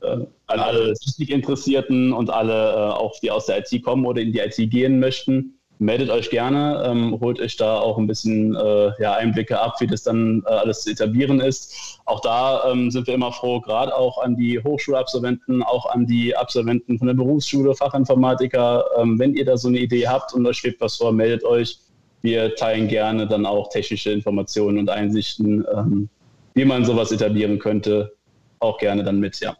äh, 0.02 0.06
an 0.46 0.60
alle 0.60 0.94
Technikinteressierten 0.94 2.12
und 2.12 2.30
alle, 2.30 2.72
äh, 2.72 2.92
auch 2.92 3.18
die 3.20 3.30
aus 3.30 3.46
der 3.46 3.58
IT 3.58 3.82
kommen 3.82 4.06
oder 4.06 4.22
in 4.22 4.32
die 4.32 4.38
IT 4.38 4.56
gehen 4.70 5.00
möchten. 5.00 5.57
Meldet 5.80 6.10
euch 6.10 6.30
gerne, 6.30 6.82
ähm, 6.84 7.18
holt 7.20 7.40
euch 7.40 7.56
da 7.56 7.78
auch 7.78 7.98
ein 7.98 8.06
bisschen 8.06 8.54
äh, 8.56 8.90
ja, 9.00 9.14
Einblicke 9.14 9.60
ab, 9.60 9.76
wie 9.80 9.86
das 9.86 10.02
dann 10.02 10.42
äh, 10.46 10.50
alles 10.50 10.82
zu 10.82 10.90
etablieren 10.90 11.40
ist. 11.40 12.00
Auch 12.04 12.20
da 12.20 12.70
ähm, 12.70 12.90
sind 12.90 13.06
wir 13.06 13.14
immer 13.14 13.32
froh, 13.32 13.60
gerade 13.60 13.94
auch 13.96 14.20
an 14.22 14.36
die 14.36 14.58
Hochschulabsolventen, 14.58 15.62
auch 15.62 15.86
an 15.86 16.06
die 16.06 16.36
Absolventen 16.36 16.98
von 16.98 17.06
der 17.06 17.14
Berufsschule, 17.14 17.74
Fachinformatiker. 17.74 18.84
Ähm, 18.98 19.18
wenn 19.18 19.34
ihr 19.34 19.44
da 19.44 19.56
so 19.56 19.68
eine 19.68 19.78
Idee 19.78 20.08
habt 20.08 20.34
und 20.34 20.44
euch 20.46 20.58
schwebt 20.58 20.80
was 20.80 20.96
vor, 20.96 21.12
meldet 21.12 21.44
euch 21.44 21.78
wir 22.22 22.54
teilen 22.56 22.88
gerne 22.88 23.26
dann 23.26 23.46
auch 23.46 23.70
technische 23.70 24.10
Informationen 24.10 24.78
und 24.78 24.90
Einsichten, 24.90 25.64
ähm, 25.72 26.08
wie 26.54 26.64
man 26.64 26.84
sowas 26.84 27.12
etablieren 27.12 27.58
könnte, 27.58 28.14
auch 28.58 28.78
gerne 28.78 29.04
dann 29.04 29.20
mit, 29.20 29.38
ja. 29.40 29.56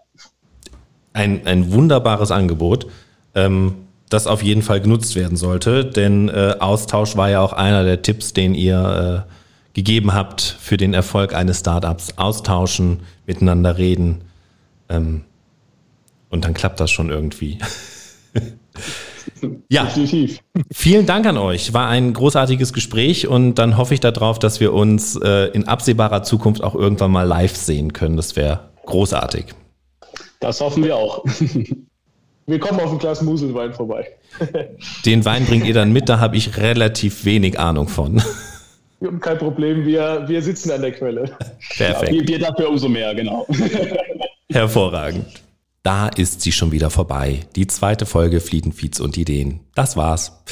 Ein, 1.12 1.46
ein 1.46 1.72
wunderbares 1.72 2.30
Angebot, 2.30 2.86
ähm, 3.34 3.87
das 4.08 4.26
auf 4.26 4.42
jeden 4.42 4.62
Fall 4.62 4.80
genutzt 4.80 5.16
werden 5.16 5.36
sollte, 5.36 5.84
denn 5.84 6.28
äh, 6.28 6.56
Austausch 6.58 7.16
war 7.16 7.30
ja 7.30 7.40
auch 7.40 7.52
einer 7.52 7.84
der 7.84 8.02
Tipps, 8.02 8.32
den 8.32 8.54
ihr 8.54 9.26
äh, 9.26 9.32
gegeben 9.74 10.14
habt 10.14 10.56
für 10.60 10.76
den 10.76 10.94
Erfolg 10.94 11.34
eines 11.34 11.60
Startups. 11.60 12.16
Austauschen, 12.16 13.00
miteinander 13.26 13.78
reden 13.78 14.22
ähm, 14.88 15.22
und 16.30 16.44
dann 16.44 16.54
klappt 16.54 16.80
das 16.80 16.90
schon 16.90 17.10
irgendwie. 17.10 17.58
Ja, 19.68 19.84
Definitiv. 19.84 20.40
vielen 20.72 21.06
Dank 21.06 21.26
an 21.26 21.36
euch. 21.36 21.72
War 21.72 21.88
ein 21.88 22.12
großartiges 22.12 22.72
Gespräch 22.72 23.28
und 23.28 23.56
dann 23.56 23.76
hoffe 23.76 23.94
ich 23.94 24.00
darauf, 24.00 24.38
dass 24.38 24.58
wir 24.58 24.72
uns 24.72 25.16
äh, 25.16 25.46
in 25.48 25.68
absehbarer 25.68 26.22
Zukunft 26.22 26.62
auch 26.62 26.74
irgendwann 26.74 27.10
mal 27.10 27.22
live 27.22 27.54
sehen 27.54 27.92
können. 27.92 28.16
Das 28.16 28.36
wäre 28.36 28.70
großartig. 28.86 29.46
Das 30.40 30.60
hoffen 30.60 30.82
wir 30.82 30.96
auch. 30.96 31.24
Wir 32.48 32.58
kommen 32.58 32.80
auf 32.80 32.90
ein 32.90 32.98
Glas 32.98 33.20
Muselwein 33.20 33.74
vorbei. 33.74 34.08
Den 35.04 35.24
Wein 35.26 35.44
bringt 35.44 35.66
ihr 35.66 35.74
dann 35.74 35.92
mit, 35.92 36.08
da 36.08 36.18
habe 36.18 36.36
ich 36.38 36.56
relativ 36.56 37.26
wenig 37.26 37.60
Ahnung 37.60 37.88
von. 37.88 38.22
Kein 39.20 39.38
Problem, 39.38 39.84
wir, 39.84 40.24
wir 40.26 40.42
sitzen 40.42 40.70
an 40.70 40.80
der 40.80 40.92
Quelle. 40.92 41.36
Perfekt. 41.76 42.12
Ja, 42.12 42.26
wir 42.26 42.38
dafür 42.38 42.70
umso 42.70 42.88
mehr, 42.88 43.14
genau. 43.14 43.46
Hervorragend. 44.50 45.26
Da 45.82 46.08
ist 46.08 46.40
sie 46.40 46.50
schon 46.50 46.72
wieder 46.72 46.88
vorbei. 46.88 47.40
Die 47.54 47.66
zweite 47.66 48.06
Folge 48.06 48.40
Fliegenfeeds 48.40 48.98
und 48.98 49.18
Ideen. 49.18 49.60
Das 49.74 49.96
war's. 49.98 50.42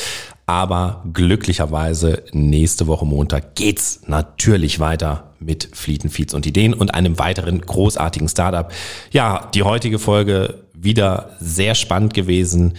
Aber 0.45 1.03
glücklicherweise 1.13 2.25
nächste 2.33 2.87
Woche 2.87 3.07
Montag 3.07 3.57
geht's 3.57 4.03
natürlich 4.07 4.79
weiter 4.81 5.33
mit 5.41 5.71
Fliegenfeeds 5.73 6.35
und 6.35 6.47
Ideen 6.47 6.75
und 6.75 6.95
einem 6.95 7.19
weiteren 7.19 7.61
großartigen 7.61 8.29
Startup. 8.29 8.71
Ja, 9.11 9.51
die 9.55 9.65
heutige 9.65 9.99
Folge 9.99 10.66
wieder 10.81 11.31
sehr 11.41 11.75
spannend 11.75 12.15
gewesen 12.15 12.75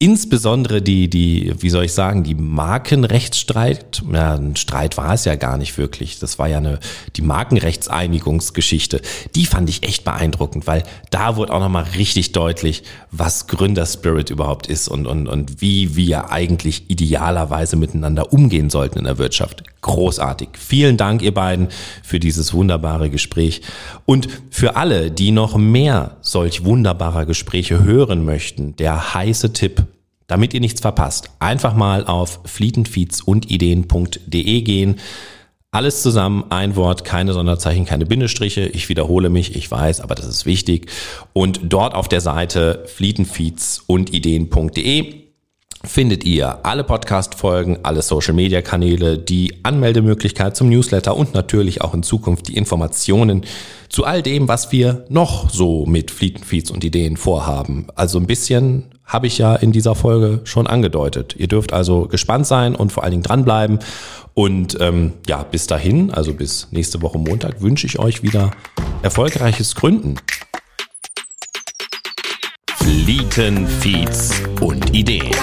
insbesondere 0.00 0.80
die, 0.80 1.10
die, 1.10 1.52
wie 1.58 1.68
soll 1.68 1.84
ich 1.84 1.92
sagen, 1.92 2.24
die 2.24 2.34
Markenrechtsstreit, 2.34 4.02
ja, 4.10 4.34
ein 4.34 4.56
Streit 4.56 4.96
war 4.96 5.12
es 5.12 5.26
ja 5.26 5.36
gar 5.36 5.58
nicht 5.58 5.76
wirklich. 5.76 6.18
Das 6.18 6.38
war 6.38 6.48
ja 6.48 6.56
eine, 6.56 6.80
die 7.16 7.22
Markenrechtseinigungsgeschichte. 7.22 9.02
Die 9.36 9.44
fand 9.44 9.68
ich 9.68 9.82
echt 9.82 10.04
beeindruckend, 10.04 10.66
weil 10.66 10.84
da 11.10 11.36
wurde 11.36 11.52
auch 11.52 11.60
nochmal 11.60 11.84
richtig 11.96 12.32
deutlich, 12.32 12.82
was 13.10 13.46
Gründerspirit 13.46 14.30
überhaupt 14.30 14.68
ist 14.68 14.88
und, 14.88 15.06
und, 15.06 15.28
und 15.28 15.60
wie 15.60 15.94
wir 15.96 16.30
eigentlich 16.30 16.88
idealerweise 16.88 17.76
miteinander 17.76 18.32
umgehen 18.32 18.70
sollten 18.70 19.00
in 19.00 19.04
der 19.04 19.18
Wirtschaft. 19.18 19.64
Großartig. 19.82 20.48
Vielen 20.58 20.96
Dank, 20.96 21.20
ihr 21.20 21.34
beiden, 21.34 21.68
für 22.02 22.20
dieses 22.20 22.54
wunderbare 22.54 23.10
Gespräch. 23.10 23.60
Und 24.06 24.28
für 24.50 24.76
alle, 24.76 25.10
die 25.10 25.30
noch 25.30 25.58
mehr 25.58 26.16
solch 26.22 26.64
wunderbarer 26.64 27.26
Gespräche 27.26 27.84
hören 27.84 28.24
möchten, 28.24 28.76
der 28.76 29.14
heiße 29.14 29.52
Tipp, 29.52 29.84
damit 30.30 30.54
ihr 30.54 30.60
nichts 30.60 30.80
verpasst, 30.80 31.30
einfach 31.38 31.74
mal 31.74 32.06
auf 32.06 32.40
flietenfeeds 32.44 33.22
und 33.22 33.50
ideen.de 33.50 34.60
gehen. 34.62 35.00
Alles 35.72 36.02
zusammen, 36.02 36.44
ein 36.50 36.74
Wort, 36.74 37.04
keine 37.04 37.32
Sonderzeichen, 37.32 37.84
keine 37.84 38.06
Bindestriche. 38.06 38.62
Ich 38.62 38.88
wiederhole 38.88 39.28
mich, 39.28 39.54
ich 39.54 39.70
weiß, 39.70 40.00
aber 40.00 40.14
das 40.14 40.26
ist 40.26 40.46
wichtig. 40.46 40.90
Und 41.32 41.60
dort 41.64 41.94
auf 41.94 42.08
der 42.08 42.20
Seite 42.20 42.84
flietenfeeds 42.86 43.84
und 43.86 44.12
ideen.de 44.12 45.20
findet 45.82 46.24
ihr 46.24 46.64
alle 46.66 46.84
Podcast-Folgen, 46.84 47.78
alle 47.84 48.02
Social-Media-Kanäle, 48.02 49.18
die 49.18 49.64
Anmeldemöglichkeit 49.64 50.54
zum 50.54 50.68
Newsletter 50.68 51.16
und 51.16 51.34
natürlich 51.34 51.80
auch 51.80 51.94
in 51.94 52.02
Zukunft 52.02 52.48
die 52.48 52.56
Informationen 52.56 53.44
zu 53.88 54.04
all 54.04 54.22
dem, 54.22 54.46
was 54.46 54.72
wir 54.72 55.06
noch 55.08 55.48
so 55.50 55.86
mit 55.86 56.10
Flietenfeeds 56.10 56.70
und 56.70 56.84
Ideen 56.84 57.16
vorhaben. 57.16 57.86
Also 57.94 58.18
ein 58.18 58.26
bisschen 58.26 58.86
habe 59.10 59.26
ich 59.26 59.38
ja 59.38 59.56
in 59.56 59.72
dieser 59.72 59.94
Folge 59.94 60.40
schon 60.44 60.66
angedeutet. 60.66 61.34
Ihr 61.36 61.48
dürft 61.48 61.72
also 61.72 62.06
gespannt 62.06 62.46
sein 62.46 62.76
und 62.76 62.92
vor 62.92 63.02
allen 63.02 63.10
Dingen 63.10 63.22
dranbleiben. 63.24 63.80
Und 64.34 64.78
ähm, 64.80 65.12
ja, 65.26 65.42
bis 65.42 65.66
dahin, 65.66 66.12
also 66.12 66.32
bis 66.32 66.68
nächste 66.70 67.02
Woche 67.02 67.18
Montag, 67.18 67.60
wünsche 67.60 67.86
ich 67.86 67.98
euch 67.98 68.22
wieder 68.22 68.52
erfolgreiches 69.02 69.74
Gründen. 69.74 70.14
Flieten, 72.76 73.66
Feeds 73.66 74.42
und 74.60 74.94
Ideen. 74.94 75.34